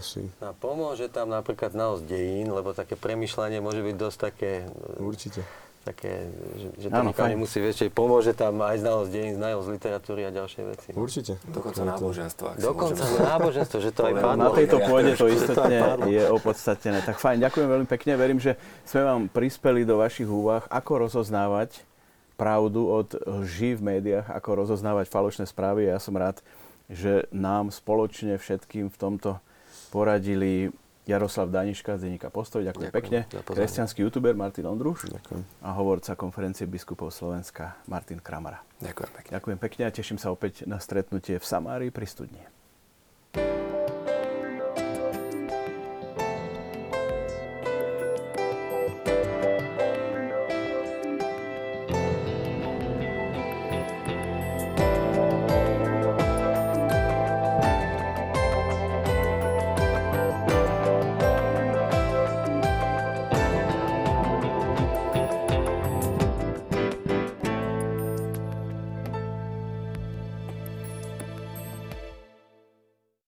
Asi. 0.00 0.24
A 0.40 0.56
pomôže 0.56 1.12
tam 1.12 1.28
napríklad 1.28 1.76
znalosť 1.76 2.08
dejín, 2.08 2.48
lebo 2.56 2.72
také 2.72 2.96
premyšľanie 2.96 3.60
môže 3.60 3.84
byť 3.84 3.96
dosť 4.00 4.18
také... 4.18 4.64
Určite. 4.96 5.44
Také, 5.80 6.28
že, 6.60 6.68
že 6.76 6.86
to 6.92 7.00
nikam 7.00 7.28
nemusí 7.32 7.56
že 7.72 7.88
pomôže 7.88 8.36
tam 8.36 8.60
aj 8.60 8.84
znalosť 8.84 9.10
dejín, 9.10 9.32
znalosť 9.40 9.68
literatúry 9.72 10.20
a 10.28 10.30
ďalšie 10.30 10.62
veci. 10.68 10.88
Určite. 10.92 11.40
Dokonca 11.48 11.80
náboženstvo. 11.88 12.46
Dokonca 12.60 13.02
náboženstvo, 13.16 13.78
že 13.80 13.90
to 13.96 14.12
aj 14.12 14.14
padlo. 14.20 14.44
Na 14.44 14.50
tejto 14.52 14.76
pôde 14.84 15.12
to 15.16 15.26
istotne 15.32 15.80
je 16.04 16.22
opodstatnené. 16.28 17.00
Tak 17.00 17.16
fajn, 17.16 17.40
ďakujem 17.48 17.68
veľmi 17.68 17.88
pekne. 17.88 18.12
Verím, 18.20 18.40
že 18.40 18.60
sme 18.84 19.08
vám 19.08 19.22
prispeli 19.32 19.88
do 19.88 19.96
vašich 19.96 20.28
úvah, 20.28 20.68
ako 20.68 21.08
rozoznávať 21.08 21.88
pravdu 22.36 22.88
od 22.88 23.16
lží 23.44 23.76
v 23.76 23.84
médiách, 23.96 24.28
ako 24.32 24.64
rozoznávať 24.64 25.12
falošné 25.12 25.44
správy. 25.48 25.88
Ja 25.88 26.00
som 26.00 26.16
rád, 26.16 26.40
že 26.88 27.28
nám 27.32 27.68
spoločne 27.72 28.36
všetkým 28.36 28.88
v 28.88 28.96
tomto 28.96 29.30
poradili 29.92 30.72
Jaroslav 31.10 31.50
Daniška 31.50 31.98
z 31.98 32.06
denníka 32.06 32.30
Postoj. 32.30 32.62
Ďakujem, 32.62 32.94
Ďakujem 32.94 33.26
pekne. 33.26 33.42
Kresťanský 33.42 34.06
youtuber 34.06 34.38
Martin 34.38 34.70
Ondruš 34.70 35.10
Ďakujem. 35.10 35.42
a 35.66 35.70
hovorca 35.74 36.14
konferencie 36.14 36.70
biskupov 36.70 37.10
Slovenska 37.10 37.74
Martin 37.90 38.22
Kramara. 38.22 38.62
Ďakujem 38.78 39.10
pekne. 39.10 39.30
Ďakujem 39.34 39.58
pekne 39.58 39.82
a 39.86 39.90
teším 39.90 40.18
sa 40.22 40.30
opäť 40.30 40.64
na 40.70 40.78
stretnutie 40.78 41.36
v 41.36 41.44
Samárii 41.44 41.90
pri 41.90 42.06
studni. 42.06 42.42